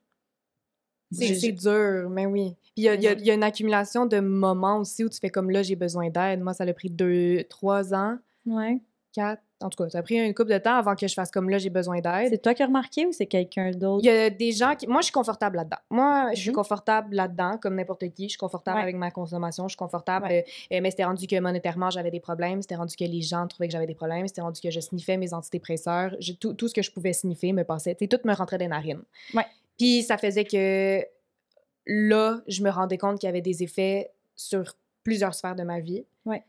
C'est 1.12 1.52
dur, 1.52 2.08
mais 2.08 2.26
oui. 2.26 2.54
Puis 2.80 2.82
il 2.82 2.84
y 2.84 2.88
a, 2.88 2.94
il 2.94 3.02
y 3.02 3.08
a- 3.08 3.12
il 3.12 3.26
y 3.26 3.30
a 3.30 3.34
une 3.34 3.42
accumulation 3.42 4.06
de 4.06 4.20
moments 4.20 4.78
aussi 4.78 5.04
où 5.04 5.08
tu 5.08 5.18
fais 5.20 5.28
comme 5.30 5.50
là, 5.50 5.62
j'ai 5.62 5.76
besoin 5.76 6.08
d'aide. 6.08 6.40
Moi, 6.40 6.54
ça 6.54 6.64
a 6.64 6.72
pris 6.72 6.88
deux, 6.90 7.44
trois 7.50 7.92
ans, 7.94 8.16
Ouais. 8.46 8.80
quatre. 9.12 9.42
En 9.62 9.68
tout 9.68 9.82
cas, 9.84 9.90
ça 9.90 9.98
a 9.98 10.02
pris 10.02 10.14
une 10.16 10.32
couple 10.32 10.52
de 10.52 10.56
temps 10.58 10.76
avant 10.76 10.94
que 10.94 11.06
je 11.06 11.12
fasse 11.12 11.30
comme 11.30 11.50
là, 11.50 11.58
j'ai 11.58 11.68
besoin 11.68 12.00
d'aide. 12.00 12.28
C'est 12.30 12.40
toi 12.40 12.54
qui 12.54 12.62
as 12.62 12.66
remarqué 12.66 13.04
ou 13.04 13.12
c'est 13.12 13.26
quelqu'un 13.26 13.72
d'autre? 13.72 14.02
Il 14.02 14.06
y 14.06 14.08
a 14.10 14.30
des 14.30 14.52
gens 14.52 14.74
qui. 14.74 14.86
Moi, 14.86 15.02
je 15.02 15.06
suis 15.06 15.12
confortable 15.12 15.56
là-dedans. 15.56 15.76
Moi, 15.90 16.30
je 16.32 16.40
suis 16.40 16.48
Mhm. 16.48 16.54
confortable 16.56 17.14
là-dedans, 17.14 17.58
comme 17.60 17.74
n'importe 17.74 18.08
qui. 18.14 18.24
Je 18.24 18.28
suis 18.30 18.38
confortable 18.38 18.78
Ouais. 18.78 18.82
avec 18.84 18.96
ma 18.96 19.10
consommation. 19.10 19.64
Je 19.68 19.72
suis 19.72 19.76
confortable. 19.76 20.26
Ouais. 20.28 20.46
euh, 20.72 20.76
euh, 20.76 20.80
mais 20.82 20.90
c'était 20.90 21.04
rendu 21.04 21.26
que 21.26 21.38
monétairement, 21.38 21.90
j'avais 21.90 22.10
des 22.10 22.20
problèmes. 22.20 22.62
C'était 22.62 22.76
rendu 22.76 22.96
que 22.96 23.04
les 23.04 23.20
gens 23.20 23.46
trouvaient 23.46 23.66
que 23.68 23.72
j'avais 23.72 23.86
des 23.86 23.94
problèmes. 23.94 24.26
C'était 24.28 24.40
rendu 24.40 24.62
que 24.62 24.70
je 24.70 24.80
sniffais 24.80 25.18
mes 25.18 25.34
antidépresseurs. 25.34 26.16
Je- 26.20 26.32
tout, 26.32 26.54
tout 26.54 26.68
ce 26.68 26.72
que 26.74 26.80
je 26.82 26.90
pouvais 26.90 27.12
sniffer 27.12 27.52
me 27.52 27.62
passait. 27.64 27.94
Tout 27.96 28.18
me 28.24 28.32
rentrait 28.32 28.56
des 28.58 28.68
narines. 28.68 29.02
Ouais. 29.34 29.44
Puis 29.76 30.02
ça 30.02 30.16
faisait 30.16 30.44
que 30.44 31.04
là, 31.86 32.42
je 32.46 32.62
me 32.62 32.70
rendais 32.70 32.98
compte 32.98 33.18
qu'il 33.20 33.26
y 33.26 33.30
avait 33.30 33.40
des 33.42 33.62
effets 33.62 34.12
sur 34.36 34.76
plusieurs 35.02 35.34
sphères 35.34 35.56
de 35.56 35.62
ma 35.62 35.80
vie. 35.80 36.04
Ouais. 36.24 36.44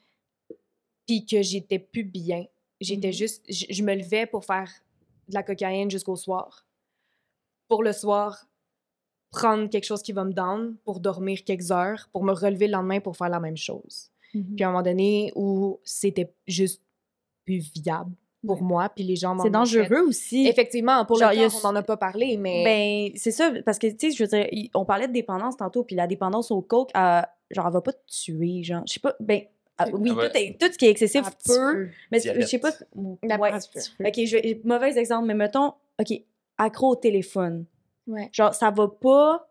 Puis 1.07 1.25
que 1.25 1.41
j'étais 1.41 1.79
plus 1.79 2.03
bien. 2.03 2.45
J'étais 2.79 3.07
Mhm. 3.09 3.13
juste. 3.13 3.45
Je, 3.49 3.65
je 3.69 3.83
me 3.83 3.95
levais 3.95 4.25
pour 4.25 4.45
faire 4.45 4.69
de 5.27 5.33
la 5.33 5.43
cocaïne 5.43 5.89
jusqu'au 5.91 6.15
soir. 6.15 6.65
Pour 7.67 7.83
le 7.83 7.93
soir, 7.93 8.47
prendre 9.31 9.69
quelque 9.69 9.85
chose 9.85 10.01
qui 10.03 10.11
va 10.11 10.23
me 10.25 10.33
down 10.33 10.75
pour 10.83 10.99
dormir 10.99 11.43
quelques 11.45 11.71
heures, 11.71 12.09
pour 12.11 12.23
me 12.23 12.33
relever 12.33 12.67
le 12.67 12.73
lendemain 12.73 12.99
pour 12.99 13.15
faire 13.15 13.29
la 13.29 13.39
même 13.39 13.55
chose. 13.57 14.11
Mhm. 14.33 14.55
Puis 14.55 14.63
à 14.63 14.67
un 14.67 14.71
moment 14.71 14.83
donné 14.83 15.31
où 15.35 15.79
c'était 15.83 16.33
juste 16.47 16.81
plus 17.45 17.71
viable 17.73 18.13
pour 18.45 18.61
moi, 18.63 18.89
puis 18.89 19.03
les 19.03 19.15
gens 19.15 19.35
m'en 19.35 19.43
C'est 19.43 19.49
dangereux 19.49 20.01
aussi. 20.07 20.47
Effectivement, 20.47 21.05
pour 21.05 21.17
Genre, 21.19 21.31
le 21.31 21.45
a 21.45 21.47
on 21.63 21.71
n'en 21.71 21.75
a 21.75 21.83
pas 21.83 21.97
parlé, 21.97 22.37
mais... 22.37 22.63
Ben, 22.63 23.11
c'est 23.15 23.31
ça, 23.31 23.51
parce 23.65 23.77
que, 23.77 23.87
tu 23.87 24.09
sais, 24.09 24.11
je 24.11 24.23
veux 24.23 24.27
dire, 24.27 24.47
on 24.73 24.85
parlait 24.85 25.07
de 25.07 25.13
dépendance 25.13 25.57
tantôt, 25.57 25.83
puis 25.83 25.95
la 25.95 26.07
dépendance 26.07 26.49
au 26.51 26.61
coke, 26.61 26.89
elle, 26.95 27.25
genre, 27.51 27.67
elle 27.67 27.73
va 27.73 27.81
pas 27.81 27.93
te 27.93 28.05
tuer, 28.07 28.63
genre. 28.63 28.83
Je 28.87 28.93
sais 28.93 28.99
pas, 28.99 29.15
ben, 29.19 29.41
ah, 29.77 29.85
oui, 29.93 30.09
tout, 30.09 30.19
est- 30.37 30.59
tout 30.59 30.71
ce 30.71 30.77
qui 30.77 30.85
est 30.85 30.89
excessif 30.89 31.25
un 31.25 31.31
peut, 31.45 31.89
mais 32.11 32.19
je 32.19 32.45
sais 32.45 32.59
pas. 32.59 32.71
La 33.23 33.37
ouais. 33.37 33.51
Ok, 33.53 34.25
je 34.25 34.37
vais, 34.37 34.61
mauvais 34.63 34.97
exemple, 34.97 35.27
mais 35.27 35.33
mettons, 35.33 35.73
ok, 35.99 36.13
accro 36.57 36.89
au 36.89 36.95
téléphone. 36.95 37.65
Ouais. 38.07 38.29
Genre, 38.31 38.53
ça 38.53 38.71
va 38.71 38.87
pas, 38.87 39.49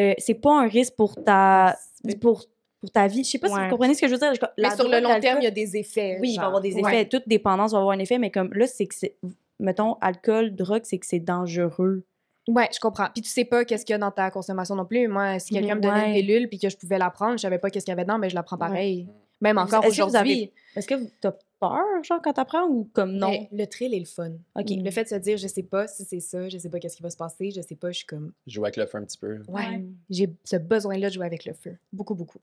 euh, 0.00 0.14
c'est 0.18 0.34
pas 0.34 0.60
un 0.60 0.66
risque 0.66 0.94
pour 0.96 1.14
ta, 1.22 1.76
pour, 2.20 2.44
pour 2.80 2.90
ta 2.90 3.06
vie. 3.06 3.24
Je 3.24 3.30
sais 3.30 3.38
pas 3.38 3.48
si 3.48 3.54
vous 3.54 3.68
comprenez 3.70 3.94
ce 3.94 4.00
que 4.00 4.06
je 4.08 4.12
veux 4.12 4.18
dire. 4.18 4.34
Je- 4.34 4.40
Mais 4.62 4.74
sur 4.74 4.88
le 4.88 5.00
long 5.00 5.20
terme, 5.20 5.38
il 5.40 5.44
y 5.44 5.48
a 5.48 5.50
des 5.50 5.76
effets. 5.76 6.18
Oui, 6.20 6.32
il 6.32 6.36
va 6.36 6.42
y 6.44 6.46
avoir 6.46 6.60
des 6.60 6.70
effets. 6.70 6.82
Ouais. 6.82 7.08
Toute 7.08 7.28
dépendance 7.28 7.72
va 7.72 7.78
avoir 7.78 7.94
un 7.94 7.98
effet, 7.98 8.18
mais 8.18 8.30
comme 8.30 8.52
là, 8.54 8.66
c'est 8.66 8.86
que 8.86 8.94
c'est. 8.94 9.16
Mettons, 9.58 9.94
alcool, 10.00 10.54
drogue, 10.54 10.82
c'est 10.84 10.98
que 10.98 11.06
c'est 11.06 11.18
dangereux. 11.20 12.02
Ouais, 12.48 12.68
je 12.74 12.80
comprends. 12.80 13.08
Puis 13.12 13.22
tu 13.22 13.28
sais 13.28 13.44
pas 13.44 13.64
qu'est-ce 13.66 13.84
qu'il 13.84 13.92
y 13.92 13.96
a 13.96 13.98
dans 13.98 14.10
ta 14.10 14.30
consommation 14.30 14.74
non 14.74 14.86
plus. 14.86 15.06
Moi, 15.06 15.38
si 15.38 15.52
quelqu'un 15.52 15.74
me 15.74 15.80
donnait 15.82 16.00
Ouais. 16.00 16.08
une 16.08 16.14
pilule 16.26 16.48
puis 16.48 16.58
que 16.58 16.68
je 16.70 16.76
pouvais 16.76 16.96
la 16.98 17.10
prendre, 17.10 17.32
je 17.32 17.42
savais 17.42 17.58
pas 17.58 17.68
qu'est-ce 17.70 17.84
qu'il 17.84 17.92
y 17.92 17.94
avait 17.94 18.04
dedans, 18.04 18.18
mais 18.18 18.30
je 18.30 18.34
la 18.34 18.42
prends 18.42 18.56
pareil. 18.56 19.06
Même 19.42 19.58
encore 19.58 19.84
est-ce 19.84 19.96
que 19.98 20.02
vous 20.02 20.08
aujourd'hui. 20.08 20.50
Est-ce 20.76 20.86
que 20.86 20.94
t'as 21.20 21.32
peur, 21.60 21.78
genre, 22.02 22.20
quand 22.22 22.32
t'apprends 22.32 22.66
ou 22.66 22.88
comme 22.92 23.12
non? 23.12 23.28
Mais 23.30 23.48
le 23.52 23.66
thrill 23.66 23.94
est 23.94 23.98
le 23.98 24.04
fun. 24.06 24.32
Ok. 24.58 24.66
Le 24.70 24.90
fait 24.90 25.04
de 25.04 25.08
se 25.08 25.14
dire, 25.16 25.36
je 25.36 25.46
sais 25.46 25.62
pas 25.62 25.86
si 25.86 26.04
c'est 26.04 26.20
ça, 26.20 26.48
je 26.48 26.56
sais 26.58 26.68
pas 26.70 26.78
qu'est-ce 26.78 26.96
qui 26.96 27.02
va 27.02 27.10
se 27.10 27.16
passer, 27.16 27.50
je 27.50 27.60
sais 27.60 27.74
pas, 27.76 27.90
je 27.90 27.98
suis 27.98 28.06
comme, 28.06 28.32
Jouer 28.46 28.64
avec 28.64 28.76
le 28.78 28.86
feu 28.86 28.98
un 28.98 29.04
petit 29.04 29.18
peu. 29.18 29.36
ouais, 29.48 29.54
Ouais. 29.68 29.84
j'ai 30.10 30.30
ce 30.44 30.56
besoin-là 30.56 31.08
de 31.08 31.14
jouer 31.14 31.26
avec 31.26 31.44
le 31.44 31.52
feu. 31.52 31.76
Beaucoup, 31.92 32.14
beaucoup. 32.14 32.38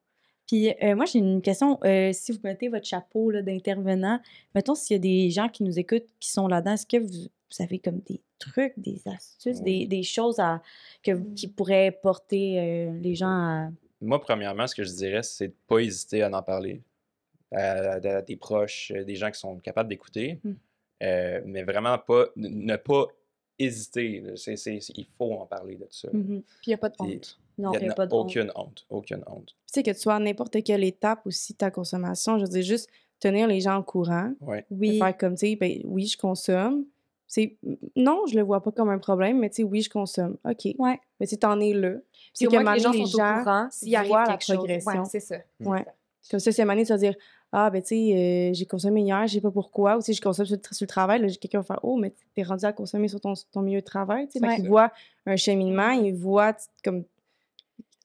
Puis 0.48 0.74
euh, 0.82 0.96
moi, 0.96 1.06
j'ai 1.06 1.20
une 1.20 1.42
question. 1.42 1.80
Euh, 1.84 2.12
si 2.14 2.32
vous 2.32 2.40
mettez 2.44 2.70
votre 2.70 2.86
chapeau 2.86 3.32
d'intervenant, 3.32 4.20
mettons 4.56 4.76
s'il 4.76 4.96
y 4.96 4.98
a 4.98 5.00
des 5.00 5.30
gens 5.30 5.50
qui 5.50 5.64
nous 5.64 5.78
écoutent 5.78 6.08
qui 6.20 6.30
sont 6.30 6.48
là-dedans, 6.48 6.74
est-ce 6.74 6.86
que 6.86 6.98
vous, 6.98 7.30
vous 7.30 7.64
avez 7.64 7.80
comme 7.80 8.00
des 8.00 8.22
trucs, 8.40 8.74
des 8.78 9.02
astuces, 9.08 9.62
des, 9.62 9.88
des 9.88 10.04
choses 10.04 10.40
à, 10.40 10.62
que, 11.04 11.12
qui 11.34 11.48
pourraient 11.48 11.98
porter 12.02 12.60
euh, 12.60 13.00
les 13.00 13.16
gens 13.16 13.28
à. 13.28 13.70
Moi, 14.00 14.22
premièrement, 14.22 14.68
ce 14.68 14.76
que 14.76 14.84
je 14.84 14.94
dirais, 14.94 15.24
c'est 15.24 15.50
de 15.50 15.56
pas 15.68 15.80
hésiter 15.80 16.22
à 16.22 16.30
en 16.30 16.44
parler 16.44 16.82
à, 17.52 17.94
à 17.94 18.22
des 18.22 18.36
proches, 18.36 18.92
des 18.92 19.16
gens 19.16 19.32
qui 19.32 19.40
sont 19.40 19.58
capables 19.58 19.90
d'écouter, 19.90 20.40
Mm. 20.44 20.54
Euh, 21.04 21.42
mais 21.46 21.64
vraiment 21.64 21.98
pas, 21.98 22.26
ne 22.36 22.48
ne 22.50 22.76
pas 22.76 23.06
hésiter. 23.60 24.20
là. 24.22 24.32
C'est- 24.36 24.56
c'est- 24.56 24.80
c'est- 24.82 24.94
il 24.98 25.08
faut 25.18 25.32
en 25.34 25.46
parler 25.46 25.76
de 25.76 25.88
ça. 25.90 26.10
Mhm. 26.14 26.42
Puis 26.42 26.68
il 26.68 26.70
n'y 26.70 26.74
a 26.74 26.78
pas 26.78 26.90
de 26.90 26.96
honte. 27.00 27.40
Non, 27.58 27.72
Il 27.74 27.80
n'y 27.82 27.88
en 27.90 27.92
a 27.92 27.96
pas 27.96 28.06
de 28.06 28.14
honte. 28.14 28.26
aucune 28.28 28.52
honte. 28.56 28.86
Aucune 28.90 29.24
honte. 29.28 29.48
Tu 29.48 29.54
sais, 29.74 29.84
que 29.84 29.92
tu 29.92 29.98
sois 30.00 30.16
à 30.16 30.20
n'importe 30.20 30.62
quelle 30.64 30.84
étape 30.84 31.26
aussi 31.26 31.54
de 31.54 31.58
ta 31.58 31.72
consommation, 31.72 32.38
je 32.38 32.44
veux 32.44 32.50
dire, 32.50 32.62
juste 32.64 32.90
tenir 33.20 33.48
les 33.48 33.62
gens 33.62 33.78
au 33.80 33.84
courant, 33.84 34.32
Ouais. 34.42 34.66
Oui. 34.70 35.00
faire 35.00 35.18
comme, 35.18 35.34
tu 35.36 35.48
sais, 35.48 35.56
ben 35.56 35.82
oui, 35.86 36.06
je 36.06 36.18
consomme. 36.18 36.86
C'est 37.26 37.58
non, 37.96 38.26
je 38.28 38.36
le 38.38 38.44
vois 38.44 38.62
pas 38.62 38.72
comme 38.72 38.90
un 38.90 39.00
problème, 39.00 39.40
mais 39.40 39.50
tu 39.50 39.58
sais, 39.58 39.64
oui, 39.64 39.82
je 39.82 39.90
consomme. 39.90 40.38
OK. 40.46 40.68
Ouais. 40.78 41.00
Mais 41.20 41.28
tu 41.28 41.38
t'en 41.38 41.60
es 41.60 41.74
là. 41.74 41.96
Puis 42.36 42.48
au 42.48 42.52
que 42.52 42.56
les 42.58 42.80
gens 42.80 42.94
sont 42.94 43.00
au 43.02 43.40
courant, 43.42 43.68
s'il 43.72 43.96
arrive 43.96 44.16
quelque 44.28 44.44
chose. 44.46 44.56
progression. 44.58 44.92
Ouais, 44.92 45.06
c'est 45.10 45.20
ça. 45.20 45.38
Ouais. 45.60 45.84
Comme 46.30 46.40
ça, 46.40 46.52
moment 46.64 46.74
donné, 46.74 46.86
tu 46.86 46.92
vas 46.92 46.98
dire 46.98 47.16
Ah, 47.52 47.70
ben, 47.70 47.82
tu 47.82 47.88
sais, 47.90 48.50
euh, 48.50 48.54
j'ai 48.54 48.66
consommé 48.66 49.02
hier, 49.02 49.26
je 49.28 49.34
sais 49.36 49.42
pas 49.42 49.52
pourquoi. 49.52 49.98
Ou, 49.98 50.02
sais, 50.02 50.14
je 50.14 50.22
consomme 50.22 50.46
sur, 50.46 50.56
le 50.56 50.62
tra- 50.62 50.74
sur 50.74 50.84
le 50.84 50.88
travail. 50.88 51.22
Là, 51.22 51.28
quelqu'un 51.40 51.60
va 51.60 51.64
faire 51.64 51.80
Oh, 51.84 51.96
mais 51.98 52.14
t'es 52.36 52.44
rendu 52.44 52.66
à 52.66 52.74
consommer 52.74 53.08
sur 53.08 53.22
ton, 53.22 53.34
ton 53.52 53.62
milieu 53.62 53.80
de 53.80 53.86
travail. 53.86 54.28
Tu 54.28 54.40
sais, 54.40 54.46
Ouais. 54.46 54.62
voient 54.68 54.92
un 55.26 55.36
cheminement, 55.38 55.92
ils 55.92 56.14
voient 56.14 56.54
tu- 56.54 56.66
comme 56.84 57.04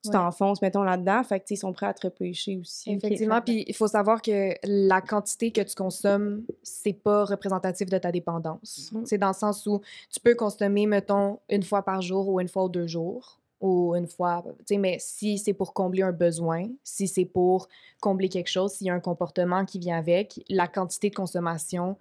tu 0.05 0.09
Ouais. 0.09 0.13
t'enfonces, 0.15 0.61
mettons, 0.63 0.83
là-dedans. 0.83 1.23
Fait 1.25 1.39
que, 1.41 1.45
ils 1.51 1.57
sont 1.57 1.73
prêts 1.73 1.87
à 1.87 1.95
te 1.95 2.07
repêcher 2.07 2.57
aussi. 2.57 2.91
Effectivement, 2.93 3.41
puis 3.41 3.65
il 3.69 3.75
faut 3.75 3.87
savoir 3.87 4.21
que 4.23 4.53
la 4.65 5.01
quantité 5.01 5.51
que 5.53 5.61
tu 5.61 5.75
consommes, 5.77 6.43
c'est 6.63 6.93
pas 6.93 7.25
représentatif 7.25 7.89
de 7.89 7.99
ta 7.99 8.11
dépendance. 8.11 8.93
C'est 9.05 9.19
dans 9.19 9.29
le 9.29 9.35
sens 9.35 9.65
où 9.67 9.81
tu 10.11 10.19
peux 10.21 10.35
consommer, 10.35 10.87
mettons, 10.87 11.39
une 11.49 11.63
fois 11.63 11.83
par 11.85 12.01
jour 12.03 12.29
ou 12.29 12.41
une 12.41 12.49
fois 12.49 12.65
ou 12.65 12.69
deux 12.69 12.87
jours 12.89 13.39
ou 13.63 13.95
une 13.95 14.09
fois, 14.09 14.45
tu 14.59 14.65
sais, 14.67 14.77
mais 14.77 14.97
si 14.99 15.39
c'est 15.39 15.55
pour 15.55 15.73
combler 15.73 16.03
un 16.03 16.13
besoin, 16.13 16.67
si 16.83 17.07
c'est 17.07 17.25
pour 17.25 17.69
combler 18.01 18.29
quelque 18.29 18.51
chose, 18.51 18.73
s'il 18.73 18.89
y 18.89 18.91
a 18.91 18.95
un 18.95 19.01
comportement 19.01 19.65
qui 19.65 19.79
vient 19.79 19.97
avec, 19.97 20.41
la 20.49 20.67
quantité 20.67 21.11
de 21.11 21.15
consommation, 21.15 21.97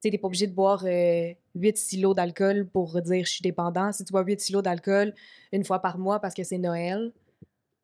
tu 0.00 0.08
sais, 0.08 0.18
pas 0.18 0.28
obligé 0.28 0.46
de 0.46 0.54
boire 0.54 0.84
euh, 0.86 1.34
8 1.56 1.76
silos 1.76 2.14
d'alcool 2.14 2.66
pour 2.72 3.02
dire 3.02 3.26
je 3.26 3.30
suis 3.30 3.42
dépendant. 3.42 3.92
Si 3.92 4.04
tu 4.04 4.12
bois 4.12 4.22
8 4.22 4.40
silos 4.40 4.62
d'alcool 4.62 5.12
une 5.52 5.64
fois 5.64 5.80
par 5.80 5.98
mois 5.98 6.20
parce 6.20 6.32
que 6.32 6.44
c'est 6.44 6.58
Noël, 6.58 7.12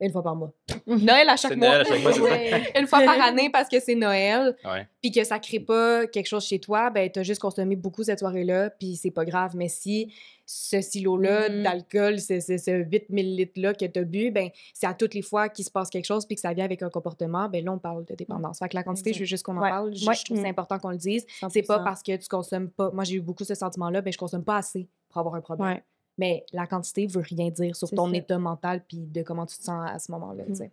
une 0.01 0.12
fois 0.12 0.22
par 0.22 0.36
mois. 0.36 0.53
Noël 0.86 1.28
à 1.28 1.36
chaque 1.36 1.53
C'est 1.53 1.57
mois. 1.57 1.68
Noël 1.68 1.80
à 1.80 1.84
chaque 1.84 2.01
mois, 2.03 2.12
c'est 2.12 2.51
ça? 2.51 2.80
une 2.80 2.86
fois 2.86 3.01
par 3.03 3.20
année 3.20 3.51
parce 3.51 3.68
que 3.68 3.80
c'est 3.80 3.94
Noël, 3.94 4.57
puis 5.01 5.11
que 5.11 5.24
ça 5.24 5.38
crée 5.38 5.61
pas 5.61 6.07
quelque 6.07 6.26
chose 6.26 6.44
chez 6.44 6.59
toi, 6.59 6.90
ben 6.90 7.11
t'as 7.11 7.22
juste 7.22 7.40
consommé 7.40 7.76
beaucoup 7.76 8.03
cette 8.05 8.18
soirée-là, 8.18 8.70
puis 8.70 8.97
c'est 8.97 9.11
pas 9.11 9.24
grave. 9.24 9.53
Mais 9.57 9.68
si 9.68 10.12
ce 10.44 10.80
silo-là 10.80 11.49
Mhm. 11.49 11.62
d'alcool, 11.64 12.20
ce, 12.20 12.38
ce, 12.40 12.57
ce 12.57 12.70
8 12.70 13.11
millilitres-là 13.11 13.74
que 13.74 13.84
t'as 13.86 14.03
bu, 14.05 14.30
ben 14.30 14.51
c'est 14.74 14.86
à 14.86 14.94
toutes 14.94 15.14
les 15.14 15.22
fois 15.22 15.49
qu'il 15.49 15.64
se 15.64 15.70
passe 15.70 15.90
quelque 15.90 16.05
chose 16.05 16.24
puis 16.26 16.36
que 16.36 16.40
ça 16.40 16.53
vient 16.53 16.64
avec 16.64 16.82
un 16.82 16.90
comportement, 16.90 17.49
ben 17.49 17.64
là, 17.64 17.72
on 17.72 17.78
parle 17.78 18.05
de 18.05 18.14
dépendance. 18.14 18.59
Fait 18.61 18.68
que 18.68 18.76
la 18.76 18.82
quantité, 18.84 19.12
je 19.12 19.20
veux 19.20 19.24
juste 19.24 19.42
qu'on 19.44 19.57
en 19.57 19.62
Ouais. 19.62 19.70
parle. 19.70 19.94
Je, 19.97 20.07
Ouais. 20.07 20.14
je 20.14 20.24
trouve 20.24 20.36
que 20.36 20.42
c'est 20.42 20.47
Mhm. 20.49 20.51
important 20.53 20.78
qu'on 20.78 20.90
le 20.90 20.99
dise. 20.99 21.26
C'est 21.51 21.62
pas 21.62 21.80
parce 21.80 22.03
que 22.03 22.14
tu 22.16 22.28
consommes 22.28 22.68
pas... 22.70 22.90
Moi, 22.92 23.03
j'ai 23.05 23.16
eu 23.16 23.20
beaucoup 23.20 23.44
ce 23.44 23.55
sentiment-là, 23.55 24.03
ben 24.03 24.12
je 24.12 24.18
consomme 24.18 24.44
pas 24.44 24.59
assez 24.59 24.88
pour 25.09 25.18
avoir 25.18 25.34
un 25.34 25.40
problème. 25.40 25.68
Ouais. 25.68 25.82
Mais 26.18 26.44
la 26.52 26.66
quantité 26.66 27.06
veut 27.06 27.20
rien 27.22 27.50
dire 27.50 27.76
sur 27.76 27.90
ton 27.90 28.10
ça. 28.10 28.16
état 28.16 28.38
mental 28.38 28.82
puis 28.86 28.98
de 28.98 29.22
comment 29.22 29.44
tu 29.46 29.56
te 29.58 29.62
sens 29.64 29.88
à 29.90 29.98
ce 29.98 30.10
moment-là, 30.12 30.44
sais. 30.54 30.70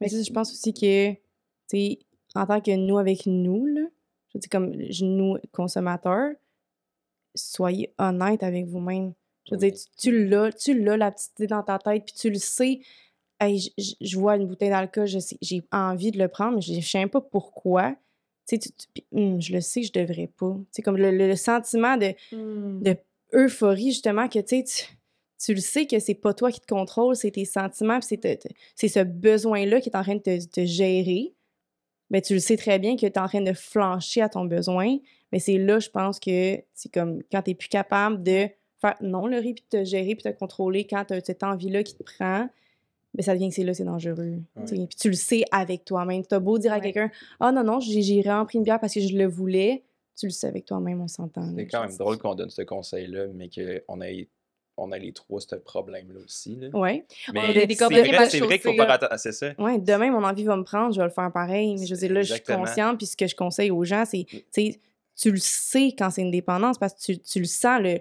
Mais 0.00 0.08
je 0.08 0.32
pense 0.32 0.50
aussi 0.52 0.74
que, 0.74 1.12
tu 1.70 1.98
en 2.34 2.46
tant 2.46 2.60
que 2.60 2.74
nous 2.76 2.98
avec 2.98 3.26
nous, 3.26 3.64
là, 3.66 3.82
je 4.34 4.38
dis 4.38 4.48
comme 4.48 4.72
nous 5.00 5.38
consommateurs, 5.52 6.32
soyez 7.34 7.92
honnête 7.98 8.42
avec 8.42 8.66
vous-même. 8.66 9.12
Je 9.44 9.54
veux 9.54 9.58
dire, 9.58 9.72
tu, 9.74 9.86
tu 9.98 10.26
l'as, 10.28 10.52
tu 10.52 10.78
l'as, 10.82 10.96
la 10.96 11.12
petite 11.12 11.32
idée 11.38 11.46
dans 11.46 11.62
ta 11.62 11.78
tête, 11.78 12.04
puis 12.04 12.14
tu 12.14 12.30
le 12.30 12.38
sais. 12.38 12.80
Hey, 13.38 13.58
je- 13.60 13.70
je- 13.78 13.94
je 14.00 14.18
vois 14.18 14.36
une 14.36 14.46
bouteille 14.46 14.70
d'alcool, 14.70 15.06
j'ai 15.06 15.62
envie 15.70 16.10
de 16.10 16.18
le 16.18 16.28
prendre, 16.28 16.56
mais 16.56 16.62
je 16.62 16.74
ne 16.74 16.80
sais 16.80 17.06
pas 17.06 17.20
pourquoi. 17.20 17.94
Tu 18.48 18.56
sais, 18.56 18.58
tu- 18.58 19.02
hum, 19.12 19.40
je 19.40 19.52
le 19.52 19.60
sais, 19.60 19.82
je 19.82 19.92
devrais 19.92 20.26
pas. 20.28 20.56
C'est 20.70 20.82
comme 20.82 20.96
le, 20.96 21.10
le- 21.10 21.28
le 21.28 21.36
sentiment 21.36 21.96
de, 21.96 22.14
Hmm. 22.32 22.80
de 22.82 22.96
euphorie, 23.32 23.90
justement, 23.92 24.28
que 24.28 24.38
tu 24.38 24.56
sais, 24.56 24.64
tu, 24.64 24.84
tu 25.38 25.54
le 25.54 25.60
sais 25.60 25.86
que 25.86 25.98
c'est 25.98 26.14
pas 26.14 26.32
toi 26.34 26.50
qui 26.50 26.60
te 26.60 26.66
contrôle, 26.66 27.14
c'est 27.16 27.30
tes 27.32 27.44
sentiments, 27.44 27.98
puis 27.98 28.06
c'est 28.08 28.16
te- 28.18 28.34
te- 28.48 28.52
c'est 28.74 28.88
ce 28.88 29.00
besoin-là 29.00 29.80
qui 29.80 29.88
est 29.90 29.96
en 29.96 30.02
train 30.02 30.16
de 30.16 30.20
te, 30.46 30.64
gérer. 30.64 31.34
Mais 32.10 32.22
tu 32.22 32.34
le 32.34 32.40
sais 32.40 32.56
très 32.56 32.78
bien 32.78 32.94
que 32.94 33.00
tu 33.00 33.06
es 33.06 33.18
en 33.18 33.26
train 33.26 33.40
de 33.40 33.52
flancher 33.52 34.22
à 34.22 34.28
ton 34.28 34.44
besoin. 34.44 34.96
Mais 35.32 35.40
c'est 35.40 35.58
là, 35.58 35.80
je 35.80 35.88
pense 35.90 36.20
que 36.20 36.56
c'est 36.72 36.92
comme 36.92 37.20
quand 37.32 37.42
tu 37.42 37.54
plus 37.56 37.68
capable 37.68 38.22
de 38.22 38.46
faire 38.80 38.94
non, 39.00 39.26
le 39.26 39.38
riz, 39.38 39.54
puis 39.54 39.64
de 39.72 39.78
te 39.78 39.84
gérer, 39.84 40.14
puis 40.14 40.22
de 40.24 40.30
te 40.34 40.38
contrôler 40.38 40.86
quand 40.86 41.04
tu 41.06 41.14
as 41.14 41.20
cette 41.24 41.42
envie-là 41.42 41.82
qui 41.82 41.96
te 41.96 42.04
prend. 42.04 42.48
Mais 43.14 43.22
ça 43.22 43.34
devient 43.34 43.48
que 43.48 43.54
c'est 43.56 43.64
là, 43.64 43.74
c'est 43.74 43.84
dangereux. 43.84 44.34
tu 44.60 44.66
sais. 44.68 44.78
Ouais. 44.78 44.86
Puis 44.86 44.96
tu 45.00 45.08
le 45.08 45.14
sais 45.16 45.42
avec 45.50 45.84
toi-même. 45.84 46.24
Tu 46.24 46.34
as 46.34 46.38
beau 46.38 46.58
dire 46.58 46.72
à 46.72 46.76
Ouais. 46.76 46.82
quelqu'un 46.82 47.10
Ah 47.40 47.50
non, 47.50 47.64
non, 47.64 47.80
j'ai 47.80 48.02
j'ai 48.02 48.20
vraiment 48.22 48.44
pris 48.44 48.58
une 48.58 48.64
bière 48.64 48.78
parce 48.78 48.94
que 48.94 49.00
je 49.00 49.16
le 49.16 49.26
voulais. 49.26 49.82
Tu 50.16 50.26
le 50.26 50.32
sais 50.32 50.46
avec 50.48 50.64
toi-même, 50.64 51.00
on 51.00 51.08
s'entend. 51.08 51.46
C'est 51.56 51.66
quand 51.66 51.82
même 51.86 51.96
drôle 51.96 52.18
qu'on 52.18 52.34
donne 52.34 52.50
ce 52.50 52.62
conseil-là, 52.62 53.26
mais 53.34 53.48
qu'on 53.50 54.00
ait, 54.00 54.28
on 54.78 54.90
ait 54.92 54.98
les 54.98 55.12
trois 55.12 55.40
ce 55.40 55.54
problème-là 55.56 56.20
aussi. 56.24 56.56
Là. 56.56 56.68
Ouais. 56.72 57.04
Mais 57.34 57.52
des 57.66 57.74
c'est 57.74 57.84
vrai, 57.84 58.02
vrai 58.46 58.58
qu'il 58.58 58.72
faut 58.72 58.76
là. 58.86 58.92
attention. 58.94 59.16
C'est 59.18 59.32
ça. 59.32 59.52
Ouais, 59.58 59.78
demain, 59.78 60.10
mon 60.10 60.24
envie 60.24 60.44
va 60.44 60.56
me 60.56 60.64
prendre, 60.64 60.92
je 60.94 60.98
vais 61.00 61.06
le 61.06 61.12
faire 61.12 61.30
pareil. 61.32 61.76
Mais 61.78 61.86
je 61.86 61.94
veux 61.94 62.00
dire, 62.00 62.12
là, 62.12 62.22
je 62.22 62.32
suis 62.34 62.42
consciente, 62.42 62.96
puis 62.98 63.06
ce 63.06 63.16
que 63.16 63.26
je 63.26 63.36
conseille 63.36 63.70
aux 63.70 63.84
gens, 63.84 64.04
c'est, 64.06 64.24
tu 64.28 64.42
sais, 64.50 64.80
tu 65.18 65.30
le 65.30 65.38
sais 65.38 65.94
quand 65.98 66.10
c'est 66.10 66.20
une 66.20 66.30
dépendance 66.30 66.76
parce 66.76 66.92
que 66.92 67.00
tu, 67.00 67.18
tu 67.18 67.38
le 67.38 67.46
sens, 67.46 67.80
le, 67.80 68.00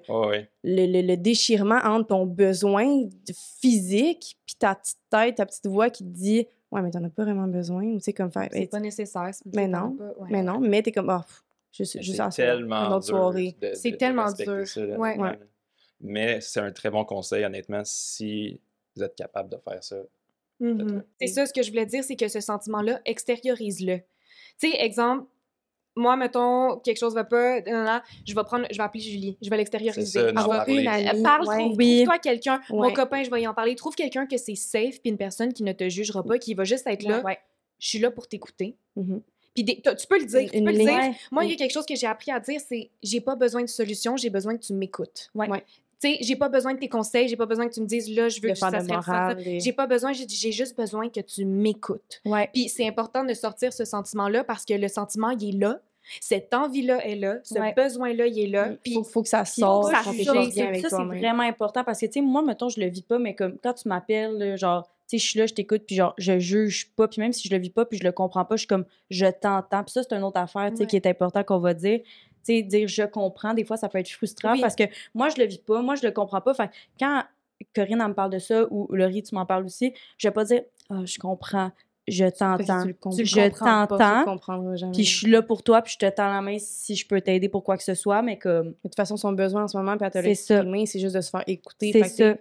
le, 0.63 0.85
le- 0.85 1.07
le 1.07 1.15
déchirement 1.15 1.79
entre 1.83 2.07
ton 2.07 2.25
besoin 2.25 3.07
physique 3.61 4.37
puis 4.45 4.55
ta 4.59 4.75
petite 4.75 4.97
tête, 5.09 5.35
ta 5.35 5.45
petite 5.45 5.67
voix 5.67 5.89
qui 5.89 6.03
te 6.03 6.09
dit 6.09 6.45
Ouais, 6.71 6.81
mais 6.81 6.91
t'en 6.91 7.01
as 7.05 7.09
pas 7.09 7.23
vraiment 7.23 7.47
besoin. 7.47 7.83
Ou 7.85 7.97
tu 7.99 8.03
sais, 8.03 8.11
comme 8.13 8.31
faire. 8.31 8.49
C'est 8.51 8.67
pas 8.67 8.79
nécessaire. 8.81 9.29
Mais 9.53 9.67
non, 9.67 9.91
pas- 9.95 10.03
ouais. 10.19 10.27
Mais 10.29 10.43
non, 10.43 10.59
mais 10.59 10.81
t'es 10.81 10.91
comme, 10.91 11.09
oh, 11.09 11.23
je 11.83 12.01
juste 12.01 12.21
C'est 12.31 12.43
tellement 12.45 12.87
une 12.87 12.93
autre 12.93 13.05
dur 13.07 13.17
soirée. 13.17 13.55
C'est 13.73 13.97
tellement 13.97 14.31
dur. 14.31 14.67
ça, 14.67 14.81
Ouais. 14.81 14.91
honnêtement, 14.93 15.23
Ouais. 15.23 15.31
là. 15.31 15.37
Mais 16.01 16.41
c'est 16.41 16.59
un 16.59 16.71
très 16.71 16.89
bon 16.89 17.03
conseil, 17.05 17.43
honnêtement, 17.45 17.81
si 17.83 18.59
vous 18.95 19.03
êtes 19.03 19.15
capable 19.15 19.49
de 19.49 19.57
faire 19.57 19.83
ça. 19.83 19.97
Mhm. 20.59 21.03
C'est 21.19 21.27
ça, 21.27 21.45
ce 21.45 21.53
que 21.53 21.61
je 21.63 21.69
voulais 21.69 21.85
dire, 21.85 22.03
c'est 22.03 22.15
que 22.15 22.27
ce 22.27 22.39
sentiment-là, 22.39 23.01
extériorise-le. 23.05 23.97
Tu 24.59 24.71
sais, 24.71 24.77
exemple, 24.81 25.27
moi, 25.97 26.15
mettons, 26.17 26.77
quelque 26.79 26.97
chose 26.97 27.13
va 27.13 27.23
pas, 27.23 27.59
je 27.59 28.35
vais 28.35 28.43
prendre, 28.43 28.65
je 28.71 28.77
vais 28.77 28.83
appeler 28.83 29.01
Julie, 29.03 29.37
je 29.41 29.49
vais 29.49 29.57
l'extérioriser. 29.57 30.19
Je 30.29 30.33
parler. 30.33 30.81
une 30.81 30.87
amie. 30.87 31.23
Parle, 31.23 31.47
ouais. 31.47 31.59
trouve, 31.59 31.77
Oui. 31.77 32.03
toi 32.05 32.19
quelqu'un, 32.19 32.61
mon 32.69 32.91
copain, 32.93 33.23
je 33.23 33.29
vais 33.31 33.41
y 33.41 33.47
en 33.47 33.53
parler. 33.53 33.75
Trouve 33.75 33.95
quelqu'un 33.95 34.25
que 34.27 34.37
c'est 34.37 34.55
safe, 34.55 35.01
puis 35.01 35.09
une 35.11 35.17
personne 35.17 35.53
qui 35.53 35.63
ne 35.63 35.71
te 35.73 35.87
jugera 35.89 36.23
pas, 36.23 36.37
qui 36.37 36.53
va 36.53 36.63
juste 36.65 36.87
être 36.87 37.03
là. 37.03 37.21
Ouais. 37.21 37.37
Je 37.79 37.87
suis 37.89 37.99
là 37.99 38.11
pour 38.11 38.27
t'écouter. 38.27 38.75
Mhm. 38.95 39.21
Puis 39.55 39.63
des- 39.63 39.81
tu 39.81 40.07
peux 40.07 40.19
le 40.19 40.25
dire, 40.25 40.51
tu 40.51 40.61
peux 40.63 40.71
le 40.71 40.77
dire. 40.77 41.13
Moi, 41.31 41.45
il 41.45 41.51
y 41.51 41.53
a 41.53 41.55
quelque 41.55 41.71
chose 41.71 41.85
que 41.85 41.95
j'ai 41.95 42.07
appris 42.07 42.29
à 42.31 42.39
dire, 42.39 42.59
c'est 42.67 42.89
j'ai 43.01 43.21
pas 43.21 43.35
besoin 43.35 43.61
de 43.63 43.67
solution, 43.69 44.17
j'ai 44.17 44.29
besoin 44.29 44.55
que 44.57 44.61
tu 44.63 44.73
m'écoutes. 44.73 45.29
Ouais. 45.33 45.49
Ouais. 45.49 45.63
Tu 46.01 46.11
sais, 46.11 46.17
j'ai 46.21 46.35
pas 46.35 46.49
besoin 46.49 46.73
de 46.73 46.79
tes 46.79 46.89
conseils, 46.89 47.29
j'ai 47.29 47.37
pas 47.37 47.45
besoin 47.45 47.69
que 47.69 47.73
tu 47.73 47.79
me 47.79 47.85
dises 47.85 48.13
là, 48.13 48.27
je 48.27 48.41
veux 48.41 48.49
De 48.49 48.53
que 48.53 48.59
ça 48.59 48.69
morale. 48.69 49.41
ça. 49.41 49.49
et- 49.49 49.61
J'ai 49.61 49.71
pas 49.71 49.87
besoin, 49.87 50.11
j'ai 50.11 50.51
juste 50.51 50.75
besoin 50.77 51.07
que 51.09 51.21
tu 51.21 51.45
m'écoutes. 51.45 52.19
Ouais. 52.25 52.49
Puis 52.53 52.67
c'est 52.67 52.85
important 52.85 53.23
de 53.23 53.33
sortir 53.33 53.71
ce 53.71 53.85
sentiment-là 53.85 54.43
parce 54.43 54.65
que 54.65 54.73
le 54.73 54.89
sentiment, 54.89 55.29
il 55.29 55.55
est 55.55 55.57
là. 55.57 55.79
Cette 56.19 56.53
envie-là 56.53 57.03
est 57.07 57.15
là. 57.15 57.37
Ce 57.43 57.57
Ouais. 57.57 57.73
besoin-là, 57.73 58.27
il 58.27 58.37
est 58.39 58.47
là. 58.47 58.73
Il 58.85 58.93
faut, 58.93 59.03
faut 59.03 59.23
que 59.23 59.29
ça 59.29 59.43
sorte 59.45 59.91
ça 59.91 60.03
c'est 60.13 60.91
vraiment 61.19 61.41
important 61.43 61.83
parce 61.83 61.99
que, 62.01 62.05
tu 62.05 62.11
sais, 62.13 62.21
moi, 62.21 62.43
mettons, 62.43 62.69
je 62.69 62.79
le 62.79 62.87
vis 62.87 63.01
pas, 63.01 63.17
mais 63.17 63.33
comme 63.33 63.57
quand 63.57 63.73
tu 63.73 63.87
m'appelles, 63.87 64.55
genre, 64.57 64.87
tu 65.07 65.17
sais, 65.19 65.23
je 65.23 65.29
suis 65.29 65.39
là, 65.39 65.45
je 65.45 65.53
t'écoute, 65.53 65.83
puis 65.85 65.95
genre, 65.95 66.13
je 66.17 66.39
juge 66.39 66.91
pas, 66.95 67.07
puis 67.07 67.21
même 67.21 67.31
si 67.33 67.47
je 67.47 67.53
le 67.53 67.61
vis 67.61 67.69
pas, 67.69 67.85
puis 67.85 67.97
je 67.99 68.03
le 68.03 68.11
comprends 68.11 68.43
pas, 68.45 68.55
je 68.55 68.61
suis 68.61 68.67
comme, 68.67 68.85
je 69.09 69.25
t'entends. 69.25 69.83
Puis 69.83 69.91
ça, 69.93 70.01
c'est 70.03 70.15
une 70.15 70.23
autre 70.23 70.39
affaire, 70.39 70.69
tu 70.71 70.77
sais, 70.77 70.81
Ouais. 70.83 70.87
qui 70.87 70.95
est 70.95 71.05
important 71.07 71.43
qu'on 71.43 71.59
va 71.59 71.73
dire. 71.73 71.99
Tu 72.03 72.57
sais, 72.57 72.61
dire 72.63 72.87
je 72.87 73.03
comprends, 73.03 73.53
des 73.53 73.63
fois, 73.65 73.77
ça 73.77 73.89
peut 73.89 73.97
être 73.99 74.09
frustrant 74.09 74.53
Oui. 74.53 74.61
parce 74.61 74.75
que 74.75 74.83
moi, 75.13 75.29
je 75.29 75.39
le 75.41 75.47
vis 75.47 75.57
pas, 75.59 75.81
moi, 75.81 75.95
je 75.95 76.05
le 76.05 76.11
comprends 76.11 76.41
pas. 76.41 76.53
Fait 76.53 76.67
que 76.67 76.73
quand 76.99 77.23
Corinne, 77.75 78.01
elle 78.01 78.09
me 78.09 78.13
parle 78.13 78.31
de 78.31 78.39
ça, 78.39 78.65
ou 78.71 78.87
Laurie, 78.93 79.23
tu 79.23 79.33
m'en 79.35 79.45
parles 79.45 79.65
aussi, 79.65 79.93
je 80.17 80.27
vais 80.27 80.31
pas 80.33 80.43
dire, 80.45 80.61
ah, 80.89 81.01
je 81.05 81.17
comprends, 81.17 81.71
je 82.07 82.25
t'entends. 82.25 82.83
Je 83.17 83.49
t'entends, 83.49 84.91
puis 84.93 85.03
je 85.03 85.17
suis 85.17 85.29
là 85.31 85.41
pour 85.41 85.63
toi, 85.63 85.81
puis 85.81 85.93
je 85.99 86.05
te 86.05 86.09
tends 86.13 86.31
la 86.31 86.41
main 86.41 86.57
si 86.59 86.95
je 86.95 87.07
peux 87.07 87.21
t'aider 87.21 87.49
pour 87.49 87.63
quoi 87.63 87.77
que 87.77 87.83
ce 87.83 87.93
soit, 87.95 88.21
mais 88.21 88.37
comme, 88.37 88.69
De 88.69 88.75
toute 88.83 88.95
façon, 88.95 89.17
son 89.17 89.31
besoin 89.33 89.63
en 89.63 89.67
ce 89.67 89.77
moment, 89.77 89.97
puis 89.97 90.05
à 90.05 90.11
te 90.11 90.17
l'exprimer, 90.19 90.85
c'est 90.85 90.99
juste 90.99 91.15
de 91.15 91.21
se 91.21 91.29
faire 91.29 91.43
écouter. 91.47 91.91
c'est 91.93 92.01
que 92.01 92.07
ça. 92.07 92.35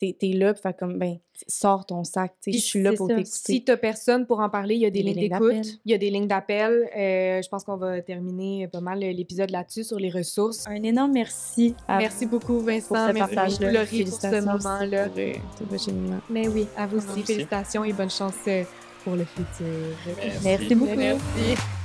T'es 0.00 0.16
t'es 0.18 0.28
là, 0.28 0.54
puis 0.54 0.62
fait 0.62 0.74
comme, 0.78 0.98
ben, 0.98 1.18
sors 1.46 1.84
ton 1.84 2.04
sac, 2.04 2.32
tu 2.42 2.52
sais, 2.52 2.58
je 2.58 2.64
suis 2.64 2.82
là 2.82 2.94
pour 2.94 3.06
t'écouter. 3.08 3.26
si 3.30 3.62
t'as 3.64 3.76
personne 3.76 4.26
pour 4.26 4.40
en 4.40 4.48
parler, 4.48 4.74
il 4.76 4.80
y 4.80 4.86
a 4.86 4.90
des, 4.90 5.02
Des 5.02 5.12
lignes 5.12 5.28
d'écoute, 5.28 5.48
d'appel. 5.52 5.66
il 5.84 5.90
y 5.92 5.94
a 5.94 5.98
des 5.98 6.08
lignes 6.10 6.26
d'appel. 6.26 6.88
Euh, 6.96 7.42
je 7.42 7.48
pense 7.50 7.64
qu'on 7.64 7.76
va 7.76 8.00
terminer 8.00 8.66
pas 8.68 8.80
mal 8.80 9.00
l'épisode 9.00 9.50
là-dessus 9.50 9.84
sur 9.84 9.98
les 9.98 10.08
ressources. 10.08 10.66
Un 10.66 10.82
énorme 10.82 11.12
merci 11.12 11.74
à 11.86 11.98
Merci 11.98 12.24
beaucoup, 12.24 12.60
Vincent. 12.60 12.88
pour 12.88 12.96
ce 12.96 13.12
Merci 13.12 13.18
partage-là. 13.34 13.66
beaucoup, 13.66 13.74
Laurie, 13.78 14.04
pour 14.04 14.14
ce 14.14 14.20
Félicitations 14.28 14.52
moment-là. 14.52 15.08
euh. 15.18 15.32
Mais 16.30 16.48
oui, 16.48 16.66
à 16.78 16.86
vous 16.86 16.96
aussi, 16.96 17.22
félicitations 17.22 17.84
et 17.84 17.92
bonne 17.92 18.10
chance 18.10 18.32
euh, 18.48 18.64
pour 19.04 19.16
le 19.16 19.24
futur. 19.24 19.66
Merci. 20.18 20.38
Merci 20.44 20.74
beaucoup. 20.74 20.96
Merci. 20.96 21.79